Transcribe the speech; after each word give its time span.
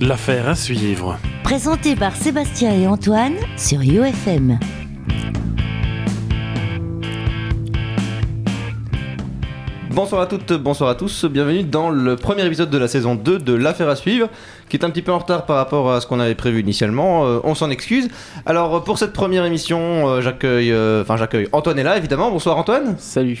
L'affaire 0.00 0.46
à 0.46 0.54
suivre. 0.54 1.18
Présenté 1.42 1.96
par 1.96 2.14
Sébastien 2.14 2.70
et 2.70 2.86
Antoine 2.86 3.32
sur 3.56 3.80
UFM. 3.80 4.58
Bonsoir 9.90 10.20
à 10.20 10.26
toutes, 10.26 10.52
bonsoir 10.52 10.90
à 10.90 10.96
tous, 10.96 11.24
bienvenue 11.24 11.62
dans 11.62 11.88
le 11.88 12.16
premier 12.16 12.44
épisode 12.44 12.68
de 12.68 12.76
la 12.76 12.88
saison 12.88 13.14
2 13.14 13.38
de 13.38 13.54
l'affaire 13.54 13.88
à 13.88 13.96
suivre, 13.96 14.28
qui 14.68 14.76
est 14.76 14.84
un 14.84 14.90
petit 14.90 15.00
peu 15.00 15.12
en 15.12 15.18
retard 15.18 15.46
par 15.46 15.56
rapport 15.56 15.90
à 15.90 16.02
ce 16.02 16.06
qu'on 16.06 16.20
avait 16.20 16.34
prévu 16.34 16.60
initialement, 16.60 17.24
euh, 17.24 17.38
on 17.44 17.54
s'en 17.54 17.70
excuse. 17.70 18.10
Alors 18.44 18.84
pour 18.84 18.98
cette 18.98 19.14
première 19.14 19.46
émission, 19.46 20.10
euh, 20.10 20.20
j'accueille, 20.20 20.72
euh, 20.72 21.00
enfin 21.00 21.16
j'accueille 21.16 21.48
Antoine 21.52 21.78
est 21.78 21.84
là 21.84 21.96
évidemment, 21.96 22.30
bonsoir 22.30 22.58
Antoine. 22.58 22.96
Salut. 22.98 23.40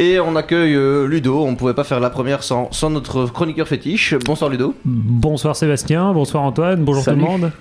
Et 0.00 0.20
on 0.20 0.36
accueille 0.36 0.74
euh, 0.74 1.06
Ludo, 1.08 1.42
on 1.42 1.50
ne 1.52 1.56
pouvait 1.56 1.74
pas 1.74 1.82
faire 1.84 1.98
la 1.98 2.10
première 2.10 2.42
sans, 2.44 2.70
sans 2.72 2.88
notre 2.90 3.26
chroniqueur 3.26 3.66
fétiche. 3.66 4.14
Bonsoir 4.24 4.48
Ludo. 4.50 4.74
Bonsoir 4.84 5.56
Sébastien, 5.56 6.12
bonsoir 6.12 6.44
Antoine, 6.44 6.84
bonjour 6.84 7.02
Salut. 7.02 7.18
tout 7.20 7.26
le 7.26 7.30
monde. 7.38 7.52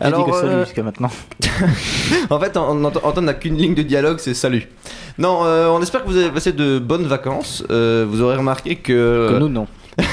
J'ai 0.00 0.08
dit 0.10 0.24
que 0.24 0.32
salut 0.32 0.48
euh, 0.52 0.64
jusqu'à 0.64 0.82
maintenant. 0.82 1.10
En 2.30 2.40
fait, 2.40 2.56
on- 2.56 2.84
Antoine 2.84 3.26
n'a 3.26 3.34
qu'une 3.34 3.56
ligne 3.56 3.74
de 3.74 3.82
dialogue, 3.82 4.16
c'est 4.18 4.34
salut. 4.34 4.68
Non, 5.18 5.44
euh, 5.44 5.68
on 5.68 5.80
espère 5.82 6.02
que 6.02 6.08
vous 6.08 6.16
avez 6.16 6.30
passé 6.30 6.52
de 6.52 6.78
bonnes 6.78 7.04
vacances. 7.06 7.62
Euh, 7.70 8.06
vous 8.08 8.22
aurez 8.22 8.36
remarqué 8.36 8.76
que... 8.76 9.28
Que 9.30 9.38
nous, 9.38 9.48
non. 9.50 9.66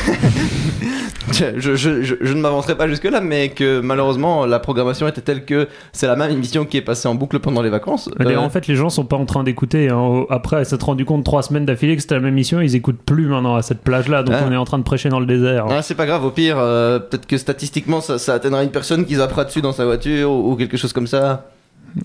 Je, 1.32 1.60
je- 1.60 1.76
je- 1.76 2.16
je 2.20 2.34
ne 2.34 2.42
m'avancerai 2.42 2.76
pas 2.76 2.88
jusque-là, 2.88 3.22
mais 3.22 3.50
que 3.50 3.82
malheureusement 3.82 4.46
la 4.48 4.60
programmation 4.60 5.08
était 5.08 5.22
telle 5.22 5.46
que 5.46 5.68
c'est 5.94 6.08
la 6.08 6.16
même 6.16 6.32
émission 6.32 6.66
qui 6.66 6.78
est 6.78 6.82
passée 6.82 7.08
en 7.08 7.14
boucle 7.14 7.38
pendant 7.40 7.62
les 7.62 7.70
vacances. 7.70 8.10
Euh, 8.20 8.36
En 8.38 8.50
fait, 8.50 8.66
les 8.68 8.76
gens 8.76 8.90
sont 8.90 9.06
pas 9.06 9.16
en 9.16 9.26
train 9.26 9.44
d'écouter. 9.44 9.90
hein. 9.90 10.26
Après, 10.32 10.66
s'être 10.66 10.84
rendu 10.88 11.06
compte 11.06 11.24
trois 11.24 11.44
semaines 11.44 11.66
d'affilée 11.66 11.96
que 11.96 12.02
c'était 12.02 12.16
la 12.16 12.22
même 12.22 12.34
mission, 12.34 12.62
ils 12.62 12.76
écoutent 12.76 13.02
plus 13.06 13.28
maintenant 13.28 13.56
à 13.56 13.62
cette 13.62 13.82
plage-là, 13.82 14.24
donc 14.24 14.36
Ah. 14.40 14.44
on 14.48 14.52
est 14.52 14.58
en 14.58 14.66
train 14.66 14.80
de 14.80 14.84
prêcher 14.84 15.10
dans 15.10 15.20
le 15.20 15.28
désert. 15.28 15.68
ah, 15.70 15.82
c'est 15.84 15.96
pas 15.96 16.08
grave, 16.08 16.26
au 16.26 16.32
pire, 16.32 16.56
euh, 16.58 16.98
peut-être 17.00 17.28
que 17.28 17.38
statistiquement 17.38 18.02
ça, 18.02 18.18
ça 18.18 18.34
atteindra 18.34 18.64
une 18.64 18.72
personne 18.72 19.06
qui 19.06 19.16
zappera 19.16 19.46
dessus 19.46 19.62
dans 19.62 19.72
sa 19.74 19.86
voiture 19.86 20.32
ou, 20.32 20.52
ou 20.52 20.56
quelque 20.56 20.78
chose 20.78 20.94
comme 20.94 21.08
ça. 21.08 21.46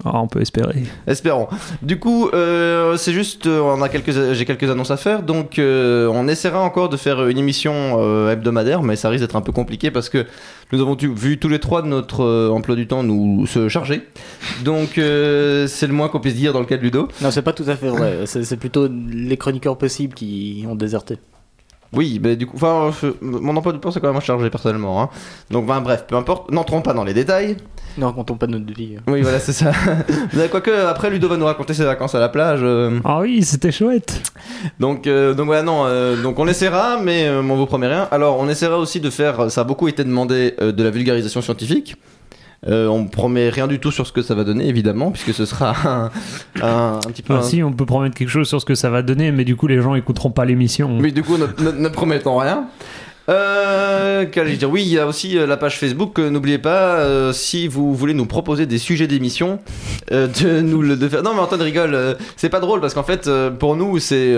Ah, 0.04 0.20
on 0.20 0.27
peut 0.27 0.40
espérer. 0.40 0.84
Espérons. 1.06 1.48
Du 1.82 1.98
coup, 1.98 2.28
euh, 2.32 2.96
c'est 2.96 3.12
juste, 3.12 3.46
euh, 3.46 3.60
on 3.60 3.82
a 3.82 3.88
quelques, 3.88 4.12
j'ai 4.32 4.44
quelques 4.44 4.70
annonces 4.70 4.90
à 4.90 4.96
faire, 4.96 5.22
donc 5.22 5.58
euh, 5.58 6.08
on 6.12 6.28
essaiera 6.28 6.60
encore 6.60 6.88
de 6.88 6.96
faire 6.96 7.27
une 7.28 7.38
émission 7.38 7.96
euh, 7.98 8.32
hebdomadaire, 8.32 8.82
mais 8.82 8.96
ça 8.96 9.08
risque 9.08 9.22
d'être 9.22 9.36
un 9.36 9.40
peu 9.40 9.52
compliqué 9.52 9.90
parce 9.90 10.08
que 10.08 10.27
nous 10.72 10.80
avons 10.80 10.96
vu 10.96 11.38
tous 11.38 11.48
les 11.48 11.58
trois 11.58 11.82
notre 11.82 12.22
euh, 12.24 12.50
emploi 12.50 12.77
du 12.77 12.86
temps 12.86 13.02
nous 13.02 13.46
se 13.46 13.68
charger. 13.68 14.02
Donc 14.64 14.98
euh, 14.98 15.66
c'est 15.66 15.86
le 15.86 15.92
moins 15.92 16.08
qu'on 16.08 16.20
puisse 16.20 16.34
dire 16.34 16.52
dans 16.52 16.60
le 16.60 16.66
cas 16.66 16.77
de 16.77 16.82
Ludo. 16.82 17.08
Non, 17.20 17.30
c'est 17.30 17.42
pas 17.42 17.52
tout 17.52 17.64
à 17.66 17.77
fait 17.77 17.88
vrai. 17.88 18.20
C'est 18.27 18.44
c'est 18.44 18.56
plutôt 18.56 18.88
les 18.88 19.36
chroniqueurs 19.36 19.78
possibles 19.78 20.14
qui 20.14 20.64
ont 20.68 20.74
déserté. 20.74 21.18
Oui, 21.96 22.20
mais 22.22 22.36
du 22.36 22.46
coup, 22.46 22.56
enfin, 22.56 22.90
je- 23.02 23.08
mon 23.26 23.56
emploi 23.56 23.72
du 23.72 23.78
temps 23.80 23.90
c'est 23.90 24.00
quand 24.00 24.12
même 24.12 24.20
chargé 24.22 24.50
personnellement. 24.50 25.02
Hein. 25.02 25.08
Donc, 25.50 25.66
ben, 25.66 25.80
bref, 25.80 26.04
peu 26.08 26.16
importe, 26.16 26.50
n'entrons 26.50 26.82
pas 26.82 26.92
dans 26.92 27.04
les 27.04 27.14
détails. 27.14 27.56
Ne 27.96 28.04
racontons 28.06 28.34
pas 28.36 28.46
notre 28.48 28.72
vie. 28.74 28.96
Oui, 29.06 29.22
voilà, 29.22 29.38
c'est 29.38 29.52
ça. 29.52 29.70
Mais 30.34 30.48
Quoique, 30.48 30.70
après, 30.70 31.10
Ludo 31.10 31.28
va 31.28 31.36
nous 31.36 31.44
raconter 31.44 31.74
ses 31.74 31.84
vacances 31.84 32.14
à 32.16 32.18
la 32.20 32.28
plage. 32.28 32.60
euh, 32.62 32.98
Ah 33.04 33.20
oui, 33.20 33.42
c'était 33.44 33.70
chouette. 33.70 34.20
Donc, 34.80 35.06
euh, 35.06 35.32
donc 35.34 35.46
voilà, 35.46 35.62
non, 35.62 35.84
euh, 35.86 36.20
donc 36.20 36.38
on 36.40 36.48
essaiera, 36.48 36.98
mais 37.02 37.26
euh, 37.28 37.40
on 37.42 37.54
vous 37.54 37.66
promet 37.66 37.86
rien. 37.86 38.08
Alors, 38.10 38.38
on 38.40 38.48
essaiera 38.48 38.78
aussi 38.78 38.98
de 39.00 39.10
faire, 39.10 39.50
ça 39.50 39.60
a 39.60 39.64
beaucoup 39.64 39.86
été 39.86 40.02
demandé, 40.02 40.54
euh, 40.60 40.72
de 40.72 40.82
la 40.82 40.90
vulgarisation 40.90 41.40
scientifique. 41.40 41.96
Euh, 42.66 42.86
on 42.88 43.06
promet 43.06 43.50
rien 43.50 43.66
du 43.66 43.78
tout 43.78 43.91
sur 43.91 44.06
ce 44.06 44.12
que 44.12 44.22
ça 44.22 44.34
va 44.34 44.44
donner, 44.44 44.66
évidemment, 44.69 45.10
puisque 45.10 45.34
ce 45.34 45.44
sera 45.44 45.74
un, 45.84 46.10
un- 46.62 46.94
un 46.96 47.11
petit 47.11 47.22
peu. 47.22 47.34
Ah, 47.34 47.38
un- 47.38 47.42
si, 47.42 47.62
on 47.62 47.72
peut 47.72 47.84
promettre 47.86 48.14
quelque 48.16 48.28
chose 48.30 48.48
sur 48.48 48.61
ce 48.61 48.64
que 48.66 48.74
ça 48.74 48.88
va 48.91 49.02
donner, 49.02 49.33
mais 49.33 49.44
du 49.44 49.55
coup, 49.56 49.66
les 49.66 49.80
gens 49.83 49.94
écouteront 49.94 50.30
pas 50.30 50.44
l'émission. 50.44 50.98
Mais 51.00 51.11
du 51.11 51.22
coup, 51.22 51.36
ne, 51.36 51.46
ne- 51.62 51.78
ne 51.78 51.88
promettons 51.88 52.38
rien. 52.38 52.64
Euh, 53.28 54.27
qu'allais-je 54.27 54.58
dire? 54.58 54.70
Oui, 54.70 54.83
il 54.83 54.89
y 54.92 54.98
a 54.98 55.06
aussi 55.06 55.39
euh, 55.39 55.47
la 55.47 55.56
page 55.56 55.78
Facebook. 55.78 56.19
N'oubliez 56.19 56.58
pas, 56.58 56.97
euh, 56.97 57.33
si 57.33 57.69
vous 57.69 57.94
voulez 57.94 58.12
nous 58.14 58.27
proposer 58.27 58.67
des 58.67 58.78
sujets 58.78 59.06
d'émission, 59.06 59.61
euh, 60.12 60.27
de 60.42 60.61
nous 60.61 60.83
le 60.83 60.97
de 60.97 61.08
faire. 61.08 61.22
Non, 61.22 61.33
mais 61.34 61.40
Antoine 61.40 61.63
rigole. 61.63 62.17
c'est 62.36 62.48
pas 62.51 62.61
drôle 62.61 62.80
parce 62.80 62.92
qu'en 62.95 63.02
fait, 63.02 63.30
pour 63.58 63.77
nous, 63.77 63.98
c'est 63.98 64.34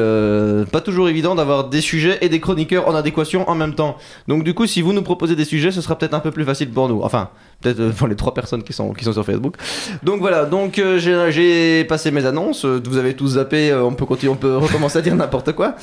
pas 0.71 0.81
toujours 0.81 1.09
évident 1.09 1.35
d'avoir 1.35 1.69
des 1.69 1.81
sujets 1.81 2.19
et 2.21 2.29
des 2.29 2.41
chroniqueurs 2.41 2.89
en 2.89 2.95
adéquation 2.95 3.49
en 3.49 3.55
même 3.55 3.75
temps. 3.75 3.97
Donc, 4.29 4.45
du 4.45 4.55
coup, 4.55 4.67
si 4.67 4.83
vous 4.83 4.93
nous 4.93 5.03
proposez 5.03 5.35
des 5.37 5.45
sujets, 5.45 5.71
ce 5.73 5.81
sera 5.81 5.97
peut-être 5.99 6.15
un 6.15 6.21
peu 6.21 6.31
plus 6.31 6.45
facile 6.45 6.71
pour 6.71 6.89
nous. 6.89 7.01
Enfin, 7.03 7.31
peut-être 7.61 7.91
pour 7.97 8.07
les 8.07 8.17
trois 8.17 8.35
personnes 8.35 8.63
qui 8.63 8.73
sont 8.73 8.93
qui 8.93 9.05
sont 9.05 9.13
sur 9.13 9.25
Facebook. 9.25 9.57
Donc 10.03 10.21
voilà. 10.21 10.45
Donc 10.45 10.81
j'ai- 10.99 11.85
passé 11.89 12.11
mes 12.11 12.25
annonces. 12.27 12.65
Vous 12.65 12.97
avez 12.97 13.15
tous 13.15 13.31
zappé. 13.35 13.73
on 13.75 13.93
peut 13.95 14.07
continuer, 14.07 14.33
on 14.33 14.37
peut 14.37 14.57
recommencer 14.57 14.99
à 14.99 15.03
dire 15.03 15.15
n'importe 15.17 15.53
quoi. 15.53 15.75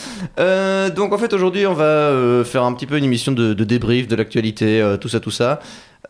Donc 0.96 1.14
en 1.14 1.18
fait 1.18 1.34
aujourd'hui 1.34 1.66
on 1.68 1.74
va 1.74 2.44
faire 2.46 2.64
un 2.64 2.74
petit 2.74 2.86
peu 2.86 2.93
une 2.98 3.06
émission 3.06 3.32
de, 3.32 3.54
de 3.54 3.64
débrief 3.64 4.08
de 4.08 4.16
l'actualité, 4.16 4.82
euh, 4.82 4.98
tout 4.98 5.10
ça, 5.10 5.20
tout 5.20 5.32
ça. 5.32 5.60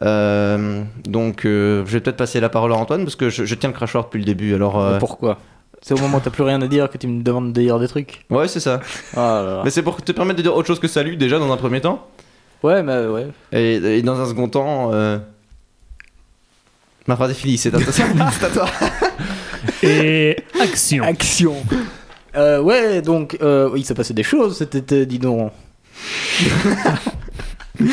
Euh, 0.01 0.83
donc 1.05 1.45
euh, 1.45 1.83
je 1.85 1.91
vais 1.93 1.99
peut-être 2.01 2.17
passer 2.17 2.39
la 2.39 2.49
parole 2.49 2.71
à 2.73 2.75
Antoine 2.75 3.03
parce 3.03 3.15
que 3.15 3.29
je, 3.29 3.45
je 3.45 3.55
tiens 3.55 3.69
le 3.69 3.75
crachoir 3.75 4.05
depuis 4.05 4.19
le 4.19 4.25
début. 4.25 4.53
Alors 4.55 4.79
euh, 4.81 4.97
Pourquoi? 4.99 5.39
C'est 5.81 5.93
au 5.93 5.97
moment 5.97 6.17
où 6.17 6.21
t'as 6.21 6.29
plus 6.31 6.43
rien 6.43 6.61
à 6.61 6.67
dire 6.67 6.89
que 6.89 6.97
tu 6.97 7.07
me 7.07 7.21
demandes 7.21 7.53
de 7.53 7.61
dire 7.61 7.77
des 7.79 7.87
trucs. 7.87 8.25
ouais 8.29 8.47
c'est 8.47 8.59
ça. 8.59 8.79
Ah 9.15 9.41
là 9.45 9.55
là. 9.57 9.61
Mais 9.63 9.69
c'est 9.69 9.83
pour 9.83 10.01
te 10.01 10.11
permettre 10.11 10.37
de 10.37 10.41
dire 10.43 10.55
autre 10.55 10.67
chose 10.67 10.79
que 10.79 10.87
salut 10.87 11.15
déjà 11.17 11.39
dans 11.39 11.51
un 11.51 11.57
premier 11.57 11.81
temps 11.81 12.07
Ouais, 12.63 12.81
mais 12.81 13.05
ouais. 13.07 13.27
et, 13.51 13.75
et 13.97 14.01
dans 14.01 14.19
un 14.19 14.25
second 14.25 14.47
temps. 14.47 14.91
Euh... 14.93 15.17
Ma 17.07 17.15
phrase 17.17 17.31
est 17.31 17.35
finie, 17.35 17.57
c'est 17.57 17.73
à, 17.75 17.79
c'est 17.91 18.43
à 18.45 18.49
toi. 18.49 18.65
Et 19.83 20.37
action. 20.61 21.03
Action 21.03 21.55
Euh, 22.35 22.61
Ouais, 22.61 23.01
donc, 23.01 23.37
euh, 23.41 23.69
il 23.75 23.83
s'est 23.85 23.93
passé 23.93 24.13
des 24.13 24.23
choses 24.23 24.57
cet 24.57 24.75
été, 24.75 25.05
dis 25.05 25.19
donc. 25.19 25.51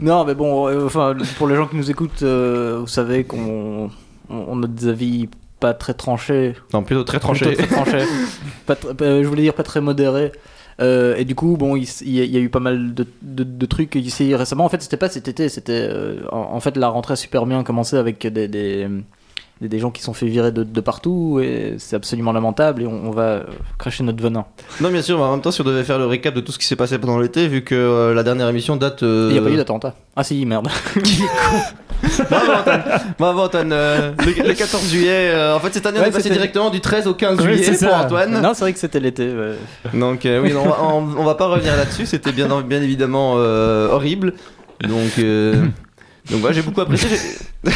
non, 0.00 0.24
mais 0.24 0.34
bon, 0.34 0.68
euh, 0.68 0.86
enfin, 0.86 1.16
pour 1.38 1.48
les 1.48 1.56
gens 1.56 1.66
qui 1.66 1.76
nous 1.76 1.90
écoutent, 1.90 2.22
euh, 2.22 2.78
vous 2.80 2.86
savez 2.86 3.24
qu'on 3.24 3.90
on, 4.28 4.36
on 4.48 4.62
a 4.62 4.66
des 4.66 4.88
avis 4.88 5.28
pas 5.60 5.72
très 5.74 5.94
tranchés 5.94 6.54
Non, 6.74 6.82
plutôt 6.82 7.04
très 7.04 7.18
tranché. 7.20 7.46
Plutôt 7.46 7.62
très 7.62 7.74
tranché. 7.74 8.04
Pas 8.66 8.74
tr- 8.74 8.94
euh, 9.00 9.22
je 9.22 9.28
voulais 9.28 9.42
dire 9.42 9.54
pas 9.54 9.62
très 9.62 9.80
modéré. 9.80 10.32
Euh, 10.82 11.16
et 11.16 11.24
du 11.24 11.34
coup, 11.34 11.56
bon, 11.56 11.74
il, 11.76 11.84
s- 11.84 12.02
il 12.04 12.12
y, 12.12 12.20
a- 12.20 12.24
il 12.24 12.30
y 12.30 12.36
a 12.36 12.40
eu 12.40 12.50
pas 12.50 12.60
mal 12.60 12.92
de, 12.92 13.06
de- 13.22 13.44
de 13.44 13.66
trucs 13.66 13.94
ici 13.94 14.34
récemment. 14.34 14.66
En 14.66 14.68
fait, 14.68 14.82
c'était 14.82 14.98
pas 14.98 15.08
cet 15.08 15.28
été, 15.28 15.48
c'était. 15.48 15.88
euh, 15.90 16.20
en, 16.30 16.50
en 16.52 16.60
fait, 16.60 16.76
la 16.76 16.88
rentrée 16.88 17.14
a 17.14 17.16
super 17.16 17.46
bien 17.46 17.62
commencé 17.62 17.96
avec 17.96 18.26
des, 18.26 18.48
des, 18.48 18.86
des- 19.60 19.68
des 19.68 19.78
gens 19.78 19.90
qui 19.90 20.02
sont 20.02 20.12
fait 20.14 20.26
virer 20.26 20.52
de, 20.52 20.62
de 20.64 20.80
partout. 20.80 21.40
Et 21.42 21.74
c'est 21.78 21.96
absolument 21.96 22.32
lamentable. 22.32 22.82
Et 22.82 22.86
on, 22.86 23.06
on 23.06 23.10
va 23.10 23.22
euh, 23.22 23.42
cracher 23.78 24.02
notre 24.04 24.22
venin. 24.22 24.44
Non, 24.80 24.90
bien 24.90 25.02
sûr, 25.02 25.16
mais 25.18 25.24
en 25.24 25.32
même 25.32 25.40
temps, 25.40 25.50
si 25.50 25.60
on 25.60 25.64
devait 25.64 25.84
faire 25.84 25.98
le 25.98 26.06
récap 26.06 26.34
de 26.34 26.40
tout 26.40 26.52
ce 26.52 26.58
qui 26.58 26.66
s'est 26.66 26.76
passé 26.76 26.98
pendant 26.98 27.18
l'été, 27.18 27.48
vu 27.48 27.62
que 27.62 27.74
euh, 27.74 28.14
la 28.14 28.22
dernière 28.22 28.48
émission 28.48 28.76
date. 28.76 29.02
euh, 29.02 29.28
Il 29.30 29.32
n'y 29.34 29.38
a 29.38 29.42
pas 29.42 29.50
eu 29.50 29.56
d'attentat. 29.56 29.94
Ah 30.16 30.24
si, 30.24 30.44
merde. 30.46 30.68
Bravo 32.30 32.52
Antoine, 32.52 32.82
Bravo, 33.18 33.40
Antoine. 33.40 33.72
Euh, 33.72 34.12
le, 34.18 34.48
le 34.48 34.54
14 34.54 34.88
juillet, 34.90 35.32
en 35.54 35.58
fait 35.60 35.72
cette 35.74 35.86
année 35.86 35.98
on 36.00 36.04
est 36.04 36.10
passé 36.10 36.28
directement 36.30 36.70
du 36.70 36.80
13 36.80 37.06
au 37.06 37.14
15 37.14 37.38
Ouais, 37.38 37.54
juillet 37.54 37.70
pour 37.70 37.78
ça. 37.78 38.00
Antoine. 38.04 38.40
non, 38.42 38.52
c'est 38.54 38.60
vrai 38.60 38.72
que 38.74 38.78
c'était 38.78 39.00
l'été. 39.00 39.26
ouais. 39.32 39.54
Donc 39.98 40.20
oui, 40.24 40.52
non, 40.52 40.62
on, 40.64 40.68
va, 40.68 40.78
on- 40.82 41.20
on 41.20 41.24
va 41.24 41.34
pas 41.34 41.46
revenir 41.46 41.74
là-dessus, 41.76 42.06
c'était 42.06 42.32
bien, 42.32 42.48
bien 42.62 42.82
évidemment 42.82 43.32
horrible. 43.34 44.34
Donc, 44.86 45.18
euh, 45.18 45.64
donc 46.30 46.40
voilà, 46.40 46.54
j'ai 46.54 46.62
beaucoup 46.62 46.80
apprécié. 46.80 47.08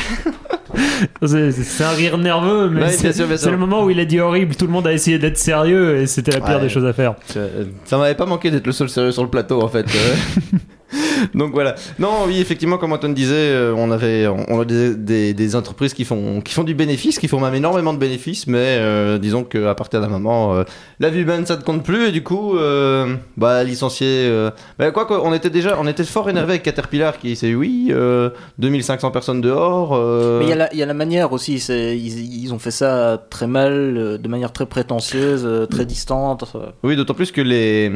C'est 1.26 1.84
un 1.84 1.90
rire 1.90 2.16
nerveux, 2.18 2.68
mais 2.70 2.82
Ouais, 2.82 2.90
c'est 2.90 3.50
le 3.50 3.56
moment 3.56 3.84
où 3.84 3.90
il 3.90 3.98
a 4.00 4.04
dit 4.04 4.20
horrible. 4.20 4.54
Tout 4.54 4.66
le 4.66 4.72
monde 4.72 4.86
a 4.86 4.92
essayé 4.92 5.18
d'être 5.18 5.36
sérieux 5.38 5.96
et 5.98 6.06
c'était 6.06 6.30
la 6.30 6.40
pire 6.40 6.56
Ouais. 6.56 6.60
des 6.62 6.68
choses 6.68 6.84
à 6.86 6.92
faire. 6.92 7.14
Euh, 7.36 7.64
Ça 7.84 7.98
m'avait 7.98 8.14
pas 8.14 8.26
manqué 8.26 8.50
d'être 8.50 8.66
le 8.66 8.72
seul 8.72 8.88
sérieux 8.88 9.12
sur 9.12 9.22
le 9.24 9.28
plateau 9.30 9.60
en 9.62 9.68
fait. 9.68 9.86
Donc 11.34 11.52
voilà. 11.52 11.74
Non, 11.98 12.24
oui, 12.26 12.40
effectivement, 12.40 12.78
comme 12.78 12.92
Antoine 12.92 13.14
disait, 13.14 13.34
euh, 13.34 13.74
on 13.76 13.90
avait, 13.90 14.26
on 14.26 14.60
a 14.60 14.64
des, 14.64 14.94
des- 14.94 15.34
des 15.34 15.56
entreprises 15.56 15.94
qui 15.94 16.04
font, 16.04 16.40
qui 16.40 16.54
font 16.54 16.64
du 16.64 16.74
bénéfice, 16.74 17.18
qui 17.18 17.28
font 17.28 17.40
même 17.40 17.54
énormément 17.54 17.92
de 17.92 17.98
bénéfices, 17.98 18.46
mais 18.46 18.58
euh, 18.78 19.18
disons 19.18 19.44
qu'à 19.44 19.74
partir 19.74 20.00
d'un 20.00 20.08
moment, 20.08 20.54
euh, 20.54 20.64
la 20.98 21.10
vie 21.10 21.20
humaine 21.20 21.46
ça 21.46 21.56
ne 21.56 21.62
compte 21.62 21.82
plus 21.84 22.08
et 22.08 22.12
du 22.12 22.22
coup, 22.22 22.56
euh, 22.56 23.14
bah 23.36 23.62
licencier. 23.64 24.30
Bah, 24.78 24.90
quoi 24.90 25.06
qu'on 25.06 25.32
était 25.34 25.50
déjà, 25.50 25.76
on 25.80 25.86
était 25.86 26.04
fort 26.04 26.28
énervé 26.30 26.50
avec 26.52 26.62
Caterpillar 26.62 27.18
qui 27.18 27.36
c'est 27.36 27.54
oui, 27.54 27.88
euh, 27.90 28.30
2500 28.58 29.10
personnes 29.10 29.40
dehors. 29.40 29.90
Mais 30.38 30.44
il 30.46 30.48
y, 30.48 30.52
a 30.52 30.56
la- 30.56 30.72
il 30.72 30.78
y 30.78 30.82
a 30.82 30.86
la 30.86 30.94
manière 30.94 31.32
aussi. 31.32 31.54
Ils, 31.56 32.42
ils 32.44 32.52
ont 32.54 32.58
fait 32.58 32.70
ça 32.70 33.20
très 33.30 33.46
mal, 33.46 34.18
de 34.20 34.28
manière 34.28 34.52
très 34.52 34.66
prétentieuse, 34.66 35.48
très 35.70 35.86
distante. 35.86 36.44
Oui, 36.82 36.96
d'autant 36.96 37.14
plus 37.14 37.32
que 37.32 37.40
les. 37.40 37.92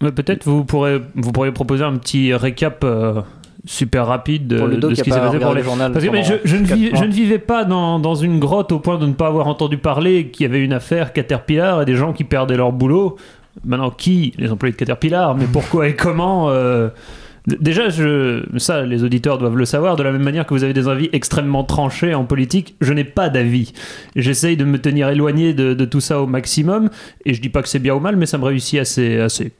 Peut-être 0.00 0.44
vous 0.44 0.64
pourrez, 0.64 1.00
vous 1.14 1.30
pourriez 1.32 1.52
proposer 1.52 1.84
un 1.84 1.96
petit 1.96 2.32
récap 2.34 2.82
euh, 2.84 3.20
super 3.66 4.06
rapide 4.06 4.46
de, 4.46 4.56
Pour 4.56 4.66
le 4.66 4.76
de 4.76 4.80
dos 4.80 4.94
ce 4.94 5.02
qui 5.02 5.10
s'est 5.10 5.18
pas 5.18 5.26
passé 5.26 5.38
pour 5.38 5.52
les 5.52 5.60
le 5.60 5.64
journal. 5.64 5.92
Parce 5.92 6.04
que 6.04 6.10
mais 6.10 6.22
je, 6.22 6.56
ne 6.56 6.66
quatre 6.66 6.76
vis- 6.78 6.90
mois. 6.90 7.00
je 7.00 7.04
ne 7.04 7.12
vivais 7.12 7.38
pas 7.38 7.64
dans, 7.64 7.98
dans 7.98 8.14
une 8.14 8.38
grotte 8.40 8.72
au 8.72 8.78
point 8.78 8.96
de 8.98 9.06
ne 9.06 9.12
pas 9.12 9.26
avoir 9.26 9.46
entendu 9.46 9.76
parler 9.76 10.28
qu'il 10.28 10.44
y 10.44 10.48
avait 10.48 10.64
une 10.64 10.72
affaire 10.72 11.12
Caterpillar 11.12 11.82
et 11.82 11.84
des 11.84 11.96
gens 11.96 12.12
qui 12.14 12.24
perdaient 12.24 12.56
leur 12.56 12.72
boulot. 12.72 13.16
Maintenant, 13.64 13.90
qui 13.90 14.32
Les 14.38 14.50
employés 14.50 14.72
de 14.72 14.78
Caterpillar, 14.78 15.36
mais 15.36 15.46
pourquoi 15.52 15.88
et 15.88 15.96
comment 15.96 16.48
euh, 16.50 16.88
Déjà, 17.46 17.88
je, 17.88 18.42
ça, 18.58 18.82
les 18.82 19.02
auditeurs 19.02 19.38
doivent 19.38 19.56
le 19.56 19.64
savoir, 19.64 19.96
de 19.96 20.02
la 20.02 20.12
même 20.12 20.22
manière 20.22 20.46
que 20.46 20.54
vous 20.54 20.62
avez 20.62 20.72
des 20.74 20.88
avis 20.88 21.08
extrêmement 21.12 21.64
tranchés 21.64 22.14
en 22.14 22.24
politique, 22.24 22.76
je 22.80 22.92
n'ai 22.92 23.02
pas 23.04 23.28
d'avis. 23.28 23.72
J'essaye 24.14 24.56
de 24.56 24.64
me 24.64 24.78
tenir 24.78 25.08
éloigné 25.08 25.52
de, 25.52 25.74
de 25.74 25.84
tout 25.84 26.00
ça 26.00 26.20
au 26.20 26.26
maximum, 26.26 26.90
et 27.26 27.34
je 27.34 27.40
dis 27.40 27.48
pas 27.48 27.62
que 27.62 27.68
c'est 27.68 27.78
bien 27.80 27.94
ou 27.94 28.00
mal, 28.00 28.16
mais 28.16 28.26
ça 28.26 28.38
me 28.38 28.44
réussit 28.44 28.78
assez. 28.78 29.18
assez. 29.18 29.52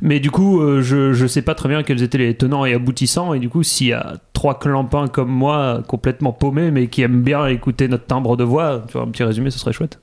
Mais 0.00 0.20
du 0.20 0.30
coup, 0.30 0.60
euh, 0.60 0.82
je, 0.82 1.12
je 1.12 1.26
sais 1.26 1.42
pas 1.42 1.54
très 1.54 1.68
bien 1.68 1.82
quels 1.82 2.02
étaient 2.02 2.18
les 2.18 2.34
tenants 2.36 2.64
et 2.64 2.74
aboutissants. 2.74 3.34
Et 3.34 3.38
du 3.38 3.48
coup, 3.48 3.62
s'il 3.62 3.88
y 3.88 3.92
a 3.92 4.14
trois 4.32 4.58
clampins 4.58 5.08
comme 5.08 5.30
moi, 5.30 5.82
complètement 5.88 6.32
paumés, 6.32 6.70
mais 6.70 6.88
qui 6.88 7.02
aiment 7.02 7.22
bien 7.22 7.46
écouter 7.46 7.88
notre 7.88 8.06
timbre 8.06 8.36
de 8.36 8.44
voix, 8.44 8.82
tu 8.88 8.94
vois, 8.94 9.02
un 9.02 9.10
petit 9.10 9.22
résumé, 9.24 9.50
ce 9.50 9.58
serait 9.58 9.72
chouette. 9.72 10.00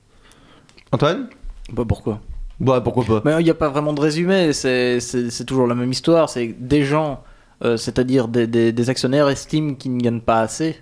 Antoine? 0.92 1.28
Bah 1.72 1.84
pourquoi? 1.88 2.20
Bah 2.60 2.82
pourquoi 2.82 3.04
pas 3.06 3.22
Mais 3.26 3.42
il 3.42 3.44
n'y 3.46 3.50
a 3.50 3.56
pas 3.56 3.70
vraiment 3.70 3.94
de 3.94 4.02
résumé, 4.02 4.54
c'est- 4.54 5.00
c'est 5.00 5.30
c'est 5.32 5.44
toujours 5.46 5.66
la 5.68 5.76
même 5.76 5.92
histoire. 5.92 6.30
C'est 6.30 6.56
des 6.60 6.84
gens, 6.84 7.24
euh, 7.64 7.78
c'est-à-dire 7.78 8.28
des, 8.28 8.46
des- 8.48 8.72
des 8.72 8.90
actionnaires, 8.90 9.28
estiment 9.28 9.74
qu'ils 9.74 9.96
ne 9.98 10.02
gagnent 10.02 10.22
pas 10.22 10.42
assez, 10.42 10.76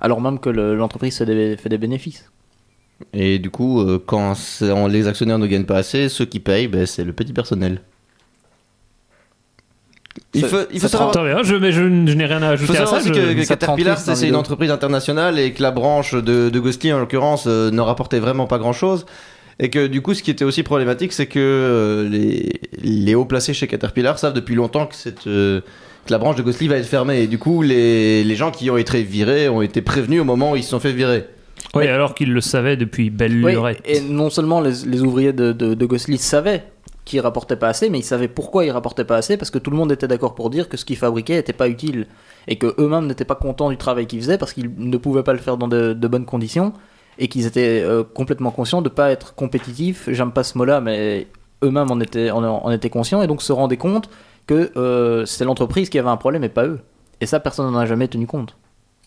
alors 0.00 0.20
même 0.20 0.38
que 0.38 0.48
le- 0.48 0.74
l'entreprise 0.74 1.18
fait 1.18 1.26
des, 1.26 1.56
fait 1.56 1.68
des 1.68 1.78
bénéfices. 1.78 2.30
Et 3.12 3.38
du 3.38 3.50
coup, 3.50 3.80
euh, 3.80 3.98
quand 4.04 4.34
on- 4.62 4.86
les 4.86 5.06
actionnaires 5.06 5.38
ne 5.38 5.46
gagnent 5.46 5.66
pas 5.66 5.76
assez, 5.78 6.08
ceux 6.08 6.24
qui 6.24 6.40
payent, 6.40 6.68
ben, 6.68 6.86
c'est 6.86 7.04
le 7.04 7.12
petit 7.12 7.32
personnel. 7.32 7.82
Il 10.34 10.44
faut, 10.44 10.56
il 10.72 10.80
faut 10.80 10.88
savoir, 10.88 11.10
Attends, 11.10 11.22
mais, 11.24 11.32
hein, 11.32 11.40
je, 11.42 11.54
mais 11.54 11.72
je, 11.72 11.80
je 11.82 11.86
n'ai 12.14 12.26
rien 12.26 12.42
à 12.42 12.52
il 12.52 12.58
faut 12.58 12.64
ajouter 12.64 12.78
à 12.78 12.84
savoir 12.86 13.00
ça. 13.02 13.08
je- 13.08 13.34
que, 13.34 13.42
ça 13.44 13.56
Caterpillar, 13.56 13.98
c'est 13.98 14.28
une 14.28 14.36
entreprise 14.36 14.70
internationale 14.70 15.38
et 15.38 15.52
que 15.52 15.62
la 15.62 15.70
branche 15.70 16.14
de, 16.14 16.48
de 16.50 16.60
Ghostly, 16.60 16.92
en 16.92 16.98
l'occurrence, 16.98 17.44
euh, 17.46 17.70
ne 17.70 17.80
rapportait 17.80 18.18
vraiment 18.18 18.46
pas 18.46 18.58
grand-chose. 18.58 19.06
Et 19.58 19.68
que 19.70 19.86
du 19.86 20.00
coup, 20.02 20.14
ce 20.14 20.22
qui 20.22 20.30
était 20.30 20.44
aussi 20.44 20.62
problématique, 20.62 21.12
c'est 21.12 21.26
que 21.26 21.38
euh, 21.38 22.08
les, 22.08 22.50
les 22.82 23.14
hauts 23.14 23.24
placés 23.26 23.54
chez 23.54 23.66
Caterpillar 23.66 24.18
savent 24.18 24.32
depuis 24.32 24.54
longtemps 24.54 24.86
que, 24.86 24.94
cette, 24.94 25.26
euh, 25.26 25.60
que 26.06 26.10
la 26.12 26.18
branche 26.18 26.36
de 26.36 26.42
Ghostly 26.42 26.68
va 26.68 26.76
être 26.76 26.86
fermée. 26.86 27.22
Et 27.22 27.26
du 27.26 27.38
coup, 27.38 27.62
les, 27.62 28.24
les 28.24 28.34
gens 28.36 28.50
qui 28.50 28.70
ont 28.70 28.76
été 28.78 29.02
virés 29.02 29.48
ont 29.48 29.62
été 29.62 29.82
prévenus 29.82 30.20
au 30.20 30.24
moment 30.24 30.52
où 30.52 30.56
ils 30.56 30.62
se 30.64 30.70
sont 30.70 30.80
fait 30.80 30.92
virer. 30.92 31.26
Oui, 31.74 31.86
alors 31.86 32.14
qu'ils 32.14 32.32
le 32.32 32.40
savaient 32.40 32.76
depuis 32.76 33.08
belle 33.10 33.42
Oui, 33.44 33.52
lurette. 33.52 33.80
et 33.84 34.00
non 34.00 34.30
seulement 34.30 34.60
les, 34.60 34.72
les 34.86 35.00
ouvriers 35.02 35.32
de, 35.32 35.52
de, 35.52 35.74
de 35.74 35.86
Gosli 35.86 36.18
savaient 36.18 36.64
qu'ils 37.04 37.20
rapportaient 37.20 37.56
pas 37.56 37.68
assez, 37.68 37.90
mais 37.90 37.98
ils 37.98 38.04
savaient 38.04 38.28
pourquoi 38.28 38.64
ils 38.64 38.70
rapportaient 38.70 39.04
pas 39.04 39.16
assez, 39.16 39.36
parce 39.36 39.50
que 39.50 39.58
tout 39.58 39.70
le 39.70 39.76
monde 39.76 39.90
était 39.92 40.08
d'accord 40.08 40.34
pour 40.34 40.50
dire 40.50 40.68
que 40.68 40.76
ce 40.76 40.84
qu'ils 40.84 40.96
fabriquaient 40.96 41.36
n'était 41.36 41.52
pas 41.52 41.68
utile, 41.68 42.06
et 42.46 42.56
que 42.56 42.74
eux-mêmes 42.78 43.06
n'étaient 43.06 43.24
pas 43.24 43.34
contents 43.34 43.70
du 43.70 43.76
travail 43.76 44.06
qu'ils 44.06 44.20
faisaient, 44.20 44.38
parce 44.38 44.52
qu'ils 44.52 44.72
ne 44.76 44.96
pouvaient 44.96 45.22
pas 45.22 45.32
le 45.32 45.38
faire 45.38 45.56
dans 45.56 45.68
de, 45.68 45.94
bonnes 45.94 46.26
conditions, 46.26 46.72
et 47.18 47.28
qu'ils 47.28 47.46
étaient 47.46 47.82
euh, 47.82 48.04
complètement 48.04 48.50
conscients 48.50 48.82
de 48.82 48.88
pas 48.88 49.10
être 49.10 49.34
compétitifs, 49.34 50.08
j'aime 50.10 50.32
pas 50.32 50.44
ce 50.44 50.56
mot-là, 50.58 50.80
mais 50.80 51.26
eux-mêmes 51.62 51.90
en 51.90 52.00
étaient, 52.00 52.30
en, 52.30 52.44
en 52.44 52.70
étaient 52.70 52.90
conscients, 52.90 53.22
et 53.22 53.26
donc 53.26 53.42
se 53.42 53.52
rendaient 53.52 53.76
compte 53.76 54.08
que 54.46 54.72
euh, 54.76 55.24
c'était 55.26 55.44
l'entreprise 55.44 55.88
qui 55.88 55.98
avait 55.98 56.08
un 56.08 56.16
problème 56.16 56.44
et 56.44 56.48
pas 56.48 56.66
eux. 56.66 56.80
Et 57.20 57.26
ça, 57.26 57.40
personne 57.40 57.70
n'en 57.70 57.78
a 57.78 57.86
jamais 57.86 58.08
tenu 58.08 58.26
compte. 58.26 58.56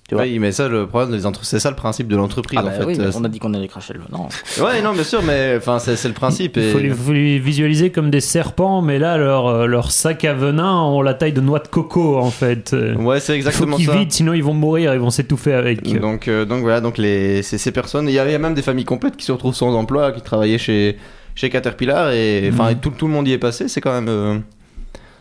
Tu 0.07 0.13
vois 0.13 0.23
Oui, 0.25 0.37
mais 0.37 0.51
ça, 0.51 0.67
le 0.67 0.85
problème 0.85 1.17
des 1.17 1.25
entre- 1.25 1.43
c'est 1.45 1.59
ça 1.59 1.71
le 1.71 1.75
principe 1.75 2.07
de 2.07 2.15
l'entreprise 2.15 2.59
Ah 2.61 2.63
bah 2.63 2.69
en 2.69 2.77
fait. 2.79 2.85
oui, 2.85 2.95
mais 2.95 3.05
Euh, 3.05 3.11
on 3.15 3.23
a 3.23 3.27
dit 3.27 3.39
qu'on 3.39 3.55
allait 3.55 3.67
cracher 3.67 3.93
le... 3.95 4.01
Non. 4.11 4.27
Ouais, 4.63 4.79
non, 4.83 4.93
bien 4.93 5.03
sûr, 5.03 5.23
mais 5.23 5.55
enfin, 5.57 5.79
c'est 5.79 5.95
c'est 5.95 6.07
le 6.07 6.13
principe. 6.13 6.57
Il 6.57 6.63
Et... 6.63 6.71
faut 6.71 6.77
les, 6.77 6.89
faut 6.91 7.11
les 7.11 7.39
visualiser 7.39 7.91
comme 7.91 8.11
des 8.11 8.21
serpents, 8.21 8.83
mais 8.83 8.99
là, 8.99 9.17
leur, 9.17 9.47
euh, 9.47 9.65
leur 9.65 9.89
sac 9.91 10.23
à 10.23 10.35
venin 10.35 10.79
ont 10.83 11.01
la 11.01 11.15
taille 11.15 11.33
de 11.33 11.41
noix 11.41 11.57
de 11.57 11.67
coco, 11.67 12.17
en 12.19 12.29
fait. 12.29 12.73
Euh, 12.73 12.93
Ouais, 12.95 13.19
c'est 13.19 13.31
faut 13.33 13.37
exactement 13.37 13.77
qu'ils 13.77 13.87
ça. 13.87 13.93
vident, 13.97 14.11
sinon 14.11 14.33
ils 14.33 14.43
vont 14.43 14.53
mourir, 14.53 14.93
ils 14.93 14.99
vont 14.99 15.09
s'étouffer 15.09 15.53
avec. 15.53 15.81
Donc, 15.99 16.27
euh, 16.27 16.45
donc 16.45 16.61
voilà, 16.61 16.81
donc 16.81 16.99
les, 16.99 17.41
ces, 17.41 17.57
ces 17.57 17.71
personnes, 17.71 18.07
il 18.07 18.13
y 18.13 18.19
avait 18.19 18.37
même 18.37 18.53
des 18.53 18.61
familles 18.61 18.85
complètes 18.85 19.17
qui 19.17 19.25
se 19.25 19.31
retrouvent 19.31 19.55
sans 19.55 19.73
emploi, 19.73 20.11
qui 20.11 20.21
travaillaient 20.21 20.59
chez, 20.59 20.97
chez 21.33 21.49
Caterpillar, 21.49 22.11
et 22.11 22.51
enfin 22.53 22.73
Mhm. 22.73 22.79
tout, 22.79 22.91
tout 22.91 23.07
le 23.07 23.13
monde 23.13 23.27
y 23.27 23.31
est 23.33 23.39
passé. 23.39 23.67
C'est 23.67 23.81
quand 23.81 23.91
même, 23.93 24.07
euh, 24.09 24.37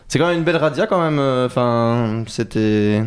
c'est 0.07 0.19
quand 0.19 0.27
même 0.27 0.37
une 0.37 0.43
belle 0.43 0.57
radia 0.57 0.85
quand 0.85 1.01
même. 1.03 1.17
euh, 1.17 1.47
Enfin, 1.47 2.23
c'était, 2.27 3.01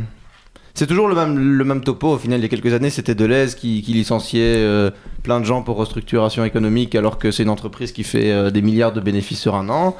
c'est 0.78 0.86
toujours 0.86 1.08
le 1.08 1.16
même, 1.16 1.36
le 1.36 1.64
même 1.64 1.82
topo. 1.82 2.08
Au 2.12 2.18
final, 2.18 2.38
il 2.38 2.42
y 2.42 2.46
a 2.46 2.48
quelques 2.48 2.72
années, 2.72 2.90
c'était 2.90 3.16
Deleuze 3.16 3.56
qui, 3.56 3.82
qui 3.82 3.92
licenciait 3.92 4.58
euh, 4.58 4.90
plein 5.24 5.40
de 5.40 5.44
gens 5.44 5.62
pour 5.62 5.76
restructuration 5.76 6.44
économique, 6.44 6.94
alors 6.94 7.18
que 7.18 7.32
c'est 7.32 7.42
une 7.42 7.50
entreprise 7.50 7.90
qui 7.90 8.04
fait 8.04 8.30
euh, 8.30 8.50
des 8.50 8.62
milliards 8.62 8.92
de 8.92 9.00
bénéfices 9.00 9.40
sur 9.40 9.56
un 9.56 9.68
an. 9.70 9.96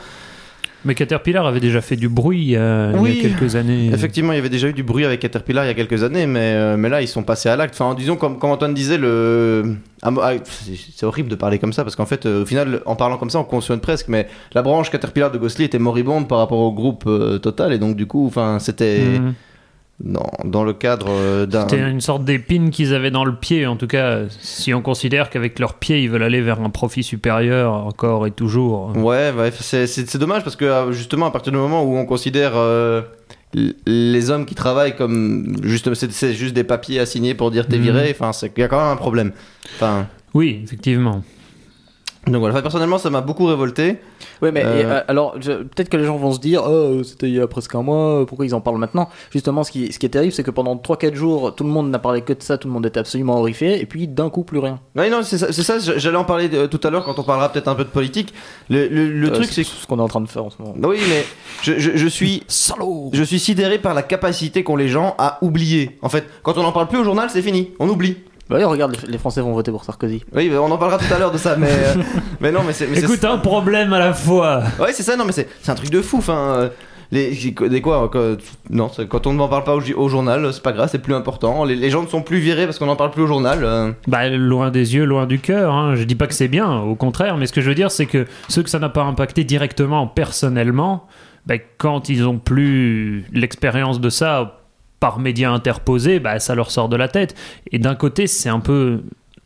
Mais 0.84 0.94
Caterpillar 0.94 1.44
avait 1.44 1.58
déjà 1.58 1.80
fait 1.80 1.96
du 1.96 2.08
bruit 2.08 2.54
euh, 2.54 2.92
il 3.04 3.16
y 3.16 3.19
a 3.19 3.22
quelques 3.28 3.56
années. 3.56 3.90
Effectivement, 3.92 4.32
il 4.32 4.36
y 4.36 4.38
avait 4.38 4.48
déjà 4.48 4.69
eu 4.69 4.72
du 4.72 4.84
bruit 4.84 5.04
avec 5.04 5.19
Caterpillar 5.19 5.64
il 5.64 5.66
y 5.66 5.70
a 5.70 5.75
quelques 5.75 6.04
années, 6.04 6.28
mais, 6.28 6.52
euh, 6.54 6.76
mais 6.76 6.88
là, 6.88 7.02
ils 7.02 7.08
sont 7.08 7.25
passés 7.25 7.48
à 7.48 7.56
l'acte. 7.56 7.75
Enfin, 7.75 7.96
disons, 7.96 8.14
comme, 8.14 8.38
comme 8.38 8.50
Antoine 8.50 8.75
disait, 8.75 8.96
le... 8.96 9.75
ah, 10.02 10.12
ah, 10.22 10.32
c'est 10.44 11.04
horrible 11.04 11.28
de 11.28 11.34
parler 11.34 11.58
comme 11.58 11.72
ça, 11.72 11.82
parce 11.82 11.96
qu'en 11.96 12.06
fait, 12.06 12.26
euh, 12.26 12.44
au 12.44 12.46
final, 12.46 12.82
en 12.86 12.94
parlant 12.94 13.19
comme 13.19 13.30
ça, 13.30 13.40
on 13.40 13.44
cautionne 13.44 13.80
presque, 13.80 14.06
mais 14.06 14.28
la 14.52 14.62
branche 14.62 14.90
Caterpillar 14.90 15.32
de 15.32 15.38
Gosli 15.38 15.64
était 15.64 15.80
moribonde 15.80 16.28
par 16.28 16.38
rapport 16.38 16.60
au 16.60 16.72
groupe 16.72 17.10
Total, 17.42 17.72
et 17.72 17.78
donc, 17.78 17.96
du 17.96 18.06
coup, 18.06 18.28
enfin, 18.28 18.60
c'était 18.60 19.19
Mhm. 19.19 19.34
Dans, 20.00 20.31
dans 20.45 20.62
le 20.65 20.73
cadre 20.73 21.06
euh, 21.11 21.47
d'un... 21.47 21.62
C'était 21.69 21.89
une 21.91 22.00
sorte 22.00 22.25
d'épine 22.25 22.71
qu'ils 22.71 22.95
avaient 22.95 23.11
dans 23.11 23.25
le 23.25 23.35
pied, 23.35 23.67
en 23.67 23.77
tout 23.77 23.89
cas, 23.89 24.21
si 24.29 24.73
on 24.73 24.81
considère 24.81 25.29
qu'avec 25.29 25.59
leurs 25.59 25.75
pieds, 25.75 26.03
ils 26.03 26.09
veulent 26.09 26.23
aller 26.23 26.41
vers 26.41 26.61
un 26.61 26.71
profit 26.71 27.03
supérieur 27.03 27.73
encore 27.73 28.27
et 28.27 28.31
toujours. 28.31 28.97
Ouais, 28.97 29.33
ouais, 29.37 29.50
c'est 29.59 29.87
c'est- 29.87 30.17
dommage 30.19 30.45
parce 30.45 30.56
que 30.56 30.65
euh, 30.65 30.93
justement 30.93 31.27
à 31.27 31.31
partir 31.31 31.53
du 31.53 31.59
moment 31.59 31.83
où 31.83 31.97
on 31.97 32.06
considère 32.06 32.53
euh, 32.55 33.03
les 33.87 34.31
hommes 34.31 34.47
qui 34.47 34.55
travaillent 34.55 34.95
comme 34.95 35.56
c'est 35.95 36.33
juste 36.35 36.55
des 36.55 36.65
papiers 36.65 37.00
à 37.00 37.06
signer 37.06 37.35
pour 37.35 37.50
dire 37.50 37.67
t'es 37.67 37.77
Mhm. 37.79 37.83
viré, 37.83 38.17
enfin 38.19 38.31
qu'il 38.33 38.61
y 38.61 38.65
a 38.65 38.69
quand 38.69 38.79
même 38.81 38.93
un 38.93 38.97
problème. 38.97 39.33
Enfin 39.77 40.06
Oui, 40.35 40.61
effectivement. 40.62 41.23
Donc 42.30 42.40
voilà, 42.40 42.54
Enfin, 42.54 42.62
personnellement 42.62 42.98
ça 42.98 43.10
m'a 43.10 43.20
beaucoup 43.20 43.46
révolté. 43.46 43.98
Ouais, 44.42 44.52
mais 44.52 44.64
Euh. 44.64 44.80
et, 44.80 44.84
euh, 44.84 45.00
alors 45.08 45.32
peut-être 45.32 45.88
que 45.88 45.96
les 45.96 46.04
gens 46.04 46.16
vont 46.16 46.32
se 46.32 46.38
dire, 46.38 46.62
oh, 46.64 47.02
c'était 47.02 47.28
il 47.28 47.34
y 47.34 47.40
a 47.40 47.46
presque 47.46 47.75
un 47.75 47.82
mois, 47.82 48.25
pourquoi 48.26 48.46
ils 48.46 48.54
en 48.54 48.60
parlent 48.60 48.78
maintenant? 48.78 49.08
Justement, 49.30 49.64
ce 49.64 49.70
qui, 49.72 49.92
ce 49.92 49.98
qui 49.98 50.06
est 50.06 50.10
terrible, 50.10 50.32
c'est 50.32 50.42
que 50.44 50.50
pendant 50.50 50.76
3-4 50.76 51.14
jours, 51.14 51.54
tout 51.54 51.64
le 51.64 51.70
monde 51.70 51.90
n'a 51.90 51.98
parlé 51.98 52.20
que 52.22 52.32
de 52.32 52.42
ça, 52.42 52.56
tout 52.58 52.69
le 52.69 52.75
monde 52.75 52.86
était 52.86 53.00
absolument 53.00 53.38
horrifié, 53.38 53.80
et 53.80 53.86
puis 53.86 54.06
d'un 54.08 54.30
coup, 54.30 54.44
plus 54.44 54.58
rien. 54.58 54.78
Ouais, 54.96 55.10
non, 55.10 55.22
c'est 55.22 55.38
ça, 55.38 55.52
c'est 55.52 55.62
ça, 55.62 55.78
j'allais 55.78 56.16
en 56.16 56.25
parler 56.25 56.48
euh, 56.52 56.66
tout 56.69 56.80
à 56.84 56.90
l'heure 56.90 57.04
quand 57.04 57.19
on 57.19 57.22
parlera 57.25 57.50
peut-être 57.50 57.69
un 57.69 57.75
peu 57.75 57.84
de 57.84 57.88
politique. 57.90 58.32
Le, 58.70 58.86
le- 58.88 59.08
le 59.08 59.28
Euh, 59.28 59.32
truc 59.32 59.46
c'est 59.50 59.64
ce 59.64 59.86
qu'on 59.86 59.98
est 59.98 60.02
en 60.02 60.08
train 60.08 60.20
de 60.20 60.28
faire 60.28 60.44
en 60.44 60.50
ce 60.50 60.60
moment. 60.62 60.75
oui, 60.88 60.98
mais 61.08 61.25
je, 61.62 61.78
je, 61.78 61.90
je 61.96 62.06
suis 62.08 62.42
Salaud 62.48 63.10
je 63.12 63.22
suis 63.22 63.38
sidéré 63.38 63.78
par 63.78 63.94
la 63.94 64.02
capacité 64.02 64.62
qu'ont 64.62 64.76
les 64.76 64.88
gens 64.88 65.14
à 65.19 65.38
oublier. 65.42 65.98
En 66.02 66.08
fait, 66.08 66.25
quand 66.42 66.56
on 66.58 66.62
n'en 66.62 66.72
parle 66.72 66.88
plus 66.88 66.98
au 66.98 67.04
journal, 67.04 67.28
c'est 67.30 67.42
fini, 67.42 67.70
on 67.78 67.88
oublie. 67.88 68.16
Bah 68.49 68.56
oui, 68.59 68.65
regarde, 68.65 68.97
les, 69.06 69.19
Français 69.19 69.41
vont 69.43 69.53
voter 69.53 69.71
pour 69.71 69.85
Sarkozy. 69.85 70.23
Oui, 70.35 70.50
on 70.55 70.71
en 70.71 70.79
parlera 70.79 70.99
tout 70.99 71.12
à 71.15 71.19
l'heure 71.19 71.33
de 71.33 71.39
ça, 71.39 71.56
mais 71.56 71.69
euh, 71.71 71.95
mais 72.41 72.50
non, 72.50 72.61
mais 72.67 72.73
c'est 72.73 72.87
mais 72.87 72.97
c'est- 72.97 73.05
Écoute, 73.05 73.25
un 73.25 73.39
problème 73.39 73.93
à 73.93 73.99
la 73.99 74.12
fois. 74.15 74.62
Ouais, 74.81 74.93
c'est 74.93 75.03
ça, 75.03 75.17
non, 75.17 75.25
mais 75.25 75.33
c'est 75.33 75.49
c'est 75.61 75.71
un 75.71 75.75
truc 75.75 75.91
de 75.91 76.00
fou. 76.00 76.19
Enfin, 76.19 76.55
euh, 76.56 76.69
les, 77.11 77.31
des 77.69 77.81
quoi 77.83 78.09
quoi, 78.11 78.37
Non, 78.71 78.89
c'est- 78.95 79.06
quand 79.06 79.27
on 79.27 79.35
n'en 79.35 79.49
parle 79.49 79.65
pas 79.65 79.75
au, 79.77 79.81
au 79.97 80.09
journal, 80.09 80.50
c'est 80.53 80.62
pas 80.62 80.73
grave, 80.73 80.89
c'est 80.91 80.99
plus 81.03 81.15
important. 81.15 81.65
Les, 81.65 81.75
les 81.77 81.91
gens 81.91 82.03
ne 82.03 82.06
sont 82.09 82.23
plus 82.23 82.39
virés 82.39 82.65
parce 82.65 82.79
qu'on 82.79 82.87
n'en 82.87 82.97
parle 82.97 83.11
plus 83.11 83.23
au 83.23 83.27
journal. 83.27 83.61
euh. 83.65 83.93
Bah, 84.06 84.29
loin 84.31 84.71
des 84.71 84.95
yeux, 84.95 85.05
loin 85.05 85.27
du 85.27 85.39
cœur. 85.41 85.75
Hein. 85.75 85.95
Je 85.97 86.05
dis 86.05 86.15
pas 86.15 86.27
que 86.27 86.35
c'est 86.35 86.49
bien, 86.49 86.79
au 86.81 86.95
contraire, 86.95 87.37
mais 87.37 87.47
ce 87.47 87.53
que 87.53 87.61
je 87.61 87.69
veux 87.69 87.75
dire, 87.75 87.91
c'est 87.91 88.06
que 88.06 88.27
ceux 88.49 88.62
que 88.62 88.71
ça 88.71 88.79
n'a 88.79 88.89
pas 88.89 89.03
impacté 89.03 89.45
directement, 89.45 90.06
personnellement, 90.06 91.06
bah, 91.47 91.55
quand 91.79 92.09
ils 92.09 92.27
ont 92.27 92.39
plus 92.39 93.25
l'expérience 93.33 94.00
de 94.00 94.09
ça 94.11 94.57
par 95.00 95.19
médias 95.19 95.50
interposés, 95.50 96.19
bah, 96.21 96.38
ça 96.38 96.55
leur 96.55 96.71
sort 96.71 96.88
de 96.88 96.97
la 96.97 97.09
tête. 97.09 97.35
Et 97.73 97.78
d'un 97.78 97.95
côté, 97.95 98.26
c'est 98.26 98.49
un 98.49 98.61
peu 98.61 99.00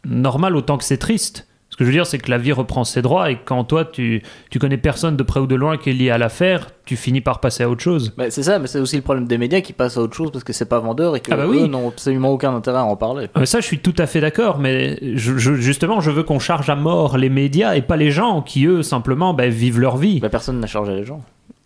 normal 0.04 0.56
autant 0.56 0.78
que 0.78 0.85
c'est 0.85 0.97
triste. 0.99 1.47
Ce 1.71 1.76
que 1.78 1.85
je 1.85 1.88
veux 1.88 1.94
dire, 1.94 2.06
c'est 2.06 2.18
que 2.18 2.30
la 2.30 2.37
vie 2.37 2.52
reprend 2.52 2.85
ses 2.85 3.00
droits 3.00 3.30
et 3.30 3.38
quand 3.42 3.64
toi, 3.64 3.87
tu, 3.87 4.23
tu 4.50 4.59
connais 4.59 4.76
personne 4.76 5.16
de 5.16 5.23
près 5.23 5.40
ou 5.40 5.47
de 5.47 5.54
loin 5.54 5.78
qui 5.78 5.88
est 5.88 5.94
lié 5.94 6.11
à 6.11 6.18
l'affaire, 6.18 6.66
tu 6.85 6.97
finis 6.97 7.23
par 7.23 7.40
passer 7.40 7.62
à 7.62 7.71
autre 7.71 7.80
chose. 7.80 8.12
Bah, 8.18 8.25
c'est 8.28 8.42
ça, 8.42 8.59
mais 8.59 8.66
c'est 8.66 8.78
aussi 8.78 8.97
le 8.97 9.00
problème 9.00 9.26
des 9.26 9.38
médias 9.38 9.62
qui 9.62 9.73
passent 9.73 9.97
à 9.97 10.02
autre 10.02 10.14
chose 10.14 10.30
parce 10.30 10.44
que 10.44 10.52
c'est 10.52 10.68
pas 10.68 10.80
vendeur 10.80 11.16
et 11.16 11.21
que 11.21 11.32
Ah 11.32 11.37
bah 11.38 11.47
oui. 11.49 11.61
eux 11.62 11.66
n'ont 11.68 11.88
absolument 11.88 12.28
aucun 12.30 12.54
intérêt 12.54 12.80
à 12.80 12.85
en 12.85 12.97
parler. 12.97 13.28
Euh, 13.38 13.47
Ça, 13.47 13.61
je 13.61 13.64
suis 13.66 13.78
tout 13.78 13.94
à 13.97 14.06
fait 14.06 14.21
d'accord, 14.21 14.59
mais 14.59 14.99
je- 15.14 15.38
je- 15.38 15.54
justement, 15.54 16.02
je 16.02 16.11
veux 16.11 16.25
qu'on 16.25 16.38
charge 16.40 16.68
à 16.68 16.76
mort 16.76 17.16
les 17.16 17.30
médias 17.30 17.75
et 17.75 17.80
pas 17.80 17.97
les 17.97 18.11
gens 18.11 18.42
qui, 18.42 18.66
eux, 18.66 18.82
simplement, 18.82 19.32
bah, 19.32 19.49
vivent 19.49 19.80
leur 19.80 19.97
vie. 19.97 20.21
Bah, 20.21 20.28
personne 20.28 20.61
n'a 20.61 20.66
chargé 20.66 20.94
les 20.94 21.04
gens. 21.06 21.23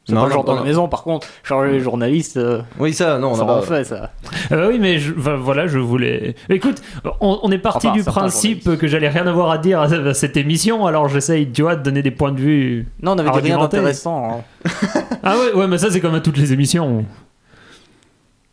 C'est 0.09 0.15
Non, 0.15 0.21
pas 0.23 0.27
le 0.29 0.33
genre 0.35 0.45
dans 0.45 0.55
la 0.55 0.63
maison, 0.63 0.87
par 0.87 1.03
contre, 1.03 1.27
charger 1.43 1.73
les 1.73 1.81
journalistes, 1.81 2.37
euh, 2.37 2.61
Oui, 2.79 2.95
ça, 2.95 3.19
non, 3.19 3.33
on 3.33 3.35
ça 3.35 3.43
a 3.43 3.47
pas. 3.47 3.63
fait 3.63 3.83
ça. 3.85 4.13
Euh, 4.53 4.69
oui, 4.69 4.79
mais 4.81 4.99
je- 5.01 5.13
voilà, 5.13 5.67
je 5.67 5.79
voulais. 5.81 6.37
Écoute, 6.49 6.81
on, 7.21 7.41
on 7.43 7.51
est 7.51 7.59
parti 7.59 7.89
Enfin, 7.89 7.97
du 7.97 8.05
principe 8.05 8.77
que 8.77 8.87
j'allais 8.87 9.09
rien 9.09 9.27
avoir 9.27 9.51
à 9.51 9.59
dire 9.59 9.81
à, 9.81 9.87
à 9.87 10.15
cette 10.15 10.37
émission, 10.37 10.87
alors 10.87 11.09
j'essaye, 11.09 11.51
tu 11.51 11.63
vois, 11.63 11.75
de 11.75 11.83
donner 11.83 12.03
des 12.03 12.13
points 12.13 12.31
de 12.31 12.41
vue. 12.41 12.87
Non, 13.03 13.13
on 13.15 13.19
avait 13.19 13.31
dit 13.31 13.49
rien 13.49 13.59
d'intéressant. 13.59 14.45
hein. 14.65 14.71
Ah 15.25 15.37
ouais, 15.39 15.53
ouais, 15.55 15.67
mais 15.67 15.79
ça, 15.79 15.91
c'est 15.91 16.01
comme 16.01 16.15
à 16.15 16.21
toutes 16.21 16.39
les 16.39 16.53
émissions. 16.53 17.05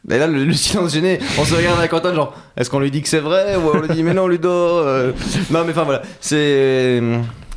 Mais 0.08 0.18
là, 0.18 0.28
le, 0.28 0.44
le 0.44 0.54
silence 0.54 0.94
gêné, 0.94 1.20
on 1.40 1.46
se 1.46 1.54
regarde 1.56 1.78
avec 1.80 1.94
Antoine, 1.94 2.16
genre, 2.16 2.34
est-ce 2.58 2.70
qu'on 2.70 2.80
lui 2.80 2.92
dit 2.92 3.02
que 3.02 3.08
c'est 3.08 3.20
vrai 3.22 3.56
ou 3.56 3.70
on 3.74 3.80
lui 3.80 3.88
dit, 3.90 4.04
mais 4.04 4.14
non, 4.14 4.28
Ludo. 4.28 4.50
euh. 4.50 5.14
Non, 5.52 5.64
mais 5.66 5.72
enfin 5.72 5.84
voilà, 5.84 6.02
c'est. 6.20 7.02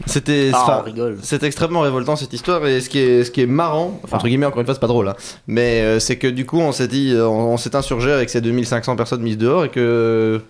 C'était. 0.07 0.51
Ah. 0.55 0.85
C'est 1.23 1.43
extrêmement 1.43 1.81
révoltant 1.81 2.17
cette 2.17 2.33
histoire 2.33 2.65
et 2.67 2.81
ce 2.81 2.89
qui 2.89 2.99
est, 2.99 3.25
ce 3.25 3.31
qui 3.31 3.43
est 3.43 3.47
marrant, 3.47 4.01
Enfin. 4.05 4.17
entre 4.17 4.27
guillemets 4.29 4.47
encore 4.47 4.61
une 4.61 4.67
fois 4.67 4.75
c'est 4.75 4.81
pas 4.81 4.87
drôle, 4.87 5.09
hein, 5.09 5.17
mais 5.47 5.81
euh, 5.83 5.99
c'est 6.01 6.17
que 6.17 6.29
du 6.29 6.47
coup 6.47 6.59
on 6.61 6.73
s'est 6.73 6.89
dit, 6.89 7.13
on, 7.17 7.53
on 7.53 7.57
s'est 7.57 7.75
insurgé 7.77 8.11
avec 8.13 8.31
ces 8.31 8.41
2500 8.41 8.95
personnes 8.97 9.23
mises 9.23 9.37
dehors 9.39 9.65
et 9.65 9.69
que 9.69 10.41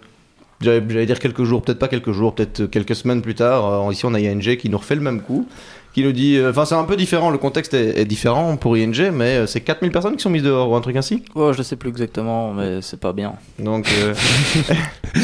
j'allais 0.61 1.07
dire 1.07 1.19
quelques 1.19 1.45
jours, 1.45 1.63
peut-être 1.63 1.79
pas 1.79 1.89
quelques 1.89 2.13
jours, 2.13 2.35
peut-être 2.35 2.67
quelques 2.67 2.95
semaines 2.95 3.23
plus 3.23 3.35
tard, 3.35 3.87
euh, 3.89 3.93
ici 3.93 4.05
on 4.07 4.15
a 4.15 4.21
ING 4.21 4.57
qui 4.57 4.69
nous 4.69 4.79
refait 4.79 4.95
le 4.95 5.01
même 5.03 5.21
coup, 5.21 5.47
qui 5.95 6.03
nous 6.03 6.13
dit, 6.13 6.37
euh, 6.37 6.51
enfin 6.51 6.65
c'est 6.67 6.75
un 6.75 6.85
peu 6.85 6.97
différent, 6.97 7.31
le 7.31 7.39
contexte 7.39 7.73
est, 7.75 7.99
est 7.99 8.05
différent 8.05 8.57
pour 8.57 8.77
ING, 8.77 9.11
mais 9.13 9.37
euh, 9.37 9.47
c'est 9.47 9.61
4000 9.63 9.91
personnes 9.91 10.17
qui 10.17 10.23
sont 10.23 10.31
mises 10.31 10.43
dehors 10.43 10.71
ou 10.71 10.77
un 10.77 10.81
truc 10.83 10.97
ainsi. 10.97 11.23
Oh, 11.35 11.53
je 11.55 11.63
sais 11.63 11.77
plus 11.77 11.89
exactement, 11.89 12.53
mais 12.53 12.81
c'est 12.83 13.01
pas 13.01 13.13
bien. 13.15 13.35
Donc, 13.59 13.89
euh, 14.03 14.15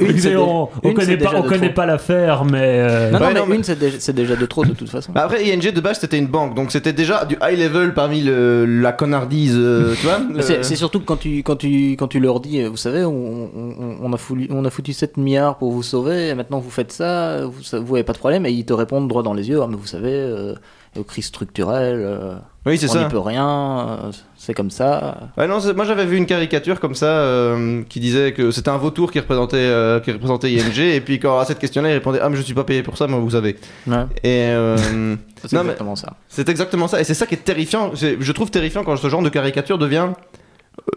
Une, 0.00 0.06
Mais 0.06 0.18
c'est 0.18 0.36
on, 0.36 0.66
connaît 0.66 1.16
pas, 1.16 1.24
déjà 1.26 1.38
on 1.38 1.42
de 1.42 1.48
connaît 1.48 1.66
trop. 1.68 1.74
pas 1.74 1.86
l'affaire, 1.86 2.44
mais. 2.44 2.58
euh, 2.62 3.10
Non, 3.10 3.18
non, 3.18 3.26
Ouais, 3.26 3.32
mais 3.34 3.40
non, 3.40 3.46
mais- 3.46 3.56
une, 3.56 3.64
c'est 3.64 4.12
déjà, 4.14 4.36
de 4.36 4.46
trop 4.46 4.64
de 4.64 4.72
toute 4.72 4.88
façon. 4.90 5.12
Bah 5.12 5.22
après, 5.24 5.44
ING 5.46 5.60
de 5.72 5.80
base 5.80 5.98
c'était 6.00 6.18
une 6.18 6.26
banque, 6.26 6.54
donc 6.54 6.70
c'était 6.72 6.92
déjà 6.92 7.24
du 7.24 7.36
high 7.42 7.58
level 7.58 7.94
parmi 7.94 8.20
le, 8.22 8.64
la 8.66 8.92
connardise, 8.92 9.54
euh, 9.56 9.94
tu 10.00 10.06
vois. 10.06 10.20
C'est 10.42 10.64
c'est 10.64 10.76
surtout 10.76 11.00
que 11.00 11.04
quand 11.06 11.16
tu, 11.16 11.38
quand, 11.42 11.56
tu, 11.56 11.92
quand 11.92 12.08
tu 12.08 12.20
leur 12.20 12.40
dis, 12.40 12.60
euh, 12.62 12.68
vous 12.68 12.76
savez, 12.76 13.04
on, 13.04 13.50
on, 13.56 13.96
on 14.02 14.12
a, 14.12 14.16
foutu, 14.16 14.48
on 14.50 14.64
a 14.64 14.70
foutu 14.70 14.92
7 14.92 15.16
milliards 15.16 15.56
pour 15.58 15.72
vous 15.72 15.82
sauver, 15.82 16.28
et 16.28 16.34
maintenant 16.34 16.58
vous 16.58 16.70
faites 16.70 16.92
ça, 16.92 17.46
vous, 17.46 17.84
vous 17.84 17.94
avez 17.94 18.04
pas 18.04 18.12
de 18.12 18.18
problème, 18.18 18.44
et 18.46 18.50
ils 18.50 18.64
te 18.64 18.72
répondent 18.72 19.08
droit 19.08 19.22
dans 19.22 19.34
les 19.34 19.48
yeux, 19.48 19.60
ah, 19.62 19.66
mais 19.68 19.76
vous 19.76 19.86
savez, 19.86 20.12
euh, 20.12 20.54
aux 20.96 21.04
crises 21.04 21.26
structurelles, 21.26 22.00
euh, 22.02 22.36
Oui, 22.66 22.78
c'est 22.78 22.88
on 22.88 22.92
ça. 22.94 23.02
n'y 23.02 23.08
peut 23.08 23.18
rien, 23.18 23.46
euh, 23.48 23.96
c'est 24.36 24.54
comme 24.54 24.70
ça. 24.70 25.28
Ouais, 25.36 25.46
non, 25.46 25.58
moi 25.76 25.84
j'avais 25.84 26.06
vu 26.06 26.16
une 26.16 26.26
caricature 26.26 26.80
comme 26.80 26.94
ça 26.94 27.06
euh, 27.06 27.82
qui 27.88 28.00
disait 28.00 28.32
que 28.32 28.50
c'était 28.50 28.70
un 28.70 28.76
vautour 28.78 29.12
qui 29.12 29.20
représentait, 29.20 29.56
euh, 29.58 30.00
qui 30.00 30.10
représentait 30.12 30.50
ING, 30.50 30.78
et 30.78 31.00
puis 31.00 31.18
quand 31.20 31.38
à 31.38 31.44
cette 31.44 31.58
question-là 31.58 31.90
il 31.90 31.94
répondait 31.94 32.18
Ah, 32.22 32.28
mais 32.28 32.36
je 32.36 32.42
suis 32.42 32.54
pas 32.54 32.64
payé 32.64 32.82
pour 32.82 32.96
ça, 32.96 33.06
mais 33.06 33.18
vous 33.18 33.30
savez. 33.30 33.56
Ouais, 33.86 34.04
Et 34.24 34.46
euh, 34.48 34.76
c'est 35.44 35.52
Non, 35.52 35.62
mais- 35.62 35.70
exactement 35.72 35.96
ça. 35.96 36.14
c'est 36.28 36.48
exactement 36.48 36.88
ça, 36.88 37.00
et 37.00 37.04
c'est 37.04 37.14
ça 37.14 37.26
qui 37.26 37.34
est 37.34 37.44
terrifiant. 37.44 37.92
C'est- 37.94 38.16
Je 38.20 38.32
trouve 38.32 38.50
terrifiant 38.50 38.82
quand 38.84 38.96
ce 38.96 39.08
genre 39.08 39.22
de 39.22 39.28
caricature 39.28 39.78
devient. 39.78 40.08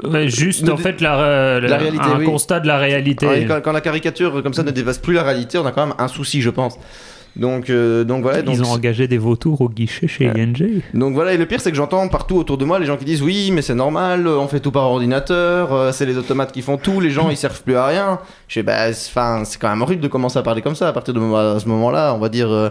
ouais, 0.04 0.30
juste, 0.30 0.64
Ne 0.64 0.72
en 0.72 0.78
fait, 0.78 1.02
la, 1.02 1.20
euh, 1.20 1.60
La 1.60 1.78
réalité, 1.78 2.06
un 2.06 2.20
oui. 2.20 2.26
constat 2.26 2.60
de 2.60 2.68
la 2.68 2.78
réalité. 2.78 3.28
Ouais, 3.28 3.46
quand, 3.48 3.62
quand 3.62 3.72
la 3.72 3.82
caricature 3.82 4.42
comme 4.44 4.54
ça 4.54 4.64
ne 4.64 4.72
dépasse 4.72 4.98
plus 5.00 5.14
la 5.14 5.24
réalité, 5.24 5.58
on 5.58 5.66
a 5.66 5.72
quand 5.72 5.86
même 5.86 5.96
un 5.98 6.08
souci, 6.08 6.42
je 6.42 6.50
pense. 6.50 6.78
Donc, 7.38 7.70
euh, 7.70 8.04
donc 8.04 8.24
voilà. 8.24 8.42
Donc, 8.42 8.56
Ils 8.56 8.64
ont 8.64 8.72
engagé 8.72 9.08
des 9.08 9.18
vautours 9.18 9.62
au 9.62 9.70
guichet 9.70 10.08
chez 10.08 10.30
Ouais. 10.30 10.42
ING. 10.42 10.82
Donc 10.94 11.14
voilà, 11.14 11.34
et 11.34 11.38
le 11.38 11.46
pire 11.46 11.62
c'est 11.62 11.72
que 11.72 11.78
j'entends 11.78 12.08
partout 12.10 12.36
autour 12.36 12.58
de 12.58 12.66
moi 12.66 12.78
les 12.78 12.86
gens 12.86 12.98
qui 12.98 13.06
disent 13.06 13.22
oui 13.22 13.52
mais 13.54 13.62
c'est 13.62 13.74
normal, 13.76 14.28
euh, 14.28 14.38
on 14.38 14.48
fait 14.50 14.60
tout 14.60 14.72
par 14.72 14.84
ordinateur, 14.84 15.72
euh, 15.74 15.92
c'est 15.94 16.06
les 16.06 16.18
automates 16.18 16.52
qui 16.52 16.62
font 16.62 16.78
tout, 16.78 17.00
les 17.00 17.10
gens 17.10 17.30
ils 17.30 17.38
servent 17.38 17.64
plus 17.64 17.76
à 17.78 17.86
rien. 17.86 18.20
Je 18.50 18.56
sais 18.56 18.64
bah 18.64 18.92
c'est- 18.92 19.12
quand 19.60 19.70
même 19.70 19.82
horrible 19.82 20.02
de 20.02 20.08
commencer 20.10 20.40
à 20.40 20.44
parler 20.44 20.62
comme 20.62 20.76
ça 20.76 20.90
à 20.90 20.94
partir 20.94 21.14
de 21.14 21.20
moment- 21.22 21.38
à 21.56 21.60
ce 21.60 21.68
moment-là, 21.70 22.14
on 22.14 22.20
va 22.20 22.28
dire 22.28 22.50
euh, 22.52 22.70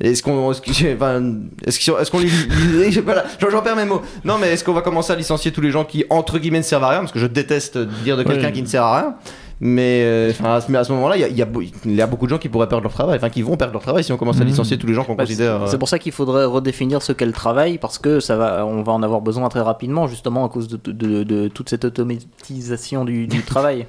est-ce 0.00 0.22
qu'on 0.24 0.50
est-ce 0.50 0.60
qu'on 2.10 2.18
j'en- 3.40 3.50
j'en 3.50 3.62
perds 3.62 3.76
mes 3.76 3.84
mots. 3.84 4.02
Non 4.24 4.38
mais 4.40 4.48
est-ce 4.52 4.64
qu'on 4.64 4.72
va 4.72 4.82
commencer 4.82 5.12
à 5.12 5.16
licencier 5.16 5.52
tous 5.52 5.60
les 5.60 5.70
gens 5.70 5.84
qui 5.84 6.04
entre 6.10 6.38
guillemets 6.38 6.58
ne 6.58 6.62
servent 6.64 6.84
à 6.84 6.88
rien? 6.90 7.00
Parce 7.00 7.12
que 7.12 7.18
je 7.18 7.26
déteste 7.26 7.78
dire 7.78 8.16
de 8.16 8.22
quelqu'un 8.22 8.46
Ouais. 8.46 8.52
qui 8.52 8.62
ne 8.62 8.66
sert 8.66 8.82
à 8.82 8.98
rien. 9.00 9.14
Mais 9.62 10.02
euh, 10.04 10.30
enfin, 10.30 10.54
à 10.54 10.60
ce- 10.62 10.72
mais 10.72 10.78
à 10.78 10.84
ce 10.84 10.92
moment-là, 10.92 11.16
il 11.18 11.34
y 11.34 11.38
y, 11.38 11.42
a, 11.42 11.44
beau- 11.44 11.60
il 11.60 11.94
y 11.94 12.00
a 12.00 12.06
beaucoup 12.06 12.24
de 12.24 12.30
gens 12.30 12.38
qui 12.38 12.48
pourraient 12.48 12.66
perdre 12.68 12.82
leur 12.84 12.92
travail, 12.94 13.16
enfin 13.18 13.28
qui 13.28 13.42
vont 13.42 13.58
perdre 13.58 13.74
leur 13.74 13.82
travail 13.82 14.02
si 14.02 14.10
on 14.10 14.16
commence 14.16 14.38
à 14.38 14.40
Mhm. 14.40 14.46
licencier 14.48 14.78
tous 14.78 14.86
les 14.86 14.94
gens 14.94 15.04
qu'on 15.04 15.14
Bah, 15.14 15.24
considère. 15.24 15.68
c'est 15.68 15.74
euh, 15.74 15.78
pour 15.78 15.88
ça 15.88 15.98
qu'il 15.98 16.12
faudrait 16.12 16.46
redéfinir 16.46 17.02
ce 17.02 17.12
qu'est 17.12 17.26
le 17.26 17.32
travail 17.32 17.76
parce 17.76 17.98
que 17.98 18.20
ça 18.20 18.36
va, 18.36 18.64
on 18.64 18.82
va 18.82 18.92
en 18.92 19.02
avoir 19.02 19.20
besoin 19.20 19.48
très 19.50 19.60
rapidement 19.60 20.06
justement 20.06 20.46
à 20.46 20.48
cause 20.48 20.66
de, 20.68 20.78
de- 20.92 21.24
de 21.24 21.48
toute 21.48 21.68
cette 21.68 21.84
automatisation 21.84 23.04
du, 23.04 23.26
du 23.26 23.42
travail. 23.44 23.86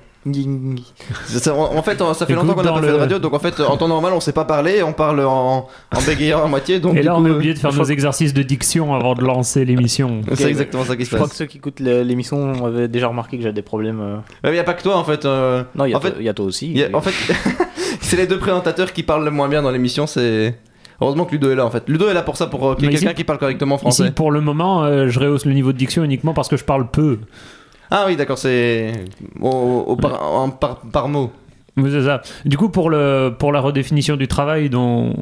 Ça- 1.26 1.56
en 1.56 1.76
en 1.76 1.82
fait, 1.82 1.98
ça 1.98 2.14
fait 2.26 2.34
Écoute, 2.34 2.46
longtemps 2.46 2.54
qu'on 2.54 2.64
n'a 2.64 2.72
pas 2.74 2.82
fait 2.82 2.88
de 2.92 2.94
radio, 2.94 3.20
donc 3.20 3.34
en 3.34 3.40
fait, 3.40 3.60
en 3.60 3.76
temps 3.78 3.88
normal, 3.88 4.14
on 4.14 4.20
sait 4.20 4.34
pas 4.34 4.46
parler, 4.46 4.84
on 4.84 4.94
parle 4.94 5.22
en, 5.22 5.68
en 5.96 6.02
bégayant 6.06 6.44
à 6.44 6.48
moitié. 6.48 6.80
Donc 6.80 6.96
Et 6.96 7.02
là, 7.02 7.14
coup, 7.14 7.22
on 7.22 7.26
a 7.26 7.30
euh, 7.30 7.36
oublié 7.36 7.54
de 7.56 7.60
faire 7.60 7.74
nos 7.74 7.84
exercices 7.84 8.34
de 8.34 8.44
diction 8.44 8.94
avant 8.94 9.16
de 9.16 9.24
lancer 9.24 9.66
l'émission. 9.66 10.22
C'est 10.36 10.50
exactement 10.50 10.84
ça 10.86 10.96
qui 10.96 11.06
se 11.06 11.10
Je 11.12 11.16
crois 11.16 11.28
que 11.28 11.32
passe. 11.32 11.38
ceux 11.40 11.46
qui 11.46 11.58
écoutent 11.58 11.80
l'émission 11.80 12.66
avaient 12.66 12.88
déjà 12.88 13.08
remarqué 13.08 13.38
que 13.38 13.44
j'ai 13.44 13.52
des 13.54 13.62
problèmes. 13.64 14.00
euh. 14.00 14.18
Il 14.44 14.52
n'y 14.52 14.60
a 14.60 14.64
pas 14.64 14.76
que 14.76 14.84
toi, 14.84 14.96
en 14.98 15.04
fait. 15.04 15.26
euh, 15.26 15.64
Non, 15.76 15.86
il 15.86 15.92
y, 15.92 15.96
a 15.96 16.00
toi- 16.00 16.12
il 16.20 16.26
y 16.26 16.30
a 16.30 16.34
toi 16.34 16.46
aussi. 16.46 16.70
il 16.72 16.78
y 16.78 16.84
a- 16.84 16.90
en 16.94 17.02
fait, 17.02 17.14
c'est 18.02 18.18
les 18.18 18.28
deux 18.28 18.38
présentateurs 18.38 18.94
qui 18.94 19.02
parlent 19.04 19.26
le 19.26 19.32
moins 19.32 19.50
bien 19.50 19.62
dans 19.64 19.72
l'émission. 19.72 20.06
C'est 20.06 20.56
heureusement 21.02 21.26
que 21.26 21.32
Ludo 21.32 21.50
est 21.50 21.56
là, 21.56 21.66
en 21.66 21.72
fait. 21.72 21.84
Ludo 21.90 22.08
est 22.08 22.14
là 22.14 22.22
pour 22.22 22.38
ça, 22.38 22.46
pour 22.46 22.68
euh, 22.70 22.76
qu'il 22.76 22.84
y 22.84 22.86
ait 22.86 22.90
Mais 22.90 22.94
ici- 22.96 23.06
quelqu'un 23.06 23.18
qui 23.18 23.24
parle 23.24 23.40
correctement 23.40 23.80
français. 23.80 24.04
Ici, 24.04 24.12
pour 24.12 24.30
le 24.30 24.42
moment, 24.42 24.84
euh, 24.84 25.08
je 25.10 25.20
rehausse 25.20 25.46
le 25.46 25.54
niveau 25.54 25.72
de 25.74 25.78
diction 25.80 26.04
uniquement 26.04 26.34
parce 26.36 26.48
que 26.48 26.58
je 26.58 26.64
parle 26.64 26.90
peu. 26.92 27.18
Ah 27.92 28.06
oui, 28.08 28.16
d'accord, 28.16 28.38
c'est 28.38 28.94
au, 29.42 29.50
au- 29.88 29.96
par, 29.98 30.22
en- 30.34 30.50
par, 30.50 30.78
par 30.80 31.08
mot. 31.10 31.30
Oui, 31.78 31.90
c'est 31.92 32.04
ça. 32.04 32.22
Du 32.46 32.58
coup, 32.58 32.70
pour, 32.70 32.90
le, 32.90 33.34
pour 33.38 33.52
la 33.52 33.60
redéfinition 33.62 34.18
du 34.18 34.28
travail 34.28 34.70
dont, 34.70 35.14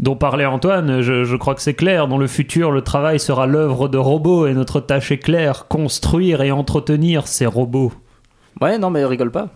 dont 0.00 0.16
parlait 0.16 0.44
Antoine, 0.44 1.00
je, 1.00 1.24
je 1.24 1.36
crois 1.36 1.54
que 1.54 1.62
c'est 1.62 1.74
clair. 1.74 2.08
Dans 2.08 2.18
le 2.18 2.26
futur, 2.26 2.70
le 2.72 2.82
travail 2.82 3.18
sera 3.18 3.46
l'œuvre 3.46 3.88
de 3.88 3.96
robots 3.98 4.46
et 4.46 4.52
notre 4.54 4.80
tâche 4.80 5.12
est 5.12 5.18
claire 5.18 5.66
construire 5.68 6.42
et 6.42 6.50
entretenir 6.50 7.26
ces 7.26 7.46
robots. 7.46 7.92
Ouais, 8.60 8.78
non, 8.78 8.90
mais 8.90 9.04
rigole 9.04 9.30
pas. 9.30 9.48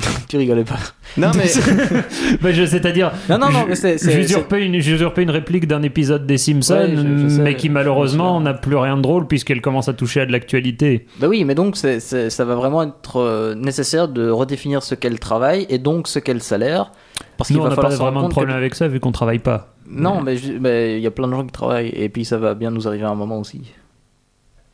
tu 0.28 0.36
rigolais 0.36 0.64
pas. 0.64 0.78
Non 1.16 1.30
mais 1.36 1.44
Mais 2.42 2.52
je- 2.54 2.64
C'est-à-dire, 2.66 3.12
Non, 3.28 3.38
non, 3.38 3.50
non, 3.50 3.66
c'est- 3.74 3.98
c'est- 3.98 4.12
j'usurpais 4.12 4.64
une, 4.64 4.80
j'usurpais 4.80 5.22
une 5.22 5.30
réplique 5.30 5.66
d'un 5.66 5.82
épisode 5.82 6.26
des 6.26 6.38
Simpsons, 6.38 6.74
Ouais, 6.74 6.94
je- 6.96 7.18
je 7.24 7.28
sais. 7.28 7.40
mais 7.42 7.56
qui 7.56 7.68
malheureusement 7.68 8.40
n'a 8.40 8.54
plus 8.54 8.76
rien 8.76 8.96
de 8.96 9.02
drôle 9.02 9.26
puisqu'elle 9.26 9.60
commence 9.60 9.88
à 9.88 9.92
toucher 9.94 10.20
à 10.22 10.26
de 10.26 10.32
l'actualité. 10.32 11.06
Bah 11.18 11.26
oui, 11.28 11.44
mais 11.44 11.54
donc 11.54 11.76
c'est- 11.76 12.00
c'est- 12.00 12.30
ça 12.30 12.44
va 12.44 12.54
vraiment 12.54 12.82
être 12.82 13.16
euh, 13.16 13.54
nécessaire 13.54 14.08
de 14.08 14.28
redéfinir 14.30 14.82
ce 14.82 14.94
qu'est 14.94 15.10
le 15.10 15.18
travail 15.18 15.66
et 15.68 15.78
donc 15.78 16.08
ce 16.08 16.18
qu'est 16.18 16.34
le 16.34 16.40
salaire. 16.40 16.92
Parce 17.36 17.48
qu'il 17.48 17.56
Nous, 17.56 17.62
on 17.62 17.68
va 17.68 17.70
n'a 17.70 17.76
pas 17.82 17.88
vraiment 17.88 18.22
de 18.24 18.28
problème 18.28 18.54
que... 18.54 18.58
avec 18.58 18.74
ça 18.74 18.86
vu 18.88 19.00
qu'on 19.00 19.12
travaille 19.12 19.38
pas. 19.38 19.74
Non, 19.88 20.20
mais 20.20 20.36
il 20.36 21.00
y 21.00 21.06
a 21.06 21.10
plein 21.10 21.26
de 21.26 21.32
gens 21.32 21.44
qui 21.44 21.52
travaillent 21.52 21.88
et 21.94 22.08
puis 22.08 22.24
ça 22.24 22.38
va 22.38 22.54
bien 22.54 22.70
nous 22.70 22.86
arriver 22.86 23.04
à 23.04 23.08
un 23.10 23.14
moment 23.14 23.38
aussi. 23.40 23.62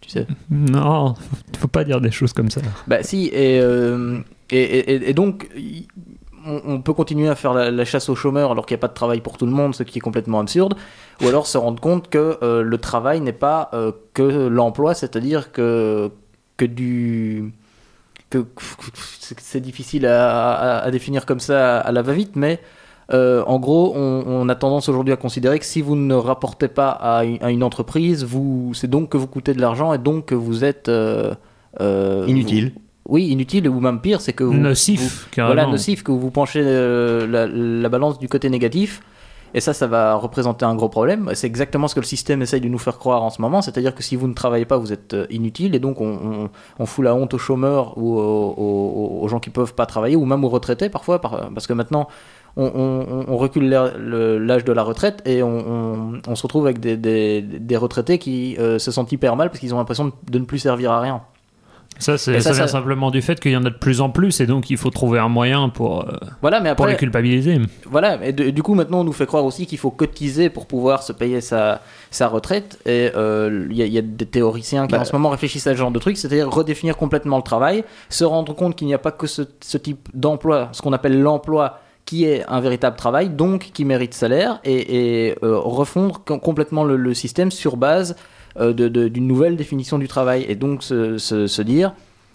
Tu 0.03 0.11
sais. 0.11 0.27
Non, 0.51 1.15
faut, 1.15 1.37
faut 1.61 1.69
pas 1.69 1.83
dire 1.85 2.01
des 2.01 2.11
choses 2.11 2.33
comme 2.33 2.51
ça. 2.51 2.61
Bah 2.87 2.99
si, 3.03 3.27
et, 3.33 3.59
euh, 3.61 4.19
et, 4.51 5.13
donc 5.13 5.49
on, 6.47 6.81
peut 6.81 6.93
continuer 6.93 7.29
à 7.29 7.35
faire 7.35 7.55
la, 7.55 7.85
chasse 7.85 8.09
aux 8.09 8.15
chômeurs 8.15 8.53
alors 8.53 8.67
qu'il 8.67 8.75
n'y 8.75 8.81
a 8.81 8.83
pas 8.83 8.89
de 8.89 8.95
travail 8.95 9.21
pour 9.21 9.37
tout 9.37 9.47
le 9.47 9.53
monde, 9.53 9.75
ce 9.75 9.83
qui 9.83 9.99
est 9.99 10.01
complètement 10.01 10.41
absurde, 10.41 10.75
ou 11.23 11.29
alors 11.29 11.47
se 11.47 11.59
rendre 11.59 11.81
compte 11.81 12.09
que 12.09 12.39
euh, 12.43 12.63
le 12.63 12.79
travail 12.79 13.21
n'est 13.21 13.33
pas 13.33 13.71
euh, 13.75 13.93
que 14.15 14.23
l'emploi, 14.23 14.95
c'est-à-dire 14.95 15.53
que, 15.53 16.11
que 16.57 16.65
du... 16.65 17.53
que 18.31 18.45
c'est 19.39 19.61
difficile 19.61 20.07
à, 20.07 20.89
définir 20.91 21.27
comme 21.27 21.41
ça 21.41 21.81
à 21.81 21.93
la 21.93 22.03
va-vite, 22.03 22.37
mais 22.37 22.61
euh, 23.13 23.43
en 23.47 23.59
gros, 23.59 23.95
on, 23.97 24.49
a 24.49 24.55
tendance 24.55 24.89
aujourd'hui 24.89 25.13
à 25.13 25.17
considérer 25.17 25.59
que 25.59 25.65
si 25.65 25.81
vous 25.81 25.97
ne 25.97 26.15
rapportez 26.15 26.69
pas 26.69 26.91
à 26.91 27.25
une, 27.25 27.63
entreprise, 27.63 28.25
vous, 28.25 28.73
c'est 28.75 28.91
donc 28.91 29.11
que 29.11 29.17
vous 29.17 29.29
coûtez 29.29 29.55
de 29.55 29.61
l'argent 29.61 29.93
et 29.93 29.99
donc 29.99 30.27
que 30.27 30.35
vous 30.35 30.65
êtes 30.65 30.91
inutile. 31.81 32.73
Oui, 33.09 33.27
inutile 33.29 33.69
ou 33.69 33.81
même 33.81 34.01
pire, 34.01 34.21
c'est 34.21 34.33
que 34.33 34.45
vous, 34.45 34.55
Nocif, 34.55 35.01
vous- 35.01 35.29
carrément. 35.31 35.55
voilà, 35.55 35.71
nocif, 35.71 36.03
que 36.03 36.13
vous 36.13 36.31
penchez 36.31 36.63
euh, 36.65 37.27
la, 37.27 37.47
la 37.47 37.89
balance 37.89 38.19
du 38.19 38.29
côté 38.29 38.51
négatif. 38.51 39.01
Et 39.55 39.61
ça, 39.61 39.73
ça 39.73 39.87
va 39.87 40.17
représenter 40.17 40.67
un 40.67 40.75
gros 40.75 40.89
problème. 40.91 41.31
C'est 41.35 41.47
exactement 41.47 41.89
ce 41.89 41.95
que 41.95 42.01
le 42.01 42.05
système 42.07 42.43
essaye 42.43 42.61
de 42.61 42.69
nous 42.69 42.79
faire 42.79 42.99
croire 42.99 43.23
en 43.23 43.31
ce 43.31 43.41
moment. 43.41 43.63
C'est-à-dire 43.63 43.95
que 43.95 44.03
si 44.03 44.15
vous 44.17 44.27
ne 44.29 44.35
travaillez 44.35 44.67
pas, 44.67 44.77
vous 44.77 44.93
êtes 44.93 45.15
euh, 45.15 45.27
inutile. 45.31 45.75
Et 45.75 45.79
donc, 45.79 46.01
on, 46.03 46.09
on- 46.09 46.51
on 46.79 46.85
fout 46.87 47.03
la 47.05 47.15
honte 47.15 47.33
aux 47.33 47.39
chômeurs 47.39 47.97
ou 47.97 48.19
aux, 48.19 48.55
aux- 48.59 49.19
aux 49.23 49.29
gens 49.29 49.39
qui 49.41 49.49
peuvent 49.51 49.73
pas 49.75 49.87
travailler, 49.87 50.17
ou 50.17 50.27
même 50.27 50.45
aux 50.45 50.49
retraités 50.51 50.91
parfois. 50.91 51.21
par- 51.21 51.49
parce 51.55 51.67
que 51.67 51.73
maintenant, 51.73 52.07
on, 52.59 52.67
on- 52.75 53.25
on 53.29 53.37
recule 53.39 53.69
l'âge 53.71 54.65
de 54.65 54.73
la 54.73 54.83
retraite 54.83 55.23
et 55.25 55.43
on, 55.43 56.21
se 56.35 56.43
retrouve 56.43 56.67
avec 56.67 56.81
des, 56.81 56.97
des- 56.99 57.41
des 57.41 57.77
retraités 57.79 58.19
qui 58.19 58.57
euh, 58.59 58.79
se 58.79 58.91
sentent 58.91 59.13
hyper 59.13 59.37
mal 59.37 59.49
parce 59.49 59.61
qu'ils 59.61 59.73
ont 59.75 59.79
l'impression 59.79 60.13
de 60.31 60.39
ne 60.39 60.45
plus 60.45 60.59
servir 60.59 60.91
à 60.93 61.01
rien. 61.01 61.23
Ça, 61.99 62.19
ça, 62.19 62.39
ça, 62.41 62.53
vient 62.53 62.67
ça- 62.67 62.69
simplement 62.69 63.11
du 63.11 63.23
fait 63.23 63.41
qu'il 63.41 63.53
y 63.53 63.57
en 63.57 63.65
a 63.65 63.71
de 63.71 63.77
plus 63.79 64.01
en 64.01 64.11
plus 64.11 64.41
et 64.41 64.47
donc 64.47 64.69
il 64.71 64.77
faut 64.77 64.91
trouver 64.91 65.19
un 65.19 65.29
moyen 65.29 65.69
pour, 65.71 66.03
euh, 66.03 66.13
Voilà, 66.43 66.61
mais 66.61 66.75
pour 66.75 66.87
les 66.87 66.97
culpabiliser. 66.97 67.59
Voilà, 67.91 68.19
et 68.25 68.33
de- 68.33 68.51
du 68.51 68.63
coup 68.63 68.75
maintenant 68.75 69.01
on 69.01 69.05
nous 69.05 69.13
fait 69.15 69.27
croire 69.27 69.45
aussi 69.45 69.67
qu'il 69.67 69.79
faut 69.79 69.91
cotiser 69.91 70.51
pour 70.51 70.67
pouvoir 70.67 71.03
se 71.03 71.13
payer 71.13 71.41
sa, 71.41 71.81
sa 72.11 72.29
retraite. 72.29 72.79
Et 72.87 73.11
euh, 73.17 73.67
il 73.71 73.77
y, 73.77 73.83
a- 73.83 73.87
il 73.87 73.93
y 73.93 73.99
a 73.99 74.03
des 74.03 74.27
théoriciens 74.27 74.87
qui 74.87 74.93
Bah. 74.93 75.01
en 75.01 75.05
ce 75.05 75.13
moment 75.13 75.31
réfléchissent 75.31 75.67
à 75.67 75.73
ce 75.73 75.79
genre 75.79 75.91
de 75.91 75.99
truc, 75.99 76.17
c'est-à-dire 76.17 76.51
redéfinir 76.51 76.97
complètement 76.97 77.37
le 77.39 77.43
travail, 77.43 77.83
se 78.11 78.25
rendre 78.25 78.55
compte 78.55 78.77
qu'il 78.77 78.87
n'y 78.87 78.95
a 78.95 78.99
pas 78.99 79.11
que 79.13 79.27
ce, 79.27 79.43
ce 79.61 79.79
type 79.79 80.09
d'emploi, 80.15 80.69
ce 80.73 80.83
qu'on 80.83 80.93
appelle 80.93 81.21
l'emploi, 81.21 81.79
qui 82.05 82.25
est 82.25 82.45
un 82.47 82.61
véritable 82.61 82.95
travail, 82.97 83.31
donc 83.31 83.71
qui 83.73 83.85
mérite 83.85 84.15
salaire, 84.15 84.61
et, 84.65 85.27
et, 85.31 85.35
euh, 85.43 85.59
refondre 85.59 86.23
com- 86.25 86.39
complètement 86.39 86.85
le, 86.85 86.97
le 86.97 87.15
système 87.15 87.51
sur 87.51 87.77
base 87.77 88.17
euh, 88.59 88.73
d'une 88.73 89.27
nouvelle 89.27 89.57
définition 89.57 89.99
du 89.99 90.09
travail. 90.09 90.45
Et 90.49 90.55
donc 90.55 90.83
se, 90.83 91.63
dire, 91.63 91.93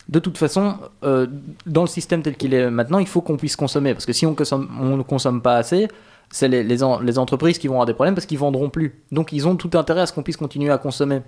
de 0.10 0.20
toute 0.20 0.38
façon, 0.38 0.76
euh, 1.04 1.28
dans 1.66 1.82
le 1.82 1.88
système 1.88 2.22
tel 2.22 2.36
qu'il 2.36 2.54
est 2.54 2.70
maintenant, 2.70 3.00
il 3.00 3.08
faut 3.08 3.22
qu'on 3.22 3.38
puisse 3.38 3.56
consommer. 3.56 3.94
Parce 3.94 4.06
que 4.06 4.14
si 4.14 4.26
on, 4.26 4.36
on 4.80 4.98
ne 4.98 5.04
consomme 5.04 5.42
pas 5.42 5.56
assez, 5.56 5.88
c'est 6.30 6.48
les, 6.48 6.64
les, 6.64 6.84
en- 6.84 7.00
les 7.00 7.18
entreprises 7.18 7.58
qui 7.58 7.68
vont 7.68 7.76
avoir 7.76 7.86
des 7.86 7.94
problèmes 7.94 8.16
parce 8.16 8.26
qu'ils 8.26 8.38
vendront 8.40 8.70
plus. 8.70 9.02
Donc 9.12 9.32
ils 9.32 9.48
ont 9.48 9.56
tout 9.56 9.78
intérêt 9.78 10.02
à 10.02 10.06
ce 10.06 10.14
qu'on 10.14 10.24
puisse 10.24 10.38
continuer 10.38 10.72
à 10.72 10.78
consommer. 10.78 11.22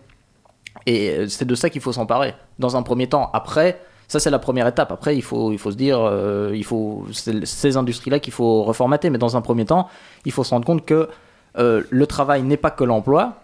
Et 0.86 1.10
euh, 1.10 1.28
c'est 1.28 1.46
de 1.46 1.56
ça 1.56 1.70
qu'il 1.70 1.82
faut 1.82 1.94
s'emparer, 1.94 2.34
dans 2.60 2.76
un 2.76 2.84
premier 2.84 3.08
temps. 3.08 3.30
Après, 3.34 3.80
ça 4.08 4.20
c'est 4.20 4.30
la 4.32 4.40
première 4.40 4.68
étape. 4.68 4.92
Après, 4.92 5.16
il 5.16 5.22
faut, 5.22 5.52
il 5.52 5.58
faut 5.58 5.72
se 5.72 5.78
dire, 5.78 6.00
euh, 6.00 6.52
il 6.54 6.64
faut, 6.64 7.06
ces 7.12 7.78
industries-là 7.78 8.20
qu'il 8.20 8.34
faut 8.34 8.64
reformater. 8.64 9.10
Mais 9.10 9.18
dans 9.18 9.38
un 9.38 9.42
premier 9.42 9.66
temps, 9.66 9.88
il 10.26 10.32
faut 10.32 10.44
se 10.44 10.52
rendre 10.52 10.66
compte 10.66 10.86
que 10.86 11.10
le 11.56 12.08
travail 12.08 12.42
n'est 12.42 12.58
pas 12.58 12.72
que 12.72 12.84
l'emploi. 12.84 13.43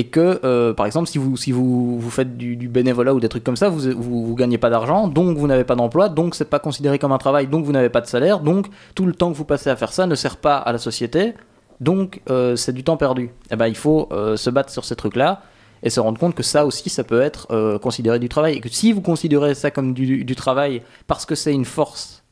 Et 0.00 0.04
que, 0.04 0.40
euh, 0.44 0.72
par 0.72 0.86
exemple, 0.86 1.10
si 1.10 1.18
vous, 1.18 1.36
si 1.36 1.52
vous, 1.52 2.00
vous 2.00 2.10
faites 2.10 2.38
du, 2.38 2.56
bénévolat 2.68 3.12
ou 3.12 3.20
des 3.20 3.28
trucs 3.28 3.44
comme 3.44 3.56
ça, 3.56 3.68
vous, 3.68 3.92
vous, 4.00 4.34
gagnez 4.34 4.56
pas 4.56 4.70
d'argent, 4.70 5.08
donc 5.08 5.36
vous 5.36 5.46
n'avez 5.46 5.64
pas 5.64 5.74
d'emploi, 5.74 6.08
donc 6.08 6.34
c'est 6.34 6.48
pas 6.48 6.58
considéré 6.58 6.98
comme 6.98 7.12
un 7.12 7.18
travail, 7.18 7.48
donc 7.48 7.66
vous 7.66 7.72
n'avez 7.72 7.90
pas 7.90 8.00
de 8.00 8.06
salaire, 8.06 8.40
donc 8.40 8.68
tout 8.94 9.04
le 9.04 9.12
temps 9.12 9.30
que 9.30 9.36
vous 9.36 9.44
passez 9.44 9.68
à 9.68 9.76
faire 9.76 9.92
ça 9.92 10.06
ne 10.06 10.14
sert 10.14 10.38
pas 10.38 10.56
à 10.56 10.72
la 10.72 10.78
société, 10.78 11.34
donc 11.80 12.22
euh, 12.30 12.56
c'est 12.56 12.72
du 12.72 12.82
temps 12.82 12.96
perdu. 12.96 13.28
Et 13.50 13.56
ben 13.56 13.66
il 13.66 13.76
faut 13.76 14.08
euh, 14.10 14.38
se 14.38 14.48
battre 14.48 14.70
sur 14.70 14.86
ces 14.86 14.96
trucs-là 14.96 15.42
et 15.82 15.90
se 15.90 16.00
rendre 16.00 16.18
compte 16.18 16.34
que 16.34 16.42
ça 16.42 16.64
aussi, 16.64 16.88
ça 16.88 17.04
peut 17.04 17.20
être 17.20 17.78
considéré 17.82 18.18
du 18.18 18.30
travail. 18.30 18.56
Et 18.56 18.60
que 18.60 18.70
si 18.70 18.94
vous 18.94 19.02
considérez 19.02 19.54
ça 19.54 19.70
comme 19.70 19.92
du, 19.92 20.34
travail 20.34 20.80
parce 21.08 21.26
que 21.26 21.34
c'est 21.34 21.52
une 21.52 21.66
force 21.66 22.24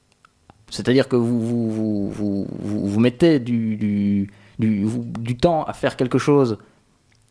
C'est-à-dire 0.70 1.06
que 1.06 1.16
vous, 1.16 1.38
vous, 1.38 2.10
vous, 2.10 2.46
vous, 2.48 2.88
vous- 2.88 3.00
mettez 3.00 3.40
du, 3.40 3.76
du, 3.76 4.30
du 4.58 5.36
temps 5.36 5.64
à 5.64 5.74
faire 5.74 5.96
quelque 5.96 6.16
chose. 6.18 6.56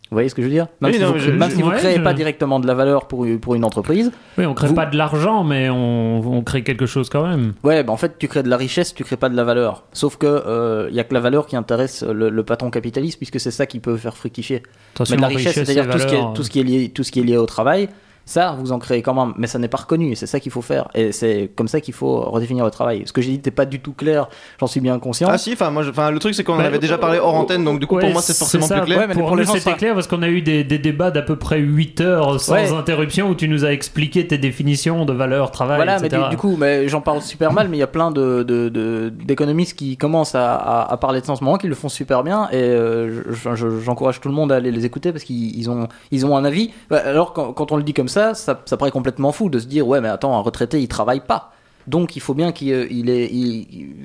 Vous 0.09 0.15
voyez 0.15 0.29
ce 0.29 0.35
que 0.35 0.41
je 0.41 0.47
veux 0.47 0.53
dire? 0.53 0.67
Même 0.79 0.91
Oui, 0.91 0.97
si 0.97 1.03
non, 1.03 1.11
vous, 1.11 1.19
je- 1.19 1.31
même 1.31 1.49
je- 1.49 1.55
si 1.57 1.61
vous 1.61 1.69
ouais, 1.69 1.75
créez 1.77 1.97
je- 1.97 2.01
pas 2.01 2.13
directement 2.13 2.59
de 2.61 2.67
la 2.67 2.73
valeur 2.73 3.07
pour, 3.09 3.25
pour 3.41 3.55
une 3.55 3.65
entreprise, 3.65 4.11
Oui, 4.37 4.45
on 4.45 4.53
crée 4.53 4.67
Vous- 4.69 4.73
pas 4.73 4.85
de 4.85 4.95
l'argent, 4.97 5.43
mais 5.43 5.69
on, 5.69 6.19
on 6.19 6.41
crée 6.43 6.63
quelque 6.63 6.85
chose 6.85 7.09
quand 7.09 7.27
même. 7.27 7.53
Ouais, 7.63 7.83
bah 7.83 7.91
en 7.91 7.97
fait, 7.97 8.17
tu 8.17 8.27
crées 8.29 8.43
de 8.43 8.49
la 8.49 8.55
richesse, 8.57 8.93
tu 8.93 9.03
crées 9.03 9.17
pas 9.17 9.27
de 9.29 9.35
la 9.35 9.43
valeur. 9.43 9.83
Sauf 9.91 10.15
que 10.17 10.87
il 10.89 10.95
y 10.95 10.99
a 10.99 11.03
que 11.03 11.13
la 11.13 11.19
valeur 11.19 11.45
qui 11.45 11.55
intéresse 11.57 12.03
le, 12.03 12.29
le 12.29 12.43
patron 12.43 12.69
capitaliste, 12.69 13.17
puisque 13.17 13.39
c'est 13.39 13.51
ça 13.51 13.65
qui 13.65 13.79
peut 13.79 13.97
faire 13.97 14.15
fructifier. 14.15 14.63
Attention, 14.95 15.15
Mais 15.15 15.17
de 15.17 15.21
la 15.23 15.27
richesse, 15.27 15.47
richesse 15.49 15.65
c'est-à-dire 15.67 15.91
tout, 15.91 15.99
ce 15.99 16.05
qui 16.07 16.13
est- 16.13 16.17
valeur. 16.17 16.33
tout, 16.33 16.43
ce 16.43 16.49
qui 16.49 16.59
est 16.59 16.63
lié, 16.63 16.89
tout 16.89 17.03
ce 17.03 17.11
qui 17.11 17.19
est 17.19 17.23
lié 17.23 17.35
au 17.37 17.45
travail, 17.45 17.89
ça, 18.27 18.55
vous 18.59 18.71
en 18.71 18.77
créez 18.79 19.01
quand 19.01 19.13
même, 19.15 19.33
mais 19.37 19.47
ça 19.47 19.57
n'est 19.57 19.67
pas 19.67 19.77
reconnu, 19.79 20.11
et 20.11 20.15
c'est 20.15 20.27
ça 20.27 20.39
qu'il 20.39 20.51
faut 20.51 20.61
faire. 20.61 20.87
Et 20.93 21.11
c'est 21.11 21.49
comme 21.55 21.67
ça 21.67 21.81
qu'il 21.81 21.93
faut 21.95 22.19
redéfinir 22.21 22.63
le 22.65 22.71
travail. 22.71 23.03
Ce 23.05 23.11
que 23.13 23.21
j'ai 23.21 23.29
dit 23.31 23.35
n'était 23.37 23.49
pas 23.51 23.65
du 23.65 23.79
tout 23.79 23.93
clair, 23.93 24.27
j'en 24.59 24.67
suis 24.67 24.81
bien 24.81 24.99
conscient. 24.99 25.29
Ah 25.31 25.37
si, 25.39 25.53
enfin 25.53 25.71
moi, 25.71 25.83
enfin 25.89 26.11
le 26.11 26.19
truc 26.19 26.35
c'est 26.35 26.43
qu'on 26.43 26.53
en 26.53 26.57
Bah, 26.57 26.65
avait 26.65 26.77
déjà 26.77 26.97
parlé 26.99 27.17
hors 27.19 27.33
antenne, 27.33 27.63
donc 27.63 27.79
du 27.79 27.87
coup 27.87 27.97
pour 27.97 28.09
moi 28.11 28.21
c'est 28.21 28.37
forcément 28.37 28.67
ça. 28.67 28.75
plus 28.75 28.85
clair. 28.85 28.99
Ouais, 28.99 29.07
mais 29.07 29.13
pour 29.15 29.27
pour 29.27 29.35
nous, 29.37 29.45
c'était 29.45 29.73
clair 29.75 29.93
parce 29.95 30.07
qu'on 30.07 30.21
a 30.21 30.27
eu 30.29 30.41
des, 30.41 30.63
des 30.63 30.77
débats 30.77 31.09
d'à 31.09 31.21
peu 31.21 31.37
près 31.37 31.59
8 31.59 32.01
heures 32.01 32.39
sans 32.39 32.53
Ouais. 32.53 32.71
interruption 32.73 33.29
où 33.29 33.35
tu 33.35 33.47
nous 33.47 33.63
as 33.65 33.71
expliqué 33.71 34.27
tes 34.27 34.37
définitions 34.37 35.05
de 35.05 35.13
valeur, 35.13 35.51
travail, 35.51 35.77
Voilà, 35.77 35.99
mais 35.99 36.07
etc. 36.07 36.23
du, 36.25 36.29
du 36.31 36.37
coup, 36.37 36.57
mais 36.59 36.87
j'en 36.89 37.01
parle 37.01 37.21
super 37.21 37.53
mal, 37.53 37.69
mais 37.69 37.77
il 37.77 37.79
y 37.79 37.83
a 37.83 37.87
plein 37.87 38.11
de, 38.11 38.43
de- 38.43 38.67
de- 38.69 39.09
d'économistes 39.25 39.77
qui 39.77 39.95
commencent 39.95 40.35
à, 40.35 40.55
à- 40.55 40.91
à 40.91 40.97
parler 40.97 41.21
de 41.21 41.25
ça 41.25 41.31
en 41.31 41.35
ce 41.37 41.43
moment, 41.43 41.57
qui 41.57 41.67
le 41.67 41.75
font 41.75 41.89
super 41.89 42.23
bien, 42.23 42.49
et 42.51 42.55
euh, 42.57 43.23
je- 43.31 43.55
je- 43.55 43.79
j'encourage 43.79 44.19
tout 44.19 44.27
le 44.27 44.35
monde 44.35 44.51
à 44.51 44.55
aller 44.55 44.71
les 44.71 44.85
écouter 44.85 45.11
parce 45.13 45.23
qu'ils 45.23 45.57
ils 45.57 45.69
ont, 45.69 45.87
ils 46.11 46.25
ont 46.25 46.35
un 46.35 46.43
avis. 46.43 46.71
Ouais, 46.91 46.97
Alors, 46.97 47.31
quand, 47.33 47.53
quand 47.53 47.71
on 47.71 47.77
le 47.77 47.83
dit 47.83 47.93
comme 47.93 48.07
ça, 48.09 48.16
ça, 48.33 48.61
ça 48.65 48.77
paraît 48.77 48.91
complètement 48.91 49.31
fou 49.31 49.49
de 49.49 49.59
se 49.59 49.67
dire, 49.67 49.87
ouais, 49.87 50.01
mais 50.01 50.09
attends, 50.09 50.35
un 50.35 50.41
retraité, 50.41 50.81
il 50.81 50.87
travaille 50.87 51.21
pas. 51.21 51.51
Donc, 51.87 52.15
il 52.15 52.19
faut 52.21 52.33
bien 52.33 52.51
qu'il 52.51 52.73
euh, 52.73 52.87
il 52.89 53.09
est. 53.09 53.31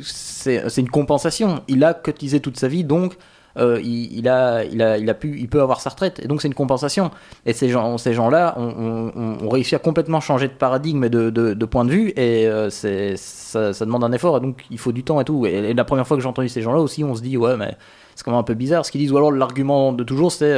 c'est 0.02 0.78
une 0.78 0.88
compensation. 0.90 1.62
Il 1.69 1.83
a 1.85 1.95
cotisé 1.95 2.40
toute 2.40 2.57
sa 2.57 2.69
vie, 2.69 2.85
donc. 2.85 3.16
euh, 3.59 3.78
il, 3.85 4.26
a, 4.28 4.64
il, 4.64 4.81
a, 4.81 4.97
il, 4.97 5.11
a 5.11 5.14
pu, 5.14 5.38
il 5.38 5.47
peut 5.49 5.61
avoir 5.61 5.81
sa 5.83 5.90
retraite, 5.90 6.21
et 6.25 6.26
donc 6.28 6.40
c'est 6.40 6.49
une 6.49 6.54
compensation. 6.54 7.11
Et 7.45 7.52
ces 7.52 7.69
gens, 7.69 7.99
ces 7.99 8.14
gens-là 8.14 8.54
ont, 8.57 9.12
ont- 9.14 9.45
ont 9.45 9.49
réussi 9.50 9.75
à 9.75 9.78
complètement 9.78 10.21
changer 10.21 10.49
de 10.49 10.54
paradigme 10.54 11.04
et 11.04 11.11
de, 11.11 11.28
de, 11.28 11.64
point 11.66 11.85
de 11.85 11.90
vue, 11.90 12.09
et 12.16 12.47
euh, 12.49 12.71
ça, 12.71 13.73
demande 13.85 14.04
un 14.04 14.12
effort, 14.12 14.38
et 14.38 14.40
donc 14.40 14.64
il 14.71 14.78
faut 14.78 14.92
du 14.92 15.04
temps 15.04 15.21
et 15.21 15.25
tout. 15.25 15.45
Et, 15.45 15.75
la 15.75 15.85
première 15.85 16.07
fois 16.07 16.16
que 16.16 16.23
j'ai 16.23 16.28
entendu 16.31 16.49
ces 16.49 16.62
gens-là 16.62 16.81
aussi, 16.81 17.04
on 17.04 17.14
se 17.14 17.21
dit, 17.21 17.37
ouais, 17.37 17.57
mais 17.59 17.76
c'est 18.14 18.25
quand 18.25 18.31
même 18.31 18.40
un 18.40 18.42
peu 18.42 18.54
bizarre. 18.54 18.87
Ce 18.87 18.90
qu'ils 18.90 19.02
disent, 19.02 19.12
ou 19.12 19.19
alors 19.19 19.33
l'argument 19.33 19.92
de 19.92 20.02
toujours, 20.02 20.33
c'est, 20.33 20.54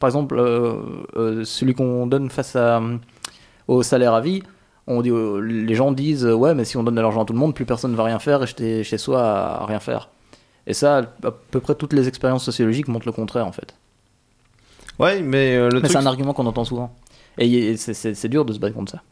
par 0.00 0.08
exemple, 0.08 0.36
euh, 0.38 0.74
euh, 1.16 1.44
celui 1.44 1.74
qu'on 1.74 2.08
donne 2.08 2.30
face 2.30 2.56
à, 2.56 2.82
au 3.68 3.82
salaire 3.84 4.14
à 4.14 4.20
vie. 4.20 4.42
On 4.86 5.02
dit, 5.02 5.10
euh, 5.10 5.38
les 5.38 5.74
gens 5.76 5.92
disent, 5.92 6.26
euh, 6.26 6.34
ouais, 6.34 6.54
mais 6.54 6.64
si 6.64 6.76
on 6.76 6.82
donne 6.82 6.96
de 6.96 7.00
l'argent 7.00 7.22
à 7.22 7.24
tout 7.24 7.32
le 7.32 7.38
monde, 7.38 7.54
plus 7.54 7.64
personne 7.64 7.92
ne 7.92 7.96
va 7.96 8.04
rien 8.04 8.18
faire, 8.18 8.42
et 8.42 8.82
chez 8.82 8.98
soi 8.98 9.22
à, 9.22 9.66
rien 9.66 9.78
faire. 9.78 10.08
Et 10.66 10.74
ça, 10.74 10.98
à 11.22 11.30
peu 11.30 11.60
près 11.60 11.76
toutes 11.76 11.92
les 11.92 12.08
expériences 12.08 12.44
sociologiques 12.44 12.88
montrent 12.88 13.06
le 13.06 13.12
contraire, 13.12 13.46
en 13.46 13.52
fait. 13.52 13.76
Ouais, 14.98 15.22
mais 15.22 15.56
euh, 15.56 15.68
truc, 15.68 15.86
c'est 15.86 15.96
un 15.96 16.06
argument 16.06 16.32
qu'on 16.32 16.46
entend 16.46 16.64
souvent. 16.64 16.92
Et 17.38 17.76
c'est 17.76 18.28
dur 18.28 18.44
de 18.44 18.52
se 18.52 18.58
battre 18.58 18.74
contre 18.74 18.92
ça. 18.92 19.02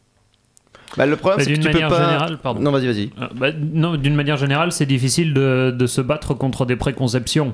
Bah, 0.99 1.05
le 1.07 1.15
problème 1.15 1.39
c'est 1.39 1.53
que 1.53 1.55
tu 1.59 1.61
peux 1.67 1.71
manière 1.73 1.89
pas. 1.89 2.03
générale, 2.05 2.37
pardon. 2.43 2.59
Non, 2.61 2.69
vas-y, 2.71 2.85
vas-y. 2.85 3.09
Euh, 3.19 3.27
bah, 3.35 3.47
non, 3.73 3.95
d'une 3.95 4.13
manière 4.13 4.37
générale, 4.37 4.71
c'est 4.71 4.85
difficile 4.85 5.33
de, 5.33 5.71
de 5.71 5.87
se 5.87 6.01
battre 6.01 6.33
contre 6.35 6.65
des 6.65 6.75
préconceptions. 6.75 7.53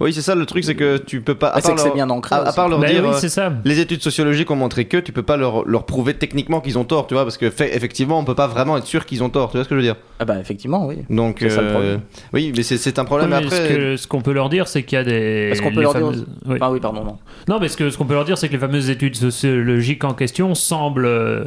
Oui, 0.00 0.12
c'est 0.12 0.22
ça 0.22 0.34
le 0.36 0.46
truc, 0.46 0.62
c'est 0.64 0.76
que 0.76 0.96
tu 0.98 1.20
peux 1.20 1.34
pas. 1.34 1.48
à 1.48 1.60
c'est 1.60 1.66
part 1.66 1.74
que 1.74 1.80
c'est 1.80 1.86
leur- 1.88 1.94
bien 1.96 2.08
ancré. 2.10 2.34
à, 2.36 2.38
à 2.42 2.52
part 2.52 2.68
leur 2.68 2.78
Bah 2.78 2.86
dire. 2.88 3.02
oui, 3.02 3.10
euh, 3.10 3.18
c'est 3.18 3.28
ça. 3.28 3.52
les 3.64 3.80
études 3.80 4.00
sociologiques 4.02 4.48
ont 4.50 4.56
montré 4.56 4.84
que 4.84 4.96
tu 4.98 5.10
peux 5.12 5.24
pas 5.24 5.36
leur, 5.36 5.66
leur 5.68 5.84
prouver 5.84 6.14
techniquement 6.14 6.60
qu'ils 6.60 6.78
ont 6.78 6.84
tort, 6.84 7.06
tu 7.08 7.14
vois, 7.14 7.24
parce 7.24 7.36
que 7.36 7.50
fait, 7.50 7.74
effectivement, 7.76 8.18
on 8.18 8.24
peut 8.24 8.36
pas 8.36 8.46
vraiment 8.46 8.78
être 8.78 8.86
sûr 8.86 9.04
qu'ils 9.04 9.22
ont 9.24 9.30
tort, 9.30 9.50
tu 9.50 9.56
vois 9.56 9.64
ce 9.64 9.68
que 9.68 9.74
je 9.74 9.80
veux 9.80 9.84
dire? 9.84 9.96
Ah 10.20 10.24
bah 10.24 10.38
effectivement, 10.40 10.86
oui. 10.86 10.98
Donc, 11.10 11.38
C'est 11.40 11.50
ça 11.50 11.60
le 11.62 11.66
euh, 11.66 11.70
problème. 11.72 12.00
oui, 12.32 12.52
mais 12.56 12.62
c'est- 12.62 12.78
c'est 12.78 12.98
un 13.00 13.04
problème. 13.04 13.30
Mais 13.30 13.36
après, 13.36 13.56
ce 13.56 13.68
que- 13.74 13.96
ce 13.96 14.06
qu'on 14.06 14.22
peut 14.22 14.32
leur 14.32 14.48
dire, 14.48 14.68
c'est 14.68 14.84
qu'il 14.84 14.96
y 14.96 15.00
a 15.00 15.04
des. 15.04 15.50
Est-ce 15.50 15.60
qu'on 15.60 15.70
peut 15.70 15.76
les 15.78 15.82
leur 15.82 15.94
dire- 15.94 16.24
oui. 16.46 16.58
Ah 16.60 16.70
oui, 16.70 16.78
pardon, 16.78 17.02
non. 17.04 17.18
Non, 17.48 17.58
mais 17.60 17.66
ce 17.68 17.76
que- 17.76 17.90
ce 17.90 17.98
qu'on 17.98 18.04
peut 18.06 18.14
leur 18.14 18.24
dire, 18.24 18.38
c'est 18.38 18.46
que 18.46 18.52
les 18.52 18.58
fameuses 18.60 18.88
études 18.90 19.16
sociologiques 19.16 20.04
en 20.04 20.14
question 20.14 20.54
semblent 20.54 21.04
euh, 21.06 21.44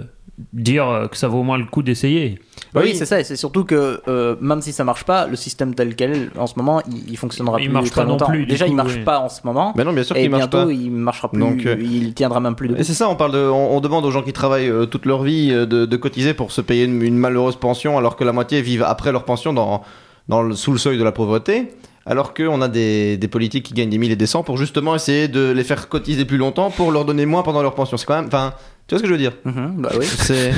dire 0.54 0.88
euh, 0.88 1.08
que 1.08 1.18
ça 1.18 1.28
vaut 1.28 1.40
au 1.40 1.44
moins 1.44 1.58
le 1.58 1.66
coup 1.66 1.82
d'essayer. 1.82 2.40
Oui, 2.76 2.82
Oui. 2.84 2.96
c'est 2.96 3.06
ça, 3.06 3.20
et 3.20 3.24
c'est 3.24 3.36
surtout 3.36 3.64
que 3.66 4.02
euh, 4.08 4.36
même 4.40 4.62
si 4.62 4.72
ça 4.72 4.84
marche 4.84 5.04
pas, 5.04 5.26
le 5.26 5.36
système 5.36 5.74
tel 5.74 5.96
quel 5.96 6.30
en 6.38 6.46
ce 6.46 6.54
moment, 6.58 6.82
il, 6.90 7.10
il 7.12 7.18
fonctionnera 7.18 7.60
Il 7.60 7.66
plus 7.66 7.74
marche 7.74 7.90
très 7.90 8.02
pas 8.02 8.06
non 8.06 8.12
longtemps. 8.14 8.28
plus, 8.28 8.40
du 8.42 8.46
Déjà, 8.46 8.66
coup, 8.66 8.72
il 8.72 8.76
marche 8.76 8.96
oui. 8.98 9.04
pas 9.04 9.20
en 9.20 9.30
ce 9.30 9.42
moment, 9.46 9.74
mais 9.76 9.84
non, 9.84 9.94
bien 9.94 10.04
sûr 10.04 10.16
et 10.16 10.22
qu'ils 10.22 10.30
marchent 10.30 10.50
bientôt 10.50 10.68
pas. 10.68 10.72
il 10.72 10.92
marchera 10.92 11.32
plus, 11.32 11.40
Donc, 11.40 11.66
euh, 11.66 11.76
il 11.80 12.14
tiendra 12.14 12.40
même 12.40 12.56
plus 12.56 12.68
Et 12.68 12.70
debout. 12.70 12.84
c'est 12.84 12.94
ça, 12.94 13.10
on 13.10 13.16
parle 13.16 13.32
de, 13.32 13.40
on, 13.40 13.76
on 13.76 13.80
demande 13.82 14.06
aux 14.06 14.12
gens 14.12 14.22
qui 14.22 14.34
travaillent 14.34 14.70
euh, 14.70 14.86
toute 14.86 15.06
leur 15.06 15.24
vie 15.24 15.50
euh, 15.52 15.66
de, 15.66 15.86
de 15.86 15.98
cotiser 15.98 16.34
pour 16.36 16.52
se 16.52 16.62
payer 16.62 16.84
une, 16.86 17.02
une 17.02 17.18
malheureuse 17.18 17.56
pension, 17.56 17.98
alors 17.98 18.16
que 18.16 18.24
la 18.24 18.32
moitié 18.32 18.62
vivent 18.62 18.84
après 18.84 19.12
leur 19.12 19.26
pension 19.26 19.54
dans, 19.54 19.82
dans 20.28 20.44
le, 20.44 20.54
sous 20.56 20.72
le 20.72 20.78
seuil 20.78 20.98
de 21.00 21.04
la 21.04 21.12
pauvreté. 21.12 21.70
Alors 22.10 22.34
qu'on 22.34 22.62
a 22.62 22.70
des, 22.70 23.18
des 23.18 23.28
politiques 23.28 23.66
qui 23.66 23.74
gagnent 23.74 23.90
des 23.90 23.98
milliers 23.98 24.14
et 24.14 24.16
des 24.16 24.28
cents 24.28 24.42
pour 24.42 24.56
justement 24.56 24.96
essayer 24.96 25.28
de 25.28 25.52
les 25.52 25.64
faire 25.66 25.90
cotiser 25.90 26.24
plus 26.24 26.38
longtemps 26.38 26.72
pour 26.72 26.94
leur 26.94 27.04
donner 27.04 27.26
moins 27.26 27.44
pendant 27.44 27.62
leur 27.62 27.76
pension. 27.76 27.98
C'est 27.98 28.06
quand 28.06 28.16
même, 28.16 28.28
enfin, 28.28 28.54
tu 28.88 28.96
vois 28.96 29.00
ce 29.00 29.04
que 29.04 29.08
je 29.08 29.14
veux 29.14 29.20
dire? 29.20 29.34
Mhm, 29.46 29.76
bah 29.80 29.90
oui. 30.00 30.06
C'est 30.20 30.52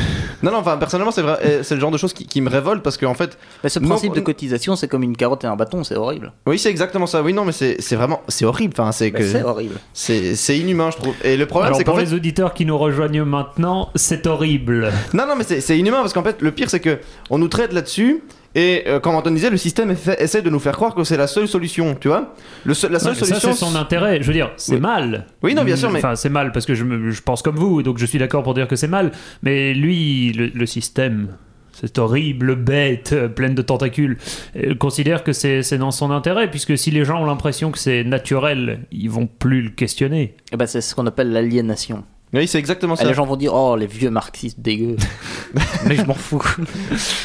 non, 0.44 0.52
non, 0.52 0.60
enfin 0.60 0.78
personnellement 0.78 1.12
c'est 1.12 1.22
vrai, 1.22 1.60
c'est 1.63 1.76
le 1.76 1.82
genre 1.82 1.92
de 1.92 1.98
choses 1.98 2.13
qui, 2.13 2.26
qui 2.26 2.39
me 2.39 2.50
révolte 2.50 2.82
parce 2.84 2.98
qu'en 2.98 3.13
fait, 3.13 3.38
Mais 3.63 3.70
ce 3.70 3.80
Non, 3.80 3.89
principe 3.89 4.13
de 4.13 4.22
on- 4.22 4.24
cotisation, 4.24 4.76
c'est 4.78 4.88
comme 4.88 5.04
une 5.04 5.18
carotte 5.18 5.44
et 5.44 5.48
un 5.48 5.56
bâton, 5.58 5.84
c'est 5.84 5.96
horrible. 5.98 6.32
oui 6.46 6.58
c'est 6.58 6.70
exactement 6.70 7.08
ça. 7.08 7.22
Oui 7.22 7.34
non, 7.34 7.44
mais 7.44 7.52
c'est 7.52 7.82
c'est 7.82 7.96
vraiment, 7.98 8.22
c'est 8.30 8.46
horrible. 8.46 8.74
Enfin 8.78 8.92
c'est 8.94 9.12
que 9.12 9.26
C'est 9.26 9.44
horrible. 9.44 9.76
c'est 9.94 10.36
c'est 10.36 10.58
inhumain 10.58 10.92
je 10.92 10.98
trouve. 10.98 11.13
Et 11.24 11.36
le 11.36 11.46
problème 11.46 11.68
Alors 11.68 11.78
c'est 11.78 11.84
pour 11.84 11.96
fait, 11.98 12.04
les 12.06 12.13
auditeurs 12.13 12.54
qui 12.54 12.65
nous 12.65 12.78
rejoignent 12.78 13.24
maintenant, 13.26 13.89
c'est 13.96 14.28
horrible. 14.28 14.92
Non, 15.13 15.26
non, 15.28 15.36
mais 15.36 15.44
c'est 15.44 15.60
c'est 15.60 15.78
inhumain 15.78 16.00
parce 16.02 16.13
qu'en 16.13 16.24
fait, 16.24 16.42
le 16.42 16.52
pire, 16.52 16.70
c'est 16.70 16.80
que 16.80 17.00
on 17.30 17.38
nous 17.38 17.48
traite 17.50 17.74
là-dessus. 17.74 18.24
Et 18.60 18.84
euh, 18.88 19.00
comme 19.00 19.15
Antoine 19.15 19.36
disait, 19.36 19.50
le 19.50 19.58
système 19.58 19.91
essa- 19.91 20.19
essaie 20.19 20.41
de 20.41 20.50
nous 20.50 20.60
faire 20.60 20.76
croire 20.76 20.93
que 20.95 21.04
c'est 21.04 21.15
la 21.17 21.28
seule 21.28 21.48
solution, 21.48 21.95
tu 22.00 22.08
vois 22.10 22.34
le 22.65 22.74
seul- 22.74 22.91
La 22.91 23.00
seule 23.00 23.13
Ouais, 23.13 23.19
ça, 23.19 23.26
solution. 23.26 23.54
c'est 23.54 23.60
son 23.65 23.76
intérêt. 23.76 24.22
Je 24.22 24.28
veux 24.28 24.34
dire, 24.34 24.52
c'est 24.58 24.74
Oui. 24.76 24.80
mal. 24.82 25.28
Oui, 25.43 25.54
non, 25.56 25.63
bien 25.63 25.76
sûr, 25.78 25.89
mais- 25.91 26.00
Enfin, 26.00 26.15
c'est 26.15 26.30
mal 26.30 26.52
parce 26.52 26.65
que 26.65 26.76
je, 26.76 26.84
me- 26.84 27.12
je 27.12 27.22
pense 27.22 27.41
comme 27.41 27.56
vous, 27.56 27.84
donc 27.84 27.98
je 28.00 28.06
suis 28.06 28.19
d'accord 28.19 28.43
pour 28.43 28.54
dire 28.54 28.67
que 28.67 28.76
c'est 28.76 28.88
mal. 28.88 29.12
Mais 29.43 29.74
lui, 29.74 30.34
le, 30.34 30.48
le 30.48 30.65
système, 30.65 31.30
cette 31.72 31.98
horrible 31.98 32.56
bête 32.58 33.12
euh, 33.13 33.30
pleine 33.30 33.56
de 33.56 33.62
tentacules, 33.62 34.17
euh, 34.58 34.76
considère 34.76 35.24
que 35.24 35.32
c'est 35.32 35.63
c'est 35.63 35.78
dans 35.78 35.91
son 35.91 36.12
intérêt, 36.12 36.50
puisque 36.50 36.78
si 36.78 36.91
les 36.91 37.06
gens 37.06 37.22
ont 37.22 37.26
l'impression 37.26 37.72
que 37.72 37.78
c'est 37.80 38.04
naturel, 38.04 38.82
ils 38.91 39.10
vont 39.10 39.28
plus 39.28 39.62
le 39.62 39.69
questionner. 39.69 40.36
Et 40.52 40.58
bah, 40.58 40.67
c'est 40.67 40.82
ce 40.82 40.93
qu'on 40.95 41.08
appelle 41.08 41.32
l'aliénation. 41.32 42.04
Oui, 42.34 42.48
c'est 42.48 42.60
exactement 42.60 42.94
Et 42.94 42.98
ça. 42.98 43.06
les 43.06 43.13
gens 43.15 43.26
vont 43.26 43.36
dire, 43.36 43.54
oh, 43.56 43.76
les 43.76 43.88
vieux 43.88 44.12
marxistes 44.12 44.60
dégueux. 44.60 44.98
Mais 45.88 45.96
je 45.96 46.04
m'en 46.06 46.13
fous. 46.13 46.42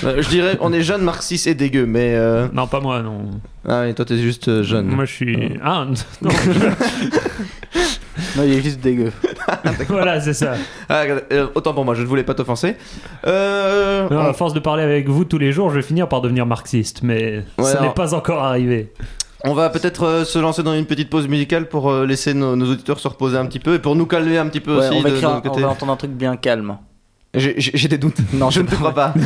Euh, 0.05 0.23
je 0.23 0.29
dirais, 0.31 0.57
on 0.61 0.73
est 0.73 0.81
jeune, 0.83 1.03
marxiste 1.03 1.47
et 1.47 1.55
dégueu, 1.55 1.85
mais. 1.85 2.14
euh, 2.14 2.47
Non, 2.55 2.67
pas 2.67 2.81
moi, 2.81 3.03
non. 3.03 3.31
Ah, 3.69 3.87
et 3.87 3.93
toi, 3.95 4.05
t'es 4.07 4.17
juste 4.17 4.49
euh, 4.49 4.62
jeune. 4.62 4.87
Moi, 4.87 5.05
je 5.05 5.12
suis. 5.12 5.59
Ah, 5.62 5.87
non. 6.23 6.31
Non, 8.37 8.43
il 8.45 8.53
est 8.53 8.62
juste 8.62 8.81
dégueu. 8.81 9.12
voilà, 9.88 10.21
c'est 10.21 10.33
ça. 10.35 10.55
Ah, 10.88 11.03
euh, 11.33 11.47
autant 11.55 11.73
pour 11.75 11.85
moi, 11.85 11.95
je 11.95 12.03
ne 12.03 12.07
voulais 12.07 12.23
pas 12.25 12.35
t'offenser. 12.35 12.77
Euh. 13.27 14.09
Non, 14.09 14.21
on- 14.23 14.27
à 14.27 14.33
force 14.33 14.55
de 14.55 14.61
parler 14.61 14.83
avec 14.83 15.09
vous 15.09 15.25
tous 15.25 15.38
les 15.38 15.53
jours, 15.53 15.71
je 15.71 15.77
vais 15.77 15.83
finir 15.83 16.09
par 16.09 16.21
devenir 16.21 16.47
marxiste, 16.47 17.03
mais 17.03 17.45
Ouais, 17.59 17.64
ça 17.64 17.81
n'est 17.81 17.90
pas 17.93 18.14
encore 18.14 18.43
arrivé. 18.43 18.93
On 19.46 19.52
va 19.54 19.68
peut-être 19.70 20.04
euh, 20.04 20.24
se 20.24 20.38
lancer 20.38 20.62
dans 20.62 20.74
une 20.74 20.87
petite 20.87 21.11
pause 21.11 21.28
musicale 21.28 21.68
pour 21.68 21.90
euh, 21.90 22.07
laisser 22.07 22.33
nos, 22.35 22.57
nos 22.57 22.70
auditeurs 22.70 22.98
se 22.98 23.09
reposer 23.09 23.37
un 23.37 23.44
petit 23.46 23.59
peu 23.59 23.74
et 23.74 23.78
pour 23.78 23.94
nous 23.94 24.07
calmer 24.07 24.38
un 24.38 24.46
petit 24.48 24.61
peu 24.61 24.78
Ouais, 24.78 24.88
aussi 24.88 24.96
on, 24.98 25.02
va 25.02 25.11
de, 25.11 25.14
écrire 25.16 25.28
de 25.30 25.35
un- 25.35 25.40
notre 25.44 25.59
on 25.59 25.61
va 25.61 25.68
entendre 25.68 25.92
un 25.92 25.96
truc 25.96 26.12
bien 26.12 26.37
calme. 26.37 26.78
J'ai 27.35 27.88
des 27.88 27.98
doutes. 27.98 28.18
Non, 28.33 28.48
je 28.50 28.61
ne 28.62 28.66
te 28.66 28.74
crois 28.74 28.94
pas. 28.94 29.12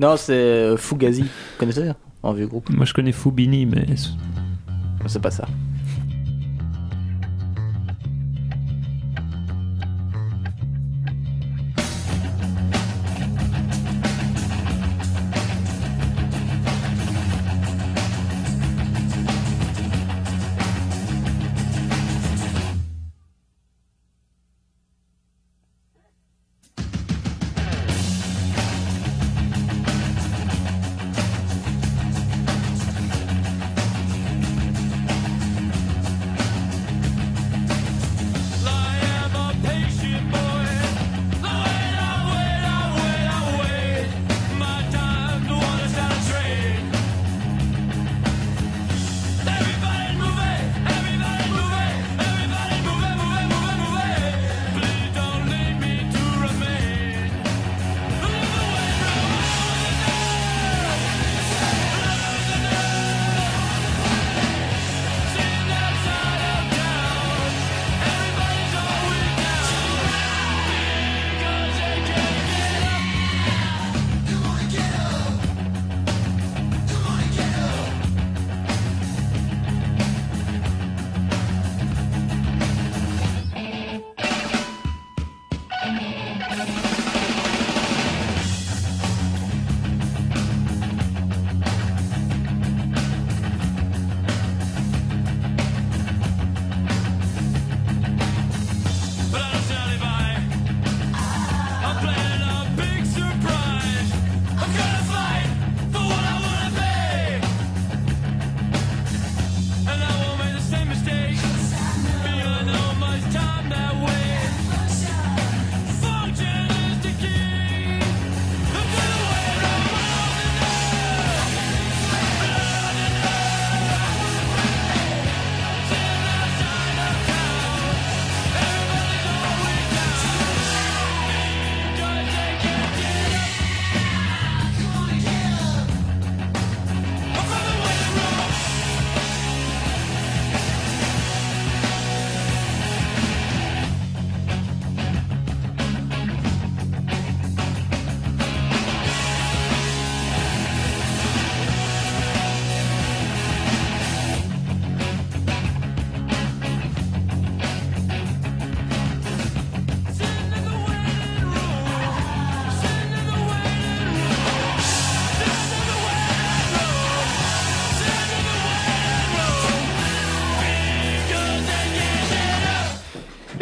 Non, 0.00 0.16
c'est 0.16 0.32
euh, 0.32 0.76
Fugazi. 0.76 1.22
Vous 1.22 1.28
connaissez 1.56 1.92
Un 2.24 2.32
vieux 2.32 2.48
groupe? 2.48 2.68
Moi, 2.70 2.84
je 2.84 2.92
connais 2.92 3.12
Fubini, 3.12 3.64
mais 3.64 3.86
C'est 5.06 5.22
pas 5.22 5.30
ça. 5.30 5.46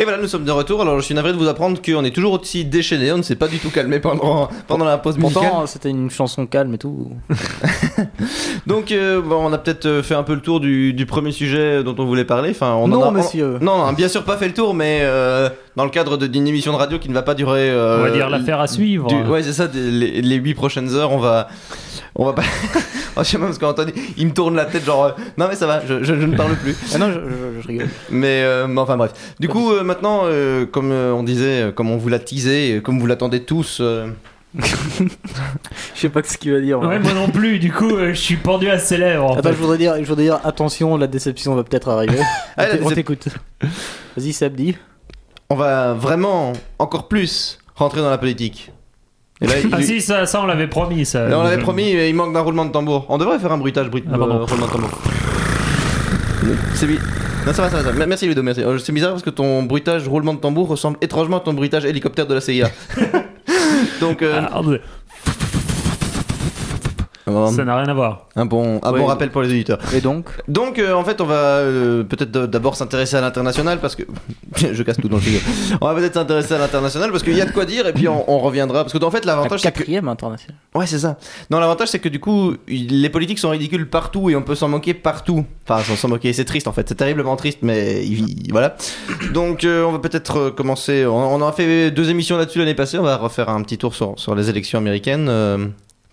Et 0.02 0.04
voilà, 0.04 0.18
nous 0.20 0.26
sommes 0.26 0.44
de 0.44 0.50
retour. 0.50 0.82
Alors, 0.82 0.98
je 0.98 1.04
suis 1.04 1.14
navré 1.14 1.32
de 1.32 1.36
vous 1.38 1.46
apprendre 1.46 1.80
qu'on 1.80 2.02
est 2.04 2.10
toujours 2.10 2.32
aussi 2.40 2.64
déchaîné. 2.64 3.12
On 3.12 3.18
ne 3.18 3.22
s'est 3.22 3.36
pas 3.36 3.46
du 3.46 3.58
tout 3.60 3.70
calmé 3.70 4.00
pendant, 4.00 4.48
pendant 4.66 4.84
la 4.84 4.98
pause 4.98 5.16
musicale. 5.16 5.44
Pourtant, 5.44 5.66
c'était 5.68 5.90
une 5.90 6.10
chanson 6.10 6.44
calme 6.46 6.74
et 6.74 6.78
tout. 6.78 7.12
Donc, 8.66 8.90
euh, 8.90 9.20
bon, 9.20 9.46
on 9.46 9.52
a 9.52 9.58
peut-être 9.58 9.86
euh, 9.86 10.02
fait 10.02 10.14
un 10.16 10.24
peu 10.24 10.34
le 10.34 10.40
tour 10.40 10.58
du, 10.58 10.92
du 10.92 11.06
premier 11.06 11.30
sujet 11.30 11.84
dont 11.84 11.94
on 11.98 12.04
voulait 12.04 12.24
parler. 12.24 12.50
Enfin, 12.50 12.72
on 12.74 12.84
en 12.84 12.88
non, 12.88 13.04
a, 13.04 13.10
monsieur. 13.12 13.58
non, 13.60 13.84
on 13.86 13.92
bien 13.92 14.08
sûr 14.08 14.24
pas 14.24 14.36
fait 14.36 14.48
le 14.48 14.54
tour, 14.54 14.74
mais 14.74 15.00
euh, 15.02 15.48
dans 15.76 15.84
le 15.84 15.90
cadre 15.90 16.16
d'une 16.16 16.48
émission 16.48 16.72
de 16.72 16.78
radio 16.78 16.98
qui 16.98 17.08
ne 17.08 17.14
va 17.14 17.22
pas 17.22 17.34
durer. 17.34 17.70
euh, 17.70 18.00
On 18.00 18.02
va 18.02 18.10
dire 18.10 18.28
l'affaire 18.28 18.58
à 18.60 18.66
suivre. 18.66 19.06
du- 19.06 19.22
ouais, 19.30 19.42
c'est 19.44 19.52
ça. 19.52 19.68
des- 19.68 19.90
les, 19.90 20.20
les 20.22 20.36
8 20.36 20.54
prochaines 20.54 20.92
heures, 20.94 21.12
on 21.12 21.18
va. 21.18 21.48
On 22.14 22.24
va 22.26 22.32
pas. 22.32 22.42
Oh, 23.14 23.20
je 23.22 23.28
sais 23.28 23.36
pas 23.36 23.44
parce 23.44 23.58
qu'Anthony, 23.58 23.92
il 24.16 24.28
me 24.28 24.32
tourne 24.32 24.56
la 24.56 24.64
tête, 24.64 24.86
genre. 24.86 25.04
euh, 25.04 25.10
non, 25.36 25.46
mais 25.46 25.54
ça 25.54 25.66
va, 25.66 25.84
je, 25.86 26.02
je- 26.02 26.18
je 26.18 26.26
ne 26.26 26.34
parle 26.34 26.56
plus. 26.56 26.74
Ah 26.94 26.98
non, 26.98 27.08
je, 27.12 27.20
je- 27.20 27.60
je 27.60 27.68
rigole. 27.68 27.88
Mais 28.08 28.42
euh, 28.42 28.66
mais 28.66 28.80
enfin 28.80 28.96
bref. 28.96 29.12
Du 29.38 29.48
coup, 29.50 29.70
euh, 29.70 29.82
maintenant, 29.82 30.22
euh, 30.24 30.64
comme 30.64 30.92
euh, 30.92 31.12
on 31.12 31.22
disait, 31.22 31.72
comme 31.76 31.90
on 31.90 31.98
vous 31.98 32.08
l'a 32.08 32.18
teasé, 32.18 32.80
comme 32.82 32.98
vous 32.98 33.04
l'attendez 33.06 33.42
tous. 33.44 33.80
euh, 33.82 34.08
Je 34.58 36.00
sais 36.00 36.08
pas 36.08 36.22
ce 36.22 36.38
qu'il 36.38 36.52
va 36.52 36.60
dire. 36.60 36.78
moi. 36.80 36.88
Ouais, 36.88 36.98
moi 36.98 37.12
non 37.12 37.28
plus, 37.28 37.58
du 37.58 37.70
coup, 37.70 37.90
euh, 37.96 38.14
je 38.14 38.20
suis 38.20 38.36
pendu 38.36 38.70
à 38.70 38.78
ses 38.78 38.96
lèvres. 38.96 39.24
en 39.24 39.32
Attends, 39.34 39.50
fait. 39.50 39.54
je 39.56 39.60
voudrais 39.60 39.78
dire, 39.78 39.94
je 39.98 40.04
voudrais 40.08 40.24
dire, 40.24 40.40
attention, 40.44 40.96
la 40.96 41.06
déception 41.06 41.54
va 41.54 41.64
peut-être 41.64 41.88
arriver. 41.88 42.18
Ah, 42.56 42.64
on 42.82 42.90
t'écoute. 42.90 43.28
Vas-y, 44.16 44.32
Sabdi. 44.32 44.76
on 45.50 45.54
va 45.56 45.92
vraiment 45.94 46.52
encore 46.78 47.08
plus 47.08 47.58
rentrer 47.76 48.00
dans 48.00 48.10
la 48.10 48.18
politique. 48.18 48.70
Et 49.42 49.46
là, 49.46 49.52
il- 49.64 49.68
Ah 49.72 49.82
si, 49.82 50.00
ça, 50.00 50.26
ça 50.26 50.40
on 50.42 50.46
l'avait 50.46 50.68
promis. 50.68 51.04
Ça. 51.04 51.26
On 51.32 51.42
l'avait 51.42 51.62
promis, 51.62 51.94
mais 51.94 52.08
il 52.08 52.14
manque 52.14 52.32
d'un 52.32 52.40
roulement 52.40 52.64
de 52.64 52.70
tambour. 52.70 53.06
On 53.08 53.18
devrait 53.18 53.38
faire 53.38 53.52
un 53.52 53.58
bruitage, 53.58 53.90
bruit, 53.90 54.04
Ah, 54.10 54.14
euh, 54.14 54.44
roulement 54.44 54.66
de 54.66 54.72
tambour. 54.72 54.90
C'est 56.74 56.86
bi- 56.86 56.98
Non, 57.46 57.52
ça 57.52 57.62
va, 57.62 57.70
ça 57.70 57.76
va, 57.78 57.82
ça 57.84 57.90
va. 57.92 58.06
Merci 58.06 58.26
Ludo, 58.26 58.42
merci. 58.42 58.62
Euh, 58.62 58.78
C'est 58.78 58.92
bizarre 58.92 59.10
parce 59.10 59.22
que 59.22 59.30
ton 59.30 59.62
bruitage 59.64 60.06
roulement 60.08 60.34
de 60.34 60.38
tambour 60.40 60.68
ressemble 60.68 60.96
étrangement 61.00 61.38
à 61.38 61.40
ton 61.40 61.52
bruitage 61.54 61.84
hélicoptère 61.84 62.26
de 62.26 62.34
la 62.34 62.40
CIA. 62.40 62.70
Donc, 64.00 64.22
euh, 64.22 64.40
Ah, 64.52 64.60
Ça 67.26 67.64
n'a 67.64 67.76
rien 67.76 67.88
à 67.88 67.94
voir. 67.94 68.26
un 68.34 68.44
bon, 68.46 68.80
un 68.82 68.92
Ouais. 68.92 68.98
bon 68.98 69.06
rappel 69.06 69.30
pour 69.30 69.42
les 69.42 69.48
auditeurs. 69.48 69.78
Et 69.94 70.00
donc 70.00 70.26
Donc, 70.48 70.78
euh, 70.80 70.92
en 70.92 71.04
fait, 71.04 71.20
on 71.20 71.24
va 71.24 71.34
euh, 71.34 72.02
peut-être 72.02 72.30
d'abord 72.32 72.74
s'intéresser 72.74 73.14
à 73.16 73.20
l'international 73.20 73.78
parce 73.80 73.94
que. 73.94 74.02
je 74.56 74.82
casse 74.82 74.96
tout 74.96 75.08
dans 75.08 75.16
le 75.16 75.22
studio. 75.22 75.38
On 75.80 75.86
va 75.86 75.94
peut-être 75.94 76.14
s'intéresser 76.14 76.54
à 76.54 76.58
l'international 76.58 77.10
parce 77.12 77.22
qu'il 77.22 77.36
y 77.36 77.40
a 77.40 77.44
de 77.44 77.52
quoi 77.52 77.64
dire 77.64 77.86
et 77.86 77.92
puis 77.92 78.08
on, 78.08 78.28
on 78.28 78.38
reviendra. 78.40 78.82
Parce 78.82 78.92
que, 78.92 79.04
en 79.04 79.10
fait, 79.10 79.24
La 79.24 79.36
l'avantage, 79.36 79.60
c'est 79.60 79.70
que. 79.70 79.78
quatrième 79.78 80.08
internationale. 80.08 80.56
Ouais, 80.74 80.86
c'est 80.86 80.98
ça. 80.98 81.16
Non, 81.50 81.60
l'avantage, 81.60 81.88
c'est 81.88 82.00
que 82.00 82.08
du 82.08 82.18
coup, 82.18 82.54
les 82.66 83.08
politiques 83.10 83.38
sont 83.38 83.50
ridicules 83.50 83.88
partout 83.88 84.28
et 84.30 84.34
on 84.36 84.42
peut 84.42 84.54
s'en 84.56 84.68
moquer 84.68 84.94
partout. 84.94 85.44
Enfin, 85.68 85.82
s'en- 85.94 86.08
moquer, 86.08 86.32
c'est 86.32 86.44
triste 86.44 86.66
en 86.66 86.72
fait. 86.72 86.88
C'est 86.88 86.96
terriblement 86.96 87.36
triste, 87.36 87.58
mais 87.62 88.04
il- 88.04 88.50
voilà. 88.50 88.76
Donc, 89.32 89.62
euh, 89.64 89.84
on 89.84 89.92
va 89.92 89.98
peut-être 90.00 90.50
commencer. 90.50 91.06
On, 91.06 91.34
on 91.36 91.46
a 91.46 91.52
fait 91.52 91.90
deux 91.92 92.10
émissions 92.10 92.36
là-dessus 92.36 92.58
l'année 92.58 92.74
passée. 92.74 92.98
On 92.98 93.02
va 93.04 93.16
refaire 93.16 93.48
un 93.48 93.62
petit 93.62 93.78
tour 93.78 93.94
sur, 93.94 94.14
sur 94.18 94.34
les 94.34 94.50
élections 94.50 94.78
américaines. 94.78 95.28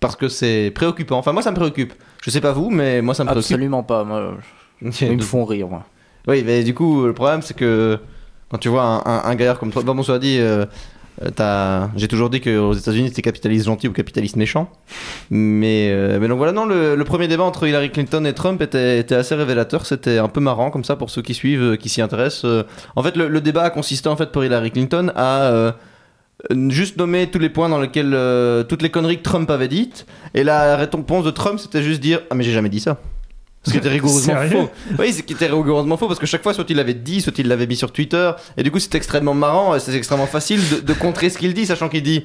Parce 0.00 0.16
que 0.16 0.28
c'est 0.28 0.72
préoccupant. 0.74 1.18
Enfin, 1.18 1.32
moi, 1.32 1.42
ça 1.42 1.50
me 1.50 1.56
préoccupe. 1.56 1.92
Je 2.22 2.30
sais 2.30 2.40
pas 2.40 2.52
vous, 2.52 2.70
mais 2.70 3.02
moi, 3.02 3.14
ça 3.14 3.22
me 3.24 3.28
préoccupe. 3.30 3.52
Absolument 3.52 3.82
pas. 3.82 4.04
Moi, 4.04 4.34
je- 4.82 5.04
ils 5.04 5.16
me 5.16 5.22
font 5.22 5.44
rire. 5.44 5.68
Moi. 5.68 5.84
Oui, 6.26 6.42
mais 6.44 6.64
du 6.64 6.74
coup, 6.74 7.06
le 7.06 7.12
problème, 7.12 7.42
c'est 7.42 7.54
que 7.54 7.98
quand 8.50 8.58
tu 8.58 8.68
vois 8.68 8.82
un, 8.82 8.98
un, 9.04 9.22
un 9.24 9.34
gaillard 9.34 9.58
comme 9.58 9.70
toi, 9.70 9.82
bon, 9.82 9.94
bon, 9.94 10.02
soit 10.02 10.18
dit, 10.18 10.38
euh, 10.40 10.64
euh, 11.40 11.86
j'ai 11.96 12.08
toujours 12.08 12.30
dit 12.30 12.40
qu'aux 12.40 12.72
États-Unis, 12.72 13.08
c'était 13.08 13.22
capitaliste 13.22 13.66
gentil 13.66 13.88
ou 13.88 13.92
capitaliste 13.92 14.36
méchant. 14.36 14.70
Mais, 15.30 15.90
euh, 15.92 16.18
mais 16.20 16.28
donc 16.28 16.38
voilà, 16.38 16.52
non, 16.52 16.64
le, 16.66 16.94
le 16.96 17.04
premier 17.04 17.28
débat 17.28 17.44
entre 17.44 17.66
Hillary 17.66 17.90
Clinton 17.90 18.24
et 18.24 18.32
Trump 18.32 18.60
était, 18.62 18.98
était 18.98 19.14
assez 19.14 19.34
révélateur. 19.34 19.86
C'était 19.86 20.18
un 20.18 20.28
peu 20.28 20.40
marrant, 20.40 20.70
comme 20.70 20.84
ça, 20.84 20.96
pour 20.96 21.10
ceux 21.10 21.22
qui 21.22 21.34
suivent, 21.34 21.62
euh, 21.62 21.76
qui 21.76 21.88
s'y 21.88 22.00
intéressent. 22.02 22.64
En 22.96 23.02
fait, 23.02 23.16
le, 23.16 23.28
le 23.28 23.40
débat 23.40 23.62
a 23.62 23.70
consisté, 23.70 24.08
en 24.08 24.16
fait, 24.16 24.32
pour 24.32 24.44
Hillary 24.44 24.70
Clinton 24.70 25.12
à. 25.14 25.42
euh, 25.42 25.72
juste 26.68 26.96
nommer 26.96 27.28
tous 27.30 27.38
les 27.38 27.48
points 27.48 27.68
dans 27.68 27.80
lesquels 27.80 28.12
euh, 28.14 28.62
toutes 28.64 28.82
les 28.82 28.90
conneries 28.90 29.18
que 29.18 29.22
Trump 29.22 29.50
avait 29.50 29.68
dites 29.68 30.06
et 30.34 30.44
la 30.44 30.76
réponse 30.76 31.24
de 31.24 31.30
Trump 31.30 31.58
c'était 31.58 31.82
juste 31.82 32.00
dire 32.00 32.20
ah 32.30 32.34
mais 32.34 32.44
j'ai 32.44 32.52
jamais 32.52 32.68
dit 32.68 32.80
ça 32.80 32.98
ce 33.62 33.72
qui 33.72 33.76
était 33.76 33.88
rigoureusement 34.00 34.36
faux 34.50 34.70
oui, 34.98 35.12
ce 35.12 35.22
qui 35.22 35.34
était 35.34 35.46
rigoureusement 35.46 35.96
faux 35.96 36.06
parce 36.06 36.18
que 36.18 36.26
chaque 36.26 36.42
fois, 36.42 36.54
soit 36.54 36.68
il 36.70 36.76
l'avait 36.76 36.94
dit, 36.94 37.20
soit 37.20 37.38
il 37.38 37.48
l'avait 37.48 37.66
mis 37.66 37.76
sur 37.76 37.92
Twitter. 37.92 38.30
Et 38.56 38.62
du 38.62 38.70
coup, 38.70 38.78
c'est 38.78 38.94
extrêmement 38.94 39.34
marrant, 39.34 39.74
et 39.74 39.80
c'est 39.80 39.94
extrêmement 39.94 40.26
facile 40.26 40.60
de, 40.70 40.80
de 40.80 40.92
contrer 40.94 41.28
ce 41.28 41.36
qu'il 41.36 41.52
dit, 41.52 41.66
sachant 41.66 41.88
qu'il 41.88 42.02
dit 42.02 42.24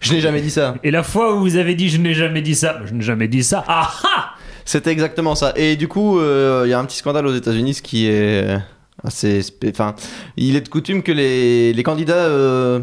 Je 0.00 0.14
n'ai 0.14 0.20
jamais 0.20 0.40
dit 0.40 0.50
ça. 0.50 0.74
Et 0.82 0.90
la 0.90 1.02
fois 1.02 1.34
où 1.34 1.40
vous 1.40 1.56
avez 1.56 1.74
dit 1.74 1.88
je 1.90 1.98
n'ai 1.98 2.14
jamais 2.14 2.40
dit 2.40 2.54
ça, 2.54 2.80
je 2.86 2.94
n'ai 2.94 3.02
jamais 3.02 3.28
dit 3.28 3.44
ça. 3.44 3.64
Ah 3.68 3.90
ah 4.04 4.30
C'était 4.64 4.90
exactement 4.90 5.34
ça. 5.34 5.52
Et 5.56 5.76
du 5.76 5.88
coup, 5.88 6.18
euh, 6.18 6.62
il 6.64 6.70
y 6.70 6.72
a 6.72 6.78
un 6.78 6.84
petit 6.86 6.96
scandale 6.96 7.26
aux 7.26 7.34
États-Unis, 7.34 7.74
ce 7.74 7.82
qui 7.82 8.06
est 8.06 8.56
assez. 9.02 9.40
Enfin, 9.68 9.94
il 10.36 10.56
est 10.56 10.62
de 10.62 10.68
coutume 10.68 11.02
que 11.02 11.12
les, 11.12 11.72
les 11.72 11.82
candidats 11.82 12.14
euh, 12.14 12.80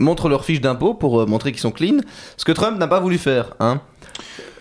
montrent 0.00 0.28
leur 0.28 0.44
fiche 0.44 0.60
d'impôt 0.60 0.94
pour 0.94 1.20
euh, 1.20 1.26
montrer 1.26 1.52
qu'ils 1.52 1.60
sont 1.60 1.70
clean, 1.72 1.98
ce 2.36 2.44
que 2.44 2.52
Trump 2.52 2.78
n'a 2.78 2.86
pas 2.88 3.00
voulu 3.00 3.18
faire. 3.18 3.54
Hein. 3.60 3.80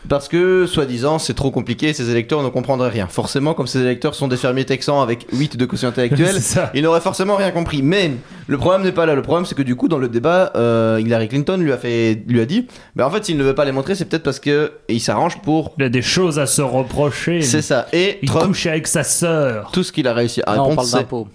Parce 0.08 0.28
que, 0.28 0.68
soi-disant, 0.68 1.18
c'est 1.18 1.34
trop 1.34 1.50
compliqué, 1.50 1.92
ces 1.92 2.12
électeurs 2.12 2.44
ne 2.44 2.50
comprendraient 2.50 2.92
rien. 2.92 3.08
Forcément, 3.08 3.56
comme 3.56 3.66
ces 3.66 3.80
électeurs 3.80 4.14
sont 4.14 4.28
des 4.28 4.38
fermiers 4.38 4.64
texans 4.64 5.02
avec 5.02 5.26
8 5.34 5.58
de 5.58 5.66
quotient 5.66 5.90
intellectuel, 5.90 6.28
C'est 6.36 6.42
ça. 6.42 6.70
il 6.76 6.84
n'aurait 6.84 7.02
forcément 7.02 7.36
rien 7.36 7.50
compris. 7.50 7.82
Mais 7.82 8.12
le 8.46 8.58
problème 8.60 8.84
n'est 8.84 8.92
pas 8.92 9.08
là. 9.08 9.16
Le 9.16 9.24
problème, 9.24 9.46
c'est 9.48 9.56
que 9.56 9.64
du 9.64 9.76
coup, 9.76 9.88
dans 9.88 9.98
le 9.98 10.08
débat, 10.08 10.52
euh, 10.56 11.02
Hillary 11.04 11.28
Clinton 11.28 11.58
lui 11.58 11.72
a, 11.72 11.78
fait, 11.80 12.22
lui 12.28 12.40
a 12.40 12.46
dit 12.46 12.68
bah, 12.96 13.08
en 13.08 13.10
fait, 13.10 13.26
s'il 13.26 13.36
ne 13.36 13.44
veut 13.44 13.56
pas 13.56 13.66
les 13.66 13.72
montrer, 13.72 13.96
c'est 13.96 14.06
peut-être 14.06 14.22
parce 14.22 14.40
qu'il 14.40 15.02
s'arrange 15.02 15.42
pour. 15.42 15.74
Il 15.80 15.84
a 15.86 15.90
des 15.90 16.04
choses 16.04 16.38
à 16.38 16.46
se 16.46 16.62
reprocher. 16.62 17.42
C'est 17.42 17.64
ça. 17.64 17.88
Et 17.92 18.20
Il 18.22 18.30
Trump, 18.30 18.46
couche 18.50 18.68
avec 18.68 18.86
sa 18.86 19.04
sœur. 19.04 19.72
tout 19.74 19.82
ce 19.82 19.92
qu'il 19.92 20.08
a 20.08 20.14
réussi 20.14 20.40
à 20.46 20.56
Non, 20.56 20.66
on 20.66 20.70
répondre, 20.70 20.76
parle 20.76 20.88
c'est 20.88 20.98
d'impôts. 20.98 21.28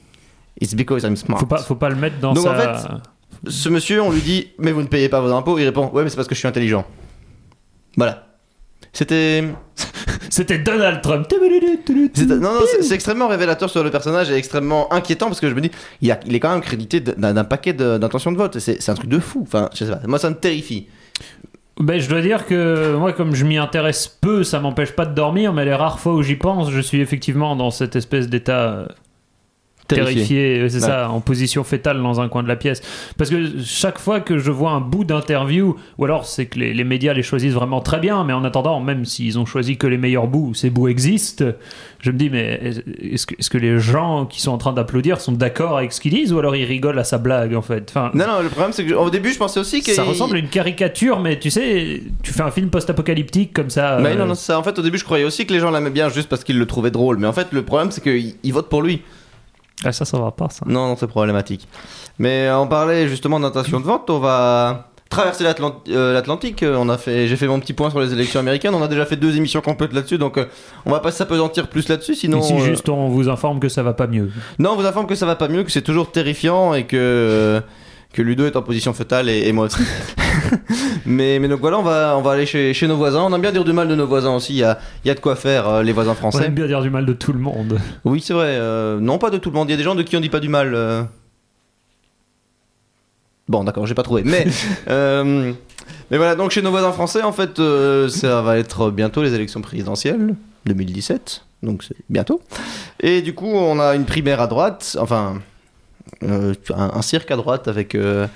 It's 0.61 0.75
because 0.77 1.03
I'm 1.03 1.17
smart. 1.17 1.41
Faut 1.41 1.47
pas, 1.47 1.59
faut 1.59 1.75
pas 1.75 1.89
le 1.89 1.97
mettre 1.97 2.21
dans 2.21 2.35
Donc, 2.35 2.45
sa. 2.45 2.53
en 2.53 2.55
fait, 2.57 2.89
Ce 3.47 3.69
monsieur, 3.69 4.03
on 4.03 4.11
lui 4.11 4.21
dit 4.21 4.49
mais 4.59 4.73
vous 4.73 4.83
ne 4.83 4.87
payez 4.87 5.09
pas 5.09 5.21
vos 5.21 5.33
impôts. 5.33 5.59
Il 5.59 5.65
répond 5.65 5.89
ouais, 5.93 6.03
mais 6.05 6.11
c'est 6.11 6.17
parce 6.17 6.29
que 6.29 6.35
je 6.35 6.41
suis 6.41 6.49
intelligent. 6.49 6.85
Voilà. 7.97 8.27
C'était. 8.93 9.45
C'était 10.31 10.59
Donald 10.59 11.01
Trump. 11.03 11.27
c'est- 12.15 12.27
Non, 12.27 12.37
non, 12.55 12.61
c'est- 12.81 12.95
extrêmement 12.95 13.27
révélateur 13.27 13.69
sur 13.69 13.83
le 13.83 13.91
personnage 13.91 14.31
et 14.31 14.35
extrêmement 14.35 14.93
inquiétant 14.93 15.27
parce 15.27 15.41
que 15.41 15.49
je 15.49 15.55
me 15.55 15.61
dis, 15.61 15.71
il, 16.03 16.11
a- 16.13 16.21
il 16.25 16.35
est 16.37 16.41
quand 16.41 16.53
même 16.53 16.61
crédité 16.61 17.01
d'un 17.01 17.43
paquet 17.45 17.73
de- 17.73 17.99
d'intentions 17.99 18.31
de 18.31 18.37
vote. 18.37 18.59
C'est 18.61 18.81
c'est 18.81 18.93
un 18.93 18.95
truc 18.95 19.11
de 19.11 19.19
fou. 19.19 19.41
Enfin, 19.43 19.69
je 19.75 19.85
sais 19.85 19.91
pas. 19.91 20.01
Moi, 20.07 20.19
ça 20.21 20.31
me 20.31 20.37
terrifie. 20.37 20.87
Ben, 21.81 21.99
je 22.01 22.09
dois 22.09 22.21
dire 22.21 22.47
que 22.47 22.95
moi, 22.95 23.13
comme 23.13 23.35
je 23.35 23.45
m'y 23.45 23.57
intéresse 23.59 24.07
peu, 24.07 24.45
ça 24.45 24.61
m'empêche 24.61 24.93
pas 24.93 25.07
de 25.07 25.15
dormir, 25.15 25.53
mais 25.53 25.65
les 25.65 25.75
rares 25.75 25.99
fois 25.99 26.15
où 26.15 26.23
j'y 26.23 26.37
pense, 26.37 26.71
je 26.71 26.81
suis 26.81 27.01
effectivement 27.01 27.57
dans 27.57 27.71
cette 27.73 27.97
espèce 27.97 28.29
d'état 28.29 28.71
euh, 28.71 28.87
terrifié, 29.95 30.69
c'est 30.69 30.77
Ouais. 30.77 30.81
ça, 30.87 31.11
en 31.11 31.21
position 31.21 31.65
fétale 31.65 32.01
dans 32.03 32.21
un 32.21 32.29
coin 32.29 32.43
de 32.43 32.49
la 32.49 32.57
pièce. 32.57 32.81
Parce 33.19 33.31
que 33.31 33.61
chaque 33.65 33.99
fois 33.99 34.21
que 34.21 34.39
je 34.39 34.51
vois 34.51 34.71
un 34.71 34.81
bout 34.81 35.05
d'interview, 35.05 35.77
ou 35.99 36.05
alors 36.05 36.27
c'est 36.27 36.47
que 36.47 36.59
les, 36.59 36.73
les 36.75 36.85
médias 36.85 37.13
les 37.13 37.23
choisissent 37.23 37.55
vraiment 37.55 37.81
très 37.81 37.99
bien, 37.99 38.25
mais 38.25 38.33
en 38.33 38.45
attendant, 38.45 38.81
même 38.81 39.05
s'ils 39.05 39.39
ont 39.39 39.47
choisi 39.47 39.77
que 39.77 39.87
les 39.87 39.99
meilleurs 39.99 40.27
bouts, 40.27 40.55
ces 40.55 40.71
bouts 40.71 40.89
existent, 40.89 41.45
je 42.01 42.11
me 42.11 42.17
dis, 42.17 42.31
mais 42.31 42.61
est-ce 43.03 43.51
que, 43.51 43.59
les 43.59 43.79
gens 43.79 44.25
qui 44.25 44.41
sont 44.41 44.53
en 44.53 44.59
train 44.59 44.73
d'applaudir 44.73 45.21
sont 45.21 45.33
d'accord 45.33 45.77
avec 45.77 45.93
ce 45.93 46.01
qu'ils 46.01 46.15
disent, 46.15 46.33
ou 46.33 46.39
alors 46.39 46.57
ils 46.57 46.65
rigolent 46.65 46.99
à 46.99 47.05
sa 47.05 47.19
blague, 47.19 47.55
en 47.55 47.61
fait? 47.63 47.87
Enfin, 47.91 48.11
Non, 48.15 48.27
non, 48.27 48.41
le 48.43 48.49
problème, 48.49 48.73
c'est 48.73 48.87
que 48.87 48.95
au 48.95 49.11
début, 49.11 49.33
je 49.33 49.39
pensais 49.39 49.61
aussi 49.61 49.83
que. 49.83 49.93
ça 49.93 50.03
ressemble 50.05 50.37
à 50.37 50.39
une 50.39 50.49
caricature, 50.49 51.21
mais 51.21 51.39
tu 51.39 51.51
sais, 51.51 52.03
tu 52.23 52.33
fais 52.33 52.43
un 52.43 52.51
film 52.51 52.71
post-apocalyptique 52.71 53.53
comme 53.53 53.69
ça. 53.71 53.99
Mais 54.01 54.11
euh, 54.11 54.15
non, 54.15 54.27
non, 54.27 54.35
ça. 54.35 54.59
En 54.59 54.63
fait, 54.63 54.79
au 54.79 54.83
début, 54.83 54.97
je 54.99 55.05
croyais 55.05 55.25
aussi 55.25 55.45
que 55.47 55.53
les 55.53 55.61
gens 55.61 55.71
l'aimaient 55.71 55.91
bien 55.91 56.09
juste 56.09 56.29
parce 56.29 56.43
qu'ils 56.43 56.59
le 56.59 56.67
trouvaient 56.67 56.91
drôle. 56.91 57.19
Mais 57.19 57.27
en 57.27 57.33
fait, 57.35 57.49
le 57.53 57.63
problème, 57.63 57.91
c'est 57.91 58.03
qu'ils 58.03 58.35
ils 58.43 58.53
votent 58.53 58.69
pour 58.71 58.83
lui. 58.83 59.03
Ah, 59.85 59.93
ça, 59.93 60.05
ça 60.05 60.19
va 60.19 60.31
pas, 60.31 60.49
ça. 60.51 60.65
Non, 60.67 60.89
non, 60.89 60.97
c'est 60.99 61.07
problématique. 61.07 61.67
Mais 62.19 62.47
euh, 62.49 62.59
on 62.59 62.67
parlait 62.67 63.09
justement 63.09 63.41
d'intention 63.41 63.81
de 63.81 63.85
vote. 63.87 64.09
On 64.11 64.19
va 64.19 64.89
traverser 65.09 65.45
euh, 65.89 66.13
l'Atlantique. 66.13 66.63
Euh, 66.63 66.77
On 66.79 66.89
a 66.89 66.97
fait, 66.99 67.27
j'ai 67.29 67.37
fait 67.37 67.49
mon 67.49 67.59
petit 67.61 67.73
point 67.73 67.91
sur 67.91 67.99
les 68.01 68.13
élections 68.13 68.41
américaines. 68.41 68.75
On 68.75 68.83
a 68.83 68.89
déjà 68.89 69.05
fait 69.07 69.17
deux 69.17 69.37
émissions 69.37 69.61
complètes 69.61 69.93
là-dessus, 69.93 70.19
donc 70.19 70.39
euh, 70.39 70.45
on 70.87 70.91
va 70.91 71.01
pas 71.01 71.11
s'apesantir 71.11 71.69
plus 71.69 71.89
là-dessus. 71.89 72.15
Sinon, 72.15 72.41
Ici, 72.41 72.55
euh, 72.55 72.65
juste, 72.65 72.89
on 72.89 73.09
vous 73.09 73.29
informe 73.29 73.59
que 73.59 73.69
ça 73.69 73.83
va 73.83 73.93
pas 73.93 74.07
mieux. 74.07 74.31
non, 74.59 74.71
on 74.73 74.77
vous 74.77 74.87
informe 74.87 75.07
que 75.07 75.15
ça 75.17 75.27
va 75.27 75.35
pas 75.37 75.49
mieux, 75.49 75.65
que 75.65 75.73
c'est 75.73 75.83
toujours 75.83 76.13
terrifiant 76.13 76.75
et 76.75 76.85
que 76.85 77.61
que 78.13 78.23
Ludo 78.23 78.45
est 78.47 78.57
en 78.57 78.63
position 78.63 78.93
fœtale 78.93 79.29
et, 79.29 79.47
et 79.49 79.53
moi 79.53 79.67
aussi. 79.67 79.83
mais 81.07 81.39
mais 81.39 81.49
donc 81.49 81.61
voilà, 81.61 81.79
on 81.79 81.83
va 81.83 82.15
on 82.17 82.23
va 82.23 82.33
aller 82.33 82.47
chez, 82.47 82.75
chez 82.75 82.87
nos 82.89 82.97
voisins. 82.97 83.23
On 83.23 83.33
aime 83.35 83.41
bien 83.41 83.53
dire 83.53 83.65
du 83.65 83.73
mal 83.73 83.87
de 83.89 83.95
nos 83.95 84.07
voisins 84.07 84.35
aussi. 84.35 84.53
Il 84.55 84.59
y 84.59 84.65
a 84.65 84.79
y 85.05 85.11
a 85.11 85.15
de 85.15 85.21
quoi 85.21 85.37
faire 85.37 85.69
euh, 85.69 85.83
les 85.83 85.93
voisins 85.93 86.13
On 86.13 86.15
français. 86.17 86.45
aime 86.47 86.55
bien 86.55 86.67
dire 86.67 86.83
du 86.83 86.91
mal 86.91 87.07
de 87.07 87.13
tout 87.13 87.33
le 87.33 87.39
monde. 87.39 87.79
Oui, 88.05 88.21
c'est 88.21 88.35
vrai. 88.35 88.47
euh, 88.59 88.99
non, 89.01 89.19
pas 89.19 89.31
de 89.31 89.39
tout 89.39 89.51
le 89.51 89.55
monde. 89.57 89.69
Il 89.69 89.73
y 89.73 89.75
a 89.75 89.77
des 89.77 89.83
gens 89.85 89.95
de 89.95 90.03
qui 90.03 90.17
on 90.17 90.21
dit 90.21 90.29
pas 90.29 90.41
du 90.41 90.49
mal. 90.49 90.75
euh. 90.75 91.03
Bon, 93.49 93.65
d'accord, 93.65 93.87
j'ai 93.87 93.95
pas 93.95 94.03
trouvé. 94.05 94.23
Mais, 94.25 94.47
mais 94.87 96.17
voilà, 96.17 96.37
donc 96.37 96.51
chez 96.53 96.63
nos 96.63 96.71
voisins 96.71 96.93
français, 96.93 97.23
en 97.23 97.33
fait, 97.33 97.61
ça 98.09 98.43
va 98.43 98.59
être 98.59 98.91
bientôt 98.91 99.23
les 99.23 99.35
élections 99.35 99.61
présidentielles, 99.61 100.35
2017. 100.67 101.45
Donc 101.63 101.83
c'est 101.83 101.97
bientôt. 102.09 102.41
Et 103.01 103.23
du 103.23 103.35
coup, 103.35 103.49
on 103.49 103.81
a 103.81 103.95
une 103.97 104.05
primaire 104.05 104.41
à 104.41 104.47
droite, 104.47 104.97
enfin, 105.01 105.41
un, 106.27 106.53
un 106.75 107.03
cirque 107.03 107.31
à 107.31 107.37
droite 107.37 107.69
avec, 107.69 107.95
euh, 107.95 108.27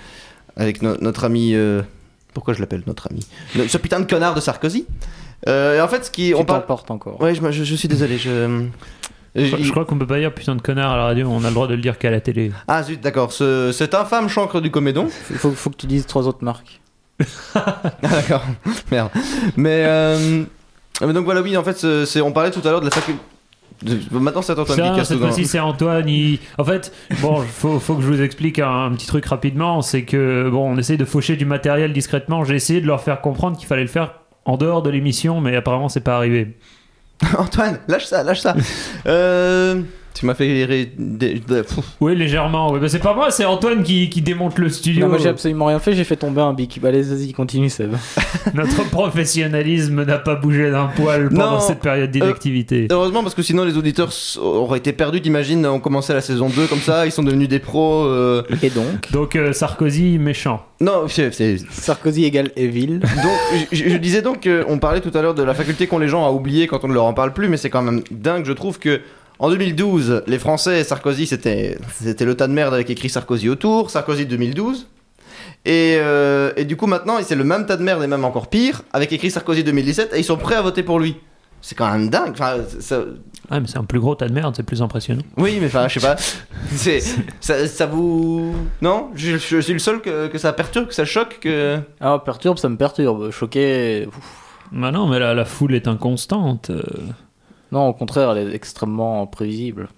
avec 0.57 0.83
no- 0.83 0.97
notre 1.01 1.25
ami. 1.25 1.55
euh, 1.55 1.83
pourquoi 2.33 2.55
je 2.55 2.61
l'appelle 2.61 2.83
notre 2.87 3.09
ami? 3.11 3.27
Le- 3.57 3.69
Ce 3.69 3.79
putain 3.79 4.01
de 4.01 4.07
connard 4.07 4.35
de 4.35 4.41
Sarkozy. 4.41 4.87
Euh, 5.49 5.77
et 5.77 5.81
en 5.81 5.89
fait, 5.89 6.05
ce 6.07 6.11
qui. 6.11 6.29
Tu 6.29 6.35
on 6.35 6.45
parle. 6.45 6.61
t'emportes 6.61 6.91
encore. 6.91 7.21
Ouais, 7.21 7.35
je, 7.35 7.51
je- 7.51 7.65
je 7.65 7.75
suis 7.75 7.89
désolé. 7.89 8.19
Je... 8.19 8.67
Je, 9.37 9.71
crois 9.73 9.85
qu'on 9.85 9.99
peut 9.99 10.07
pas 10.07 10.21
dire 10.21 10.33
putain 10.33 10.55
de 10.55 10.63
connard 10.63 10.93
à 10.93 10.97
la 10.97 11.03
radio, 11.07 11.27
on 11.29 11.43
a 11.43 11.49
le 11.49 11.55
droit 11.55 11.67
de 11.67 11.75
le 11.75 11.81
dire 11.83 11.99
qu'à 11.99 12.11
la 12.11 12.21
télé. 12.21 12.53
Ah 12.69 12.83
zut, 12.85 13.01
d'accord. 13.01 13.33
Ce, 13.33 13.73
cet 13.73 13.93
infâme 13.95 14.29
chancre 14.29 14.61
du 14.61 14.71
comédon. 14.71 15.09
Il 15.31 15.37
faut, 15.37 15.51
faut 15.51 15.71
que 15.71 15.77
tu 15.77 15.87
dises 15.89 16.07
trois 16.07 16.29
autres 16.29 16.45
marques. 16.45 16.81
Ah 17.55 17.83
d'accord. 18.01 18.43
Merde. 18.93 19.11
Mais, 19.57 19.85
euh, 19.87 20.45
mais 21.01 21.13
donc 21.13 21.25
voilà, 21.25 21.43
oui, 21.43 21.57
en 21.57 21.65
fait, 21.65 21.85
on 22.23 22.31
parlait 22.33 22.51
tout 22.53 22.61
à 22.65 22.71
l'heure 22.71 22.81
de 22.81 22.85
la 22.87 22.91
faculté. 22.93 23.21
Maintenant, 24.11 24.41
c'est 24.43 24.53
Antoine 24.53 24.67
qui 24.79 24.85
Ça, 24.87 24.95
casse 24.97 25.09
cette 25.09 25.19
fois-ci, 25.19 25.45
c'est 25.47 25.61
Antoine. 25.61 26.09
il- 26.09 26.39
En 26.59 26.65
fait, 26.65 26.93
bon, 27.21 27.41
faut, 27.43 27.79
faut 27.81 27.95
que 27.97 28.03
je 28.03 28.07
vous 28.07 28.23
explique 28.23 28.59
un, 28.59 28.87
un 28.87 28.93
petit 28.93 29.07
truc 29.07 29.27
rapidement. 29.27 29.83
C'est 29.83 30.05
que, 30.05 30.49
bon, 30.51 30.73
on 30.75 30.79
essaye 30.79 30.97
de 30.97 31.05
faucher 31.05 31.37
du 31.37 31.45
matériel 31.45 31.93
discrètement. 31.93 32.45
J'ai 32.45 32.55
essayé 32.55 32.81
de 32.81 32.87
leur 32.87 33.03
faire 33.03 33.21
comprendre 33.21 33.57
qu'il 33.59 33.67
fallait 33.67 33.83
le 33.83 33.89
faire 33.89 34.15
en 34.47 34.57
dehors 34.57 34.83
de 34.83 34.91
l'émission, 34.91 35.41
mais 35.41 35.55
apparemment, 35.57 35.89
c'est 35.89 36.01
pas 36.05 36.17
arrivé. 36.17 36.57
Antoine, 37.39 37.79
lâche 37.89 38.07
ça, 38.07 38.23
lâche 38.23 38.41
ça. 38.41 38.55
Euh, 39.07 39.83
tu 40.15 40.27
m'as 40.27 40.35
fait. 40.35 40.87
pff. 40.97 41.79
Oui, 42.01 42.15
légèrement. 42.17 42.73
Oui, 42.73 42.79
bah, 42.81 42.89
c'est 42.89 43.01
pas 43.01 43.15
moi, 43.15 43.31
c'est 43.31 43.45
Antoine 43.45 43.83
qui, 43.83 44.09
qui 44.09 44.23
démonte 44.23 44.59
le 44.59 44.69
studio. 44.69 45.03
Non, 45.03 45.09
moi 45.09 45.19
j'ai 45.19 45.29
absolument 45.29 45.67
rien 45.67 45.79
fait, 45.81 45.93
j'ai 45.95 46.05
fait 46.05 46.17
tomber 46.17 46.41
un 46.41 46.53
bic. 46.53 46.79
Bah, 46.81 46.89
allez, 46.89 47.03
vas-y, 47.03 47.33
continue, 47.33 47.69
Seb. 47.69 47.95
Notre 48.55 48.89
professionnalisme 48.91 50.05
n'a 50.05 50.19
pas 50.19 50.35
bougé 50.37 50.71
d'un 50.71 50.87
poil 50.87 51.29
pendant 51.29 51.53
Non, 51.53 51.61
cette 51.61 51.81
période 51.81 52.11
d'inactivité. 52.11 52.89
Heureusement, 52.91 53.23
parce 53.23 53.35
que 53.35 53.43
sinon 53.43 53.65
les 53.65 53.77
auditeurs 53.77 54.11
auraient 54.41 54.79
été 54.79 54.93
perdus. 54.93 55.21
T'imagines, 55.21 55.67
on 55.67 55.81
commençait 55.81 56.15
la 56.15 56.21
saison 56.21 56.49
2 56.49 56.67
comme 56.67 56.79
ça, 56.81 57.07
ils 57.07 57.13
sont 57.13 57.23
devenus 57.23 57.49
des 57.49 57.59
pros. 57.59 58.05
euh, 58.05 58.43
Et 58.63 58.71
donc 58.71 59.11
Donc, 59.13 59.37
euh, 59.37 59.53
Sarkozy, 59.53 60.19
méchant. 60.19 60.65
Non, 60.81 61.07
c'est. 61.09 61.57
Sarkozy 61.71 62.25
égale 62.25 62.51
Evil. 62.57 62.99
Donc, 63.01 63.67
je, 63.73 63.89
je 63.89 63.97
disais 63.97 64.23
donc 64.23 64.47
qu'on 64.49 64.79
parlait 64.79 65.01
tout 65.01 65.17
à 65.17 65.23
l'heure 65.23 65.35
de 65.35 65.43
la 65.43 65.55
faculté 65.55 65.87
qu'ont 65.87 65.99
les 65.99 66.09
gens 66.09 66.27
à 66.27 66.31
oublier 66.31 66.67
quand 66.67 66.85
on 66.85 66.89
ne 66.89 66.95
leur 66.95 67.05
en 67.05 67.15
parle 67.15 67.33
plus, 67.33 67.49
mais 67.49 67.57
c'est 67.57 67.71
quand 67.71 67.83
même 67.83 68.03
dingue, 68.11 68.45
je 68.45 68.53
trouve 68.53 68.79
que. 68.79 69.01
En 69.45 69.51
2012, 69.51 70.23
les 70.27 70.39
Français 70.39 70.81
et 70.81 70.85
Sarkozy, 70.85 71.27
c'était 71.27 71.77
c'était 72.01 72.25
le 72.25 72.35
tas 72.35 72.47
de 72.47 72.53
merde 72.55 72.73
avec 72.73 72.89
écrit 72.89 73.11
Sarkozy 73.11 73.51
autour, 73.51 73.91
Sarkozy 73.91 74.25
2012. 74.25 74.87
Et, 75.67 75.97
euh, 75.99 76.51
et 76.57 76.65
du 76.65 76.77
coup, 76.77 76.87
maintenant, 76.87 77.17
c'est 77.23 77.35
le 77.35 77.45
même 77.45 77.67
tas 77.67 77.77
de 77.77 77.83
merde 77.83 78.03
et 78.03 78.07
même 78.07 78.25
encore 78.25 78.49
pire, 78.49 78.81
avec 78.95 79.13
écrit 79.13 79.31
Sarkozy 79.31 79.63
2017, 79.63 80.15
et 80.15 80.19
ils 80.19 80.25
sont 80.25 80.39
prêts 80.39 80.55
à 80.55 80.63
voter 80.63 80.83
pour 80.83 80.99
lui. 80.99 81.17
C'est 81.61 81.75
quand 81.75 81.91
même 81.93 82.09
dingue. 82.09 82.31
Enfin, 82.33 82.57
ça- 82.81 83.05
Ah, 83.51 83.61
mais 83.61 83.67
c'est 83.67 83.77
un 83.77 83.85
plus 83.85 84.01
gros 84.01 84.15
tas 84.15 84.29
de 84.29 84.33
merde, 84.33 84.55
c'est 84.57 84.63
plus 84.63 84.81
impressionnant. 84.81 85.23
oui, 85.37 85.59
mais 85.61 85.67
enfin, 85.67 85.89
je 85.89 85.99
sais 85.99 86.07
pas. 86.07 86.17
C'est, 86.75 87.01
ça, 87.41 87.67
ça 87.69 87.85
vous. 87.87 88.55
Non? 88.81 89.11
Je, 89.15 89.37
je 89.37 89.61
suis 89.61 89.73
le 89.75 89.79
seul 89.79 90.01
que, 90.01 90.29
que 90.29 90.39
ça 90.39 90.55
perturbe, 90.55 90.89
que 90.89 90.95
ça 90.95 91.05
choque, 91.05 91.39
que. 91.41 91.79
Ah, 92.01 92.19
perturbe, 92.25 92.57
ça 92.57 92.71
me 92.71 92.77
perturbe. 92.79 93.31
Choqué. 93.31 94.07
ouf. 94.09 94.15
Bah 94.73 94.91
non, 94.91 95.07
mais 95.07 95.19
la, 95.19 95.35
la 95.35 95.45
foule 95.45 95.75
est 95.75 95.87
inconstante. 95.87 96.71
Euh. 97.75 97.79
Non, 97.79 97.89
au 97.89 97.93
contraire, 97.93 98.33
elle 98.37 98.49
est 98.49 98.55
extrêmement 98.55 99.27
prévisible. 99.27 99.89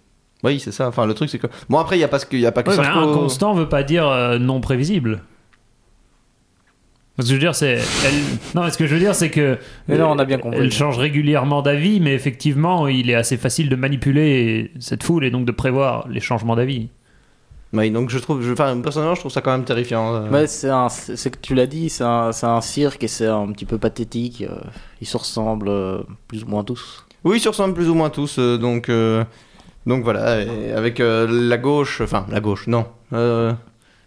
Oui, 0.45 0.61
c'est 0.61 0.73
ça. 0.73 0.89
Enfin, 0.89 1.07
le 1.07 1.15
truc, 1.15 1.29
c'est 1.31 1.39
que. 1.39 1.47
Bon, 1.69 1.79
après, 1.79 1.97
il 1.97 1.99
n'y 2.01 2.05
a, 2.05 2.09
pas 2.09 2.19
ce 2.19 2.27
que- 2.27 2.37
y 2.37 2.47
a 2.47 2.53
pas 2.53 2.63
que 2.63 2.71
Ouais, 2.71 2.77
mais 2.77 2.83
Sarko- 2.85 3.11
inconstant 3.13 3.55
veut 3.55 3.69
pas 3.69 3.83
dire 3.83 4.07
euh, 4.07 4.39
non 4.39 4.61
prévisible. 4.61 5.23
Ce 7.19 7.23
que 7.23 7.29
je 7.29 7.33
veux 7.35 7.41
dire, 7.41 7.55
c'est. 7.55 7.79
elle- 8.05 8.15
Non, 8.55 8.71
ce 8.71 8.77
que 8.77 8.87
je 8.87 8.95
veux 8.95 9.01
dire, 9.01 9.15
c'est 9.15 9.31
que. 9.31 9.59
Mais 9.89 9.97
non, 9.97 10.11
on 10.11 10.19
a 10.19 10.25
bien 10.27 10.37
compris. 10.39 10.61
Elle 10.61 10.71
change 10.73 10.99
régulièrement 10.99 11.63
d'avis, 11.63 11.99
mais 12.01 12.13
effectivement, 12.13 12.87
il 12.89 13.09
est 13.09 13.15
assez 13.15 13.39
facile 13.39 13.71
de 13.71 13.77
manipuler 13.77 14.71
cette 14.81 15.03
foule 15.03 15.25
et 15.25 15.31
donc 15.31 15.47
de 15.47 15.53
prévoir 15.53 16.07
les 16.09 16.21
changements 16.21 16.57
d'avis. 16.57 16.89
Oui, 17.73 17.91
donc 17.91 18.11
je 18.11 18.19
trouve. 18.19 18.43
Je, 18.43 18.53
enfin, 18.53 18.79
personnellement, 18.83 19.15
je 19.15 19.21
trouve 19.21 19.33
ça 19.33 19.41
quand 19.41 19.51
même 19.53 19.65
terrifiant. 19.65 20.15
euh. 20.15 20.31
Ouais, 20.31 20.47
c'est 20.47 20.69
un, 20.69 20.91
c'est 20.91 21.17
c'est 21.17 21.31
que 21.31 21.39
tu 21.41 21.55
l'as 21.55 21.67
dit, 21.67 21.89
c'est 21.89 22.05
un, 22.05 22.33
c'est 22.33 22.47
un 22.47 22.61
cirque 22.61 23.03
et 23.03 23.09
c'est 23.09 23.27
un 23.27 23.49
petit 23.51 23.65
peu 23.65 23.79
pathétique. 23.79 24.43
euh, 24.43 24.61
Ils 25.01 25.07
se 25.07 25.17
ressemblent 25.17 25.69
euh, 25.71 26.03
plus 26.29 26.45
ou 26.45 26.49
moins 26.49 26.65
tous. 26.65 27.06
Oui, 27.27 27.37
ils 27.39 27.41
se 27.41 27.49
ressemblent 27.49 27.75
plus 27.75 27.89
ou 27.89 27.95
moins 27.95 28.11
tous. 28.11 28.39
euh, 28.39 28.57
donc, 28.57 28.89
euh, 28.89 29.25
donc 29.85 30.05
voilà. 30.05 30.41
et 30.43 30.73
avec 30.73 31.01
euh, 31.01 31.27
la 31.29 31.59
gauche. 31.59 32.01
Enfin, 32.01 32.25
la 32.31 32.41
gauche, 32.41 32.67
non. 32.69 32.87
Euh, 33.13 33.53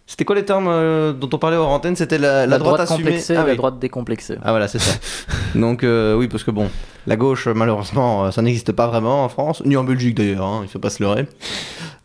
C'était 0.06 0.24
quoi 0.24 0.34
les 0.36 0.44
termes 0.44 0.68
euh, 0.68 1.12
dont 1.12 1.28
on 1.32 1.38
parlait 1.38 1.56
hors 1.58 1.68
antenne? 1.70 1.96
C'était 1.96 2.18
la, 2.18 2.46
la 2.46 2.58
droite, 2.58 2.80
assumée. 2.80 3.02
complexée 3.04 3.34
Ah 3.36 3.42
et 3.42 3.44
la 3.44 3.50
oui. 3.52 3.56
droite 3.56 3.78
décomplexée. 3.78 4.36
Ah 4.42 4.50
voilà, 4.50 4.68
c'est 4.68 4.78
ça. 4.78 4.98
Donc 5.54 5.84
euh, 5.84 6.16
oui, 6.16 6.28
parce 6.28 6.44
que 6.44 6.50
bon, 6.50 6.68
la 7.06 7.16
gauche, 7.16 7.46
malheureusement, 7.46 8.24
euh, 8.24 8.30
ça 8.30 8.40
n'existe 8.42 8.72
pas 8.72 8.86
vraiment 8.86 9.24
en 9.24 9.28
France, 9.28 9.62
ni 9.66 9.76
en 9.76 9.84
Belgique 9.84 10.14
d'ailleurs, 10.16 10.46
hein, 10.46 10.60
il 10.64 10.68
faut 10.68 10.78
pas 10.78 10.90
se 10.90 11.02
leurrer. 11.02 11.26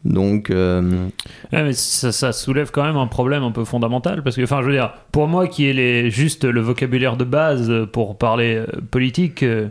Donc, 0.04 0.50
euh, 0.52 1.08
Ouais, 1.52 1.64
mais 1.64 1.74
ça, 1.74 2.12
ça 2.12 2.32
soulève 2.32 2.70
quand 2.72 2.84
même 2.84 2.98
un 2.98 3.08
problème 3.08 3.44
un 3.44 3.52
peu 3.52 3.66
fondamental 3.66 4.22
parce 4.22 4.36
que, 4.36 4.44
enfin, 4.44 4.62
je 4.62 4.68
veux 4.68 4.74
dire, 4.74 4.94
pour 5.12 5.28
moi 5.28 5.48
qui 5.48 5.66
ai 5.66 5.74
les, 5.74 6.12
juste 6.12 6.44
le 6.46 6.62
vocabulaire 6.62 7.18
de 7.18 7.24
base 7.24 7.72
pour 7.92 8.18
parler 8.18 8.56
euh, 8.58 8.66
politique, 8.92 9.42
euh, 9.44 9.70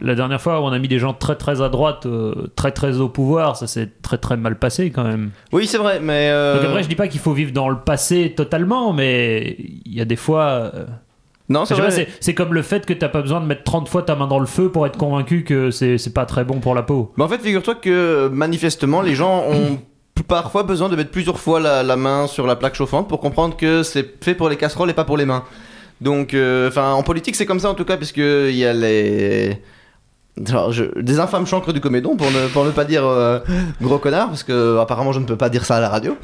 la 0.00 0.14
dernière 0.14 0.40
fois 0.40 0.60
où 0.60 0.64
on 0.64 0.72
a 0.72 0.78
mis 0.78 0.88
des 0.88 0.98
gens 0.98 1.14
très 1.14 1.36
très 1.36 1.62
à 1.62 1.68
droite, 1.68 2.06
euh, 2.06 2.48
très 2.56 2.72
très 2.72 2.98
au 3.00 3.08
pouvoir, 3.08 3.56
ça 3.56 3.66
s'est 3.66 3.88
très 4.02 4.18
très 4.18 4.36
mal 4.36 4.58
passé 4.58 4.90
quand 4.90 5.04
même. 5.04 5.30
oui, 5.52 5.66
c'est 5.66 5.78
vrai, 5.78 6.00
mais 6.00 6.28
euh, 6.30 6.56
Donc 6.56 6.64
après, 6.66 6.82
je 6.82 6.88
dis 6.88 6.94
pas 6.96 7.08
qu'il 7.08 7.20
faut 7.20 7.32
vivre 7.32 7.52
dans 7.52 7.68
le 7.68 7.78
passé 7.78 8.34
totalement, 8.36 8.92
mais 8.92 9.56
il 9.84 9.94
y 9.94 10.00
a 10.00 10.04
des 10.04 10.16
fois. 10.16 10.70
euh, 10.74 10.84
non, 11.48 11.64
c'est 11.64 11.74
vrai. 11.74 11.90
c'est 11.92 12.08
c'est 12.20 12.34
comme 12.34 12.54
le 12.54 12.62
fait 12.62 12.84
que 12.84 12.92
t'as 12.92 13.08
pas 13.08 13.22
besoin 13.22 13.40
de 13.40 13.46
mettre 13.46 13.62
30 13.62 13.88
fois 13.88 14.02
ta 14.02 14.16
main 14.16 14.26
dans 14.26 14.40
le 14.40 14.46
feu 14.46 14.68
pour 14.70 14.84
être 14.86 14.96
convaincu 14.98 15.44
que 15.44 15.70
c'est 15.70 16.12
pas 16.12 16.26
très 16.26 16.44
bon 16.44 16.58
pour 16.60 16.74
la 16.74 16.82
peau. 16.82 17.12
Mais 17.16 17.24
en 17.24 17.28
fait, 17.28 17.38
figure-toi 17.38 17.76
que 17.76 18.28
manifestement, 18.32 19.00
les 19.00 19.14
gens 19.14 19.44
ont 19.48 19.78
parfois 20.26 20.64
besoin 20.64 20.88
de 20.88 20.96
mettre 20.96 21.10
plusieurs 21.10 21.38
fois 21.38 21.60
la, 21.60 21.82
la 21.84 21.96
main 21.96 22.26
sur 22.26 22.46
la 22.46 22.56
plaque 22.56 22.74
chauffante 22.74 23.08
pour 23.08 23.20
comprendre 23.20 23.56
que 23.56 23.82
c'est 23.84 24.22
fait 24.24 24.34
pour 24.34 24.48
les 24.48 24.56
casseroles 24.56 24.90
et 24.90 24.94
pas 24.94 25.04
pour 25.04 25.16
les 25.16 25.24
mains. 25.26 25.44
Donc, 26.00 26.34
euh, 26.34 26.68
enfin, 26.68 26.92
en 26.92 27.02
politique, 27.02 27.36
c'est 27.36 27.46
comme 27.46 27.60
ça 27.60 27.70
en 27.70 27.74
tout 27.74 27.84
cas, 27.84 27.96
puisque 27.96 28.16
il 28.18 28.56
y 28.56 28.64
a 28.66 28.72
les 28.72 29.56
genre, 30.44 30.72
je- 30.72 30.98
des 31.00 31.18
infâmes 31.20 31.46
chancres 31.46 31.72
du 31.72 31.80
comédon, 31.80 32.16
pour 32.16 32.30
ne, 32.30 32.48
pour 32.48 32.64
ne 32.64 32.70
pas 32.70 32.84
dire 32.84 33.06
euh, 33.06 33.38
gros 33.80 33.98
connard, 33.98 34.28
parce 34.28 34.42
que 34.42 34.78
apparemment 34.78 35.12
je 35.12 35.20
ne 35.20 35.24
peux 35.24 35.36
pas 35.36 35.48
dire 35.48 35.64
ça 35.64 35.76
à 35.76 35.80
la 35.80 35.88
radio, 35.88 36.16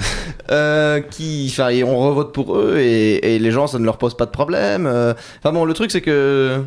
euh, 0.50 1.00
qui, 1.00 1.48
enfin, 1.50 1.70
on 1.84 1.98
revote 1.98 2.32
pour 2.34 2.56
eux 2.58 2.76
et, 2.78 3.38
les 3.38 3.50
gens, 3.50 3.66
ça 3.66 3.78
ne 3.78 3.84
leur 3.84 3.98
pose 3.98 4.16
pas 4.16 4.26
de 4.26 4.30
problème. 4.30 4.86
euh. 4.86 5.14
Enfin 5.38 5.52
bon, 5.52 5.64
le 5.64 5.72
truc 5.74 5.90
c'est 5.90 6.02
que 6.02 6.62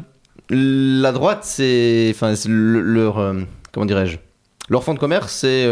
la 0.49 1.11
droite, 1.11 1.39
c'est, 1.43 2.11
enfin, 2.15 2.33
leur, 2.47 3.33
comment 3.73 3.85
dirais-je, 3.85 4.17
leur 4.69 4.83
fond 4.83 4.93
de 4.93 4.99
commerce, 4.99 5.31
c'est 5.31 5.65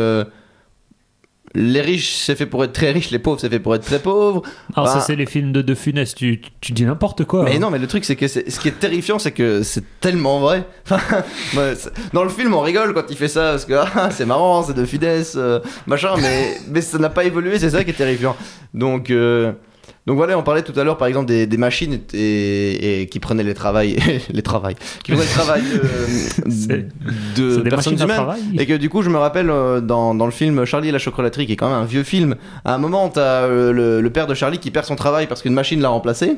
les 1.55 1.81
riches, 1.81 2.15
c'est 2.15 2.35
fait 2.35 2.45
pour 2.45 2.63
être 2.63 2.73
très 2.73 2.91
riches, 2.91 3.11
les 3.11 3.19
pauvres, 3.19 3.39
c'est 3.39 3.49
fait 3.49 3.59
pour 3.59 3.75
être 3.75 3.83
très 3.85 3.99
pauvres. 3.99 4.41
Alors, 4.75 4.87
ça, 4.87 4.95
Bah. 4.95 5.03
c'est 5.05 5.15
les 5.15 5.25
films 5.27 5.51
de 5.51 5.61
De 5.61 5.75
Funès, 5.75 6.15
tu, 6.15 6.41
tu- 6.61 6.71
dis 6.73 6.83
n'importe 6.85 7.25
quoi. 7.25 7.43
Mais 7.43 7.55
hein. 7.55 7.59
non, 7.59 7.69
mais 7.69 7.77
le 7.79 7.87
truc, 7.87 8.05
c'est 8.05 8.15
que 8.15 8.27
c'est- 8.27 8.49
ce 8.49 8.59
qui 8.59 8.67
est 8.69 8.79
terrifiant, 8.79 9.19
c'est 9.19 9.31
que 9.31 9.61
c'est 9.63 9.83
tellement 9.99 10.39
vrai. 10.39 10.65
Dans 12.13 12.23
le 12.23 12.29
film, 12.29 12.53
on 12.53 12.61
rigole 12.61 12.93
quand 12.93 13.05
il 13.09 13.15
fait 13.17 13.27
ça, 13.27 13.51
parce 13.51 13.65
que 13.65 13.73
ah, 13.95 14.09
c'est 14.11 14.25
marrant, 14.25 14.63
c'est 14.63 14.73
de 14.73 14.85
Fidesz, 14.85 15.33
euh, 15.35 15.59
machin, 15.87 16.13
mais, 16.21 16.57
mais 16.69 16.81
ça 16.81 16.97
n'a 16.97 17.09
pas 17.09 17.23
évolué, 17.23 17.59
c'est 17.59 17.69
ça 17.69 17.83
qui 17.83 17.91
est 17.91 17.93
terrifiant. 17.93 18.35
Donc, 18.73 19.09
euh, 19.09 19.51
donc 20.05 20.17
voilà, 20.17 20.37
on 20.37 20.43
parlait 20.43 20.63
tout 20.63 20.77
à 20.77 20.83
l'heure, 20.83 20.97
par 20.97 21.07
exemple, 21.07 21.27
des, 21.27 21.47
des 21.47 21.57
machines 21.57 21.99
et, 22.13 23.01
et 23.01 23.07
qui 23.07 23.19
prenaient 23.19 23.43
les 23.43 23.53
travails, 23.53 23.95
les 24.33 24.41
travails, 24.41 24.75
qui 25.03 25.13
prenaient 25.13 25.25
le 25.25 25.31
travail 25.31 25.63
de, 27.37 27.57
personnes 27.69 28.01
humaines. 28.01 28.25
Et 28.57 28.65
que 28.65 28.73
du 28.73 28.89
coup, 28.89 29.01
je 29.01 29.09
me 29.09 29.17
rappelle 29.17 29.49
euh, 29.49 29.79
dans, 29.79 30.13
dans 30.13 30.25
le 30.25 30.31
film 30.31 30.65
Charlie 30.65 30.89
et 30.89 30.91
la 30.91 30.99
chocolaterie, 30.99 31.45
qui 31.45 31.53
est 31.53 31.55
quand 31.55 31.69
même 31.69 31.81
un 31.81 31.85
vieux 31.85 32.03
film, 32.03 32.35
à 32.65 32.75
un 32.75 32.79
moment, 32.79 33.07
t'as 33.07 33.43
euh, 33.43 33.71
le, 33.71 34.01
le 34.01 34.09
père 34.09 34.27
de 34.27 34.33
Charlie 34.33 34.59
qui 34.59 34.71
perd 34.71 34.85
son 34.85 34.97
travail 34.97 35.27
parce 35.27 35.41
qu'une 35.41 35.53
machine 35.53 35.79
l'a 35.79 35.89
remplacé. 35.89 36.37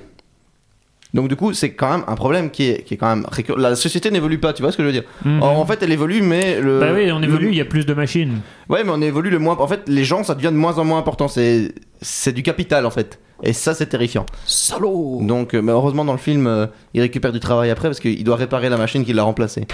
Donc 1.15 1.29
du 1.29 1.35
coup, 1.35 1.53
c'est 1.53 1.71
quand 1.73 1.89
même 1.91 2.03
un 2.07 2.15
problème 2.15 2.51
qui 2.51 2.63
est, 2.69 2.83
qui 2.83 2.93
est 2.93 2.97
quand 2.97 3.07
même 3.15 3.25
récurrent. 3.31 3.57
La 3.57 3.75
société 3.75 4.11
n'évolue 4.11 4.37
pas, 4.37 4.53
tu 4.53 4.61
vois 4.61 4.71
ce 4.71 4.77
que 4.77 4.83
je 4.83 4.87
veux 4.87 4.93
dire 4.93 5.03
Mhm. 5.23 5.41
en, 5.41 5.55
en 5.61 5.65
fait, 5.65 5.81
elle 5.81 5.91
évolue, 5.91 6.21
mais 6.21 6.59
le. 6.61 6.79
Bah 6.79 6.91
oui, 6.93 7.09
on 7.11 7.23
évolue, 7.23 7.45
le- 7.45 7.51
il 7.53 7.57
y 7.57 7.61
a 7.61 7.65
plus 7.65 7.85
de 7.87 7.93
machines. 7.93 8.41
Ouais, 8.69 8.83
mais 8.83 8.91
on 8.93 9.01
évolue 9.01 9.29
le 9.29 9.39
moins. 9.39 9.55
En 9.57 9.67
fait, 9.67 9.81
les 9.87 10.03
gens, 10.03 10.23
ça 10.23 10.35
devient 10.35 10.47
de 10.51 10.57
moins 10.57 10.77
en 10.77 10.83
moins 10.83 10.99
important. 10.99 11.27
C'est, 11.27 11.73
c'est 12.01 12.33
du 12.33 12.43
capital 12.43 12.85
en 12.85 12.91
fait. 12.91 13.19
Et 13.43 13.53
ça, 13.53 13.73
c'est 13.73 13.87
terrifiant. 13.87 14.25
Salaud 14.45 15.19
Donc, 15.21 15.53
euh, 15.53 15.61
mais 15.61 15.71
heureusement, 15.71 16.05
dans 16.05 16.13
le 16.13 16.17
film, 16.19 16.47
euh, 16.47 16.67
il 16.93 17.01
récupère 17.01 17.31
du 17.33 17.39
travail 17.39 17.69
après 17.69 17.87
parce 17.89 17.99
qu'il 17.99 18.23
doit 18.23 18.35
réparer 18.37 18.69
la 18.69 18.77
machine 18.77 19.03
qui 19.05 19.11
l'a 19.13 19.23
remplacé. 19.23 19.67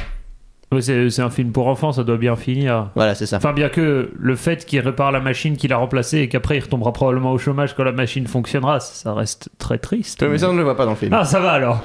C'est 0.80 1.20
un 1.20 1.30
film 1.30 1.52
pour 1.52 1.68
enfants, 1.68 1.92
ça 1.92 2.06
doit 2.06 2.16
bien 2.16 2.38
finir. 2.38 2.92
Voilà, 2.96 3.14
c'est 3.14 3.26
ça. 3.26 3.38
Enfin, 3.38 3.52
bien 3.52 3.68
que 3.68 4.10
le 4.18 4.36
fait 4.38 4.66
qu'il 4.66 4.80
répare 4.80 5.12
la 5.12 5.20
machine 5.20 5.58
qu'il 5.58 5.74
a 5.74 5.78
remplacée 5.78 6.20
et 6.20 6.30
qu'après 6.30 6.56
il 6.58 6.62
retombera 6.62 6.94
probablement 6.94 7.34
au 7.34 7.38
chômage 7.38 7.76
quand 7.76 7.84
la 7.84 7.92
machine 7.92 8.26
fonctionnera, 8.26 8.80
ça 8.80 9.14
reste 9.14 9.50
très 9.58 9.78
triste. 9.80 10.24
Mais 10.24 10.38
ça, 10.38 10.50
on 10.50 10.54
ne 10.54 10.60
le 10.60 10.64
voit 10.64 10.78
pas 10.78 10.86
dans 10.86 10.92
le 10.92 10.96
film. 10.98 11.14
Ah, 11.14 11.26
ça 11.26 11.42
va 11.42 11.52
alors. 11.52 11.84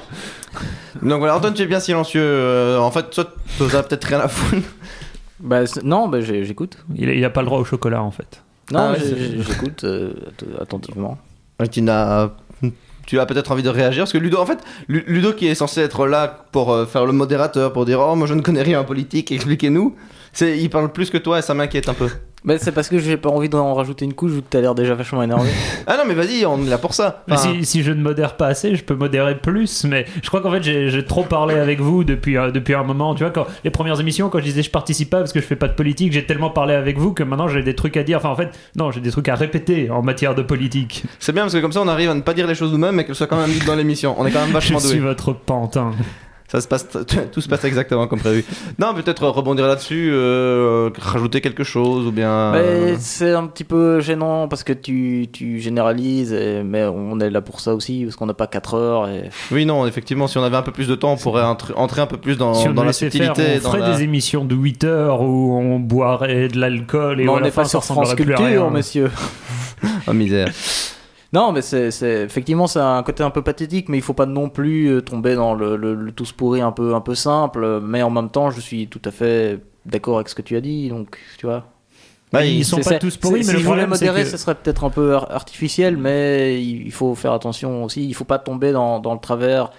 Donc 1.01 1.19
voilà, 1.19 1.35
Antoine, 1.35 1.53
tu 1.53 1.63
es 1.63 1.67
bien 1.67 1.81
silencieux. 1.81 2.21
Euh, 2.23 2.79
en 2.79 2.89
fait, 2.91 3.09
toi, 3.09 3.25
t'as 3.69 3.83
peut-être 3.83 4.05
rien 4.05 4.21
à 4.21 4.29
foutre. 4.29 4.65
Bah, 5.41 5.63
non, 5.83 6.07
bah, 6.07 6.21
j'ai- 6.21 6.45
j'écoute. 6.45 6.77
Il, 6.95 7.09
il 7.09 7.25
a 7.25 7.29
pas 7.29 7.41
le 7.41 7.47
droit 7.47 7.59
au 7.59 7.65
chocolat 7.65 8.01
en 8.01 8.11
fait. 8.11 8.41
Non, 8.71 8.93
Ah 8.93 8.95
j'écoute 8.97 9.83
euh, 9.83 10.13
att- 10.29 10.61
attentivement. 10.61 11.17
Tu 11.71 11.81
n'as. 11.81 12.29
Tu 13.07 13.19
as 13.19 13.25
peut-être 13.25 13.51
envie 13.51 13.63
de 13.63 13.69
réagir 13.69 14.03
parce 14.03 14.13
que 14.13 14.17
Ludo, 14.19 14.37
en 14.37 14.45
fait, 14.45 14.59
Lu- 14.87 15.03
Ludo 15.07 15.33
qui 15.33 15.47
est 15.47 15.55
censé 15.55 15.81
être 15.81 16.05
là 16.05 16.45
pour 16.51 16.71
euh, 16.71 16.85
faire 16.85 17.05
le 17.07 17.13
modérateur, 17.13 17.73
pour 17.73 17.85
dire 17.85 17.99
oh 17.99 18.15
moi 18.15 18.27
je 18.27 18.35
ne 18.35 18.41
connais 18.41 18.61
rien 18.61 18.79
en 18.81 18.83
politique, 18.83 19.31
expliquez-nous. 19.31 19.95
C'est, 20.33 20.59
il 20.59 20.69
parle 20.69 20.91
plus 20.91 21.09
que 21.09 21.17
toi 21.17 21.39
et 21.39 21.41
ça 21.41 21.55
m'inquiète 21.55 21.89
un 21.89 21.93
peu. 21.95 22.09
Mais 22.47 22.57
c'est 22.59 22.71
parce 22.71 22.87
que 22.87 22.97
j'ai 22.97 23.17
pas 23.17 23.29
envie 23.29 23.49
d'en 23.49 23.73
rajouter 23.73 24.05
une 24.05 24.13
couche 24.13 24.31
vu 24.31 24.41
que 24.41 24.47
t'as 24.49 24.61
l'air 24.61 24.73
déjà 24.73 24.95
vachement 24.95 25.21
énervé. 25.21 25.49
Ah 25.85 25.97
non, 25.97 26.03
mais 26.07 26.13
vas-y, 26.13 26.45
on 26.45 26.63
est 26.65 26.69
là 26.69 26.77
pour 26.77 26.93
ça. 26.93 27.23
Enfin, 27.29 27.53
si, 27.59 27.65
si 27.65 27.83
je 27.83 27.91
ne 27.91 28.01
modère 28.01 28.37
pas 28.37 28.47
assez, 28.47 28.73
je 28.75 28.83
peux 28.85 28.95
modérer 28.95 29.35
plus. 29.37 29.83
Mais 29.83 30.05
je 30.23 30.27
crois 30.29 30.39
qu'en 30.39 30.51
fait, 30.51 30.63
j'ai 30.63 31.05
trop 31.05 31.23
parlé 31.23 31.55
avec 31.55 31.81
vous 31.81 32.05
depuis, 32.05 32.37
euh, 32.37 32.49
depuis 32.51 32.73
un 32.73 32.83
moment. 32.83 33.13
Tu 33.15 33.23
vois, 33.23 33.31
quand 33.31 33.45
les 33.65 33.69
premières 33.69 33.99
émissions, 33.99 34.29
quand 34.29 34.39
je 34.39 34.45
disais 34.45 34.63
je 34.63 34.71
participe 34.71 35.09
pas 35.09 35.17
parce 35.19 35.33
que 35.33 35.41
je 35.41 35.45
fais 35.45 35.57
pas 35.57 35.67
de 35.67 35.73
politique, 35.73 36.13
j'ai 36.13 36.25
tellement 36.25 36.49
parlé 36.49 36.73
avec 36.73 36.97
vous 36.97 37.11
que 37.13 37.23
maintenant 37.23 37.49
j'ai 37.49 37.63
des 37.63 37.75
trucs 37.75 37.97
à 37.97 38.03
dire. 38.03 38.19
Enfin, 38.19 38.29
en 38.29 38.35
fait, 38.37 38.49
non, 38.77 38.91
j'ai 38.91 39.01
des 39.01 39.11
trucs 39.11 39.27
à 39.27 39.35
répéter 39.35 39.91
en 39.91 40.01
matière 40.01 40.33
de 40.33 40.41
politique. 40.41 41.03
C'est 41.19 41.33
bien 41.33 41.43
parce 41.43 41.53
que 41.53 41.59
comme 41.59 41.73
ça, 41.73 41.81
on 41.81 41.87
arrive 41.89 42.09
à 42.09 42.13
ne 42.13 42.21
pas 42.21 42.33
dire 42.33 42.47
les 42.47 42.55
choses 42.55 42.71
nous-mêmes, 42.71 42.95
mais 42.95 43.05
qu'elles 43.05 43.15
soient 43.15 43.27
quand 43.27 43.41
même 43.41 43.51
dites 43.51 43.65
dans 43.65 43.75
l'émission. 43.75 44.15
On 44.17 44.25
est 44.25 44.31
quand 44.31 44.39
même 44.39 44.47
Je 44.47 44.53
vachement 44.53 44.79
suis 44.79 44.99
doué. 44.99 45.07
votre 45.07 45.33
pantin. 45.33 45.91
Ça 46.49 46.61
se 46.61 46.67
passe, 46.69 46.87
tout 47.33 47.41
se 47.41 47.49
passe 47.49 47.65
exactement 47.65 48.07
comme 48.07 48.19
prévu. 48.19 48.45
Non, 48.79 48.93
peut-être 48.93 49.27
rebondir 49.27 49.67
là-dessus, 49.67 50.09
euh, 50.13 50.89
rajouter 50.97 51.41
quelque 51.41 51.65
chose 51.65 52.07
ou 52.07 52.11
bien. 52.13 52.53
Mais 52.53 52.59
euh, 52.59 52.95
c'est 52.99 53.33
un 53.33 53.47
petit 53.47 53.65
peu 53.65 53.99
gênant 53.99 54.47
parce 54.47 54.63
que 54.63 54.71
tu, 54.71 55.27
tu 55.33 55.59
généralises, 55.59 56.31
et- 56.31 56.63
mais 56.63 56.85
on 56.85 57.19
est 57.19 57.29
là 57.29 57.41
pour 57.41 57.59
ça 57.59 57.75
aussi 57.75 58.03
parce 58.05 58.15
qu'on 58.15 58.27
n'a 58.27 58.33
pas 58.33 58.47
4 58.47 58.75
heures. 58.75 59.09
Et... 59.09 59.29
Oui, 59.51 59.65
non, 59.65 59.85
effectivement, 59.87 60.27
si 60.27 60.37
on 60.37 60.43
avait 60.43 60.55
un 60.55 60.61
peu 60.61 60.71
plus 60.71 60.87
de 60.87 60.95
temps, 60.95 61.11
on 61.11 61.17
pourrait 61.17 61.43
entr- 61.43 61.73
entrer 61.75 61.99
un 61.99 62.07
peu 62.07 62.15
plus 62.17 62.37
dans, 62.37 62.53
si 62.53 62.69
on 62.69 62.73
dans 62.73 62.85
la 62.85 62.93
subtilité. 62.93 63.33
faire, 63.43 63.57
on 63.59 63.63
dans 63.63 63.69
ferait 63.71 63.79
la- 63.81 63.97
des 63.97 64.03
émissions 64.03 64.45
de 64.45 64.55
8 64.55 64.85
heures 64.85 65.21
où 65.21 65.53
on 65.57 65.79
boirait 65.79 66.47
de 66.47 66.57
l'alcool 66.59 67.19
et 67.19 67.25
Mais 67.25 67.29
on 67.29 67.41
n'est 67.41 67.51
pas 67.51 67.65
sur 67.65 67.83
France 67.83 68.15
Culture, 68.15 68.71
messieurs. 68.71 69.11
Oh 70.07 70.13
misère. 70.13 70.47
Non, 71.33 71.51
mais 71.51 71.61
c'est, 71.61 71.91
c'est- 71.91 72.23
effectivement, 72.23 72.67
c'est 72.67 72.79
un 72.79 73.03
côté 73.03 73.21
un 73.23 73.29
peu 73.29 73.41
pathétique, 73.41 73.89
mais 73.89 73.97
il 73.97 74.01
faut 74.03 74.13
pas 74.13 74.25
non 74.25 74.49
plus 74.49 74.87
euh, 74.87 75.01
tomber 75.01 75.35
dans 75.35 75.53
le, 75.55 75.75
le, 75.75 75.93
le 75.93 76.11
tous 76.11 76.31
pourri 76.31 76.61
un 76.61 76.71
peu, 76.71 76.95
un 76.95 77.01
peu 77.01 77.15
simple. 77.15 77.81
Mais 77.81 78.01
en 78.01 78.09
même 78.09 78.29
temps, 78.29 78.49
je 78.49 78.61
suis 78.61 78.87
tout 78.87 79.01
à 79.05 79.11
fait 79.11 79.59
d'accord 79.85 80.15
avec 80.17 80.29
ce 80.29 80.35
que 80.35 80.41
tu 80.41 80.55
as 80.55 80.61
dit, 80.61 80.89
donc 80.89 81.17
tu 81.37 81.45
vois. 81.45 81.65
Bah, 82.31 82.45
Ils 82.45 82.57
il- 82.59 82.65
sont 82.65 82.79
pas 82.81 82.93
tous 82.99 83.17
pourris, 83.17 83.39
mais 83.39 83.43
si 83.45 83.51
le 83.53 83.59
je 83.59 83.63
voulais 83.65 83.83
problème, 83.85 83.89
modérer, 83.89 84.23
que- 84.23 84.29
ce 84.29 84.37
serait 84.37 84.55
peut-être 84.55 84.83
un 84.83 84.89
peu 84.89 85.15
ar- 85.15 85.31
artificiel, 85.31 85.95
mais 85.97 86.61
il 86.63 86.85
il 86.85 86.91
faut 86.91 87.13
faire 87.15 87.33
attention 87.33 87.83
aussi. 87.83 88.05
Il 88.05 88.13
faut 88.13 88.25
pas 88.25 88.39
tomber 88.39 88.71
dans, 88.71 88.99
dans 88.99 89.13
le 89.13 89.19
travers 89.19 89.71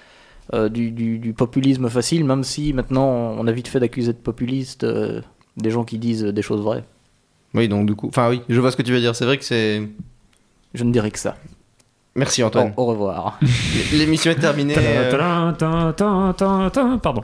euh, 0.55 0.69
du, 0.71 0.91
du- 0.91 1.19
du 1.19 1.35
populisme 1.35 1.89
facile, 1.91 2.25
même 2.25 2.45
si 2.45 2.73
maintenant 2.73 3.07
on 3.39 3.47
a 3.47 3.53
vite 3.53 3.69
fait 3.69 3.81
d'accuser 3.81 4.13
de 4.15 4.19
populistes 4.19 4.85
euh, 4.85 5.21
des 5.59 5.71
gens 5.71 5.85
qui 5.85 5.99
disent 5.99 6.25
des 6.25 6.43
choses 6.43 6.63
vraies. 6.63 6.85
Oui, 7.55 7.69
donc 7.69 7.87
du 7.87 7.95
coup. 7.95 8.09
Enfin, 8.09 8.31
oui, 8.31 8.41
je 8.49 8.59
vois 8.61 8.71
ce 8.71 8.77
que 8.77 8.83
tu 8.83 8.93
veux 8.93 9.01
dire. 9.01 9.15
C'est 9.17 9.25
vrai 9.27 9.37
que 9.39 9.45
c'est. 9.45 9.83
Je 10.75 10.85
ne 10.85 10.93
dirais 10.93 11.11
que 11.11 11.19
ça. 11.19 11.37
Merci 12.15 12.43
Antoine. 12.43 12.73
Au, 12.77 12.83
au 12.83 12.87
revoir. 12.87 13.39
L'émission 13.93 14.31
est 14.33 14.37
terminée. 14.41 14.75
Pardon. 17.03 17.23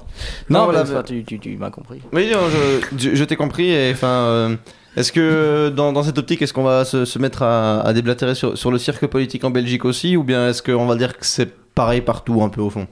Non, 0.49 0.59
Non, 0.61 0.65
voilà, 0.67 0.85
bah- 0.85 1.03
tu, 1.03 1.25
tu, 1.25 1.39
tu 1.41 1.57
m'as 1.57 1.71
compris. 1.71 2.01
Oui, 2.13 2.31
je, 2.33 2.81
je- 2.97 3.15
je 3.15 3.25
t'ai 3.25 3.35
compris. 3.37 3.71
Et 3.71 3.91
enfin, 3.93 4.07
euh, 4.07 4.57
est-ce 4.97 5.11
que 5.11 5.69
dans, 5.75 5.93
dans 5.93 6.05
cette 6.05 6.19
optique, 6.19 6.43
est-ce 6.43 6.53
qu'on 6.53 6.63
va 6.63 6.85
se, 6.85 7.05
se 7.05 7.19
mettre 7.19 7.43
à, 7.43 7.81
à 7.81 7.93
déblatérer 7.93 8.35
sur, 8.37 8.57
sur 8.57 8.71
le 8.71 8.79
cirque 8.79 9.07
politique 9.09 9.43
en 9.45 9.51
Belgique 9.51 9.85
aussi, 9.85 10.17
ou 10.17 10.23
bien 10.23 10.51
est-ce 10.51 10.63
qu'on 10.63 10.87
va 10.87 10.95
dire 10.95 11.19
que 11.19 11.27
c'est 11.27 11.53
pareil 11.75 12.01
partout 12.01 12.43
un 12.43 12.49
peu 12.49 12.61
au 12.61 12.71
fond? 12.71 12.87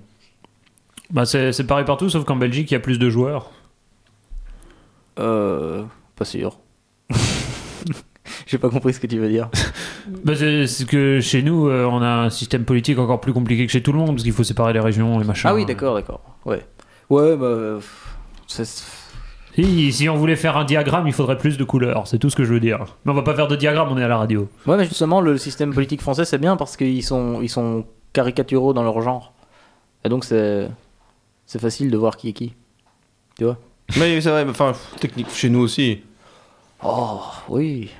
Bah, 1.11 1.25
c'est 1.25 1.53
c'est 1.53 1.65
pareil 1.67 1.85
partout, 1.85 2.09
sauf 2.11 2.25
qu'en 2.25 2.37
Belgique, 2.37 2.71
il 2.71 2.75
y 2.75 2.77
a 2.77 2.81
plus 2.81 2.99
de 2.99 3.09
joueurs. 3.11 3.51
Euh, 5.21 5.85
pas 6.17 6.25
sûr. 6.25 6.59
J'ai 8.47 8.59
pas 8.59 8.69
compris 8.71 8.93
ce 8.95 9.01
que 9.01 9.07
tu 9.07 9.19
veux 9.19 9.29
dire. 9.29 9.49
Bah, 10.25 10.33
c'est 10.37 10.67
c'est 10.67 10.85
que 10.87 11.21
chez 11.21 11.43
nous, 11.43 11.69
euh, 11.69 11.85
on 11.85 12.03
a 12.03 12.09
un 12.09 12.31
système 12.31 12.65
politique 12.65 12.99
encore 12.99 13.21
plus 13.21 13.33
compliqué 13.33 13.65
que 13.67 13.73
chez 13.73 13.83
tout 13.83 13.93
le 13.93 13.99
monde, 13.99 14.11
parce 14.11 14.25
qu'il 14.25 14.33
faut 14.33 14.43
séparer 14.45 14.73
les 14.73 14.81
régions, 14.81 15.19
les 15.19 15.25
machins. 15.25 15.49
Ah 15.51 15.55
oui, 15.55 15.65
d'accord, 15.65 15.95
d'accord. 15.95 16.21
Ouais. 16.45 16.67
Ouais, 17.09 17.37
bah. 17.37 17.79
c'est- 18.49 18.85
Si, 19.55 19.93
si 19.93 20.09
on 20.09 20.17
voulait 20.17 20.35
faire 20.37 20.57
un 20.57 20.65
diagramme, 20.65 21.07
il 21.07 21.13
faudrait 21.13 21.39
plus 21.39 21.57
de 21.59 21.65
couleurs, 21.65 22.07
c'est 22.09 22.19
tout 22.19 22.31
ce 22.31 22.37
que 22.37 22.43
je 22.45 22.53
veux 22.53 22.61
dire. 22.61 22.85
Mais 23.05 23.13
on 23.13 23.15
va 23.15 23.23
pas 23.23 23.35
faire 23.35 23.49
de 23.49 23.55
diagramme, 23.57 23.89
on 23.91 23.99
est 23.99 24.03
à 24.03 24.09
la 24.09 24.17
radio. 24.17 24.49
Ouais, 24.67 24.77
mais 24.77 24.85
justement, 24.87 25.21
le 25.21 25.39
système 25.39 25.73
politique 25.75 26.01
français, 26.01 26.25
c'est 26.25 26.39
bien 26.39 26.57
parce 26.57 26.77
qu'ils 26.77 27.05
sont, 27.05 27.41
ils 27.43 27.49
sont 27.51 27.85
caricaturaux 28.13 28.73
dans 28.73 28.83
leur 28.83 29.01
genre. 29.03 29.33
Et 30.05 30.09
donc, 30.09 30.25
c'est, 30.25 30.69
c'est 31.47 31.61
facile 31.61 31.91
de 31.91 31.97
voir 31.97 32.17
qui 32.17 32.31
est 32.31 32.33
qui. 32.33 32.55
Tu 33.39 33.45
vois? 33.45 33.57
Oui, 33.97 34.21
c'est 34.23 34.31
vrai. 34.31 34.45
mais 34.45 34.51
Enfin, 34.53 34.73
technique 35.01 35.31
chez 35.31 35.49
nous 35.51 35.61
aussi. 35.61 36.01
Oh, 36.83 37.21
oui. 37.49 37.91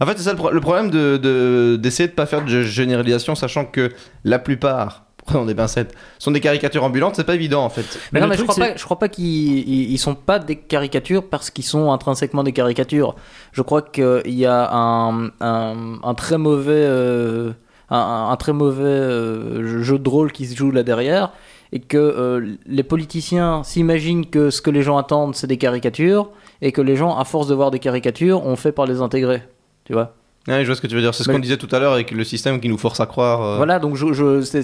En 0.00 0.06
fait, 0.06 0.16
c'est 0.18 0.24
ça 0.24 0.32
le, 0.32 0.36
pro- 0.36 0.50
le 0.50 0.60
problème 0.60 0.90
de, 0.90 1.16
de- 1.16 1.76
d'essayer 1.80 2.08
de 2.08 2.12
pas 2.14 2.26
faire 2.26 2.44
de 2.44 2.62
généralisation, 2.62 3.34
sachant 3.34 3.64
que 3.64 3.92
la 4.24 4.38
plupart, 4.38 5.04
prenons 5.24 5.44
des 5.46 5.54
pincettes, 5.54 5.94
sont 6.18 6.30
des 6.30 6.40
caricatures 6.40 6.84
ambulantes. 6.84 7.14
C'est 7.16 7.24
pas 7.24 7.34
évident 7.34 7.64
en 7.64 7.70
fait. 7.70 7.82
Mais, 8.12 8.20
Mais 8.20 8.20
non, 8.20 8.26
mais 8.28 8.36
je 8.36 8.42
crois, 8.42 8.54
pas, 8.54 8.76
je 8.76 8.84
crois 8.84 8.98
pas 8.98 9.08
qu'ils 9.08 9.24
ils, 9.68 9.90
ils 9.92 9.98
sont 9.98 10.14
pas 10.14 10.38
des 10.38 10.56
caricatures 10.56 11.24
parce 11.28 11.50
qu'ils 11.50 11.64
sont 11.64 11.90
intrinsèquement 11.92 12.42
des 12.44 12.52
caricatures. 12.52 13.16
Je 13.52 13.62
crois 13.62 13.82
qu'il 13.82 14.20
y 14.26 14.44
a 14.46 14.70
un, 14.72 15.28
un, 15.40 15.98
un 16.02 16.14
très 16.14 16.36
mauvais, 16.38 16.72
euh, 16.74 17.52
un, 17.90 17.96
un- 17.98 18.30
un 18.30 18.36
très 18.36 18.52
mauvais 18.52 18.84
euh, 18.84 19.82
jeu 19.82 19.98
de 19.98 20.08
rôle 20.08 20.30
qui 20.32 20.46
se 20.46 20.54
joue 20.56 20.70
là 20.70 20.82
derrière 20.82 21.32
et 21.72 21.80
que 21.80 21.96
euh, 21.96 22.54
les 22.66 22.82
politiciens 22.84 23.62
s'imaginent 23.64 24.26
que 24.26 24.50
ce 24.50 24.60
que 24.62 24.70
les 24.70 24.82
gens 24.82 24.98
attendent 24.98 25.34
c'est 25.34 25.48
des 25.48 25.56
caricatures 25.56 26.30
et 26.62 26.70
que 26.70 26.80
les 26.80 26.94
gens, 26.96 27.16
à 27.18 27.24
force 27.24 27.48
de 27.48 27.54
voir 27.54 27.70
des 27.72 27.80
caricatures, 27.80 28.46
ont 28.46 28.54
fait 28.56 28.70
par 28.72 28.86
les 28.86 29.00
intégrer. 29.00 29.42
Tu 29.86 29.92
vois 29.94 30.14
Ouais, 30.48 30.60
je 30.62 30.66
vois 30.66 30.76
ce 30.76 30.80
que 30.80 30.86
tu 30.86 30.94
veux 30.94 31.00
dire. 31.00 31.14
C'est 31.14 31.24
ce 31.24 31.30
qu'on 31.30 31.38
disait 31.40 31.56
tout 31.56 31.68
à 31.74 31.78
l'heure 31.80 31.92
avec 31.92 32.10
le 32.12 32.22
système 32.22 32.60
qui 32.60 32.68
nous 32.68 32.78
force 32.78 33.00
à 33.00 33.06
croire. 33.06 33.42
euh, 33.42 33.56
Voilà, 33.56 33.78
donc 33.80 33.96
je, 33.96 34.12
je, 34.12 34.42
c'est, 34.42 34.62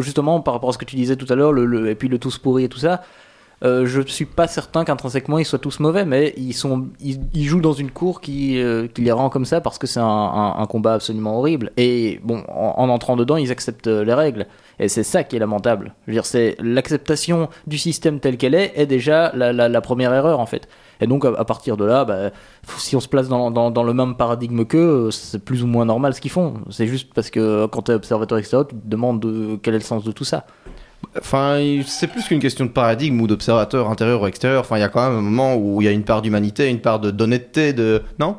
justement 0.00 0.40
par 0.40 0.54
rapport 0.54 0.70
à 0.70 0.72
ce 0.72 0.78
que 0.78 0.84
tu 0.84 0.96
disais 0.96 1.16
tout 1.16 1.26
à 1.30 1.34
l'heure, 1.34 1.52
le, 1.52 1.64
le- 1.64 1.88
et 1.88 1.94
puis 1.94 2.08
le 2.08 2.18
tous 2.18 2.36
pourri 2.38 2.64
et 2.64 2.68
tout 2.68 2.78
ça, 2.78 3.02
euh, 3.64 3.86
je 3.86 4.00
suis 4.02 4.24
pas 4.24 4.46
certain 4.46 4.84
qu'intrinsèquement 4.84 5.38
ils 5.38 5.44
soient 5.44 5.58
tous 5.58 5.80
mauvais, 5.80 6.04
mais 6.04 6.32
ils, 6.36 6.52
sont, 6.52 6.88
ils, 7.00 7.44
jouent 7.44 7.60
dans 7.60 7.72
une 7.72 7.90
cour 7.90 8.20
qui, 8.20 8.60
euh, 8.60 8.86
qui 8.86 9.02
les 9.02 9.10
rend 9.10 9.30
comme 9.30 9.44
ça 9.44 9.60
parce 9.60 9.78
que 9.78 9.86
c'est 9.86 10.00
un, 10.00 10.66
combat 10.68 10.94
absolument 10.94 11.38
horrible. 11.38 11.72
Et 11.76 12.20
bon, 12.22 12.44
en, 12.48 12.74
en 12.76 12.88
entrant 12.88 13.16
dedans, 13.16 13.36
ils 13.36 13.50
acceptent 13.50 13.88
euh, 13.88 14.04
les 14.04 14.14
règles. 14.14 14.46
Et 14.80 14.88
c'est 14.88 15.02
ça 15.02 15.24
qui 15.24 15.36
est 15.36 15.38
lamentable. 15.38 15.94
C'est 16.22 16.56
l'acceptation 16.60 17.48
du 17.66 17.78
système 17.78 18.20
tel 18.20 18.36
qu'elle 18.36 18.54
est 18.54 18.72
est 18.76 18.86
déjà 18.86 19.32
la, 19.34 19.80
première 19.80 20.12
erreur 20.14 20.38
en 20.38 20.46
fait. 20.46 20.68
Et 21.00 21.06
donc 21.06 21.24
à, 21.24 21.44
partir 21.44 21.76
de 21.76 21.84
là, 21.84 22.04
bah, 22.04 22.30
si 22.78 22.94
on 22.94 23.00
se 23.00 23.08
place 23.08 23.28
dans, 23.28 23.84
le 23.84 23.92
même 23.92 24.14
paradigme 24.14 24.64
qu'eux, 24.64 25.10
c'est 25.10 25.44
plus 25.44 25.64
ou 25.64 25.66
moins 25.66 25.84
normal 25.84 26.14
ce 26.14 26.20
qu'ils 26.20 26.30
font. 26.30 26.54
C'est 26.70 26.86
juste 26.86 27.12
parce 27.12 27.30
que 27.30 27.66
quand 27.66 27.82
tu 27.82 27.92
es 27.92 27.94
observateur 27.94 28.38
extérieur, 28.38 28.68
tu 28.68 28.76
te 28.76 28.86
demandes 28.86 29.20
de- 29.20 29.58
quel 29.62 29.74
est 29.74 29.78
le 29.78 29.84
sens 29.84 30.04
de 30.04 30.12
tout 30.12 30.24
ça. 30.24 30.46
Enfin, 31.18 31.58
c'est 31.86 32.06
plus 32.08 32.24
qu'une 32.26 32.40
question 32.40 32.64
de 32.64 32.70
paradigme 32.70 33.20
ou 33.20 33.26
d'observateur 33.26 33.88
intérieur 33.90 34.22
ou 34.22 34.26
extérieur. 34.26 34.60
Enfin, 34.60 34.76
il 34.76 34.80
y 34.80 34.84
a 34.84 34.88
quand 34.88 35.08
même 35.08 35.18
un 35.18 35.22
moment 35.22 35.54
où 35.56 35.80
il 35.80 35.84
y 35.84 35.88
a 35.88 35.92
une 35.92 36.04
part 36.04 36.22
d'humanité, 36.22 36.68
une 36.68 36.80
part 36.80 37.00
de 37.00 37.10
d'honnêteté, 37.10 37.72
de 37.72 38.02
non? 38.18 38.36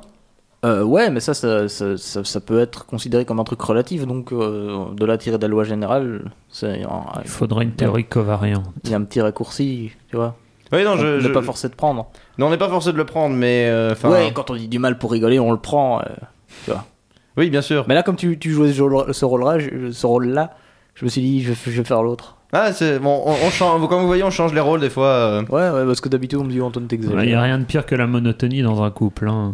Euh, 0.66 0.84
ouais, 0.84 1.10
mais 1.10 1.22
ça 1.22 1.34
ça, 1.34 1.70
ça, 1.70 1.96
ça- 1.98 2.24
ça 2.26 2.40
peut 2.42 2.60
être 2.60 2.86
considéré 2.86 3.24
comme 3.24 3.40
un 3.40 3.46
truc 3.46 3.62
relatif, 3.62 4.06
donc 4.06 4.34
euh, 4.34 4.86
de 4.94 5.06
là 5.06 5.18
tirer 5.18 5.38
de 5.38 5.42
la 5.42 5.48
loi 5.48 5.64
générale, 5.64 6.32
c'est 6.50 6.84
un- 6.84 7.06
Il 7.24 7.30
faudrait 7.30 7.64
une 7.64 7.72
théorie 7.72 8.04
covariante. 8.06 8.66
il 8.84 8.90
y 8.92 8.94
a 8.94 8.98
un 8.98 9.04
petit 9.04 9.22
raccourci, 9.22 9.92
tu 10.10 10.18
vois. 10.18 10.36
Oui, 10.74 10.84
non, 10.84 10.92
on 10.92 10.98
je, 10.98 11.26
n'est 11.26 11.32
pas 11.34 11.42
forcé 11.42 11.70
de 11.70 11.76
prendre. 11.76 12.08
non, 12.38 12.48
on 12.48 12.50
n'est 12.50 12.58
pas 12.58 12.68
forcé 12.70 12.92
de 12.92 12.98
le 12.98 13.06
prendre, 13.06 13.36
mais 13.36 13.68
euh, 13.70 13.96
ouais, 14.04 14.32
quand 14.34 14.52
on 14.52 14.56
dit 14.56 14.68
du 14.68 14.80
mal 14.80 14.98
pour 14.98 15.12
rigoler, 15.14 15.40
on 15.40 15.52
le 15.54 15.58
prend. 15.60 16.02
euh. 16.02 16.74
oui, 17.38 17.50
bien 17.50 17.62
sûr. 17.62 17.86
Mais 17.88 17.96
là, 17.96 18.04
comme 18.04 18.18
tu, 18.18 18.38
tu 18.38 18.52
jouais 18.52 18.74
ce 18.74 18.82
rôle- 18.82 19.14
ce 19.14 19.26
rôle-là, 19.26 19.58
ce 19.92 20.06
rôle-là, 20.06 20.52
je 21.00 21.06
me 21.06 21.10
suis 21.10 21.22
dit, 21.22 21.42
je, 21.42 21.50
vais- 21.54 21.58
je 21.72 21.72
vais 21.82 21.84
faire 21.84 22.04
l'autre. 22.04 22.36
Ah, 22.52 22.74
c'est 22.74 23.00
bon. 23.00 23.22
On, 23.26 23.32
on 23.46 23.50
change. 23.50 23.88
Comme 23.88 24.02
vous 24.02 24.08
voyez, 24.08 24.24
on 24.24 24.32
change 24.32 24.54
les 24.54 24.60
rôles 24.60 24.80
des 24.82 24.90
fois. 24.90 25.06
euh. 25.08 25.42
Ouais, 25.50 25.70
ouais, 25.70 25.86
parce 25.86 26.02
que 26.02 26.10
d'habitude, 26.10 26.40
on 26.40 26.44
me 26.44 26.50
dit, 26.52 26.60
Antoine, 26.62 26.86
Il 26.86 26.88
t'exagères. 26.90 27.24
n'y 27.24 27.34
a 27.34 27.42
rien 27.42 27.60
de 27.60 27.64
pire 27.64 27.86
que 27.86 27.96
la 27.96 28.08
monotonie 28.08 28.62
dans 28.64 28.82
un 28.84 28.90
couple. 28.92 29.28
hein. 29.30 29.54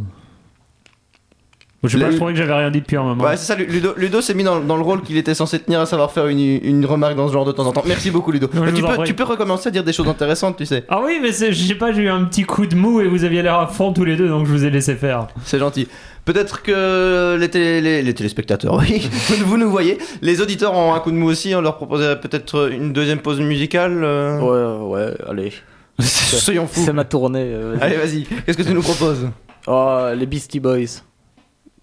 Je 1.88 1.98
sais 1.98 2.04
pas, 2.04 2.12
je 2.12 2.16
trouvais 2.18 2.34
que 2.34 2.38
j'avais 2.38 2.54
rien 2.54 2.72
dit 2.72 2.82
depuis 2.82 2.98
un 2.98 3.04
moment. 3.04 3.24
Ouais, 3.24 3.38
c'est 3.38 3.46
ça. 3.46 3.56
Ludo, 3.56 3.94
Ludo 3.98 4.22
s'est 4.22 4.34
mis 4.34 4.44
dans, 4.44 4.60
dans 4.60 4.76
le 4.78 4.84
rôle 4.84 5.02
qu'il 5.02 5.18
était 5.18 5.34
censé 5.34 5.60
tenir, 5.60 5.80
à 5.82 5.86
savoir 5.86 6.12
faire 6.12 6.28
une, 6.28 6.40
une 6.40 6.86
remarque 6.86 7.16
dans 7.16 7.28
ce 7.28 7.34
genre 7.34 7.46
de 7.46 7.52
temps 7.52 7.66
en 7.66 7.72
temps. 7.72 7.84
Merci 7.86 8.12
beaucoup, 8.12 8.32
Ludo. 8.32 8.50
Non, 8.54 8.66
tu, 8.74 8.82
peux, 8.82 8.88
prie. 8.94 9.04
tu 9.08 9.14
peux 9.14 9.24
recommencer 9.24 9.70
à 9.70 9.72
dire 9.72 9.84
des 9.84 9.94
choses 9.94 10.08
intéressantes, 10.08 10.58
tu 10.58 10.66
sais. 10.66 10.84
Ah 10.90 11.02
oui, 11.06 11.20
mais 11.22 11.30
je 11.32 11.54
sais 11.54 11.76
pas, 11.76 11.92
j'ai 11.92 12.04
eu 12.04 12.10
un 12.10 12.24
petit 12.26 12.44
coup 12.44 12.66
de 12.66 12.76
mou 12.76 13.02
et 13.02 13.08
vous 13.08 13.24
aviez 13.24 13.42
l'air 13.42 13.60
à 13.60 13.68
fond 13.68 13.94
tous 13.94 14.04
les 14.06 14.16
deux, 14.16 14.28
donc 14.28 14.46
je 14.48 14.52
vous 14.52 14.66
ai 14.66 14.70
laissé 14.70 14.96
faire. 14.96 15.28
C'est 15.44 15.60
gentil. 15.60 15.88
Peut-être 16.26 16.64
que 16.64 17.38
les, 17.40 17.50
télé- 17.50 17.82
les, 17.82 18.02
les 18.02 18.14
téléspectateurs, 18.16 18.76
oui, 18.80 19.08
vous, 19.12 19.46
vous 19.46 19.58
nous 19.58 19.70
voyez. 19.70 20.00
Les 20.24 20.42
auditeurs 20.42 20.74
ont 20.74 20.94
un 20.96 21.00
coup 21.00 21.12
de 21.12 21.16
mou 21.18 21.28
aussi. 21.28 21.54
On 21.54 21.62
leur 21.62 21.78
proposerait 21.78 22.20
peut-être 22.20 22.72
une 22.72 22.94
deuxième 22.94 23.20
pause 23.20 23.40
musicale. 23.40 24.02
euh. 24.04 24.40
Ouais, 24.40 25.06
ouais, 25.06 25.14
allez. 25.30 25.54
Soyons 26.00 26.66
fous. 26.68 26.82
C'est 26.84 26.94
ma 26.94 27.04
tournée. 27.06 27.46
euh. 27.54 27.78
Allez, 27.80 27.98
vas-y. 27.98 28.24
Qu'est-ce 28.46 28.58
que 28.58 28.64
tu 28.64 28.74
nous 28.74 28.82
proposes? 28.82 29.30
Oh, 29.68 30.00
les 30.16 30.26
Beastie 30.26 30.60
Boys. 30.60 31.02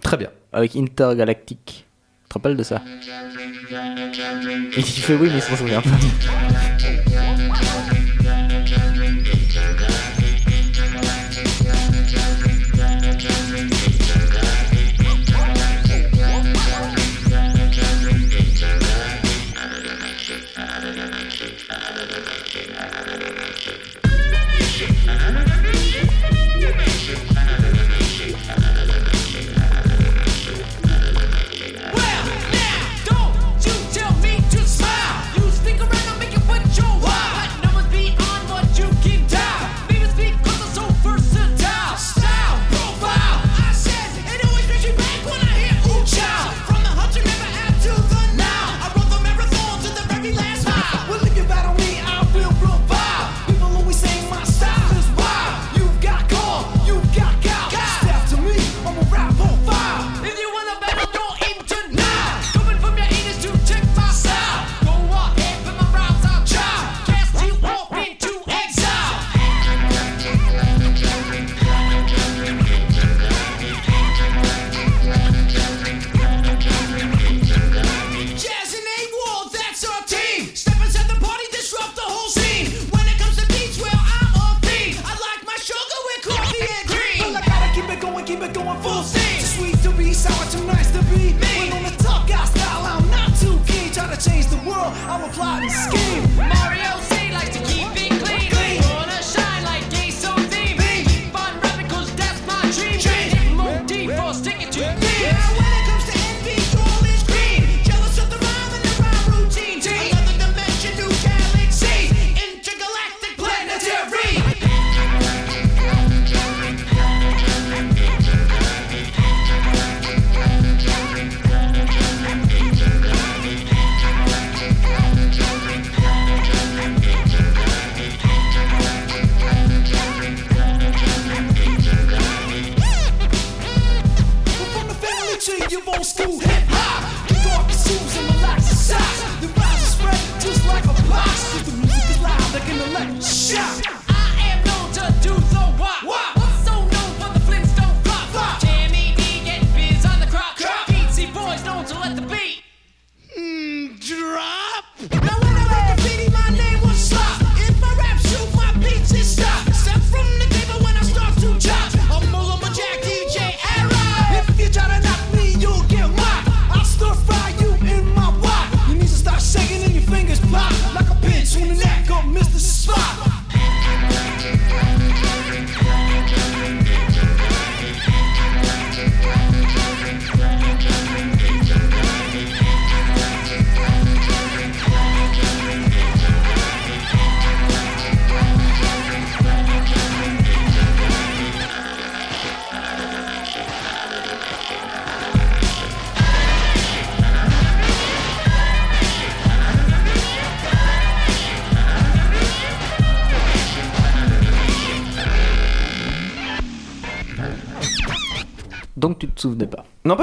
Très 0.03 0.17
bien. 0.17 0.31
Avec 0.53 0.77
Intergalactic. 0.77 1.87
Tu 2.25 2.29
te 2.29 2.35
rappelles 2.35 2.57
de 2.57 2.63
ça? 2.63 2.83
Et 4.77 4.83
tu 4.83 5.01
fais 5.01 5.15
oui, 5.15 5.29
mais 5.31 5.37
il 5.37 5.43
s'en 5.43 5.57
souvient 5.57 5.81
pas. 5.81 5.91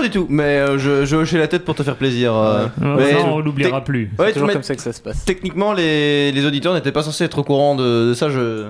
Du 0.09 0.19
tout, 0.19 0.27
mais 0.29 0.43
euh, 0.59 0.77
je, 0.77 1.05
je 1.05 1.15
hochais 1.15 1.37
la 1.37 1.47
tête 1.47 1.63
pour 1.65 1.75
te 1.75 1.83
faire 1.83 1.95
plaisir. 1.95 2.33
euh. 2.35 2.65
Ouais, 2.81 2.95
Mais- 2.97 3.11
ça, 3.13 3.25
on 3.27 3.39
l'oubliera 3.39 3.83
plus. 3.83 4.11
Ouais, 4.19 4.27
C'est 4.27 4.33
toujours 4.33 4.47
mais 4.47 4.53
comme 4.53 4.63
ça 4.63 4.75
que 4.75 4.81
ça 4.81 4.91
se 4.93 5.01
passe. 5.01 5.23
techniquement, 5.25 5.73
les, 5.73 6.31
les 6.31 6.45
auditeurs 6.45 6.73
n'étaient 6.73 6.91
pas 6.91 7.03
censés 7.03 7.23
être 7.23 7.37
au 7.39 7.43
courant 7.43 7.75
de, 7.75 8.09
de 8.09 8.13
ça, 8.13 8.29
je. 8.29 8.69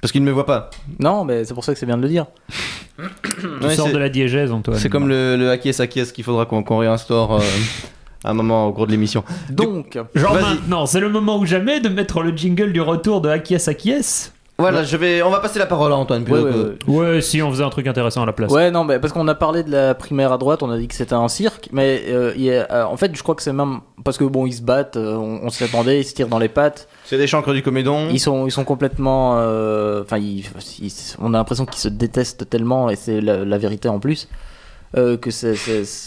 Parce 0.00 0.10
qu'ils 0.12 0.22
ne 0.22 0.26
me 0.26 0.32
voient 0.32 0.46
pas. 0.46 0.70
Non, 0.98 1.24
mais 1.24 1.44
c'est 1.44 1.54
pour 1.54 1.64
ça 1.64 1.72
que 1.72 1.78
c'est 1.78 1.86
bien 1.86 1.96
de 1.96 2.02
le 2.02 2.08
dire. 2.08 2.26
Tu 3.40 3.66
Ouais, 3.66 3.74
sors 3.74 3.86
c'est- 3.86 3.92
de 3.92 3.98
la 3.98 4.08
diégèse, 4.08 4.52
Antoine. 4.52 4.78
C'est 4.78 4.88
comme 4.90 5.08
le, 5.08 5.36
le 5.36 5.50
acquiesce 5.50 5.80
acquiesce 5.80 6.12
qu'il 6.12 6.24
faudra 6.24 6.44
qu'on 6.46 6.62
qu'on 6.62 6.78
réinstaure 6.78 7.34
euh, 7.36 7.40
à 8.24 8.30
un 8.30 8.34
moment 8.34 8.66
au 8.66 8.72
cours 8.72 8.86
de 8.86 8.92
l'émission. 8.92 9.24
Donc, 9.48 9.98
Genre 10.14 10.34
Vas-y. 10.34 10.42
maintenant, 10.42 10.86
c'est 10.86 11.00
le 11.00 11.08
moment 11.08 11.38
ou 11.38 11.46
jamais 11.46 11.80
de 11.80 11.88
mettre 11.88 12.22
le 12.22 12.36
jingle 12.36 12.72
du 12.72 12.80
retour 12.80 13.20
de 13.20 13.28
Acquiesce 13.28 13.68
Acquiesce. 13.68 14.31
Voilà, 14.58 14.84
je 14.84 14.96
vais, 14.96 15.22
on 15.22 15.30
va 15.30 15.40
passer 15.40 15.58
la 15.58 15.66
parole 15.66 15.90
à 15.92 15.96
Antoine. 15.96 16.22
ouais, 16.22 16.26
plutôt 16.30 16.44
ouais, 16.46 16.52
que- 16.52 16.90
ouais. 16.90 17.14
Ouais, 17.14 17.20
si 17.20 17.42
on 17.42 17.50
faisait 17.50 17.64
un 17.64 17.70
truc 17.70 17.86
intéressant 17.86 18.22
à 18.22 18.26
la 18.26 18.32
place. 18.32 18.52
Ouais, 18.52 18.70
non, 18.70 18.84
mais 18.84 18.98
parce 19.00 19.12
qu'on 19.12 19.26
a 19.26 19.34
parlé 19.34 19.62
de 19.64 19.70
la 19.72 19.94
primaire 19.94 20.30
à 20.32 20.38
droite, 20.38 20.62
on 20.62 20.70
a 20.70 20.78
dit 20.78 20.86
que 20.86 20.94
c'était 20.94 21.14
un 21.14 21.26
cirque, 21.28 21.68
mais 21.72 22.02
euh, 22.08 22.32
il 22.36 22.42
y 22.42 22.54
a- 22.54 22.66
euh, 22.70 22.84
en 22.84 22.96
fait, 22.96 23.14
je 23.16 23.22
crois 23.22 23.34
que 23.34 23.42
c'est 23.42 23.52
même 23.52 23.80
parce 24.04 24.18
que 24.18 24.24
bon, 24.24 24.46
ils 24.46 24.52
se 24.52 24.62
battent, 24.62 24.96
euh, 24.96 25.16
on, 25.16 25.40
on 25.46 25.50
s'y 25.50 25.64
attendait, 25.64 26.00
ils 26.00 26.04
se 26.04 26.14
tirent 26.14 26.28
dans 26.28 26.38
les 26.38 26.48
pattes, 26.48 26.86
C'est 27.04 27.18
des 27.18 27.26
chancres 27.26 27.52
du 27.52 27.62
comédon. 27.62 28.08
ils 28.12 28.20
sont, 28.20 28.46
ils 28.46 28.50
sont 28.52 28.64
complètement, 28.64 29.32
enfin, 29.32 30.18
on 31.20 31.34
a 31.34 31.38
l'impression 31.38 31.66
qu'ils 31.66 31.80
se 31.80 31.88
détestent 31.88 32.48
tellement, 32.48 32.88
et 32.90 32.96
c'est 32.96 33.20
la, 33.20 33.44
la 33.44 33.58
vérité 33.58 33.88
en 33.88 33.98
plus, 33.98 34.28
euh, 34.94 35.16
que 35.16 35.30
c'est- 35.30 35.54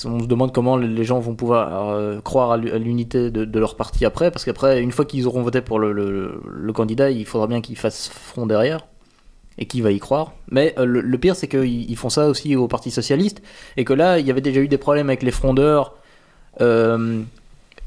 on 0.05 0.19
se 0.19 0.25
demande 0.27 0.53
comment 0.53 0.77
les 0.77 1.03
gens 1.03 1.19
vont 1.19 1.33
pouvoir 1.33 1.89
euh, 1.89 2.21
croire 2.21 2.51
à 2.51 2.57
l'u- 2.57 2.71
à 2.71 2.77
l'unité 2.77 3.31
de, 3.31 3.59
leur 3.59 3.75
parti 3.75 4.05
après, 4.05 4.29
parce 4.29 4.45
qu'après, 4.45 4.81
une 4.81 4.91
fois 4.91 5.05
qu'ils 5.05 5.25
auront 5.27 5.41
voté 5.41 5.61
pour 5.61 5.79
le, 5.79 6.71
candidat, 6.73 7.09
il 7.09 7.25
faudra 7.25 7.47
bien 7.47 7.61
qu'ils 7.61 7.77
fassent 7.77 8.09
front 8.09 8.45
derrière. 8.45 8.85
Et 9.57 9.67
qui 9.67 9.79
va 9.79 9.91
y 9.93 9.99
croire 9.99 10.33
Mais 10.51 10.75
euh, 10.77 10.85
le, 10.85 11.17
pire, 11.17 11.33
c'est 11.37 11.47
qu'ils 11.47 11.89
ils 11.89 11.95
font 11.95 12.09
ça 12.09 12.27
aussi 12.27 12.57
au 12.57 12.67
Parti 12.67 12.91
Socialiste, 12.91 13.41
et 13.77 13.85
que 13.85 13.93
là, 13.93 14.19
il 14.19 14.27
y 14.27 14.31
avait 14.31 14.41
déjà 14.41 14.59
eu 14.59 14.67
des 14.67 14.77
problèmes 14.77 15.09
avec 15.09 15.23
les 15.23 15.31
frondeurs, 15.31 15.95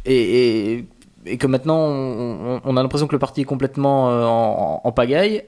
et, 0.07 0.85
que 1.39 1.47
maintenant, 1.47 1.79
on, 2.65 2.77
a 2.77 2.83
l'impression 2.83 3.07
que 3.07 3.15
le 3.15 3.19
parti 3.19 3.43
est 3.43 3.45
complètement 3.45 4.81
en, 4.83 4.93
pagaille, 4.93 5.45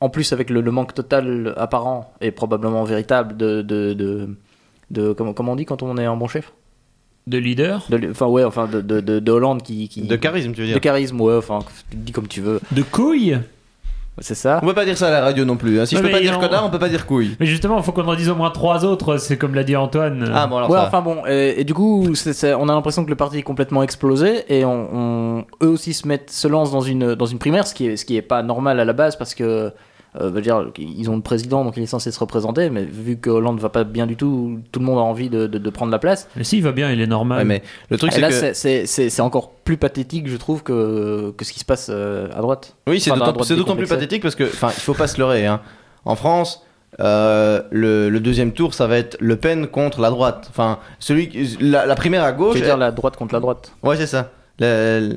en 0.00 0.08
plus 0.08 0.32
avec 0.32 0.48
le, 0.48 0.62
manque 0.70 0.94
total 0.94 1.52
apparent 1.58 2.10
et 2.22 2.30
probablement 2.30 2.84
véritable 2.84 3.36
de, 3.36 3.60
de- 4.90 5.12
comment, 5.12 5.32
comment 5.32 5.52
on 5.52 5.56
dit 5.56 5.64
quand 5.66 5.82
on 5.82 5.96
est 5.96 6.04
un 6.04 6.16
bon 6.16 6.28
chef? 6.28 6.52
De 7.26 7.38
leader? 7.38 7.84
De, 7.90 8.10
Enfin, 8.10 8.26
ouais, 8.26 8.44
enfin, 8.44 8.66
de, 8.66 8.80
de, 8.80 9.00
de, 9.00 9.18
de 9.20 9.32
Hollande 9.32 9.62
qui... 9.62 9.88
qui 9.88 10.02
De 10.02 10.16
charisme, 10.16 10.52
tu 10.52 10.62
veux 10.62 10.66
de 10.66 10.72
dire. 10.72 10.80
charisme, 10.80 11.20
ouais, 11.20 11.36
enfin, 11.36 11.60
dis 11.92 12.12
comme 12.12 12.26
tu 12.28 12.40
veux. 12.40 12.60
De 12.72 12.82
couilles? 12.82 13.38
C'est 14.22 14.34
ça 14.34 14.58
On 14.62 14.66
peut 14.66 14.74
pas 14.74 14.84
dire 14.84 14.98
ça 14.98 15.08
à 15.08 15.10
la 15.10 15.20
radio 15.22 15.44
non 15.46 15.56
plus. 15.56 15.80
hein. 15.80 15.86
Si 15.86 15.96
je 15.96 16.02
peux 16.02 16.10
pas 16.10 16.20
dire 16.20 16.34
on- 16.36 16.40
connard, 16.40 16.66
on 16.66 16.70
peut 16.70 16.78
pas 16.78 16.88
dire 16.90 17.06
couille. 17.06 17.36
Mais 17.40 17.46
justement, 17.46 17.78
il 17.78 17.82
faut 17.84 17.92
qu'on 17.92 18.06
en 18.06 18.14
dise 18.16 18.28
au 18.28 18.34
moins 18.34 18.50
trois 18.50 18.84
autres, 18.84 19.16
c'est 19.16 19.38
comme 19.38 19.54
l'a 19.54 19.64
dit 19.64 19.76
Antoine. 19.76 20.30
Ah 20.34 20.46
bon, 20.46 20.58
alors 20.58 20.68
ouais, 20.68 20.76
ça. 20.78 20.86
enfin 20.88 21.00
bon, 21.00 21.22
et, 21.26 21.54
et 21.60 21.64
du 21.64 21.72
coup, 21.72 22.04
on 22.06 22.68
a 22.68 22.72
l'impression 22.74 23.04
que 23.04 23.08
le 23.10 23.16
parti 23.16 23.38
est 23.38 23.42
complètement 23.42 23.82
explosé 23.82 24.44
et 24.54 24.64
on, 24.66 24.88
on- 24.92 25.44
eux 25.62 25.68
aussi 25.68 25.94
se 25.94 26.06
mettent, 26.06 26.30
se 26.30 26.48
lancent 26.48 26.72
dans 26.72 26.82
une 26.82 27.14
dans 27.14 27.24
une 27.26 27.38
primaire, 27.38 27.66
ce 27.66 27.72
qui 27.74 27.86
est 27.86 27.96
ce 27.96 28.04
qui 28.04 28.16
est 28.16 28.22
pas 28.22 28.42
normal 28.42 28.78
à 28.80 28.84
la 28.84 28.92
base 28.92 29.16
parce 29.16 29.34
que 29.34 29.72
euh, 30.20 30.28
veut 30.30 30.40
dire 30.40 30.70
ils 30.78 31.08
ont 31.10 31.16
le 31.16 31.22
président 31.22 31.64
donc 31.64 31.76
il 31.76 31.82
est 31.82 31.86
censé 31.86 32.10
se 32.10 32.18
représenter, 32.18 32.68
mais 32.70 32.84
vu 32.84 33.16
que 33.18 33.30
Hollande 33.30 33.60
va 33.60 33.68
pas 33.68 33.84
bien 33.84 34.06
du 34.06 34.16
tout, 34.16 34.58
tout 34.72 34.80
le 34.80 34.86
monde 34.86 34.98
a 34.98 35.02
envie 35.02 35.28
de, 35.28 35.46
de- 35.46 35.58
de 35.58 35.70
prendre 35.70 35.92
la 35.92 35.98
place. 35.98 36.28
Mais 36.36 36.44
si, 36.44 36.56
il 36.58 36.62
va 36.64 36.72
bien, 36.72 36.90
il 36.90 37.00
est 37.00 37.06
normal. 37.06 37.38
Ouais, 37.38 37.44
mais 37.44 37.62
le 37.90 37.96
truc 37.98 38.10
Et 38.10 38.14
c'est 38.16 38.20
là, 38.20 38.28
que 38.28 38.34
c'est- 38.34 38.54
c'est 38.54 38.86
c'est- 38.86 39.10
c'est 39.10 39.22
encore 39.22 39.50
plus 39.50 39.76
pathétique, 39.76 40.28
je 40.28 40.36
trouve, 40.36 40.62
que, 40.62 41.32
que 41.36 41.44
ce 41.44 41.52
qui 41.52 41.60
se 41.60 41.64
passe 41.64 41.88
euh, 41.90 42.28
à 42.34 42.40
droite. 42.40 42.74
oui, 42.88 42.98
c'est 43.00 43.10
Enfin, 43.12 43.32
d'autant 43.54 43.76
plus 43.76 43.86
pathétique 43.88 44.22
parce 44.22 44.34
que, 44.34 44.44
enfin, 44.44 44.68
il 44.76 44.80
faut 44.80 44.94
pas 44.94 45.06
se 45.06 45.18
leurrer. 45.18 45.46
Hein. 45.46 45.60
En 46.04 46.16
France, 46.16 46.64
euh, 46.98 47.62
le, 47.70 48.08
le 48.10 48.20
deuxième 48.20 48.52
tour, 48.52 48.74
ça 48.74 48.86
va 48.88 48.96
être 48.98 49.16
Le 49.20 49.36
Pen 49.36 49.68
contre 49.68 50.00
la 50.00 50.10
droite. 50.10 50.46
Enfin, 50.50 50.78
celui, 50.98 51.56
la, 51.60 51.86
la 51.86 51.94
primaire 51.94 52.24
à 52.24 52.32
Je 52.32 52.36
gauche. 52.36 52.56
veux 52.56 52.62
dire 52.64 52.74
elle- 52.74 52.80
la 52.80 52.90
droite 52.90 53.16
contre 53.16 53.34
la 53.34 53.40
droite. 53.40 53.72
Ouais, 53.84 53.96
c'est 53.96 54.06
ça. 54.08 54.30
La- 54.58 55.00
la- 55.00 55.14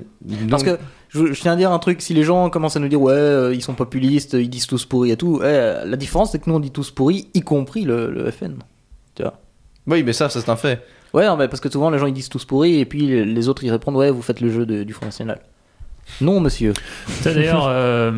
Parce 0.49 0.63
que 0.63 0.77
je, 1.13 1.33
je 1.33 1.41
tiens 1.41 1.53
à 1.53 1.55
dire 1.55 1.71
un 1.71 1.79
truc, 1.79 2.01
si 2.01 2.13
les 2.13 2.23
gens 2.23 2.49
commencent 2.49 2.75
à 2.75 2.79
nous 2.79 2.87
dire 2.89 3.01
ouais, 3.01 3.13
euh, 3.13 3.53
ils 3.53 3.61
sont 3.61 3.73
populistes, 3.75 4.33
ils 4.33 4.49
disent 4.49 4.67
tous 4.67 4.85
pourris 4.85 5.11
et 5.11 5.17
tout, 5.17 5.37
ouais, 5.37 5.85
la 5.85 5.95
différence 5.97 6.31
c'est 6.31 6.39
que 6.39 6.49
nous 6.49 6.55
on 6.55 6.59
dit 6.59 6.71
tous 6.71 6.91
pourris, 6.91 7.27
y 7.33 7.41
compris 7.41 7.83
le, 7.85 8.11
le 8.11 8.29
FN. 8.31 8.55
Oui, 9.85 10.01
mais 10.03 10.13
ça, 10.13 10.29
ça 10.29 10.39
c'est 10.41 10.49
un 10.49 10.55
fait. 10.55 10.81
Ouais, 11.13 11.25
non, 11.27 11.35
mais 11.35 11.47
parce 11.47 11.59
que 11.59 11.69
souvent 11.69 11.89
les 11.89 11.99
gens 11.99 12.07
ils 12.07 12.13
disent 12.13 12.29
tous 12.29 12.45
pourris 12.45 12.79
et 12.79 12.85
puis 12.85 13.05
les- 13.07 13.25
les 13.25 13.49
autres 13.49 13.63
ils 13.63 13.69
répondent 13.71 13.97
ouais, 13.97 14.09
vous 14.11 14.21
faites 14.21 14.39
le 14.41 14.49
jeu 14.49 14.65
de- 14.65 14.83
du 14.83 14.93
Front 14.93 15.05
National. 15.05 15.39
Non, 16.21 16.39
monsieur. 16.39 16.73
D'ailleurs, 17.23 17.65
euh, 17.67 18.11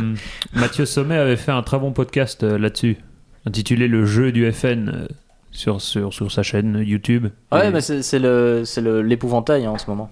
Mathieu 0.54 0.86
Sommet 0.86 1.18
avait 1.18 1.36
fait 1.36 1.52
un 1.52 1.62
très 1.64 1.78
bon 1.78 1.92
podcast 1.92 2.44
euh, 2.44 2.58
là-dessus, 2.58 2.98
intitulé 3.46 3.88
Le 3.88 4.06
jeu 4.06 4.32
du 4.32 4.52
FN 4.52 4.90
euh, 4.90 5.08
sur, 5.52 5.82
sur, 5.82 6.14
sur 6.14 6.32
sa 6.32 6.42
chaîne 6.44 6.82
YouTube. 6.86 7.28
Ouais, 7.52 7.68
Et- 7.68 7.72
mais 7.72 7.82
c'est 7.82 8.02
c'est 8.02 8.20
le- 8.20 8.64
c'est 8.66 8.82
le- 8.82 9.02
l'épouvantail 9.02 9.66
hein, 9.66 9.72
en 9.72 9.78
ce 9.78 9.88
moment. 9.90 10.10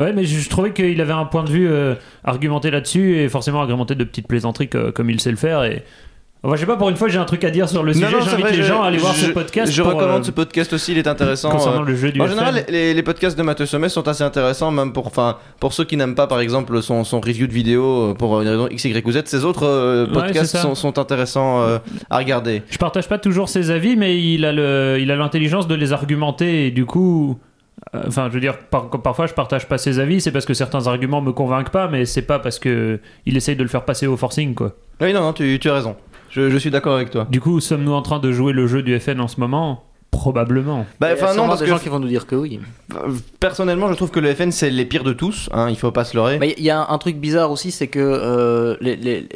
Ouais, 0.00 0.12
mais 0.12 0.24
je, 0.24 0.38
je 0.40 0.48
trouvais 0.48 0.72
qu'il 0.72 1.00
avait 1.00 1.12
un 1.12 1.24
point 1.26 1.44
de 1.44 1.50
vue 1.50 1.68
euh, 1.68 1.94
argumenté 2.24 2.70
là-dessus 2.70 3.18
et 3.18 3.28
forcément 3.28 3.60
argumenté 3.60 3.94
de 3.94 4.04
petites 4.04 4.26
plaisanteries 4.26 4.68
que- 4.68 4.90
comme 4.90 5.10
il 5.10 5.20
sait 5.20 5.30
le 5.30 5.36
faire. 5.36 5.64
Et 5.64 5.82
enfin, 6.42 6.56
je 6.56 6.60
sais 6.60 6.66
pas, 6.66 6.76
pour 6.76 6.88
une 6.88 6.96
fois, 6.96 7.08
j'ai 7.08 7.18
un 7.18 7.26
truc 7.26 7.44
à 7.44 7.50
dire 7.50 7.68
sur 7.68 7.82
le 7.82 7.92
sujet. 7.92 8.06
C'est 8.10 8.24
J'invite 8.30 8.40
vrai, 8.46 8.50
les 8.52 8.56
je- 8.56 8.62
gens 8.62 8.82
à 8.82 8.86
aller 8.86 8.96
voir 8.96 9.12
je- 9.14 9.26
ce 9.26 9.30
podcast. 9.32 9.70
Je 9.70 9.82
pour, 9.82 9.92
recommande 9.92 10.22
euh, 10.22 10.24
ce 10.24 10.30
podcast 10.30 10.72
aussi, 10.72 10.92
il 10.92 10.98
est 10.98 11.06
intéressant. 11.06 11.50
concernant 11.50 11.82
euh, 11.82 11.86
le 11.86 11.94
jeu 11.94 12.10
du 12.10 12.18
En 12.22 12.26
général, 12.26 12.64
les, 12.70 12.94
les 12.94 13.02
podcasts 13.02 13.36
de 13.36 13.42
Mathieu 13.42 13.66
Sommet 13.66 13.90
sont 13.90 14.08
assez 14.08 14.24
intéressants, 14.24 14.70
même 14.70 14.94
pour, 14.94 15.06
enfin, 15.08 15.36
pour 15.60 15.74
ceux 15.74 15.84
qui 15.84 15.98
n'aiment 15.98 16.14
pas, 16.14 16.26
par 16.26 16.40
exemple, 16.40 16.80
son, 16.80 17.04
son 17.04 17.20
review 17.20 17.46
de 17.46 17.52
vidéo 17.52 17.84
euh, 18.12 18.14
pour 18.14 18.40
une 18.40 18.48
raison 18.48 18.68
X, 18.70 18.84
Y 18.86 19.06
ou 19.06 19.12
Z. 19.12 19.22
Ces 19.26 19.44
autres 19.44 19.66
euh, 19.66 20.06
Ouais, 20.06 20.12
podcasts 20.14 20.52
c'est 20.52 20.56
ça. 20.56 20.62
sont, 20.62 20.74
sont 20.74 20.98
intéressants 20.98 21.60
euh, 21.62 21.78
à 22.08 22.16
regarder. 22.16 22.62
Je 22.70 22.78
partage 22.78 23.08
pas 23.08 23.18
toujours 23.18 23.50
ses 23.50 23.70
avis, 23.70 23.94
mais 23.94 24.18
il 24.18 24.46
a 24.46 24.52
le, 24.52 24.96
il 25.00 25.10
a 25.10 25.16
l'intelligence 25.16 25.68
de 25.68 25.74
les 25.74 25.92
argumenter 25.92 26.66
et 26.66 26.70
du 26.70 26.86
coup, 26.86 27.38
enfin, 27.94 28.28
je 28.28 28.34
veux 28.34 28.40
dire, 28.40 28.58
par- 28.58 28.88
parfois 28.90 29.26
je 29.26 29.34
partage 29.34 29.66
pas 29.68 29.78
ses 29.78 29.98
avis, 29.98 30.20
c'est 30.20 30.32
parce 30.32 30.44
que 30.46 30.54
certains 30.54 30.86
arguments 30.86 31.20
me 31.20 31.32
convainquent 31.32 31.70
pas, 31.70 31.88
mais 31.88 32.04
c'est 32.04 32.22
pas 32.22 32.38
parce 32.38 32.58
que 32.58 33.00
il 33.26 33.36
essaye 33.36 33.56
de 33.56 33.62
le 33.62 33.68
faire 33.68 33.84
passer 33.84 34.06
au 34.06 34.16
forcing, 34.16 34.54
quoi. 34.54 34.72
Oui, 35.00 35.12
non, 35.12 35.20
non, 35.20 35.32
tu, 35.32 35.58
tu 35.60 35.68
as 35.70 35.74
raison. 35.74 35.96
Je, 36.30 36.48
je 36.48 36.56
suis 36.56 36.70
d'accord 36.70 36.94
avec 36.96 37.10
toi. 37.10 37.26
Du 37.30 37.40
coup, 37.40 37.60
sommes-nous 37.60 37.92
en 37.92 38.02
train 38.02 38.18
de 38.18 38.32
jouer 38.32 38.52
le 38.52 38.66
jeu 38.66 38.82
du 38.82 38.98
FN 38.98 39.20
en 39.20 39.28
ce 39.28 39.38
moment? 39.40 39.84
Probablement. 40.10 40.84
Bah, 41.00 41.08
Il 41.14 41.18
y 41.18 41.20
a 41.20 41.24
enfin, 41.24 41.34
non, 41.34 41.46
parce 41.48 41.60
des 41.60 41.64
que 41.66 41.70
gens 41.70 41.78
qui 41.78 41.88
vont 41.88 41.98
nous 41.98 42.06
dire 42.08 42.26
que 42.26 42.36
oui. 42.36 42.60
euh, 42.94 43.12
personnellement, 43.40 43.88
je 43.88 43.94
trouve 43.94 44.10
que 44.10 44.20
le 44.20 44.34
FN 44.34 44.50
c'est 44.50 44.68
les 44.70 44.84
pires 44.84 45.04
de 45.04 45.14
tous. 45.14 45.48
Hein, 45.52 45.68
il 45.70 45.76
faut 45.76 45.90
pas 45.90 46.04
se 46.04 46.14
leurrer. 46.16 46.38
Mais 46.38 46.54
il 46.58 46.64
y 46.64 46.70
a 46.70 46.86
un 46.90 46.98
truc 46.98 47.16
bizarre 47.16 47.50
aussi, 47.50 47.70
c'est 47.70 47.86
que 47.88 47.98
euh, 47.98 48.76
les, 48.82 49.26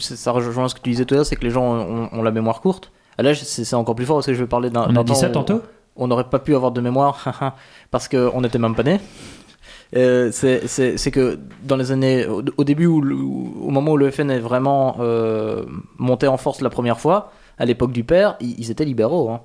ça 0.00 0.32
rejoint 0.32 0.68
ce 0.68 0.74
que 0.74 0.80
tu 0.80 0.90
disais 0.90 1.04
tout 1.04 1.14
à 1.14 1.18
l'heure, 1.18 1.26
c'est 1.26 1.36
que 1.36 1.44
les 1.44 1.50
gens 1.50 1.64
ont, 1.64 2.08
ont 2.12 2.22
la 2.22 2.32
mémoire 2.32 2.60
courte. 2.60 2.90
Ah, 3.16 3.22
Là, 3.22 3.32
c'est 3.34 3.64
c'est 3.64 3.76
encore 3.76 3.94
plus 3.94 4.04
fort 4.06 4.16
parce 4.16 4.26
que 4.26 4.34
je 4.34 4.40
vais 4.40 4.48
parler 4.48 4.70
d'un. 4.70 4.88
On 4.90 4.96
a 4.96 5.04
dit 5.04 5.14
ça 5.14 5.28
où 5.28 5.32
tantôt? 5.32 5.62
On 5.96 6.08
n'aurait 6.08 6.28
pas 6.28 6.38
pu 6.38 6.54
avoir 6.54 6.72
de 6.72 6.80
mémoire 6.80 7.54
parce 7.90 8.08
qu'on 8.08 8.40
n'était 8.40 8.58
même 8.58 8.74
pas 8.74 8.82
nés. 8.82 9.00
Euh, 9.96 10.30
c'est- 10.32 11.10
que 11.10 11.38
dans 11.62 11.76
les 11.76 11.92
années, 11.92 12.26
au, 12.26 12.64
début, 12.64 12.86
où 12.86 12.98
au 13.62 13.70
moment 13.70 13.92
où 13.92 13.96
le 13.96 14.10
FN 14.10 14.30
est 14.30 14.40
vraiment 14.40 14.96
euh, 15.00 15.64
monté 15.98 16.26
en 16.26 16.36
force 16.36 16.60
la 16.60 16.70
première 16.70 16.98
fois, 16.98 17.32
à 17.58 17.64
l'époque 17.64 17.92
du 17.92 18.02
père, 18.02 18.36
ils, 18.40 18.70
étaient 18.70 18.84
libéraux. 18.84 19.30
hein. 19.30 19.42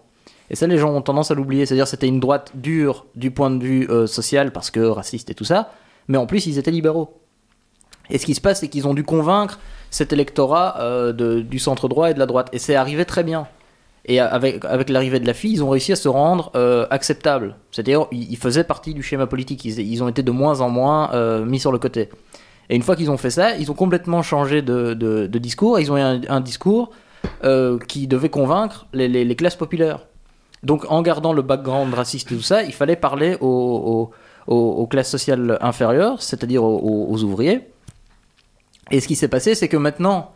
Et 0.49 0.55
ça, 0.55 0.65
les 0.65 0.79
gens 0.79 0.89
ont 0.89 1.01
tendance 1.01 1.29
à 1.29 1.35
l'oublier. 1.35 1.67
C'est-à-dire, 1.67 1.87
c'était 1.87 2.07
une 2.07 2.19
droite 2.19 2.51
dure 2.55 3.05
du 3.15 3.29
point 3.29 3.51
de 3.51 3.63
vue 3.63 3.87
euh, 3.89 4.07
social, 4.07 4.51
parce 4.51 4.71
que 4.71 4.79
raciste 4.79 5.29
et 5.29 5.35
tout 5.35 5.43
ça, 5.43 5.71
mais 6.07 6.17
en 6.17 6.25
plus, 6.25 6.47
ils 6.47 6.57
étaient 6.57 6.71
libéraux. 6.71 7.21
Et 8.09 8.17
ce 8.17 8.25
qui 8.25 8.33
se 8.33 8.41
passe, 8.41 8.61
c'est 8.61 8.69
qu'ils 8.69 8.87
ont 8.87 8.95
dû 8.95 9.03
convaincre 9.03 9.59
cet 9.91 10.13
électorat 10.13 11.11
du 11.13 11.59
centre 11.59 11.87
droit 11.87 12.09
et 12.09 12.15
de 12.15 12.19
la 12.19 12.25
droite. 12.25 12.49
Et 12.53 12.57
c'est 12.57 12.73
arrivé 12.73 13.05
très 13.05 13.23
bien. 13.23 13.47
Et 14.05 14.19
avec, 14.19 14.63
avec 14.65 14.89
l'arrivée 14.89 15.19
de 15.19 15.27
la 15.27 15.33
fille, 15.33 15.53
ils 15.53 15.63
ont 15.63 15.69
réussi 15.69 15.91
à 15.91 15.95
se 15.95 16.07
rendre 16.07 16.51
euh, 16.55 16.87
acceptables. 16.89 17.55
C'est-à-dire, 17.71 18.07
ils, 18.11 18.37
faisaient 18.37 18.63
partie 18.63 18.93
du 18.93 19.03
schéma 19.03 19.27
politique. 19.27 19.65
Ils, 19.65 20.03
ont 20.03 20.07
été 20.07 20.23
de 20.23 20.31
moins 20.31 20.61
en 20.61 20.69
moins 20.69 21.11
euh, 21.13 21.45
mis 21.45 21.59
sur 21.59 21.71
le 21.71 21.79
côté. 21.79 22.09
Et 22.69 22.75
une 22.75 22.81
fois 22.81 22.95
qu'ils 22.95 23.11
ont 23.11 23.17
fait 23.17 23.29
ça, 23.29 23.55
ils 23.57 23.69
ont 23.71 23.75
complètement 23.75 24.21
changé 24.21 24.61
de, 24.61 24.93
de- 24.93 25.37
discours. 25.37 25.79
Ils 25.79 25.91
ont 25.91 25.97
eu 25.97 26.25
un, 26.27 26.41
discours 26.41 26.91
euh, 27.43 27.77
qui 27.77 28.07
devait 28.07 28.29
convaincre 28.29 28.87
les, 28.93 29.35
classes 29.35 29.55
populaires. 29.55 30.05
Donc, 30.63 30.85
en 30.89 31.01
gardant 31.01 31.33
le 31.33 31.41
background 31.41 31.93
raciste 31.93 32.31
et 32.31 32.35
tout 32.35 32.41
ça, 32.41 32.63
il 32.63 32.73
fallait 32.73 32.95
parler 32.95 33.37
aux, 33.41 34.11
aux- 34.47 34.87
classes 34.87 35.09
sociales 35.09 35.57
inférieures, 35.61 36.21
c'est-à-dire 36.21 36.63
aux 36.63 37.23
ouvriers. 37.23 37.67
Et 38.91 39.01
ce 39.01 39.07
qui 39.07 39.15
s'est 39.15 39.27
passé, 39.27 39.55
c'est 39.55 39.67
que 39.67 39.77
maintenant, 39.77 40.31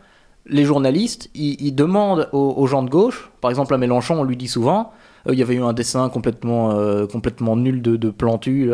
les 0.45 0.65
journalistes, 0.65 1.29
ils, 1.35 1.55
ils 1.61 1.73
demandent 1.75 2.29
aux, 2.33 2.53
aux 2.57 2.67
gens 2.67 2.83
de 2.83 2.89
gauche, 2.89 3.31
par 3.41 3.49
exemple 3.49 3.73
à 3.73 3.77
Mélenchon, 3.77 4.15
on 4.19 4.23
lui 4.23 4.35
dit 4.37 4.47
souvent, 4.49 4.91
euh, 5.27 5.33
il 5.33 5.39
y 5.39 5.41
avait 5.41 5.55
eu 5.55 5.61
un 5.63 5.71
dessin 5.73 6.09
complètement, 6.09 6.71
euh, 6.71 7.07
complètement 7.07 7.55
nul 7.55 7.81
de, 7.81 7.95
de 7.95 8.09
Plantu, 8.09 8.69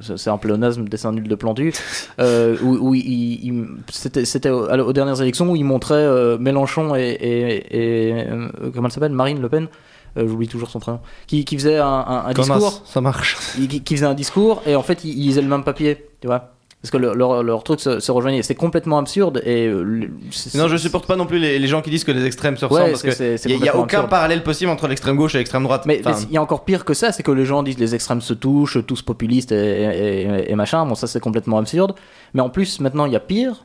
c'est 0.00 0.30
un 0.30 0.38
pléonasme, 0.38 0.84
dessin 0.88 1.10
nul 1.12 1.26
de 1.26 1.34
Plantu, 1.34 1.72
euh, 2.20 2.56
où, 2.62 2.90
où 2.90 2.94
il- 2.94 3.44
il- 3.44 3.66
c'était 3.90 4.24
c'était 4.24 4.50
au- 4.50 4.68
aux 4.70 4.92
dernières 4.92 5.20
élections 5.20 5.50
où 5.50 5.56
il 5.56 5.64
montrait 5.64 6.38
Mélenchon 6.38 6.94
et, 6.94 7.10
et, 7.20 8.10
et, 8.20 8.24
comment 8.72 8.86
elle 8.88 8.92
s'appelle 8.92 9.12
Marine 9.12 9.40
Le 9.40 9.48
Pen 9.48 9.68
j'oublie 10.16 10.48
toujours 10.48 10.68
son 10.70 10.80
prénom, 10.80 10.98
qui, 11.28 11.44
qui 11.44 11.54
faisait 11.56 11.78
un, 11.78 11.86
un- 11.86 12.24
un 12.26 12.32
Comme 12.34 12.44
discours, 12.46 12.82
ça 12.86 13.00
marche. 13.00 13.36
il- 13.58 13.68
qui, 13.68 13.82
qui 13.82 13.94
faisait 13.96 14.06
un 14.06 14.14
discours 14.14 14.62
et 14.66 14.74
en 14.74 14.82
fait 14.82 15.04
ils, 15.04 15.10
ils 15.10 15.26
lisaient 15.26 15.42
le 15.42 15.48
même 15.48 15.62
papier, 15.64 16.06
tu 16.20 16.26
vois. 16.26 16.54
Parce 16.80 16.92
que 16.92 16.96
leur, 16.96 17.16
leur, 17.16 17.42
leur 17.42 17.64
truc 17.64 17.80
se, 17.80 17.98
se 17.98 18.12
rejoignait. 18.12 18.42
C'est 18.42 18.54
complètement 18.54 18.98
absurde 18.98 19.42
et. 19.44 19.66
euh, 19.66 20.08
Non, 20.54 20.68
je 20.68 20.76
supporte 20.76 21.06
pas 21.08 21.16
non 21.16 21.26
plus 21.26 21.38
les, 21.40 21.58
les 21.58 21.66
gens 21.66 21.82
qui 21.82 21.90
disent 21.90 22.04
que 22.04 22.12
les 22.12 22.24
extrêmes 22.24 22.56
se 22.56 22.64
ressemblent 22.66 22.84
Ouais, 22.84 22.90
parce 22.92 23.02
que 23.02 23.48
il 23.48 23.64
y, 23.64 23.68
a 23.68 23.74
aucun 23.74 23.82
absurde. 23.98 24.08
parallèle 24.10 24.44
possible 24.44 24.70
entre 24.70 24.86
l'extrême 24.86 25.16
gauche 25.16 25.34
et 25.34 25.38
l'extrême 25.38 25.64
droite. 25.64 25.86
Mais 25.86 26.00
Enfin, 26.06 26.16
il 26.30 26.34
y 26.34 26.36
a 26.36 26.42
encore 26.42 26.64
pire 26.64 26.84
que 26.84 26.94
ça, 26.94 27.10
c'est 27.10 27.24
que 27.24 27.32
les 27.32 27.44
gens 27.44 27.64
disent 27.64 27.78
les 27.80 27.96
extrêmes 27.96 28.20
se 28.20 28.32
touchent, 28.32 28.78
tous 28.86 29.02
populistes 29.02 29.50
et, 29.50 29.56
et- 29.56 30.20
et- 30.22 30.52
et 30.52 30.54
machin. 30.54 30.86
Bon, 30.86 30.94
ça 30.94 31.08
c'est 31.08 31.18
complètement 31.18 31.58
absurde. 31.58 31.94
Mais 32.34 32.42
en 32.42 32.48
plus, 32.48 32.78
maintenant, 32.78 33.06
il 33.06 33.12
y 33.12 33.16
a 33.16 33.20
pire. 33.20 33.64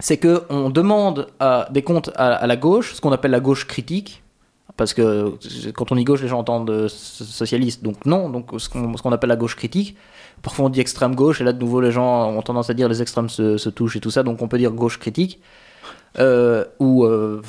C'est 0.00 0.16
que 0.16 0.42
on 0.50 0.70
demande 0.70 1.28
à, 1.40 1.68
des 1.70 1.82
comptes 1.82 2.10
à, 2.16 2.32
à 2.34 2.46
la 2.48 2.56
gauche, 2.56 2.94
ce 2.94 3.00
qu'on 3.00 3.12
appelle 3.12 3.30
la 3.32 3.40
gauche 3.40 3.64
critique. 3.66 4.22
Parce 4.76 4.94
que 4.94 5.34
quand 5.72 5.90
on 5.92 5.96
dit 5.96 6.04
gauche, 6.04 6.22
les 6.22 6.28
gens 6.28 6.38
entendent 6.38 6.70
euh, 6.70 6.88
so- 6.88 7.24
socialiste. 7.24 7.82
Donc 7.82 8.06
non, 8.06 8.28
donc 8.30 8.50
ce 8.58 8.68
qu'on 8.68 9.12
appelle 9.12 9.28
la 9.28 9.36
gauche 9.36 9.56
critique. 9.56 9.96
Parfois 10.42 10.66
on 10.66 10.68
dit 10.68 10.80
extrême 10.80 11.14
gauche, 11.16 11.40
et 11.40 11.44
là 11.44 11.52
de 11.52 11.58
nouveau 11.58 11.80
les 11.80 11.90
gens 11.90 12.30
ont 12.30 12.42
tendance 12.42 12.70
à 12.70 12.74
dire 12.74 12.88
les 12.88 13.02
extrêmes 13.02 13.28
se, 13.28 13.68
touchent 13.70 13.96
et 13.96 14.00
tout 14.00 14.10
ça. 14.10 14.22
Donc 14.22 14.40
on 14.42 14.48
peut 14.48 14.58
dire 14.58 14.70
gauche 14.72 14.98
critique. 14.98 15.40
euh, 16.18 16.64
ou 16.78 17.04
euh, 17.04 17.42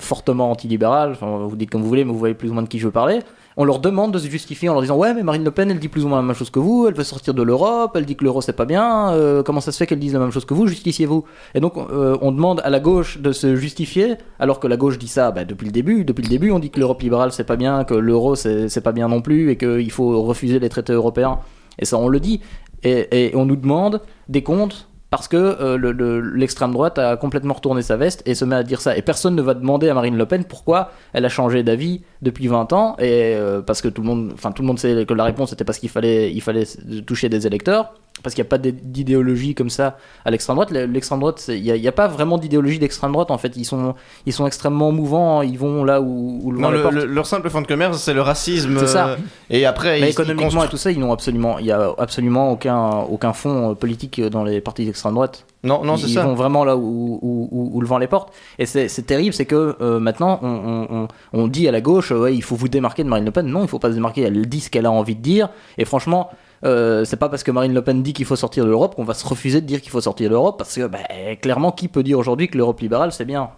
fortement 0.00 0.50
antilibéral, 0.50 1.12
enfin, 1.12 1.46
vous 1.46 1.56
dites 1.56 1.70
comme 1.70 1.82
vous 1.82 1.88
voulez, 1.88 2.04
mais 2.04 2.12
vous 2.12 2.18
voyez 2.18 2.34
plus 2.34 2.50
ou 2.50 2.54
moins 2.54 2.62
de 2.62 2.68
qui 2.68 2.78
je 2.78 2.86
veux 2.86 2.92
parler, 2.92 3.20
on 3.60 3.64
leur 3.64 3.78
demande 3.78 4.10
de 4.10 4.18
se 4.18 4.26
justifier 4.26 4.70
en 4.70 4.72
leur 4.72 4.80
disant 4.80 4.96
Ouais, 4.96 5.12
mais 5.12 5.22
Marine 5.22 5.44
Le 5.44 5.50
Pen, 5.50 5.70
elle 5.70 5.78
dit 5.78 5.88
plus 5.88 6.06
ou 6.06 6.08
moins 6.08 6.16
la 6.16 6.22
même 6.22 6.34
chose 6.34 6.48
que 6.48 6.58
vous, 6.58 6.86
elle 6.88 6.94
veut 6.94 7.04
sortir 7.04 7.34
de 7.34 7.42
l'Europe, 7.42 7.92
elle 7.94 8.06
dit 8.06 8.16
que 8.16 8.24
l'euro 8.24 8.40
c'est 8.40 8.54
pas 8.54 8.64
bien, 8.64 9.12
euh, 9.12 9.42
comment 9.42 9.60
ça 9.60 9.70
se 9.70 9.76
fait 9.76 9.86
qu'elle 9.86 9.98
dise 9.98 10.14
la 10.14 10.18
même 10.18 10.30
chose 10.30 10.46
que 10.46 10.54
vous, 10.54 10.66
justifiez-vous? 10.66 11.26
Et 11.54 11.60
donc 11.60 11.76
euh, 11.76 12.16
on 12.22 12.32
demande 12.32 12.62
à 12.64 12.70
la 12.70 12.80
gauche 12.80 13.18
de 13.18 13.32
se 13.32 13.56
justifier, 13.56 14.14
alors 14.38 14.60
que 14.60 14.66
la 14.66 14.78
gauche 14.78 14.96
dit 14.96 15.08
ça 15.08 15.30
bah, 15.30 15.44
depuis 15.44 15.66
le 15.66 15.72
début. 15.72 16.50
On 16.52 16.58
dit 16.58 16.70
que 16.70 16.80
l'Europe 16.80 17.02
libérale 17.02 17.32
c'est 17.32 17.44
pas 17.44 17.56
bien, 17.56 17.84
que 17.84 17.92
l'euro 17.92 18.34
c'est 18.34 18.80
pas 18.82 18.92
bien 18.92 19.08
non 19.08 19.20
plus, 19.20 19.50
et 19.50 19.58
qu'il 19.58 19.90
faut 19.90 20.22
refuser 20.22 20.58
les 20.58 20.70
traités 20.70 20.94
européens. 20.94 21.40
Et 21.78 21.84
ça, 21.84 21.98
on 21.98 22.08
le 22.08 22.18
dit. 22.18 22.40
Et 22.82 23.32
on 23.34 23.44
nous 23.44 23.56
demande 23.56 24.00
des 24.30 24.42
comptes 24.42 24.88
parce 25.10 25.26
que 25.28 25.36
euh, 25.36 25.76
le- 25.76 25.92
le- 25.92 26.20
l'extrême 26.20 26.72
droite 26.72 26.98
a 26.98 27.16
complètement 27.16 27.54
retourné 27.54 27.82
sa 27.82 27.96
veste 27.96 28.22
et 28.26 28.34
se 28.34 28.44
met 28.44 28.54
à 28.56 28.62
dire 28.62 28.80
ça. 28.80 28.96
Et 28.96 29.02
personne 29.02 29.34
ne 29.34 29.42
va 29.42 29.54
demander 29.54 29.88
à 29.88 29.94
Marine 29.94 30.16
Le 30.16 30.26
Pen 30.26 30.44
pourquoi 30.44 30.90
elle 31.12 31.24
a 31.24 31.28
changé 31.28 31.62
d'avis 31.62 32.02
depuis 32.22 32.46
20 32.46 32.72
ans. 32.72 32.96
Et 32.98 33.34
euh, 33.34 33.60
parce 33.60 33.82
que 33.82 33.88
tout 33.88 34.02
le 34.02 34.06
monde, 34.08 34.30
enfin 34.34 34.52
tout 34.52 34.62
le 34.62 34.68
monde 34.68 34.78
sait 34.78 35.04
que 35.06 35.14
la 35.14 35.24
réponse 35.24 35.52
était 35.52 35.64
parce 35.64 35.78
qu'il 35.78 35.88
fallait, 35.90 36.32
il 36.32 36.40
fallait 36.40 36.64
toucher 37.06 37.28
des 37.28 37.46
électeurs. 37.46 37.92
Parce 38.22 38.34
qu'il 38.34 38.42
n'y 38.42 38.48
a 38.48 38.50
pas 38.50 38.58
d'é- 38.58 38.72
d'idéologie 38.72 39.54
comme 39.54 39.70
ça 39.70 39.96
à 40.24 40.30
l'extrême 40.30 40.56
droite. 40.56 40.70
Le- 40.70 40.84
L'extrême 40.86 41.20
droite, 41.20 41.44
il 41.48 41.62
n'y 41.62 41.88
a, 41.88 41.92
pas 41.92 42.06
vraiment 42.08 42.36
d'idéologie 42.38 42.78
d'extrême 42.78 43.12
droite 43.12 43.30
en 43.30 43.38
fait. 43.38 43.56
Ils 43.56 43.64
sont, 43.64 43.94
ils 44.26 44.32
sont 44.32 44.46
extrêmement 44.46 44.92
mouvants. 44.92 45.42
Ils 45.42 45.58
vont 45.58 45.84
là 45.84 46.00
où, 46.00 46.40
où 46.42 46.50
le 46.52 46.56
vent 46.58 46.62
non, 46.64 46.70
les 46.70 46.76
le- 46.76 46.82
porte. 46.82 46.94
le- 46.94 47.04
leur 47.06 47.26
simple 47.26 47.48
fond 47.50 47.62
de 47.62 47.66
commerce, 47.66 47.98
c'est 48.02 48.14
le 48.14 48.20
racisme. 48.22 48.78
C'est 48.78 48.86
ça. 48.86 49.08
euh, 49.08 49.16
Et 49.48 49.64
après, 49.66 49.92
Mais 49.92 49.98
ils- 50.00 50.04
ils 50.06 50.10
économiquement 50.10 50.64
et 50.64 50.68
tout 50.68 50.76
ça, 50.76 50.90
ils 50.90 50.98
n'ont 51.00 51.12
absolument, 51.12 51.58
il 51.58 51.66
y 51.66 51.72
a 51.72 51.92
absolument 51.98 52.52
aucun, 52.52 52.90
aucun 53.10 53.32
fond 53.32 53.70
euh, 53.70 53.74
politique 53.74 54.20
dans 54.20 54.44
les 54.44 54.60
partis 54.60 54.84
d'extrême 54.84 55.14
droite. 55.14 55.44
Non, 55.62 55.84
non, 55.84 55.96
c'est 55.98 56.06
ils 56.08 56.14
ça. 56.14 56.24
vont 56.24 56.34
vraiment 56.34 56.64
là 56.64 56.74
où, 56.76 57.18
où, 57.20 57.48
où- 57.50 57.70
où 57.74 57.80
le 57.82 57.86
vent 57.86 57.98
les 57.98 58.06
porte. 58.06 58.32
Et 58.58 58.64
c'est 58.66 58.88
terrible, 59.06 59.34
c'est 59.34 59.44
que 59.44 59.76
euh, 59.80 59.98
maintenant 60.00 60.38
on, 60.42 60.48
on- 60.48 60.86
on- 61.02 61.08
on 61.34 61.48
dit 61.48 61.68
à 61.68 61.72
la 61.72 61.80
gauche, 61.82 62.12
euh, 62.12 62.18
ouais, 62.20 62.34
il 62.34 62.42
faut 62.42 62.56
vous 62.56 62.68
démarquer 62.68 63.04
de 63.04 63.08
Marine 63.08 63.24
Le 63.26 63.30
Pen. 63.30 63.46
Non, 63.46 63.62
il 63.62 63.68
faut 63.68 63.78
pas 63.78 63.88
se 63.90 63.94
démarquer. 63.94 64.22
Elle 64.22 64.46
dit 64.46 64.60
ce 64.60 64.70
qu'elle 64.70 64.86
a 64.86 64.90
envie 64.90 65.16
de 65.16 65.20
dire. 65.20 65.50
Et 65.76 65.84
franchement, 65.84 66.30
euh, 66.64 67.04
c'est 67.04 67.16
pas 67.16 67.28
parce 67.28 67.42
que 67.42 67.50
Marine 67.50 67.72
Le 67.74 67.82
Pen 67.82 68.02
dit 68.02 68.12
qu'il 68.12 68.26
faut 68.26 68.36
sortir 68.36 68.64
de 68.64 68.68
l'Europe 68.70 68.94
qu'on 68.94 69.04
va 69.04 69.14
se 69.14 69.26
refuser 69.26 69.60
de 69.60 69.66
dire 69.66 69.80
qu'il 69.80 69.90
faut 69.90 70.00
sortir 70.00 70.28
de 70.28 70.34
l'Europe. 70.34 70.58
Parce 70.58 70.74
que 70.76 70.86
bah, 70.86 70.98
clairement, 71.40 71.72
qui 71.72 71.88
peut 71.88 72.02
dire 72.02 72.18
aujourd'hui 72.18 72.48
que 72.48 72.58
l'Europe 72.58 72.80
libérale 72.80 73.12
c'est 73.12 73.24
bien 73.24 73.50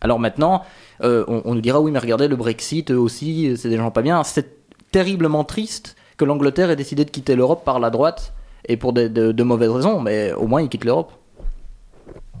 Alors 0.00 0.18
maintenant, 0.20 0.62
euh, 1.02 1.24
on, 1.28 1.42
on 1.44 1.54
nous 1.54 1.60
dira 1.60 1.80
oui, 1.80 1.90
mais 1.90 1.98
regardez 1.98 2.28
le 2.28 2.36
Brexit 2.36 2.90
eux 2.90 2.98
aussi, 2.98 3.56
c'est 3.56 3.68
des 3.68 3.76
gens 3.76 3.90
pas 3.90 4.02
bien. 4.02 4.22
C'est 4.24 4.48
terriblement 4.92 5.44
triste 5.44 5.96
que 6.16 6.24
l'Angleterre 6.24 6.70
ait 6.70 6.76
décidé 6.76 7.04
de 7.04 7.10
quitter 7.10 7.34
l'Europe 7.36 7.64
par 7.64 7.80
la 7.80 7.90
droite 7.90 8.32
et 8.68 8.76
pour 8.76 8.92
de, 8.92 9.08
de 9.08 9.42
mauvaises 9.42 9.70
raisons, 9.70 10.00
mais 10.00 10.32
au 10.34 10.46
moins 10.46 10.60
ils 10.62 10.68
quittent 10.68 10.84
l'Europe. 10.84 11.12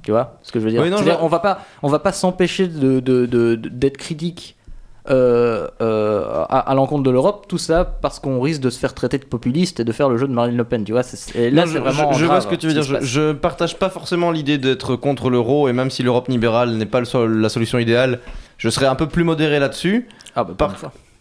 Tu 0.02 0.10
vois 0.12 0.38
ce 0.42 0.50
que 0.52 0.60
je 0.60 0.64
veux 0.64 0.70
dire, 0.70 0.82
Oui, 0.82 0.88
non, 0.90 0.96
On 1.20 1.28
va 1.28 1.40
pas, 1.40 1.60
on 1.82 1.88
va 1.88 1.98
pas 1.98 2.12
s'empêcher 2.12 2.68
de- 2.68 3.00
d'être 3.56 3.96
critique 3.98 4.56
euh, 5.08 5.66
euh, 5.80 6.44
à, 6.48 6.58
à 6.70 6.74
l'encontre 6.74 7.02
de 7.04 7.10
l'Europe, 7.10 7.46
tout 7.48 7.56
ça 7.58 7.84
parce 7.84 8.18
qu'on 8.20 8.40
risque 8.40 8.60
de 8.60 8.68
se 8.70 8.78
faire 8.78 8.92
traiter 8.94 9.18
de 9.18 9.24
populiste 9.24 9.80
et 9.80 9.84
de 9.84 9.92
faire 9.92 10.08
le 10.08 10.18
jeu 10.18 10.28
de 10.28 10.32
Marine 10.32 10.56
Le 10.56 10.64
Pen. 10.64 10.84
Tu 10.84 10.92
vois, 10.92 11.02
et 11.34 11.50
là 11.50 11.62
Non, 11.62 11.66
c'est 11.68 11.74
je, 11.74 11.78
vraiment. 11.78 12.12
je- 12.12 12.18
je 12.18 12.24
vois 12.26 12.40
ce 12.40 12.46
que 12.46 12.54
tu 12.54 12.66
veux 12.68 12.74
dire. 12.74 13.00
Je, 13.00 13.32
partage 13.32 13.78
pas 13.78 13.88
forcément 13.88 14.30
l'idée 14.30 14.58
d'être 14.58 14.96
contre 14.96 15.30
l'euro 15.30 15.68
et 15.68 15.72
même 15.72 15.90
si 15.90 16.02
l'Europe 16.02 16.28
libérale 16.28 16.72
n'est 16.72 16.86
pas 16.86 17.00
le 17.00 17.26
la 17.40 17.48
solution 17.48 17.78
idéale, 17.78 18.20
je 18.58 18.68
serais 18.68 18.86
un 18.86 18.94
peu 18.94 19.06
plus 19.08 19.24
modéré 19.24 19.58
là-dessus. 19.58 20.06
Ah 20.36 20.44
bah, 20.44 20.54
par-. 20.56 20.74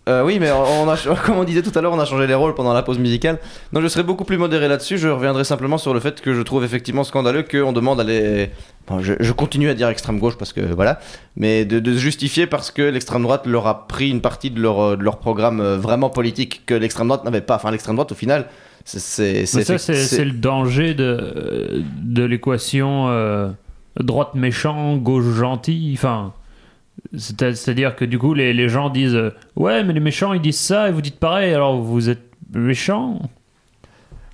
Euh, 0.09 0.23
oui, 0.23 0.39
mais 0.39 0.51
on 0.51 0.89
a, 0.89 0.97
comme 1.25 1.37
on 1.37 1.43
disait 1.43 1.61
tout 1.61 1.77
à 1.77 1.81
l'heure, 1.81 1.93
on 1.93 1.99
a 1.99 2.05
changé 2.05 2.25
les 2.25 2.33
rôles 2.33 2.55
pendant 2.55 2.73
la 2.73 2.81
pause 2.81 2.97
musicale. 2.97 3.37
Donc 3.71 3.83
je 3.83 3.87
serais 3.87 4.03
beaucoup 4.03 4.25
plus 4.25 4.37
modéré 4.37 4.67
là-dessus. 4.67 4.97
Je 4.97 5.07
reviendrai 5.07 5.43
simplement 5.43 5.77
sur 5.77 5.93
le 5.93 5.99
fait 5.99 6.19
que 6.19 6.33
je 6.33 6.41
trouve 6.41 6.63
effectivement 6.63 7.03
scandaleux 7.03 7.43
qu'on 7.43 7.71
demande 7.73 8.01
à 8.01 8.03
les. 8.03 8.49
Bon, 8.87 9.01
je, 9.01 9.13
je 9.19 9.31
continue 9.31 9.69
à 9.69 9.75
dire 9.75 9.87
extrême 9.87 10.19
gauche 10.19 10.35
parce 10.35 10.51
que 10.51 10.61
voilà, 10.61 10.99
mais 11.35 11.63
de, 11.63 11.79
de 11.79 11.93
se 11.93 11.99
justifier 11.99 12.47
parce 12.47 12.71
que 12.71 12.81
l'extrême 12.81 13.21
droite 13.21 13.45
leur 13.45 13.67
a 13.67 13.87
pris 13.87 14.09
une 14.09 14.21
partie 14.21 14.49
de 14.49 14.59
leur, 14.59 14.79
euh, 14.79 14.95
de 14.95 15.03
leur 15.03 15.19
programme 15.19 15.59
euh, 15.59 15.77
vraiment 15.77 16.09
politique 16.09 16.63
que 16.65 16.73
l'extrême 16.73 17.07
droite 17.07 17.23
n'avait 17.23 17.41
pas. 17.41 17.55
Enfin, 17.57 17.69
l'extrême 17.69 17.95
droite 17.95 18.11
au 18.11 18.15
final, 18.15 18.47
c'est. 18.85 19.45
ça, 19.45 19.77
c'est 19.77 20.25
le 20.25 20.31
danger 20.31 20.95
de, 20.95 21.83
de 22.01 22.23
l'équation 22.23 23.09
euh, 23.09 23.49
droite 23.99 24.33
méchant, 24.33 24.97
gauche 24.97 25.35
gentil. 25.35 25.91
Enfin, 25.93 26.33
c'est-à-dire 27.17 27.95
que 27.95 28.05
du 28.05 28.17
coup, 28.19 28.33
les, 28.33 28.53
les 28.53 28.69
gens 28.69 28.89
disent 28.89 29.15
euh, 29.15 29.31
Ouais, 29.55 29.83
mais 29.83 29.93
les 29.93 29.99
méchants 29.99 30.33
ils 30.33 30.41
disent 30.41 30.59
ça 30.59 30.89
et 30.89 30.91
vous 30.91 31.01
dites 31.01 31.19
pareil, 31.19 31.53
alors 31.53 31.77
vous 31.79 32.09
êtes 32.09 32.23
méchant? 32.53 33.19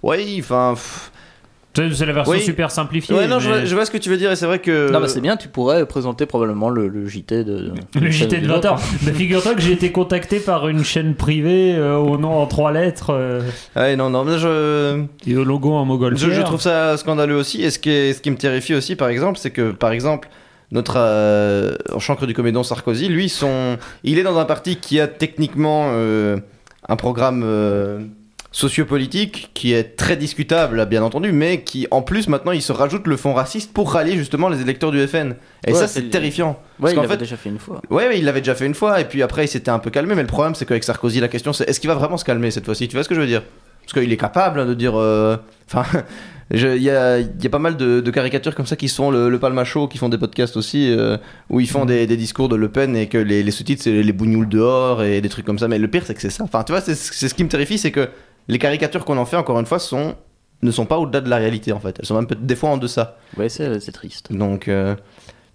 Oui, 0.03 0.37
enfin. 0.39 0.73
pff. 0.75 1.11
C'est 1.77 2.05
la 2.05 2.13
version 2.13 2.31
Oui. 2.31 2.41
super 2.41 2.71
simplifiée. 2.71 3.13
Ouais, 3.13 3.27
non, 3.27 3.39
je, 3.39 3.49
mais- 3.49 3.55
vois, 3.57 3.65
je 3.65 3.75
vois 3.75 3.85
ce 3.85 3.91
que 3.91 3.97
tu 3.97 4.09
veux 4.09 4.15
dire 4.15 4.31
et 4.31 4.37
c'est 4.37 4.45
vrai 4.45 4.59
que. 4.59 4.89
Non, 4.93 5.01
bah 5.01 5.09
c'est 5.09 5.19
bien, 5.19 5.35
tu 5.35 5.49
pourrais 5.49 5.85
présenter 5.85 6.25
probablement 6.25 6.69
le, 6.69 6.87
le 6.87 7.05
JT 7.05 7.43
de. 7.43 7.73
Le 7.99 8.09
JT 8.09 8.37
de 8.39 8.47
20h. 8.47 8.79
Mais 9.05 9.11
figure-toi 9.11 9.55
que 9.55 9.59
j'ai 9.61 9.73
été 9.73 9.91
contacté 9.91 10.39
par 10.39 10.69
une 10.69 10.85
chaîne 10.85 11.15
privée 11.15 11.75
euh, 11.75 11.97
au 11.97 12.17
nom 12.17 12.31
en 12.31 12.45
trois 12.45 12.71
lettres 12.71 13.09
euh, 13.09 13.41
Ouais, 13.75 13.97
non, 13.97 14.09
non, 14.09 14.23
mais 14.23 14.37
je. 14.37 15.03
et 15.27 15.35
au 15.35 15.43
logo 15.43 15.73
en 15.73 15.83
mogol. 15.83 16.17
Je, 16.17 16.29
je 16.31 16.41
trouve 16.43 16.61
ça 16.61 16.95
scandaleux 16.95 17.35
aussi. 17.35 17.61
Et 17.61 17.69
ce 17.71 17.79
qui, 17.79 17.89
est- 17.89 18.13
ce 18.13 18.21
qui 18.21 18.31
me 18.31 18.37
terrifie 18.37 18.73
aussi, 18.73 18.95
par 18.95 19.09
exemple, 19.09 19.37
c'est 19.37 19.51
que, 19.51 19.71
par 19.71 19.91
exemple, 19.91 20.29
notre 20.71 20.95
euh, 20.97 21.75
chancre 21.99 22.25
du 22.25 22.33
comédon 22.33 22.63
Sarkozy, 22.63 23.07
lui, 23.07 23.29
son, 23.29 23.77
il 24.03 24.17
est 24.19 24.23
dans 24.23 24.37
un 24.37 24.45
parti 24.45 24.77
qui 24.77 24.99
a 24.99 25.07
techniquement 25.07 25.89
euh, 25.93 26.37
un 26.89 26.95
programme 26.95 27.43
euh, 27.45 27.99
sociopolitique 28.51 29.51
qui 29.53 29.73
est 29.73 29.95
très 29.97 30.15
discutable, 30.17 30.85
bien 30.85 31.03
entendu, 31.03 31.31
mais 31.31 31.61
qui, 31.61 31.87
en 31.91 32.01
plus, 32.01 32.27
maintenant, 32.29 32.51
il 32.53 32.61
se 32.61 32.71
rajoute 32.71 33.05
le 33.05 33.17
fond 33.17 33.33
raciste 33.33 33.73
pour 33.73 33.91
rallier 33.91 34.15
justement 34.15 34.47
les 34.49 34.61
électeurs 34.61 34.91
du 34.91 35.05
FN. 35.07 35.35
Et 35.67 35.73
Ouais, 35.73 35.79
ça, 35.79 35.87
c'est- 35.87 36.09
terrifiant. 36.09 36.57
Ouais, 36.79 36.93
Parce 36.93 36.93
il 36.93 36.95
l'avait 36.97 37.07
fait, 37.09 37.17
déjà 37.17 37.35
fait 37.37 37.49
une 37.49 37.59
fois. 37.59 37.81
Ouais, 37.89 38.07
ouais, 38.07 38.17
il 38.17 38.25
l'avait 38.25 38.41
déjà 38.41 38.55
fait 38.55 38.65
une 38.65 38.73
fois, 38.73 39.01
et 39.01 39.05
puis 39.05 39.21
après 39.21 39.45
il 39.45 39.47
s'était 39.49 39.71
un 39.71 39.79
peu 39.79 39.89
calmé, 39.91 40.15
mais 40.15 40.21
le 40.21 40.27
problème 40.27 40.55
c'est 40.55 40.65
qu'avec 40.65 40.83
Sarkozy, 40.83 41.19
la 41.19 41.27
question 41.27 41.53
c'est 41.53 41.69
est-ce 41.69 41.79
qu'il 41.79 41.89
va 41.89 41.95
vraiment 41.95 42.17
se 42.17 42.25
calmer 42.25 42.49
cette 42.49 42.65
fois-ci? 42.65 42.87
Tu 42.87 42.95
vois 42.95 43.03
ce 43.03 43.09
que 43.09 43.15
je 43.15 43.19
veux 43.21 43.27
dire? 43.27 43.43
Parce 43.83 43.93
qu'il 43.93 44.11
est 44.11 44.17
capable 44.17 44.59
hein, 44.61 44.65
de 44.65 44.73
dire. 44.73 44.93
euh, 44.99 45.37
Enfin, 45.71 45.83
Il 46.51 46.59
y 46.59 46.91
a, 46.91 47.19
y 47.19 47.47
a 47.47 47.49
pas 47.49 47.57
mal 47.57 47.75
de, 47.75 48.01
de 48.01 48.11
caricatures 48.11 48.53
comme 48.53 48.67
ça 48.67 48.75
qui 48.75 48.87
sont 48.87 49.09
le, 49.09 49.29
le 49.29 49.39
Palmacho, 49.39 49.87
qui 49.87 49.97
font 49.97 50.09
des 50.09 50.19
podcasts 50.19 50.55
aussi, 50.57 50.91
euh, 50.91 51.17
où 51.49 51.59
ils 51.59 51.67
font 51.67 51.85
des, 51.85 52.05
des 52.05 52.17
discours 52.17 52.49
de 52.49 52.55
Le 52.55 52.69
Pen 52.69 52.95
et 52.95 53.07
que 53.07 53.17
les, 53.17 53.41
les 53.41 53.51
sous-titres 53.51 53.81
c'est 53.81 54.03
les 54.03 54.13
bougnoules 54.13 54.47
dehors 54.47 55.01
et 55.01 55.21
des 55.21 55.29
trucs 55.29 55.43
comme 55.43 55.57
ça. 55.57 55.67
Mais 55.67 55.79
le 55.79 55.87
pire 55.87 56.03
c'est 56.05 56.13
que 56.13 56.21
c'est 56.21 56.29
ça. 56.29 56.43
Enfin, 56.43 56.63
tu 56.63 56.71
vois, 56.71 56.81
c'est 56.81 56.93
c'est 56.93 57.29
ce 57.29 57.33
qui 57.33 57.43
me 57.43 57.49
terrifie, 57.49 57.79
c'est 57.79 57.91
que 57.91 58.09
les 58.47 58.59
caricatures 58.59 59.05
qu'on 59.05 59.17
en 59.17 59.25
fait, 59.25 59.37
encore 59.37 59.59
une 59.59 59.65
fois, 59.65 59.79
sont, 59.79 60.13
ne 60.61 60.69
sont 60.69 60.85
pas 60.85 60.99
au-delà 60.99 61.21
de 61.21 61.29
la 61.29 61.37
réalité 61.37 61.71
en 61.71 61.79
fait. 61.79 61.95
Elles 61.97 62.05
sont 62.05 62.13
même 62.15 62.27
peut-être 62.27 62.45
des 62.45 62.55
fois 62.55 62.69
en 62.69 62.77
deçà. 62.77 63.17
Ouais, 63.37 63.49
c'est 63.49 63.79
c'est 63.79 63.91
triste. 63.91 64.31
Donc, 64.31 64.67
euh, 64.67 64.95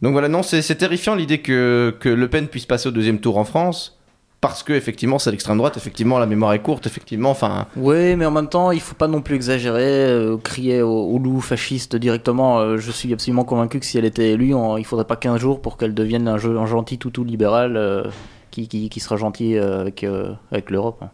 donc 0.03 0.11
voilà, 0.11 0.27
non, 0.27 0.43
c'est 0.43 0.61
c'est 0.61 0.75
terrifiant 0.75 1.15
l'idée 1.15 1.39
que, 1.39 1.95
que 2.01 2.09
Le 2.09 2.29
Pen 2.29 2.49
puisse 2.49 2.67
passer 2.67 2.89
au 2.89 2.93
deuxième 2.93 3.21
tour 3.21 3.39
en 3.39 3.45
France. 3.45 4.00
Parce 4.41 4.63
que 4.63 4.73
effectivement 4.73 5.19
c'est 5.19 5.31
l'extrême 5.31 5.59
droite, 5.59 5.77
effectivement 5.77 6.19
la 6.19 6.25
mémoire 6.25 6.55
est 6.55 6.61
courte, 6.63 6.87
effectivement, 6.87 7.31
enfin 7.31 7.67
Oui, 7.77 8.17
mais 8.17 8.25
en 8.25 8.31
même 8.31 8.49
temps, 8.49 8.71
il 8.71 8.81
faut 8.81 8.95
pas 8.95 9.07
non 9.07 9.21
plus 9.21 9.35
exagérer, 9.35 10.07
euh, 10.07 10.39
crier 10.39 10.81
au, 10.81 11.19
loup 11.19 11.43
fasciste 11.43 11.95
directement. 11.97 12.59
Euh, 12.61 12.79
je 12.79 12.91
suis 12.91 13.13
absolument 13.13 13.45
convaincu 13.45 13.81
que 13.81 13.85
si 13.85 13.99
elle 13.99 14.07
était 14.07 14.31
élue, 14.31 14.55
on- 14.55 14.79
il 14.79 14.85
faudrait 14.87 15.05
pas 15.05 15.17
15 15.17 15.39
jours 15.41 15.61
pour 15.61 15.77
qu'elle 15.77 15.93
devienne 15.93 16.27
un, 16.27 16.37
un 16.37 16.67
gentil 16.67 16.97
toutou 16.97 17.23
libéral 17.23 17.77
euh, 17.77 18.05
qui, 18.51 18.67
qui, 18.67 19.01
sera 19.01 19.17
gentil 19.17 19.59
avec, 19.59 20.07
avec 20.51 20.71
l'Europe. 20.71 21.05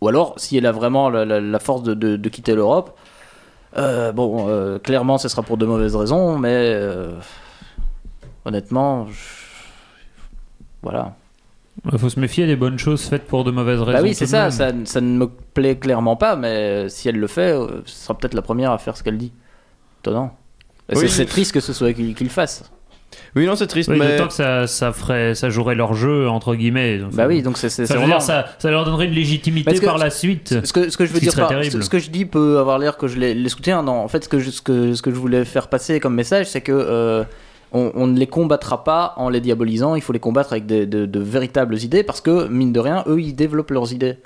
Ou 0.00 0.08
alors, 0.08 0.32
si 0.38 0.56
elle 0.56 0.66
a 0.66 0.72
vraiment 0.72 1.10
la, 1.10 1.58
force 1.58 1.82
de, 1.82 1.92
de- 1.92 2.16
de 2.16 2.28
quitter 2.30 2.54
l'Europe, 2.54 2.96
bon, 3.76 4.78
clairement, 4.82 5.18
ce 5.18 5.28
sera 5.28 5.42
pour 5.42 5.56
de 5.58 5.66
mauvaises 5.66 5.94
raisons, 5.96 6.38
mais 6.38 6.76
honnêtement, 8.44 9.06
je- 9.06 9.14
voilà. 10.82 11.14
Il 11.92 11.98
faut 11.98 12.08
se 12.08 12.18
méfier 12.20 12.46
des 12.46 12.56
bonnes 12.56 12.78
choses 12.78 13.02
faites 13.02 13.24
pour 13.24 13.44
de 13.44 13.50
mauvaises 13.50 13.80
raisons. 13.80 13.98
Bah 13.98 14.02
oui, 14.02 14.14
c'est 14.14 14.26
ça, 14.26 14.50
ça, 14.50 14.72
ça 14.84 15.00
ne 15.00 15.18
me 15.18 15.26
plaît 15.54 15.76
clairement 15.76 16.16
pas, 16.16 16.36
mais 16.36 16.46
euh, 16.48 16.88
si 16.88 17.08
elle 17.08 17.18
le 17.18 17.26
fait, 17.26 17.52
euh, 17.52 17.82
ce 17.84 18.04
sera 18.04 18.16
peut-être 18.16 18.34
la 18.34 18.42
première 18.42 18.70
à 18.70 18.78
faire 18.78 18.96
ce 18.96 19.02
qu'elle 19.02 19.18
dit. 19.18 19.32
Étonnant. 20.02 20.36
Oui, 20.94 21.08
c'est- 21.08 21.24
triste 21.24 21.52
que 21.52 21.60
ce 21.60 21.72
soit 21.72 21.92
qu'il 21.92 22.14
le 22.20 22.28
fasse. 22.28 22.70
oui 23.36 23.46
non 23.46 23.56
c'est 23.56 23.66
triste, 23.66 23.88
Oui, 23.88 23.98
mais 23.98 24.16
d'autant 24.16 24.28
que 24.28 24.34
ça, 24.34 24.66
ça 24.66 24.92
ferait, 24.92 25.34
ça 25.34 25.48
jouerait 25.50 25.74
leur 25.74 25.94
jeu 25.94 26.28
entre 26.28 26.54
guillemets. 26.54 27.00
Enfin, 27.06 27.16
Bah 27.16 27.26
oui, 27.26 27.42
donc 27.42 27.56
c'est 27.58 27.68
veux 27.78 27.84
vraiment... 27.86 28.06
dire, 28.06 28.22
ça, 28.22 28.46
ça 28.58 28.70
leur 28.70 28.84
donnerait 28.84 29.06
une 29.06 29.12
légitimité 29.14 29.64
Parce 29.64 29.80
que- 29.80 29.86
par 29.86 29.98
la 29.98 30.10
suite. 30.10 30.64
Ce 30.64 30.72
que, 30.72 30.90
ce 30.90 30.96
que 30.96 31.06
je 31.06 31.12
veux 31.12 31.20
dire 31.20 31.34
par, 31.34 31.50
ce, 31.64 31.80
ce 31.80 31.90
que 31.90 31.98
je 31.98 32.10
dis 32.10 32.24
peut 32.24 32.58
avoir 32.58 32.78
l'air 32.78 32.96
que 32.96 33.08
je 33.08 33.18
les, 33.18 33.34
les 33.34 33.48
soutiens. 33.48 33.82
Non, 33.82 33.92
en 33.92 34.08
fait, 34.08 34.24
ce 34.24 34.28
que 34.28 34.38
je, 34.38 34.50
ce 34.50 34.62
que, 34.62 34.94
ce 34.94 35.02
que 35.02 35.10
je 35.10 35.16
voulais 35.16 35.44
faire 35.44 35.68
passer 35.68 36.00
comme 36.00 36.14
message, 36.14 36.46
c'est 36.46 36.60
que 36.60 36.72
euh, 36.72 37.24
on, 37.74 38.06
ne 38.06 38.18
les 38.18 38.28
combattra 38.28 38.84
pas 38.84 39.14
en 39.16 39.28
les 39.28 39.40
diabolisant. 39.40 39.96
Il 39.96 40.00
faut 40.00 40.12
les 40.12 40.20
combattre 40.20 40.52
avec 40.52 40.66
de 40.66 41.20
véritables 41.20 41.76
idées 41.78 42.04
parce 42.04 42.20
que 42.20 42.48
mine 42.48 42.72
de 42.72 42.80
rien, 42.80 43.04
eux, 43.06 43.20
ils 43.20 43.34
développent 43.34 43.72
leurs 43.72 43.92
idées. 43.92 44.16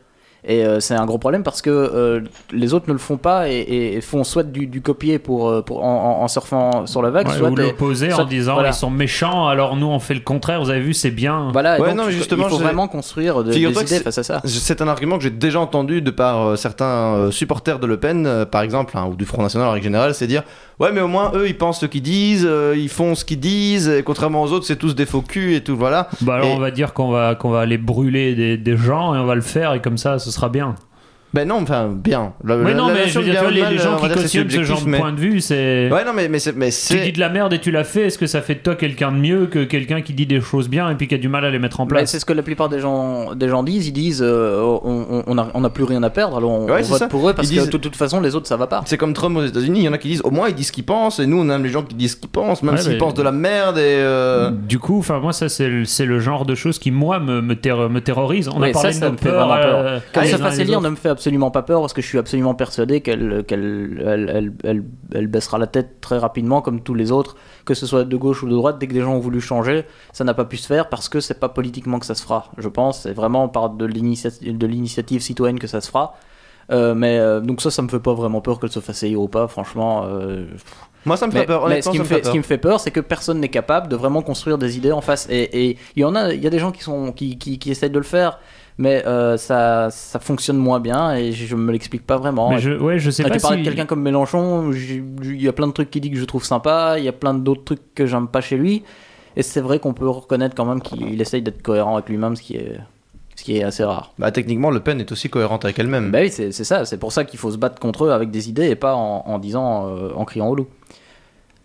Et 0.47 0.65
euh, 0.65 0.79
c'est 0.81 0.95
un 0.95 1.05
gros 1.05 1.19
problème 1.19 1.43
parce 1.43 1.61
que 1.63 1.69
euh, 1.71 2.21
les 2.53 2.73
autres 2.73 2.87
ne 2.89 2.93
le 2.93 2.99
font 2.99 3.17
pas 3.17 3.49
et, 3.49 4.01
font 4.01 4.23
soit 4.25 4.45
du, 4.45 4.67
du 4.67 4.81
copier 4.81 5.19
pour, 5.19 5.49
euh, 5.49 5.63
pour 5.63 5.83
en, 5.85 6.27
surfant 6.29 6.87
sur 6.87 7.03
la 7.03 7.11
vague, 7.11 7.27
Ouais, 7.29 7.35
soit 7.37 7.51
ou 7.51 7.57
soit- 7.57 8.23
en 8.23 8.25
disant 8.25 8.55
voilà. 8.55 8.69
ils 8.69 8.75
sont 8.75 8.91
méchants, 8.91 9.49
alors 9.49 9.77
nous 9.77 9.87
on 9.87 9.99
fait 9.99 10.15
le 10.15 10.21
contraire. 10.21 10.61
Vous 10.63 10.71
avez 10.71 10.81
vu, 10.81 10.95
c'est 10.95 11.11
bien. 11.11 11.49
Voilà, 11.53 11.79
et 11.79 11.81
Ouais, 11.81 11.89
donc, 11.89 11.97
non, 11.99 12.11
justement, 12.11 12.45
il 12.47 12.51
faut 12.51 12.59
vraiment 12.59 12.87
construire 12.89 13.43
de- 13.43 13.51
des 13.53 13.59
idées 13.61 13.87
c'est- 13.87 14.03
face 14.03 14.19
à 14.19 14.23
ça. 14.23 14.41
C'est 14.45 14.81
un 14.81 14.89
argument 14.89 15.17
que 15.19 15.25
j'ai 15.25 15.31
déjà 15.31 15.59
entendu 15.61 16.03
de 16.03 16.11
par 16.11 16.47
euh, 16.47 16.57
certains 16.57 16.85
euh, 17.15 17.31
supporters 17.31 17.79
de 17.81 17.87
Le 17.87 17.97
Pen, 17.97 18.27
euh, 18.27 18.45
par 18.47 18.63
exemple, 18.63 18.97
hein, 18.97 19.09
ou 19.11 19.17
du 19.17 19.25
Front 19.25 19.43
National 19.43 19.69
en 19.69 19.73
règle 19.73 19.85
générale, 19.85 20.15
c'est 20.15 20.27
dire 20.27 20.43
ouais 20.79 20.93
mais 20.93 21.01
au 21.01 21.09
moins 21.09 21.33
eux 21.35 21.49
ils 21.49 21.59
pensent 21.59 21.81
ce 21.81 21.87
qu'ils 21.87 22.03
disent, 22.03 22.47
euh, 22.49 22.75
ils 22.77 22.89
font 22.89 23.17
ce 23.17 23.25
qu'ils 23.25 23.41
disent, 23.41 23.89
et 23.89 24.05
contrairement 24.05 24.43
aux 24.45 24.53
autres 24.53 24.65
c'est 24.67 24.77
tous 24.77 24.95
des 24.95 25.07
faux 25.07 25.23
culs 25.23 25.55
et 25.55 25.61
tout 25.65 25.77
voilà. 25.77 26.09
Bah 26.21 26.35
alors 26.37 26.47
Et- 26.51 26.53
on 26.53 26.59
va 26.61 26.71
dire 26.71 26.93
qu'on 26.95 27.11
va 27.11 27.35
qu'on 27.35 27.51
va 27.51 27.61
aller 27.61 27.79
brûler 27.79 28.35
des, 28.37 28.57
des 28.57 28.77
gens 28.77 29.15
et 29.15 29.19
on 29.19 29.25
va 29.27 29.35
le 29.35 29.41
faire 29.41 29.75
et 29.75 29.81
comme 29.83 29.99
ça 29.99 30.19
ce 30.29 30.35
sera 30.35 30.49
bien. 30.49 30.75
Ben 31.35 31.47
non 31.47 31.57
enfin 31.63 31.89
bien. 31.95 32.33
La- 32.43 32.57
non 32.57 32.89
la 32.89 32.95
mais 32.95 33.09
je 33.09 33.19
veux 33.19 33.25
dire, 33.25 33.51
les, 33.51 33.77
gens 33.79 33.95
on 33.95 33.97
va 33.97 34.09
qui 34.09 34.15
cautionnent 34.15 34.49
ce 34.51 34.63
genre 34.63 34.83
de 34.83 34.97
point 34.97 35.13
de 35.13 35.21
vue, 35.21 35.41
c'est 35.43 35.91
Ouais 35.93 36.05
non 36.05 36.13
mais 36.15 36.29
mais 36.29 36.39
c'est 36.39 36.57
mais 36.57 36.71
tu 36.71 36.99
dis 37.01 37.13
de 37.13 37.21
la 37.21 37.29
merde 37.29 37.53
et 37.53 37.59
tu 37.59 37.71
l'as 37.71 37.85
fait. 37.85 38.07
Est-ce 38.07 38.17
que 38.19 38.27
ça 38.27 38.41
fait 38.41 38.55
de 38.55 38.61
toi 38.61 38.77
quelqu'un 38.77 39.13
de 39.13 39.19
mieux 39.19 39.47
que 39.47 39.65
quelqu'un 39.65 40.01
qui 40.01 40.15
dit 40.15 40.25
des 40.27 40.41
choses 40.41 40.69
bien 40.71 40.89
et 40.91 40.95
puis 40.95 41.07
qui 41.07 41.15
a 41.15 41.19
du 41.19 41.29
mal 41.29 41.45
à 41.45 41.51
les 41.51 41.59
mettre 41.59 41.81
en 41.81 41.87
place 41.87 42.11
c'est 42.11 42.19
ce 42.19 42.25
que 42.25 42.33
la 42.33 42.43
plupart 42.43 42.69
des 42.71 42.81
gens, 42.81 43.35
des 43.35 43.49
gens 43.49 43.63
disent. 43.63 43.89
Ils 43.89 43.93
disent 43.93 44.23
euh, 44.23 44.61
on, 44.63 45.07
on, 45.11 45.23
on 45.27 45.39
a, 45.39 45.49
on 45.53 45.65
a 45.65 45.71
plus 45.71 45.85
rien 45.85 46.03
à 46.03 46.09
perdre, 46.11 46.39
alors 46.39 46.51
on, 46.51 46.65
Ouais, 46.67 46.81
on 46.83 46.89
vote 46.89 46.99
ça. 46.99 47.09
pour 47.09 47.29
eux 47.29 47.35
parce 47.35 47.47
Ils 47.51 47.57
que 47.57 47.61
disent- 47.63 47.71
de 47.71 47.77
toute 47.77 47.97
façon 47.97 48.21
les 48.21 48.35
autres 48.35 48.47
ça 48.47 48.57
va 48.57 48.67
pas. 48.67 48.83
c'est 48.87 48.97
comme 48.97 49.13
Trump 49.13 49.37
aux 49.37 49.45
États-Unis, 49.45 49.81
il 49.81 49.85
y 49.85 49.89
en 49.89 49.93
a 49.93 49.99
qui 49.99 50.09
disent 50.09 50.23
au 50.25 50.31
moins 50.31 50.49
ils 50.49 50.55
disent 50.55 50.69
ce 50.69 50.73
qu'ils 50.73 50.85
pensent 50.85 51.19
et 51.21 51.27
nous 51.27 51.39
on 51.41 51.51
aime 51.51 51.63
les 51.63 51.69
gens 51.69 51.83
qui 51.83 51.95
disent 51.95 52.13
ce 52.13 52.17
qu'ils 52.17 52.31
pensent 52.31 52.63
même 52.63 52.75
Ouais, 52.77 52.81
s'ils 52.81 52.93
mais- 52.93 52.99
pensent 52.99 53.15
de 53.15 53.23
la 53.23 53.33
merde 53.33 53.77
et 53.77 53.83
euh, 53.83 54.51
Du 54.51 54.79
coup, 54.79 54.99
enfin 55.01 55.19
moi 55.21 55.35
ça 55.35 55.51
c'est 55.51 55.69
le, 55.69 55.85
c'est 55.85 56.07
le 56.07 56.21
genre 56.21 56.47
de 56.47 56.55
choses 56.55 56.79
qui 56.79 56.91
moi 56.91 57.19
me 57.21 57.43
me, 57.43 57.55
terro- 57.55 57.89
me 57.91 58.01
terrorise. 58.01 58.49
On 58.49 58.63
a 58.63 58.71
parlé 58.71 58.93
ça, 58.93 59.11
de 59.11 59.17
peur. 59.17 59.53
euh, 59.53 59.99
Comme 60.15 60.23
les 60.23 60.31
ça 60.31 60.37
autres. 60.37 60.81
ne 60.83 60.89
me 60.89 60.97
fait 60.97 61.09
absolument 61.19 61.51
pas 61.51 61.63
peur 61.63 61.81
parce 61.81 61.93
que 61.93 62.01
je 62.01 62.07
suis 62.07 62.19
absolument 62.19 62.55
persuadé 62.55 63.01
qu'elle 63.01 63.45
qu'elle 63.45 64.03
elle, 64.07 64.33
elle, 64.35 64.53
elle, 64.65 64.85
elle 65.15 65.27
baissera 65.27 65.59
la 65.59 65.67
tête 65.67 66.01
très 66.01 66.19
rapidement 66.19 66.63
comme 66.63 66.81
tous 66.81 66.95
les 66.95 67.11
autres, 67.11 67.37
que 67.65 67.75
ce 67.75 67.87
soit 67.87 68.05
de 68.05 68.17
gauche 68.17 68.43
ou 68.43 68.49
de 68.49 68.55
droite. 68.55 68.79
Dès 68.79 68.87
que 68.87 68.95
des 68.95 69.01
gens 69.01 69.15
ont 69.15 69.19
voulu 69.19 69.41
changer, 69.41 69.85
ça 70.13 70.25
n'a 70.25 70.35
pas 70.35 70.45
pu 70.45 70.57
se 70.57 70.67
faire 70.67 70.89
parce 70.89 71.09
que 71.09 71.21
c'est 71.21 71.41
pas 71.41 71.49
politiquement 71.49 71.99
que 71.99 72.07
ça 72.07 72.15
se 72.15 72.23
fera. 72.23 72.53
Je 72.57 72.69
pense 72.69 73.03
c'est 73.03 73.13
vraiment 73.13 73.49
par 73.49 73.71
de 73.71 73.85
l'initiative 73.87 75.21
citoyenne 75.21 75.59
que 75.59 75.67
ça 75.67 75.81
se 75.81 75.89
fera. 75.89 76.15
Euh, 76.71 76.95
mais 76.95 77.19
euh, 77.19 77.41
donc 77.41 77.63
ça, 77.63 77.71
ça 77.71 77.81
me 77.83 77.89
fait 77.89 77.99
pas 77.99 78.13
vraiment 78.13 78.41
peur 78.41 78.61
qu'elle 78.61 78.71
se 78.71 78.81
fasse 78.81 79.03
élire 79.03 79.21
ou 79.21 79.29
pas. 79.29 79.49
Franchement, 79.49 80.05
euh, 80.05 80.47
moi 81.07 81.17
ça 81.17 81.27
me 81.27 81.33
fait 81.33 81.41
mais, 81.41 81.47
peur 81.47 81.67
mais 81.67 81.81
ce, 81.81 81.91
qui 81.91 81.99
me 81.99 82.05
fait 82.05 82.17
ce 82.17 82.21
peur. 82.21 82.33
qui 82.33 82.39
me 82.39 82.43
fait 82.43 82.59
peur, 82.59 82.81
c'est 82.81 82.91
que 82.91 83.01
personne 83.01 83.41
n'est 83.41 83.49
capable 83.49 83.89
de 83.89 83.97
vraiment 83.97 84.23
construire 84.23 84.59
des 84.59 84.77
idées 84.77 84.93
en 84.93 85.01
face. 85.01 85.27
Et 85.31 85.69
et 85.71 85.79
il 85.97 86.03
y 86.03 86.05
en 86.05 86.15
a, 86.15 86.33
il 86.35 86.43
y 86.43 86.47
a 86.47 86.51
des 86.51 86.59
gens 86.59 86.71
qui 86.71 86.83
sont 86.83 87.13
qui, 87.13 87.39
qui, 87.39 87.59
qui 87.59 87.71
essayent 87.71 87.91
de 87.91 87.99
le 87.99 88.05
faire, 88.05 88.39
mais 88.79 89.05
euh, 89.07 89.37
ça 89.37 89.89
ça 89.91 90.21
fonctionne 90.21 90.57
moins 90.57 90.81
bien 90.81 91.15
et 91.15 91.33
je, 91.33 91.57
me 91.57 91.73
l'explique 91.73 92.07
pas 92.07 92.17
vraiment. 92.17 92.51
Mais 92.51 92.59
je, 92.61 92.71
ouais, 92.71 92.99
je 92.99 93.11
sais 93.11 93.25
Quand 93.25 93.29
pas 93.29 93.37
tu 93.37 93.43
parlais 93.43 93.57
si... 93.59 93.63
de 93.63 93.69
quelqu'un 93.69 93.87
comme 93.87 94.03
Mélenchon, 94.03 94.73
il 94.73 95.43
y 95.43 95.49
a 95.49 95.53
plein 95.53 95.67
de 95.67 95.73
trucs 95.73 95.91
qu'il 95.91 96.01
dit 96.01 96.11
que 96.11 96.17
je 96.17 96.25
trouve 96.25 96.45
sympa, 96.45 96.95
il 96.99 97.05
y 97.05 97.09
a 97.09 97.13
plein 97.13 97.35
d'autres 97.35 97.65
trucs 97.65 97.95
que 97.95 98.07
j'aime 98.07 98.29
pas 98.29 98.41
chez 98.41 98.57
lui. 98.57 98.85
Et 99.37 99.43
c'est 99.43 99.61
vrai 99.61 99.79
qu'on 99.79 99.95
peut 99.95 100.09
reconnaître 100.09 100.55
quand 100.55 100.65
même 100.65 100.81
qu'il 100.81 101.21
essaye 101.21 101.43
d'être 101.43 101.63
cohérent 101.63 101.97
avec 101.97 102.09
lui-même, 102.09 102.37
ce 102.37 102.43
qui 102.43 102.57
est 102.57 102.79
ce 103.37 103.45
qui 103.45 103.57
est 103.57 103.63
assez 103.63 103.85
rare. 103.85 104.13
Bah 104.19 104.33
techniquement 104.33 104.71
Le 104.71 104.81
Pen 104.81 104.99
est 104.99 105.13
aussi 105.13 105.31
cohérente 105.31 105.65
avec 105.65 105.79
elle-même. 105.79 106.11
Bah 106.11 106.21
oui, 106.23 106.31
c'est 106.31 106.51
c'est 106.51 106.65
ça. 106.65 106.85
C'est 106.85 106.99
pour 106.99 107.13
ça 107.13 107.25
qu'il 107.25 107.39
faut 107.39 107.51
se 107.51 107.57
battre 107.57 107.79
contre 107.79 108.07
eux 108.07 108.11
avec 108.13 108.31
des 108.31 108.49
idées 108.49 108.69
et 108.69 108.75
pas 108.75 108.95
en, 108.95 109.23
en 109.27 109.39
disant, 109.39 109.89
euh, 109.89 110.11
en 110.15 110.25
criant 110.25 110.49
au 110.49 110.55
loup. 110.55 110.67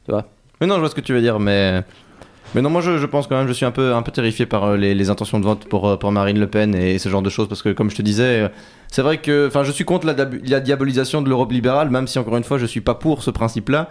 Tu 0.05 0.11
vois? 0.11 0.25
Mais 0.61 0.67
non, 0.67 0.75
je 0.75 0.79
vois 0.81 0.89
ce 0.89 0.95
que 0.95 1.01
tu 1.01 1.13
veux 1.13 1.21
dire, 1.21 1.39
mais. 1.39 1.81
Mais 2.55 2.61
non, 2.61 2.69
moi 2.69 2.81
je, 2.81 2.97
je 2.97 3.05
pense 3.05 3.27
quand 3.27 3.37
même, 3.37 3.47
je 3.47 3.53
suis 3.53 3.65
un 3.65 3.71
peu, 3.71 3.93
un 3.93 4.01
peu 4.01 4.11
terrifié 4.11 4.45
par 4.45 4.63
euh, 4.63 4.77
les, 4.77 4.93
les 4.93 5.09
intentions 5.09 5.39
de 5.39 5.45
vote 5.45 5.65
pour, 5.65 5.87
euh, 5.87 5.97
pour 5.97 6.11
Marine 6.11 6.39
Le 6.39 6.47
Pen 6.47 6.75
et 6.75 6.99
ce 6.99 7.09
genre 7.09 7.21
de 7.21 7.29
choses, 7.29 7.47
parce 7.47 7.61
que 7.63 7.69
comme 7.69 7.89
je 7.89 7.95
te 7.95 8.01
disais, 8.01 8.41
euh, 8.43 8.49
c'est 8.91 9.01
vrai 9.01 9.17
que. 9.17 9.47
Enfin, 9.47 9.63
je 9.63 9.71
suis 9.71 9.85
contre 9.85 10.05
la, 10.05 10.15
la 10.45 10.59
diabolisation 10.59 11.21
de 11.21 11.29
l'Europe 11.29 11.51
libérale, 11.51 11.89
même 11.89 12.07
si 12.07 12.19
encore 12.19 12.37
une 12.37 12.43
fois 12.43 12.57
je 12.59 12.65
suis 12.65 12.81
pas 12.81 12.95
pour 12.95 13.23
ce 13.23 13.31
principe-là. 13.31 13.89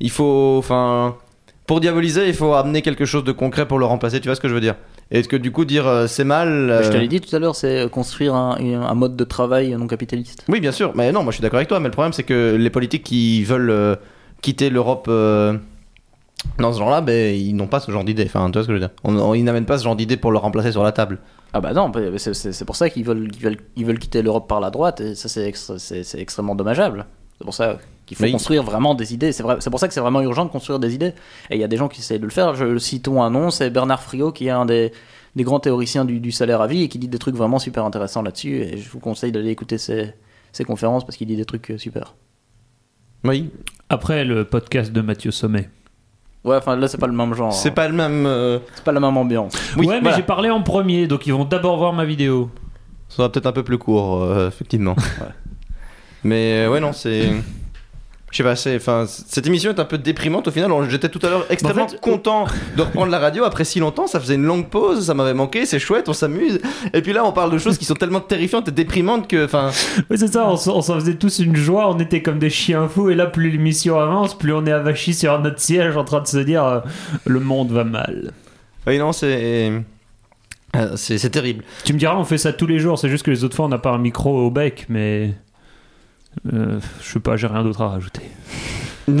Il 0.00 0.10
faut. 0.10 0.56
Enfin. 0.58 1.16
Pour 1.64 1.80
diaboliser, 1.80 2.26
il 2.26 2.34
faut 2.34 2.54
amener 2.54 2.82
quelque 2.82 3.04
chose 3.04 3.22
de 3.22 3.30
concret 3.30 3.68
pour 3.68 3.78
le 3.78 3.84
remplacer, 3.84 4.20
tu 4.20 4.26
vois 4.26 4.34
ce 4.34 4.40
que 4.40 4.48
je 4.48 4.52
veux 4.52 4.60
dire? 4.60 4.74
Et 5.12 5.22
que 5.22 5.36
du 5.36 5.52
coup, 5.52 5.64
dire 5.64 5.86
euh, 5.86 6.08
c'est 6.08 6.24
mal. 6.24 6.80
Je 6.82 6.90
te 6.90 6.96
l'ai 6.96 7.06
dit 7.06 7.20
tout 7.20 7.34
à 7.34 7.38
l'heure, 7.38 7.54
c'est 7.54 7.88
construire 7.88 8.34
un, 8.34 8.56
un 8.60 8.94
mode 8.94 9.14
de 9.14 9.24
travail 9.24 9.70
non 9.70 9.86
capitaliste. 9.86 10.44
Oui, 10.48 10.58
bien 10.58 10.72
sûr, 10.72 10.90
mais 10.96 11.12
non, 11.12 11.22
moi 11.22 11.30
je 11.30 11.36
suis 11.36 11.42
d'accord 11.42 11.58
avec 11.58 11.68
toi, 11.68 11.78
mais 11.78 11.86
le 11.86 11.92
problème 11.92 12.12
c'est 12.12 12.24
que 12.24 12.56
les 12.58 12.68
politiques 12.68 13.04
qui 13.04 13.44
veulent 13.44 13.70
euh, 13.70 13.94
quitter 14.42 14.70
l'Europe 14.70 15.08
dans 16.58 16.72
ce 16.72 16.78
genre-là, 16.78 17.00
ben, 17.00 17.34
ils 17.34 17.54
n'ont 17.54 17.66
pas 17.68 17.80
ce 17.80 17.90
genre 17.90 18.04
d'idée. 18.04 18.24
Enfin, 18.26 18.46
tu 18.50 18.52
vois 18.54 18.62
ce 18.62 18.66
que 18.68 18.72
je 18.74 18.78
veux 18.80 18.86
dire 18.86 18.94
on, 19.04 19.16
on- 19.16 19.34
Ils 19.34 19.44
n'amènent 19.44 19.66
pas 19.66 19.78
ce 19.78 19.84
genre 19.84 19.96
d'idée 19.96 20.16
pour 20.16 20.32
le 20.32 20.38
remplacer 20.38 20.72
sur 20.72 20.82
la 20.82 20.92
table. 20.92 21.18
Ah 21.52 21.60
bah 21.60 21.72
non, 21.72 21.90
c'est- 22.16 22.64
pour 22.64 22.76
ça 22.76 22.88
qu'ils 22.90 23.04
veulent, 23.04 23.30
qu'ils 23.30 23.42
veulent, 23.42 23.56
ils 23.76 23.84
veulent 23.84 23.98
quitter 23.98 24.22
l'Europe 24.22 24.48
par 24.48 24.60
la 24.60 24.70
droite, 24.70 25.00
et 25.00 25.14
ça 25.14 25.28
c'est 25.28 25.52
c'est 25.54 26.18
extrêmement 26.20 26.54
dommageable. 26.54 27.06
C'est 27.38 27.44
pour 27.44 27.54
ça 27.54 27.78
qu'il 28.06 28.16
faut 28.16 28.22
Mais 28.24 28.30
il- 28.30 28.32
construire 28.32 28.62
vraiment 28.62 28.94
des 28.94 29.12
idées. 29.14 29.32
C'est 29.32 29.42
vrai- 29.42 29.56
c'est 29.60 29.70
pour 29.70 29.78
ça 29.80 29.88
que 29.88 29.94
c'est 29.94 30.00
vraiment 30.00 30.20
urgent 30.22 30.44
de 30.44 30.50
construire 30.50 30.78
des 30.78 30.94
idées. 30.94 31.12
Et 31.50 31.56
il 31.56 31.58
y 31.60 31.64
a 31.64 31.68
des 31.68 31.76
gens 31.76 31.88
qui 31.88 32.00
essayent 32.00 32.18
de 32.20 32.24
le 32.24 32.30
faire. 32.30 32.54
Je 32.54 32.78
citons 32.78 33.22
un 33.22 33.30
nom, 33.30 33.50
c'est 33.50 33.70
Bernard 33.70 34.02
Friot, 34.02 34.32
qui 34.32 34.46
est 34.46 34.50
un 34.50 34.64
des, 34.66 34.92
des 35.36 35.42
grands 35.44 35.60
théoriciens 35.60 36.04
du, 36.04 36.20
du 36.20 36.30
salaire 36.32 36.60
à 36.60 36.66
vie 36.66 36.82
et 36.82 36.88
qui 36.88 36.98
dit 36.98 37.08
des 37.08 37.18
trucs 37.18 37.34
vraiment 37.36 37.58
super 37.58 37.84
intéressants 37.84 38.22
là-dessus. 38.22 38.62
Et 38.62 38.76
je 38.78 38.88
vous 38.90 39.00
conseille 39.00 39.32
d'aller 39.32 39.50
écouter 39.50 39.76
ses, 39.78 40.14
ses 40.52 40.64
conférences 40.64 41.04
parce 41.04 41.16
qu'il 41.16 41.26
dit 41.28 41.36
des 41.36 41.44
trucs 41.44 41.70
euh, 41.70 41.78
super. 41.78 42.14
Oui, 43.24 43.50
Après 43.88 44.24
le 44.24 44.44
podcast 44.44 44.92
de 44.92 45.00
Mathieu 45.00 45.30
Sommet. 45.30 45.68
Ouais, 46.44 46.56
enfin 46.56 46.74
là 46.76 46.88
c'est 46.88 46.98
pas 46.98 47.06
le 47.06 47.12
même 47.12 47.34
genre. 47.34 47.52
c'est 47.52 47.70
pas 47.70 47.86
le 47.86 47.94
même. 47.94 48.26
euh, 48.26 48.58
C'est 48.74 48.84
pas 48.84 48.90
la 48.92 48.98
même 49.00 49.16
ambiance. 49.16 49.54
Oui, 49.76 49.86
ouais, 49.86 49.94
mais 49.96 50.00
voilà. 50.02 50.16
j'ai 50.16 50.22
parlé 50.24 50.50
en 50.50 50.62
premier, 50.62 51.06
donc 51.06 51.26
ils 51.26 51.32
vont 51.32 51.44
d'abord 51.44 51.76
voir 51.78 51.92
ma 51.92 52.04
vidéo. 52.04 52.50
Ça 53.08 53.16
sera 53.18 53.30
peut-être 53.30 53.46
un 53.46 53.52
peu 53.52 53.62
plus 53.62 53.78
court, 53.78 54.22
euh, 54.24 54.48
effectivement. 54.48 54.96
Mais 56.24 56.64
euh, 56.64 56.70
ouais, 56.70 56.80
non, 56.80 56.92
c'est. 56.92 57.30
Je 58.32 58.38
sais 58.38 58.42
pas, 58.42 58.56
c'est, 58.56 58.76
enfin, 58.76 59.04
cette 59.06 59.46
émission 59.46 59.70
est 59.72 59.78
un 59.78 59.84
peu 59.84 59.98
déprimante 59.98 60.48
au 60.48 60.50
final. 60.50 60.70
J'étais 60.88 61.10
tout 61.10 61.18
à 61.22 61.28
l'heure 61.28 61.44
extrêmement 61.50 61.86
fait, 61.86 62.00
content 62.00 62.46
de 62.78 62.80
reprendre 62.80 63.12
la 63.12 63.18
radio 63.18 63.44
après 63.44 63.64
si 63.64 63.78
longtemps. 63.78 64.06
Ça 64.06 64.18
faisait 64.20 64.36
une 64.36 64.44
longue 64.46 64.68
pause, 64.70 65.04
ça 65.06 65.12
m'avait 65.12 65.34
manqué, 65.34 65.66
c'est 65.66 65.78
chouette, 65.78 66.08
on 66.08 66.14
s'amuse. 66.14 66.58
Et 66.94 67.02
puis 67.02 67.12
là, 67.12 67.26
on 67.26 67.32
parle 67.32 67.52
de 67.52 67.58
choses 67.58 67.76
qui 67.76 67.84
sont 67.84 67.92
tellement 67.94 68.20
terrifiantes 68.20 68.68
et 68.68 68.72
déprimantes 68.72 69.28
que, 69.28 69.44
enfin, 69.44 69.70
Oui, 70.10 70.16
c'est 70.16 70.32
ça, 70.32 70.48
on 70.48 70.56
s'en 70.56 70.94
faisait 70.94 71.16
tous 71.16 71.40
une 71.40 71.56
joie, 71.56 71.90
on 71.94 71.98
était 71.98 72.22
comme 72.22 72.38
des 72.38 72.48
chiens 72.48 72.88
fous, 72.88 73.10
et 73.10 73.14
là, 73.14 73.26
plus 73.26 73.50
l'émission 73.50 74.00
avance, 74.00 74.36
plus 74.36 74.54
on 74.54 74.64
est 74.64 74.72
avachis 74.72 75.12
sur 75.12 75.38
notre 75.38 75.60
siège 75.60 75.94
en 75.98 76.04
train 76.04 76.22
de 76.22 76.26
se 76.26 76.38
dire 76.38 76.64
euh, 76.64 76.80
le 77.26 77.38
monde 77.38 77.70
va 77.70 77.84
mal. 77.84 78.32
oui, 78.86 78.96
non, 78.98 79.12
c'est. 79.12 79.72
euh, 80.74 80.96
c'est 80.96 81.18
c'est 81.18 81.28
terrible. 81.30 81.64
Tu 81.84 81.92
me 81.92 81.98
diras, 81.98 82.16
on 82.16 82.24
fait 82.24 82.38
ça 82.38 82.54
tous 82.54 82.66
les 82.66 82.78
jours, 82.78 82.98
c'est 82.98 83.10
juste 83.10 83.26
que 83.26 83.30
les 83.30 83.44
autres 83.44 83.56
fois, 83.56 83.66
on 83.66 83.68
n'a 83.68 83.76
pas 83.78 83.90
un 83.90 83.98
micro 83.98 84.46
au 84.46 84.50
bec, 84.50 84.86
mais. 84.88 85.34
Euh, 86.52 86.78
je 87.00 87.12
sais 87.12 87.20
pas, 87.20 87.36
j'ai 87.36 87.46
rien 87.46 87.62
d'autre 87.62 87.82
à 87.82 87.88
rajouter. 87.88 88.22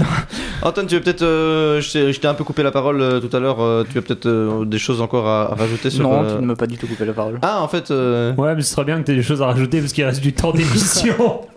Antoine, 0.62 0.86
tu 0.86 0.94
veux 0.94 1.00
peut-être. 1.00 1.22
euh, 1.22 1.80
je 1.80 2.18
t'ai 2.18 2.28
un 2.28 2.34
peu 2.34 2.44
coupé 2.44 2.62
la 2.62 2.70
parole 2.70 3.00
euh, 3.00 3.20
tout 3.20 3.34
à 3.36 3.40
l'heure. 3.40 3.60
euh, 3.60 3.84
tu 3.90 3.98
as 3.98 4.02
peut-être 4.02 4.26
euh, 4.26 4.64
des 4.64 4.78
choses 4.78 5.00
encore 5.00 5.26
à, 5.26 5.52
à 5.52 5.54
rajouter 5.56 5.90
sur. 5.90 6.04
Non, 6.08 6.22
euh, 6.24 6.36
tu 6.36 6.42
ne 6.42 6.46
m'as 6.46 6.54
pas 6.54 6.66
du 6.68 6.78
tout 6.78 6.86
coupé 6.86 7.04
la 7.04 7.12
parole. 7.12 7.38
Ah, 7.42 7.60
en 7.62 7.68
fait. 7.68 7.90
euh, 7.90 8.32
Ouais, 8.36 8.54
mais 8.54 8.62
ce 8.62 8.72
serait 8.72 8.84
bien 8.84 9.00
que 9.00 9.06
tu 9.06 9.12
aies 9.12 9.16
des 9.16 9.22
choses 9.24 9.42
à 9.42 9.46
rajouter 9.46 9.80
parce 9.80 9.92
qu'il 9.92 10.04
reste 10.04 10.20
du 10.20 10.32
temps 10.32 10.52
d'émission. 10.52 11.40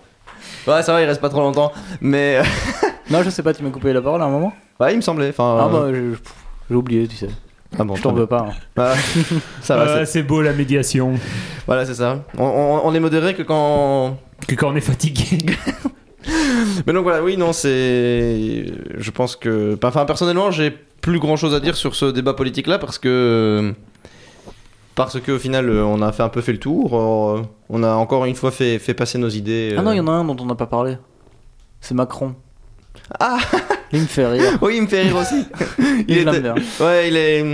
Ouais, 0.67 0.81
ça 0.81 0.93
va, 0.93 1.01
il 1.03 1.05
reste 1.05 1.21
pas 1.21 1.29
trop 1.29 1.41
longtemps. 1.41 1.71
Mais. 2.01 2.41
Non, 3.11 3.21
je 3.21 3.29
sais 3.29 3.43
pas, 3.43 3.53
tu 3.53 3.61
m'as 3.61 3.69
coupé 3.69 3.93
la 3.93 4.01
parole 4.01 4.19
à 4.23 4.25
un 4.25 4.29
moment 4.31 4.51
ouais, 4.79 4.93
il 4.93 4.95
me 4.95 5.01
semblait. 5.01 5.29
Enfin. 5.29 5.59
Ah 5.61 5.69
bah, 5.71 5.89
j'ai 6.67 6.75
oublié, 6.75 7.07
tu 7.07 7.15
sais. 7.15 7.29
ah 7.77 7.83
bon, 7.83 7.95
Je 7.95 8.01
t'en 8.01 8.13
veux 8.13 8.25
pas. 8.25 8.47
hein. 8.75 8.93
ça 9.61 9.75
va, 9.77 9.99
c'est- 9.99 10.05
c'est 10.05 10.23
beau 10.23 10.41
la 10.41 10.53
médiation. 10.53 11.13
voilà, 11.67 11.85
c'est 11.85 11.93
ça. 11.93 12.23
On, 12.39 12.43
on- 12.43 12.81
on 12.83 12.93
est 12.95 12.99
modéré 12.99 13.35
que 13.35 13.43
quand. 13.43 14.17
Que 14.47 14.55
quand 14.55 14.69
on 14.71 14.75
est 14.75 14.81
fatigué. 14.81 15.37
Mais 16.87 16.93
donc 16.93 17.03
voilà, 17.03 17.23
oui, 17.23 17.37
non, 17.37 17.53
c'est. 17.53 18.65
Je 18.97 19.11
pense 19.11 19.35
que. 19.35 19.77
Enfin, 19.83 20.05
personnellement, 20.05 20.51
j'ai 20.51 20.71
plus 21.01 21.19
grand 21.19 21.35
chose 21.35 21.53
à 21.53 21.59
dire 21.59 21.75
sur 21.75 21.95
ce 21.95 22.05
débat 22.05 22.33
politique-là 22.33 22.79
parce 22.79 22.97
que. 22.97 23.73
Parce 24.95 25.19
qu'au 25.19 25.37
final, 25.39 25.69
euh, 25.69 25.83
on 25.83 26.01
a 26.01 26.11
fait 26.13 26.23
un 26.23 26.29
peu 26.29 26.41
fait 26.41 26.53
le 26.53 26.57
tour. 26.59 26.97
euh, 26.97 27.41
On 27.69 27.83
a 27.83 27.93
encore 27.95 28.23
une 28.25 28.35
fois 28.35 28.51
fait, 28.51 28.79
fait 28.79 28.93
passer 28.93 29.17
nos 29.17 29.27
idées. 29.29 29.75
Ah 29.77 29.81
non, 29.81 29.91
euh. 29.91 29.95
il 29.95 29.97
y 29.97 29.99
en 29.99 30.07
a 30.07 30.11
un 30.11 30.23
dont 30.23 30.37
on 30.39 30.45
n'a 30.45 30.55
pas 30.55 30.67
parlé. 30.67 30.97
C'est 31.81 31.93
Macron. 31.93 32.33
Ah 33.19 33.37
Il 33.91 34.01
me 34.01 34.05
fait 34.05 34.25
rire. 34.25 34.57
Oui, 34.61 34.75
il 34.77 34.83
me 34.83 34.87
fait 34.87 35.01
rire 35.03 35.17
aussi. 35.17 35.45
Il 36.07 36.23
bien. 36.23 36.55
Ouais, 36.79 37.09
il 37.09 37.17
est. 37.17 37.45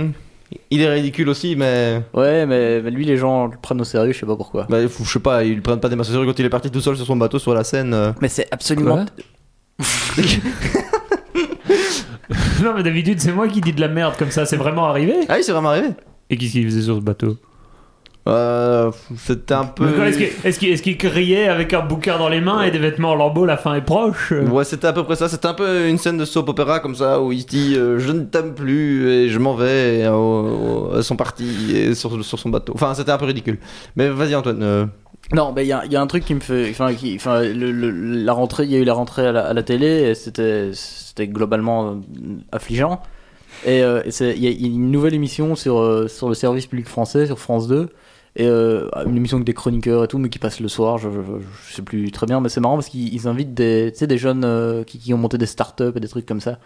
Il 0.70 0.80
est 0.80 0.88
ridicule 0.88 1.28
aussi, 1.28 1.56
mais. 1.56 2.02
Ouais, 2.14 2.46
mais, 2.46 2.80
mais 2.82 2.90
lui, 2.90 3.04
les 3.04 3.16
gens 3.16 3.46
le 3.46 3.56
prennent 3.60 3.80
au 3.80 3.84
sérieux, 3.84 4.12
je 4.12 4.18
sais 4.20 4.26
pas 4.26 4.36
pourquoi. 4.36 4.66
Bah, 4.68 4.78
je 4.82 4.88
sais 4.88 5.18
pas, 5.20 5.44
ils 5.44 5.56
le 5.56 5.62
prennent 5.62 5.80
pas 5.80 5.88
des 5.88 5.96
masses 5.96 6.10
sérieux 6.10 6.26
quand 6.26 6.38
il 6.38 6.44
est 6.44 6.48
parti 6.50 6.70
tout 6.70 6.80
seul 6.80 6.96
sur 6.96 7.06
son 7.06 7.16
bateau 7.16 7.38
sur 7.38 7.54
la 7.54 7.64
Seine. 7.64 7.94
euh. 7.94 8.12
Mais 8.20 8.28
c'est 8.28 8.48
absolument. 8.50 9.04
non, 12.62 12.74
mais 12.76 12.82
d'habitude, 12.82 13.20
c'est 13.20 13.32
moi 13.32 13.48
qui 13.48 13.60
dis 13.60 13.72
de 13.72 13.80
la 13.80 13.88
merde 13.88 14.16
comme 14.16 14.30
ça. 14.30 14.46
C'est 14.46 14.56
vraiment 14.56 14.86
arrivé. 14.86 15.14
Ah 15.28 15.34
oui, 15.36 15.44
c'est 15.44 15.52
vraiment 15.52 15.70
arrivé. 15.70 15.88
Et 16.30 16.36
qu'est-ce 16.36 16.52
qu'il 16.52 16.64
faisait 16.64 16.82
sur 16.82 16.96
ce 16.96 17.00
bateau? 17.00 17.36
Euh, 18.28 18.92
C'était 19.16 19.54
un 19.54 19.64
peu. 19.64 19.84
Est-ce 20.44 20.82
qu'il 20.82 20.96
criait 20.96 21.48
avec 21.48 21.74
un 21.74 21.80
bouquin 21.80 22.18
dans 22.18 22.28
les 22.28 22.40
mains 22.40 22.62
et 22.62 22.70
des 22.70 22.78
vêtements 22.78 23.10
en 23.10 23.14
lambeaux 23.16 23.44
La 23.46 23.56
fin 23.56 23.74
est 23.74 23.80
proche? 23.82 24.30
Ouais, 24.32 24.64
c'était 24.64 24.86
à 24.86 24.92
peu 24.92 25.02
près 25.02 25.16
ça. 25.16 25.28
C'était 25.28 25.48
un 25.48 25.54
peu 25.54 25.88
une 25.88 25.98
scène 25.98 26.18
de 26.18 26.24
soap 26.24 26.48
opéra 26.48 26.78
comme 26.78 26.94
ça 26.94 27.20
où 27.20 27.32
il 27.32 27.40
se 27.42 27.46
dit 27.46 27.74
euh, 27.76 27.98
Je 27.98 28.12
ne 28.12 28.22
t'aime 28.22 28.54
plus 28.54 29.08
et 29.10 29.28
je 29.28 29.38
m'en 29.40 29.54
vais 29.54 29.98
et, 30.00 30.04
à 30.04 31.02
son 31.02 31.16
parti 31.16 31.74
et 31.74 31.94
sur, 31.94 32.24
sur 32.24 32.38
son 32.38 32.48
bateau. 32.50 32.72
Enfin, 32.76 32.94
c'était 32.94 33.10
un 33.10 33.18
peu 33.18 33.24
ridicule. 33.26 33.58
Mais 33.96 34.08
vas-y, 34.08 34.36
Antoine. 34.36 34.62
euh, 34.62 34.86
Non, 35.34 35.52
mais 35.54 35.64
il 35.64 35.68
y 35.68 35.72
a, 35.72 35.84
il 35.84 35.92
y 35.92 35.96
a 35.96 36.00
un 36.00 36.06
truc 36.06 36.24
qui 36.24 36.34
me 36.34 36.40
fait. 36.40 36.68
Enfin, 36.70 36.94
qui, 36.94 37.16
enfin 37.16 37.40
le- 37.42 37.72
le- 37.72 37.90
la 37.90 38.32
rentrée, 38.32 38.64
il 38.64 38.70
y 38.70 38.76
a 38.76 38.78
eu 38.78 38.84
la 38.84 38.94
rentrée 38.94 39.26
à 39.26 39.32
la, 39.32 39.46
à 39.48 39.52
la 39.52 39.64
télé 39.64 39.86
et 40.10 40.14
c'était, 40.14 40.70
c'était 40.74 41.26
globalement 41.26 41.88
euh, 41.88 41.94
affligeant. 42.52 43.02
Et 43.66 43.82
euh, 43.82 44.00
il 44.06 44.26
y 44.26 44.46
a 44.46 44.50
il 44.50 44.60
y 44.62 44.64
a 44.64 44.68
une 44.68 44.90
nouvelle 44.92 45.14
émission 45.14 45.56
sur, 45.56 45.78
euh, 45.80 46.06
sur 46.08 46.28
le 46.28 46.34
service 46.34 46.66
public 46.66 46.86
français, 46.88 47.26
sur 47.26 47.38
France 47.40 47.66
2. 47.66 47.88
Et 48.34 48.46
euh, 48.46 48.88
une 49.04 49.16
émission 49.16 49.36
avec 49.36 49.46
des 49.46 49.52
chroniqueurs 49.52 50.04
et 50.04 50.08
tout, 50.08 50.18
mais 50.18 50.30
qui 50.30 50.38
passe 50.38 50.60
le 50.60 50.68
soir, 50.68 50.96
je, 50.96 51.08
sais 51.70 51.82
plus 51.82 52.10
très 52.12 52.26
bien, 52.26 52.40
mais 52.40 52.48
c'est 52.48 52.60
marrant 52.60 52.76
parce 52.76 52.88
qu'ils 52.88 53.12
ils 53.12 53.28
invitent 53.28 53.52
des, 53.52 53.90
des 53.90 54.18
jeunes 54.18 54.44
euh, 54.44 54.84
qui, 54.84 54.98
qui 54.98 55.12
ont 55.12 55.18
monté 55.18 55.36
des 55.36 55.46
startups 55.46 55.92
et 55.94 56.00
des 56.00 56.08
trucs 56.08 56.24
comme 56.24 56.40
ça. 56.40 56.58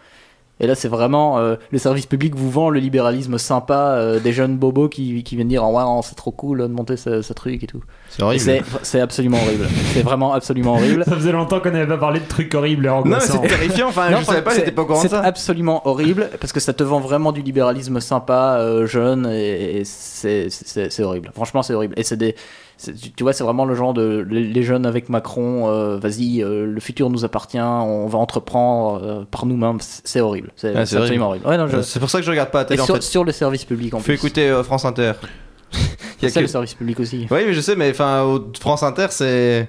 Et 0.59 0.67
là, 0.67 0.75
c'est 0.75 0.89
vraiment 0.89 1.39
euh, 1.39 1.57
le 1.71 1.79
service 1.79 2.07
public 2.07 2.35
vous 2.35 2.51
vend 2.51 2.71
le 2.71 2.81
libéralisme 2.81 3.37
sympa 3.37 3.97
euh, 3.97 4.19
des 4.21 4.33
jeunes 4.33 4.57
bobos 4.57 4.89
qui, 4.89 5.23
qui 5.23 5.37
viennent 5.37 5.49
dire 5.49 5.63
Ah 5.63 5.69
ouais, 5.69 5.83
non, 5.83 6.01
c'est 6.01 6.15
trop 6.15 6.31
cool 6.31 6.61
de 6.61 6.67
monter 6.69 6.97
ce, 6.97 7.21
ce 7.21 7.33
truc 7.35 7.63
et 7.63 7.67
tout. 7.67 7.83
C'est 8.09 8.23
horrible. 8.23 8.43
C'est 8.43 8.63
c'est 8.83 9.01
absolument 9.01 9.37
horrible. 9.45 9.67
C'est 9.93 10.03
vraiment 10.03 10.33
absolument 10.33 10.75
horrible. 10.77 11.05
Ça 11.05 11.15
faisait 11.15 11.33
longtemps 11.33 11.61
qu'on 11.61 11.73
n'avait 11.73 11.87
pas 11.87 11.99
parlé 11.99 12.21
de 12.21 12.27
trucs 12.27 12.55
horribles 12.55 12.87
et 12.87 12.89
Non, 12.89 13.03
mais 13.05 13.15
angoissants. 13.17 13.41
c'est 13.43 13.49
terrifiant. 13.49 13.89
Enfin, 13.89 14.09
Non, 14.11 14.19
je 14.21 14.25
savais 14.25 14.43
pas, 14.43 14.55
j'étais 14.55 14.73
pas 14.73 14.83
au 14.83 14.87
courant 14.87 15.03
de 15.03 15.09
C'est 15.09 15.15
ça. 15.15 15.21
absolument 15.21 15.87
horrible 15.87 16.31
parce 16.41 16.53
que 16.55 16.61
ça 16.61 16.73
te 16.73 16.83
vend 16.83 17.01
vraiment 17.01 17.33
du 17.33 17.43
libéralisme 17.43 18.01
sympa, 18.01 18.57
euh, 18.59 18.87
jeune, 18.87 19.27
et, 19.31 19.81
et 19.81 19.85
c'est- 19.85 20.49
c'est 20.49 20.91
c'est 20.91 21.03
horrible. 21.03 21.33
Franchement, 21.35 21.63
c'est 21.63 21.75
horrible. 21.75 21.95
Et 21.99 22.03
c'est 22.03 22.17
des. 22.17 22.35
Tu 22.83 22.93
tu 23.13 23.23
vois, 23.23 23.33
c'est 23.33 23.43
vraiment 23.45 23.65
le 23.65 23.75
genre 23.75 23.95
de. 23.95 24.25
Les 24.29 24.43
les 24.45 24.63
jeunes 24.63 24.85
avec 24.85 25.09
Macron, 25.09 25.69
euh, 25.71 25.97
vas-y, 25.99 26.43
euh, 26.43 26.67
le 26.67 26.81
futur 26.81 27.09
nous 27.09 27.25
appartient, 27.25 27.59
on 27.59 28.07
va 28.07 28.19
entreprendre 28.19 29.01
euh, 29.03 29.25
par 29.31 29.47
nous-mêmes. 29.47 29.79
C'est 29.81 30.07
c'est 30.07 30.21
horrible. 30.21 30.53
C'est 30.57 30.75
Ah, 30.77 30.85
c'est 30.85 30.97
absolument 30.99 31.29
horrible. 31.29 31.47
Ouais, 31.47 31.57
non, 31.57 31.67
je- 31.69 31.81
C'est 31.81 32.01
pour 32.01 32.11
ça 32.11 32.19
que 32.19 32.25
je 32.27 32.31
regarde 32.31 32.51
pas 32.51 32.59
la 32.59 32.65
Et 32.65 32.69
télé 32.69 32.81
en 32.83 32.85
sur, 32.85 32.95
fait. 32.97 33.01
sur 33.03 33.25
le 33.25 33.33
service 33.33 33.65
public 33.65 33.95
en 33.95 33.99
Faut 33.99 34.05
plus. 34.05 34.15
écouter 34.15 34.51
euh, 34.51 34.63
France 34.63 34.85
Inter. 34.85 35.13
Il 35.73 36.29
y 36.29 36.31
C'est 36.31 36.35
que- 36.35 36.41
le 36.41 36.47
service 36.49 36.75
public 36.75 37.01
aussi. 37.01 37.27
Oui, 37.31 37.39
mais 37.47 37.53
je 37.55 37.61
sais, 37.61 37.77
mais 37.77 37.91
enfin, 37.91 38.41
France 38.61 38.83
Inter, 38.83 39.07
c'est. 39.11 39.69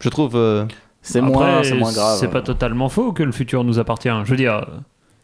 Je 0.00 0.08
trouve. 0.10 0.36
euh, 0.36 0.66
C'est 1.00 1.20
moins, 1.22 1.62
c'est 1.62 1.74
moins 1.74 1.92
grave. 1.92 2.18
C'est 2.18 2.28
pas 2.28 2.42
totalement 2.42 2.88
faux 2.90 3.12
que 3.12 3.22
le 3.22 3.32
futur 3.32 3.64
nous 3.64 3.78
appartient. 3.78 4.10
Je 4.24 4.30
veux 4.30 4.36
dire, 4.36 4.66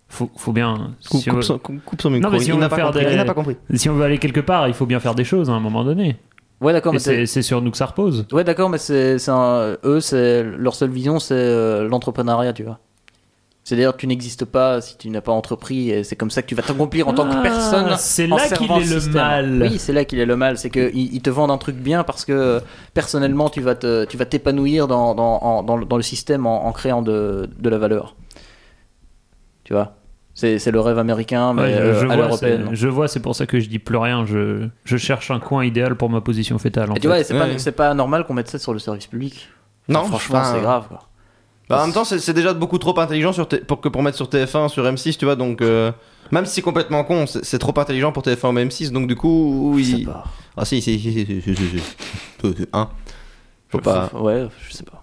faut, 0.09 0.31
faut 0.37 0.53
bien. 0.53 0.93
Coupe, 1.09 1.21
si, 1.21 1.29
on 1.29 1.33
coupe 1.33 1.37
veut, 1.37 1.43
son, 1.43 1.59
coupe- 1.59 1.85
coupe 1.85 2.03
son 2.03 2.11
micro. 2.11 2.31
Non, 2.31 2.37
mais 2.37 2.43
si 2.43 2.53
n'a 2.57 2.69
pas 2.69 2.91
des- 2.91 3.03
Il 3.03 3.17
n'a 3.17 3.25
pas 3.25 3.35
compris. 3.35 3.57
si 3.75 3.89
on 3.89 3.95
veut 3.95 4.05
aller 4.05 4.19
quelque 4.19 4.41
part, 4.41 4.67
il 4.69 4.75
faut 4.75 4.87
bien 4.87 5.01
faire 5.01 5.15
des 5.15 5.25
choses 5.25 5.49
à 5.51 5.53
un 5.55 5.61
moment 5.61 5.85
donné. 5.85 6.17
Ouais, 6.61 6.73
d'accord, 6.75 6.95
c'est- 6.99 7.43
sur 7.43 7.63
nous 7.63 7.71
que 7.71 7.77
ça 7.77 7.87
repose. 7.87 8.27
Ouais, 8.33 8.45
d'accord, 8.45 8.69
mais 8.69 8.79
c'est, 8.79 9.17
eux, 9.85 10.01
c'est 10.01 10.43
leur 10.43 10.75
seule 10.75 10.91
vision, 10.91 11.19
c'est 11.19 11.35
euh, 11.35 11.89
l'entrepreneuriat, 11.89 12.53
tu 12.53 12.65
vois. 12.65 12.79
C'est-à-dire, 13.63 13.97
tu 13.97 14.07
n'existes 14.07 14.45
pas 14.47 14.81
si 14.81 14.97
tu 14.97 15.11
n'as 15.11 15.21
pas 15.21 15.33
entrepris, 15.33 15.91
et 15.91 16.03
c'est 16.03 16.17
comme 16.17 16.31
ça 16.31 16.43
que 16.43 16.49
tu 16.49 16.55
vas 16.55 16.63
t'accomplir 16.63 17.09
en 17.09 17.13
tant 17.13 17.29
que 17.29 17.35
Ah, 17.37 17.43
personne. 17.43 17.95
c'est 17.99 18.27
là 18.27 18.49
qu'il 18.49 18.71
est 18.73 18.85
le 18.85 19.13
mal. 19.13 19.63
Oui, 19.63 19.79
c'est 19.79 19.93
là 19.93 20.05
qu'il 20.05 20.19
est 20.19 20.27
le 20.27 20.37
mal. 20.37 20.59
C'est 20.59 20.71
qu'ils 20.71 21.15
ils 21.15 21.23
te 21.23 21.31
vendent 21.31 21.51
un 21.51 21.59
truc 21.59 21.77
bien 21.77 22.03
parce 22.03 22.25
que 22.25 22.33
euh, 22.33 22.61
personnellement, 22.95 23.49
tu 23.49 23.61
vas, 23.61 23.75
t'épanouir 23.75 24.89
dans, 24.89 25.15
dans, 25.15 25.63
dans 25.63 25.97
le 25.97 26.03
système 26.03 26.47
en, 26.47 26.67
en 26.67 26.73
créant 26.73 27.03
de, 27.03 27.49
de 27.59 27.69
la 27.71 27.79
valeur. 27.79 28.17
Tu 29.65 29.73
vois? 29.73 29.95
C'est 30.35 30.71
le 30.71 30.81
rêve 30.81 30.99
américain, 30.99 31.53
mais 31.53 31.63
ouais, 31.63 31.73
je, 31.73 32.07
euh, 32.07 32.11
à 32.11 32.17
l'européenne. 32.17 32.69
Je 32.73 32.89
vois, 32.89 33.09
c'est 33.09 33.21
pour 33.21 33.35
ça 33.35 33.47
que 33.47 33.61
je 33.61 33.69
dis 33.69 33.79
plus 33.79 33.99
rien. 33.99 34.25
Je, 34.25 34.69
je 34.85 34.97
cherche 34.97 35.31
un 35.31 35.41
coin 35.41 35.65
idéal 35.65 35.97
pour 35.97 36.09
ma 36.09 36.21
position 36.21 36.59
fétale. 36.59 36.91
Et 36.97 37.01
tu 37.01 37.09
vois, 37.09 37.23
c'est 37.23 37.35
ouais, 37.35 37.57
pas, 37.57 37.73
pas, 37.73 37.95
normal 37.95 38.25
qu'on 38.25 38.35
mette 38.35 38.49
ça 38.49 38.59
sur 38.59 38.73
le 38.73 38.79
service 38.79 39.07
public. 39.07 39.49
Non, 39.89 40.05
franchement, 40.05 40.43
c'est 40.45 40.61
grave. 40.61 40.87
Bah, 41.69 41.83
en 41.83 41.87
même 41.87 41.95
temps, 41.95 42.05
c'est 42.05 42.33
déjà 42.33 42.53
beaucoup 42.53 42.79
trop 42.79 42.99
intelligent 42.99 43.33
pour 43.67 43.81
que 43.81 43.89
pour 43.89 44.03
mettre 44.03 44.17
sur 44.17 44.29
TF1, 44.29 44.69
sur 44.69 44.85
M6, 44.85 45.19
tu 45.19 45.25
vois. 45.25 45.37
Donc, 45.37 45.63
euh, 45.63 45.93
même 46.33 46.47
si 46.47 46.55
c'est 46.55 46.63
complètement 46.63 47.05
con, 47.05 47.27
c'est 47.27 47.59
trop 47.59 47.79
intelligent 47.79 48.13
pour 48.13 48.23
TF1 48.23 48.49
ou 48.49 48.59
M6. 48.59 48.93
Donc, 48.93 49.09
du 49.09 49.17
coup, 49.17 49.73
oui. 49.75 49.95
Il... 50.01 50.09
Ah, 50.57 50.65
si, 50.65 50.81
si, 50.81 50.99
si, 50.99 51.13
si, 51.13 51.43
si, 51.43 51.57
si, 51.57 51.69
si. 51.69 52.69
Hein 52.73 52.89
pas. 53.79 54.11
Ouais, 54.15 54.49
je 54.67 54.73
sais 54.75 54.85
pas. 54.85 55.03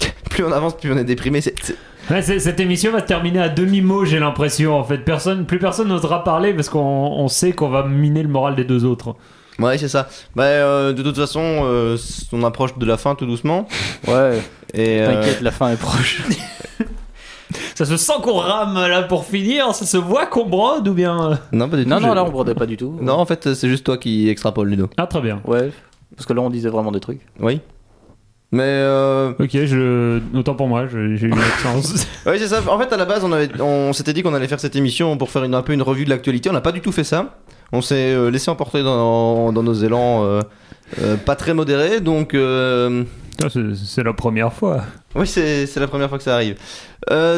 plus 0.30 0.44
on 0.44 0.52
avance, 0.52 0.76
plus 0.76 0.92
on 0.92 0.96
est 0.96 1.04
déprimé. 1.04 1.40
C'est 1.40 1.54
Ouais, 2.10 2.22
cette 2.22 2.58
émission 2.60 2.90
va 2.90 3.00
se 3.00 3.04
terminer 3.04 3.40
à 3.40 3.48
demi-mot, 3.50 4.04
j'ai 4.06 4.18
l'impression. 4.18 4.78
En 4.78 4.84
fait, 4.84 4.98
personne, 4.98 5.44
plus 5.44 5.58
personne 5.58 5.88
n'osera 5.88 6.24
parler 6.24 6.54
parce 6.54 6.68
qu'on 6.70 6.78
on 6.80 7.28
sait 7.28 7.52
qu'on 7.52 7.68
va 7.68 7.82
miner 7.84 8.22
le 8.22 8.28
moral 8.30 8.56
des 8.56 8.64
deux 8.64 8.84
autres. 8.86 9.14
Ouais, 9.58 9.76
c'est 9.76 9.88
ça. 9.88 10.08
Bah, 10.34 10.44
euh, 10.44 10.92
de 10.92 11.02
toute 11.02 11.16
façon, 11.16 11.40
euh, 11.42 11.96
on 12.32 12.42
approche 12.44 12.78
de 12.78 12.86
la 12.86 12.96
fin 12.96 13.14
tout 13.14 13.26
doucement. 13.26 13.66
Ouais, 14.06 14.40
Et. 14.72 15.02
euh, 15.02 15.06
t'inquiète, 15.14 15.40
la 15.42 15.50
fin 15.50 15.70
est 15.70 15.76
proche. 15.76 16.22
Ça 17.74 17.84
se 17.84 17.96
sent 17.96 18.12
qu'on 18.22 18.38
rame 18.38 18.74
là 18.74 19.02
pour 19.02 19.24
finir. 19.24 19.74
Ça 19.74 19.86
se 19.86 19.96
voit 19.96 20.26
qu'on 20.26 20.46
brode 20.46 20.86
ou 20.88 20.94
bien. 20.94 21.38
Non, 21.52 21.68
pas 21.68 21.76
du 21.76 21.84
tout. 21.84 21.90
non, 21.90 22.00
non, 22.00 22.12
là 22.14 22.24
on 22.24 22.30
brodait 22.30 22.54
pas 22.54 22.66
du 22.66 22.76
tout. 22.76 22.98
Non, 23.00 23.14
en 23.14 23.24
fait, 23.26 23.54
c'est 23.54 23.68
juste 23.68 23.84
toi 23.84 23.96
qui 23.98 24.28
extrapole, 24.28 24.68
Ludo. 24.68 24.88
Ah, 24.96 25.06
très 25.06 25.20
bien. 25.20 25.40
Ouais, 25.44 25.70
parce 26.16 26.26
que 26.26 26.32
là 26.32 26.40
on 26.42 26.50
disait 26.50 26.68
vraiment 26.68 26.90
des 26.90 27.00
trucs. 27.00 27.20
Oui. 27.40 27.60
Mais. 28.50 28.62
Euh... 28.64 29.32
Ok, 29.38 29.50
je... 29.52 30.20
autant 30.34 30.54
pour 30.54 30.68
moi, 30.68 30.86
j'ai 30.88 30.98
eu 30.98 31.30
une 31.30 31.36
chance. 31.62 32.06
Oui, 32.26 32.34
c'est 32.38 32.48
ça. 32.48 32.60
En 32.68 32.78
fait, 32.78 32.92
à 32.92 32.96
la 32.96 33.04
base, 33.04 33.24
on, 33.24 33.32
avait, 33.32 33.48
on 33.60 33.92
s'était 33.92 34.12
dit 34.12 34.22
qu'on 34.22 34.34
allait 34.34 34.48
faire 34.48 34.60
cette 34.60 34.76
émission 34.76 35.16
pour 35.16 35.30
faire 35.30 35.44
une, 35.44 35.54
un 35.54 35.62
peu 35.62 35.72
une 35.72 35.82
revue 35.82 36.04
de 36.04 36.10
l'actualité. 36.10 36.48
On 36.50 36.52
n'a 36.54 36.60
pas 36.60 36.72
du 36.72 36.80
tout 36.80 36.92
fait 36.92 37.04
ça. 37.04 37.36
On 37.72 37.82
s'est 37.82 38.14
euh, 38.14 38.30
laissé 38.30 38.50
emporter 38.50 38.82
dans, 38.82 39.52
dans 39.52 39.62
nos 39.62 39.74
élans 39.74 40.24
euh, 40.24 40.40
euh, 41.02 41.16
pas 41.16 41.36
très 41.36 41.52
modérés. 41.54 42.00
Donc, 42.00 42.32
euh, 42.34 43.04
Ah, 43.42 43.48
c'est- 43.50 44.02
la 44.02 44.12
première 44.14 44.52
fois. 44.52 44.82
oui, 45.14 45.26
c'est 45.26 45.66
la 45.76 45.86
première 45.86 46.08
fois 46.08 46.18
que 46.18 46.24
ça 46.24 46.34
arrive. 46.34 46.56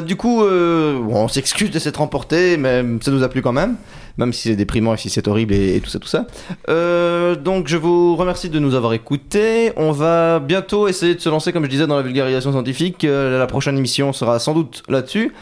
Du 0.06 0.16
coup, 0.16 0.42
on 0.44 1.28
s'excuse 1.28 1.70
de 1.70 1.78
s'être 1.78 2.00
emporté, 2.00 2.56
mais 2.56 2.84
ça 3.00 3.10
nous 3.10 3.22
a 3.22 3.28
plu 3.28 3.42
quand 3.42 3.52
même. 3.52 3.76
Même 4.20 4.34
si 4.34 4.48
c'est 4.48 4.54
déprimant 4.56 4.92
et 4.92 4.98
si 4.98 5.08
c'est 5.08 5.26
horrible 5.28 5.54
et, 5.54 5.76
et 5.76 5.80
tout 5.80 5.88
ça, 5.88 5.98
tout 5.98 6.06
ça. 6.06 6.26
Euh, 6.68 7.34
donc, 7.36 7.68
je 7.68 7.78
vous 7.78 8.16
remercie 8.16 8.50
de 8.50 8.58
nous 8.58 8.74
avoir 8.74 8.92
écoutés. 8.92 9.72
On 9.76 9.92
va 9.92 10.40
bientôt 10.40 10.88
essayer 10.88 11.14
de 11.14 11.20
se 11.20 11.30
lancer, 11.30 11.52
comme 11.54 11.64
je 11.64 11.70
disais, 11.70 11.86
dans 11.86 11.96
la 11.96 12.02
vulgarisation 12.02 12.52
scientifique. 12.52 13.04
Euh, 13.04 13.38
la 13.38 13.46
prochaine 13.46 13.78
émission 13.78 14.12
sera 14.12 14.38
sans 14.38 14.52
doute 14.52 14.82
là-dessus. 14.90 15.32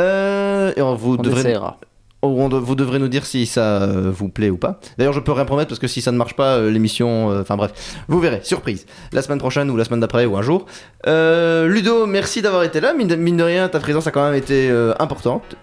Euh, 0.00 0.72
et 0.76 0.80
vous 0.80 1.14
On 1.14 1.22
devrez 1.22 1.40
essaiera. 1.40 1.78
on 2.22 2.48
de- 2.48 2.56
vous 2.56 2.74
devrez 2.74 2.98
nous 2.98 3.06
dire 3.06 3.24
si 3.24 3.46
ça 3.46 3.86
vous 3.86 4.28
plaît 4.28 4.50
ou 4.50 4.56
pas. 4.56 4.80
D'ailleurs, 4.98 5.12
je 5.12 5.20
peux 5.20 5.30
rien 5.32 5.44
promettre 5.44 5.68
parce 5.68 5.78
que 5.78 5.86
si 5.86 6.00
ça 6.02 6.10
ne 6.10 6.16
marche 6.18 6.34
pas, 6.34 6.60
l'émission. 6.62 7.28
Enfin 7.40 7.56
bref, 7.56 7.70
vous 8.08 8.18
verrez, 8.18 8.40
surprise. 8.42 8.86
La 9.12 9.22
semaine 9.22 9.38
prochaine 9.38 9.70
ou 9.70 9.76
la 9.76 9.84
semaine 9.84 10.00
d'après 10.00 10.26
ou 10.26 10.36
un 10.36 10.42
jour. 10.42 10.66
Ludo, 11.06 12.06
merci 12.06 12.42
d'avoir 12.42 12.64
été 12.64 12.80
là. 12.80 12.92
Mine 12.92 13.06
de, 13.08 13.14
mine 13.14 13.36
de 13.36 13.44
rien, 13.44 13.68
ta 13.68 13.78
présence 13.78 14.06
a 14.08 14.10
quand 14.10 14.24
même 14.24 14.34
été 14.34 14.68
importante. 14.98 15.54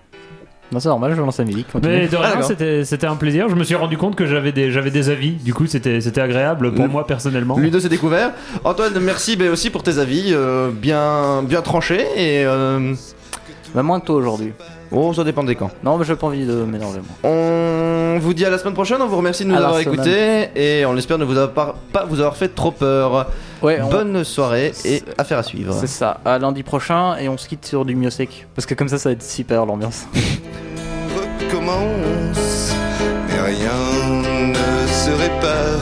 Non, 0.73 0.79
c'est 0.79 0.89
normal, 0.89 1.13
je 1.15 1.21
lance 1.21 1.37
la 1.37 1.45
musique. 1.45 1.71
continue. 1.71 1.93
Mais 1.93 2.07
de 2.07 2.15
rien, 2.15 2.29
d'accord. 2.29 2.45
c'était 2.45 2.83
c'était 2.83 3.07
un 3.07 3.15
plaisir. 3.15 3.47
Je 3.49 3.55
me 3.55 3.63
suis 3.63 3.75
rendu 3.75 3.97
compte 3.97 4.15
que 4.15 4.25
j'avais 4.25 4.51
des, 4.51 4.71
j'avais 4.71 4.91
des 4.91 5.09
avis. 5.09 5.31
Du 5.31 5.53
coup, 5.53 5.67
c'était 5.67 6.01
c'était 6.01 6.21
agréable 6.21 6.73
pour 6.73 6.87
moi 6.87 7.05
personnellement. 7.05 7.57
Ludo 7.57 7.79
s'est 7.79 7.89
découvert. 7.89 8.31
Antoine, 8.63 8.99
merci 8.99 9.35
ben, 9.35 9.49
aussi 9.49 9.69
pour 9.69 9.83
tes 9.83 9.99
avis 9.99 10.31
euh, 10.31 10.71
bien, 10.71 11.43
bien 11.43 11.61
tranchés. 11.61 12.05
Et 12.15 12.45
euh, 12.45 12.93
Bah, 13.73 13.81
moins 13.83 13.99
que 13.99 14.05
toi 14.05 14.15
aujourd'hui. 14.17 14.53
oh, 14.91 15.13
ça 15.13 15.23
dépend 15.23 15.43
des 15.43 15.55
camps. 15.55 15.71
Non, 15.83 15.97
mais 15.97 16.05
j'ai 16.05 16.15
pas 16.15 16.27
envie 16.27 16.45
de 16.45 16.53
m'énerver, 16.53 16.99
moi. 16.99 17.31
On 17.31 18.19
vous 18.19 18.33
dit 18.35 18.45
à 18.45 18.49
la 18.51 18.57
semaine 18.59 18.73
prochaine. 18.75 19.01
On 19.01 19.07
vous 19.07 19.17
remercie 19.17 19.43
de 19.43 19.49
nous 19.49 19.55
À 19.55 19.59
la 19.59 19.65
avoir 19.67 19.81
semaine. 19.81 19.95
écoutés. 19.95 20.49
Et 20.55 20.85
on 20.85 20.95
espère 20.95 21.17
ne 21.17 21.25
vous 21.25 21.37
avoir 21.37 21.51
pas, 21.53 21.75
pas 21.91 22.05
vous 22.05 22.19
avoir 22.19 22.35
fait 22.37 22.49
trop 22.49 22.71
peur. 22.71 23.27
Ouais, 23.63 23.79
on- 23.81 23.89
Bonne 23.89 24.23
soirée 24.23 24.73
et 24.85 25.01
affaire 25.17 25.39
à 25.39 25.43
suivre. 25.43 25.73
C'est 25.79 25.87
ça. 25.87 26.19
À 26.25 26.37
lundi 26.37 26.61
prochain 26.63 27.15
et 27.17 27.27
on 27.29 27.37
se 27.37 27.47
quitte 27.47 27.65
sur 27.65 27.85
du 27.85 27.95
mieux 27.95 28.09
sec. 28.11 28.45
Parce 28.55 28.65
que 28.67 28.75
comme 28.75 28.89
ça, 28.89 28.97
ça 28.99 29.09
va 29.09 29.13
être 29.13 29.23
super 29.23 29.65
l'ambiance. 29.65 30.05
recommence, 31.15 32.73
mais 33.27 33.39
rien 33.41 34.49
ne 34.49 34.87
se 34.87 35.09
répare 35.11 35.81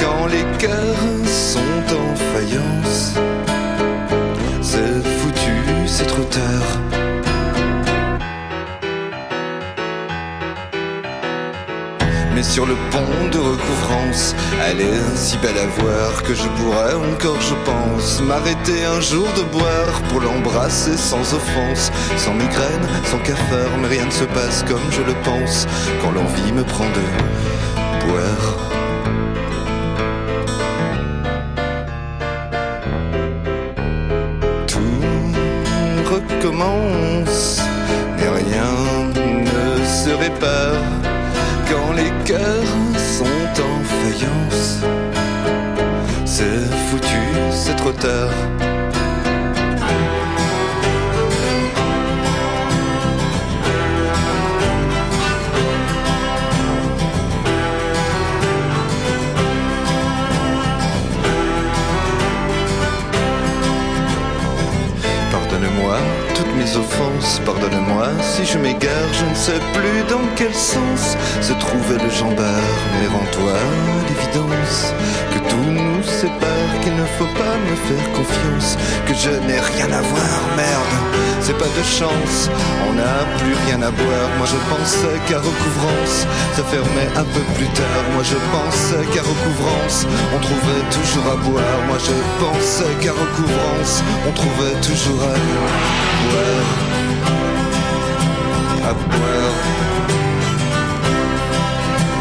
quand 0.00 0.26
les 0.28 0.44
cœurs 0.58 1.26
sont 1.26 1.58
en 1.94 2.14
faïence. 2.16 3.14
C'est 4.62 5.02
foutu, 5.18 5.86
c'est 5.86 6.06
trop 6.06 6.22
tard. 6.24 6.80
Mais 12.36 12.42
sur 12.42 12.66
le 12.66 12.74
pont 12.90 13.28
de 13.32 13.38
recouvrance, 13.38 14.34
elle 14.68 14.82
est 14.82 15.16
si 15.16 15.38
belle 15.38 15.56
à 15.56 15.64
voir 15.80 16.22
que 16.22 16.34
je 16.34 16.46
pourrais 16.48 16.92
encore, 16.92 17.40
je 17.40 17.54
pense, 17.64 18.20
m'arrêter 18.20 18.84
un 18.84 19.00
jour 19.00 19.26
de 19.38 19.42
boire 19.44 20.02
pour 20.10 20.20
l'embrasser 20.20 20.98
sans 20.98 21.22
offense, 21.32 21.90
sans 22.18 22.34
migraine, 22.34 22.86
sans 23.04 23.20
cafard, 23.20 23.70
mais 23.80 23.88
rien 23.88 24.04
ne 24.04 24.10
se 24.10 24.24
passe 24.24 24.62
comme 24.64 24.82
je 24.90 25.00
le 25.00 25.14
pense 25.24 25.66
quand 26.02 26.10
l'envie 26.10 26.52
me 26.52 26.62
prend 26.62 26.84
de 26.84 28.06
boire. 28.06 28.58
Tout 34.66 36.14
recommence 36.14 37.62
et 38.18 38.28
rien 38.28 38.74
ne 39.14 39.84
se 39.86 40.10
répare 40.10 41.05
quand 41.68 41.92
les 41.92 42.12
cœurs 42.24 42.72
sont 42.96 43.62
en 43.62 43.84
faïence. 43.84 44.80
C'est 46.24 46.66
foutu, 46.88 47.22
c'est 47.50 47.76
trop 47.76 47.92
tard. 47.92 48.65
Pardonne-moi 67.44 68.08
si 68.20 68.44
je 68.44 68.58
m'égare, 68.58 69.12
je 69.12 69.24
ne 69.24 69.34
sais 69.34 69.60
plus 69.72 70.02
dans 70.08 70.26
quel 70.36 70.54
sens 70.54 71.16
se 71.40 71.52
trouvait 71.54 72.02
le 72.02 72.10
jambard. 72.10 72.72
Mais 72.92 73.08
rends-toi 73.08 73.54
l'évidence 74.08 74.92
que 75.32 75.38
tout 75.48 75.70
nous 75.70 76.02
sépare, 76.02 76.80
qu'il 76.82 76.94
ne 76.94 77.06
faut 77.18 77.32
pas 77.34 77.56
me 77.68 77.76
faire 77.88 78.12
confiance, 78.12 78.76
que 79.06 79.14
je 79.14 79.30
n'ai 79.46 79.60
rien 79.60 79.90
à 79.92 80.02
voir, 80.02 80.40
merde, 80.56 80.94
c'est 81.46 81.58
pas 81.58 81.64
de 81.78 81.84
chance, 81.84 82.50
on 82.88 82.94
n'a 82.94 83.18
plus 83.38 83.54
rien 83.66 83.80
à 83.80 83.92
boire. 83.92 84.28
Moi 84.36 84.48
je 84.52 84.58
pensais 84.68 85.16
qu'à 85.28 85.38
recouvrance, 85.38 86.26
ça 86.56 86.64
fermait 86.64 87.10
un 87.14 87.22
peu 87.22 87.44
plus 87.54 87.68
tard. 87.68 88.02
Moi 88.14 88.24
je 88.24 88.34
pensais 88.54 89.04
qu'à 89.12 89.22
recouvrance, 89.22 90.06
on 90.34 90.40
trouvait 90.40 90.84
toujours 90.90 91.26
à 91.32 91.36
boire. 91.36 91.78
Moi 91.86 91.98
je 92.08 92.16
pensais 92.42 92.92
qu'à 93.00 93.12
recouvrance, 93.12 94.02
on 94.28 94.32
trouvait 94.32 94.80
toujours 94.88 95.22
à 95.22 95.36
boire. 96.26 96.66
À 98.90 98.92
boire. 98.92 99.56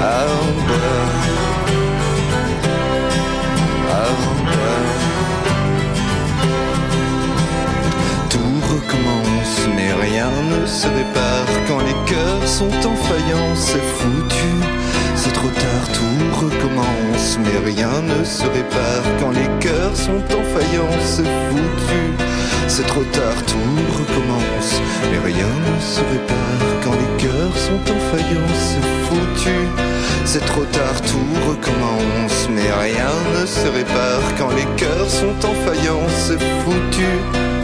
À 0.01 0.25
boire. 0.67 1.44
Mais 9.75 9.93
rien 9.93 10.29
ne 10.51 10.65
se 10.65 10.87
répare 10.87 11.47
quand 11.67 11.79
les 11.79 11.97
cœurs 12.11 12.47
sont 12.47 12.75
en 12.87 12.95
faïence. 12.95 13.71
C'est 13.71 13.87
foutu, 13.97 14.51
c'est 15.15 15.33
trop 15.33 15.49
tard. 15.49 15.87
Tout 15.93 16.45
recommence, 16.45 17.39
mais 17.39 17.57
rien 17.71 18.01
ne 18.01 18.23
se 18.23 18.43
répare 18.43 19.05
quand 19.19 19.31
les 19.31 19.49
cœurs 19.59 19.95
sont 19.95 20.23
en 20.39 20.43
faïence. 20.55 21.03
C'est 21.03 21.31
foutu, 21.47 22.03
c'est 22.67 22.87
trop 22.87 23.03
tard. 23.03 23.39
Tout 23.47 23.77
recommence, 23.99 24.81
mais 25.11 25.19
rien 25.19 25.53
ne 25.67 25.81
se 25.81 26.01
répare 26.13 26.65
quand 26.83 26.93
les 26.93 27.23
cœurs 27.23 27.57
sont 27.57 27.83
en 27.95 27.99
faïence. 28.11 28.61
C'est 28.69 28.87
foutu, 29.07 29.57
c'est 30.25 30.45
trop 30.45 30.65
tard. 30.65 31.01
Tout 31.01 31.49
recommence, 31.49 32.49
mais 32.49 32.69
rien 32.83 33.13
ne 33.39 33.45
se 33.45 33.67
répare 33.67 34.25
quand 34.37 34.49
les 34.49 34.67
cœurs 34.75 35.09
sont 35.09 35.37
en 35.49 35.53
faïence. 35.65 36.15
C'est 36.27 36.41
foutu. 36.63 37.54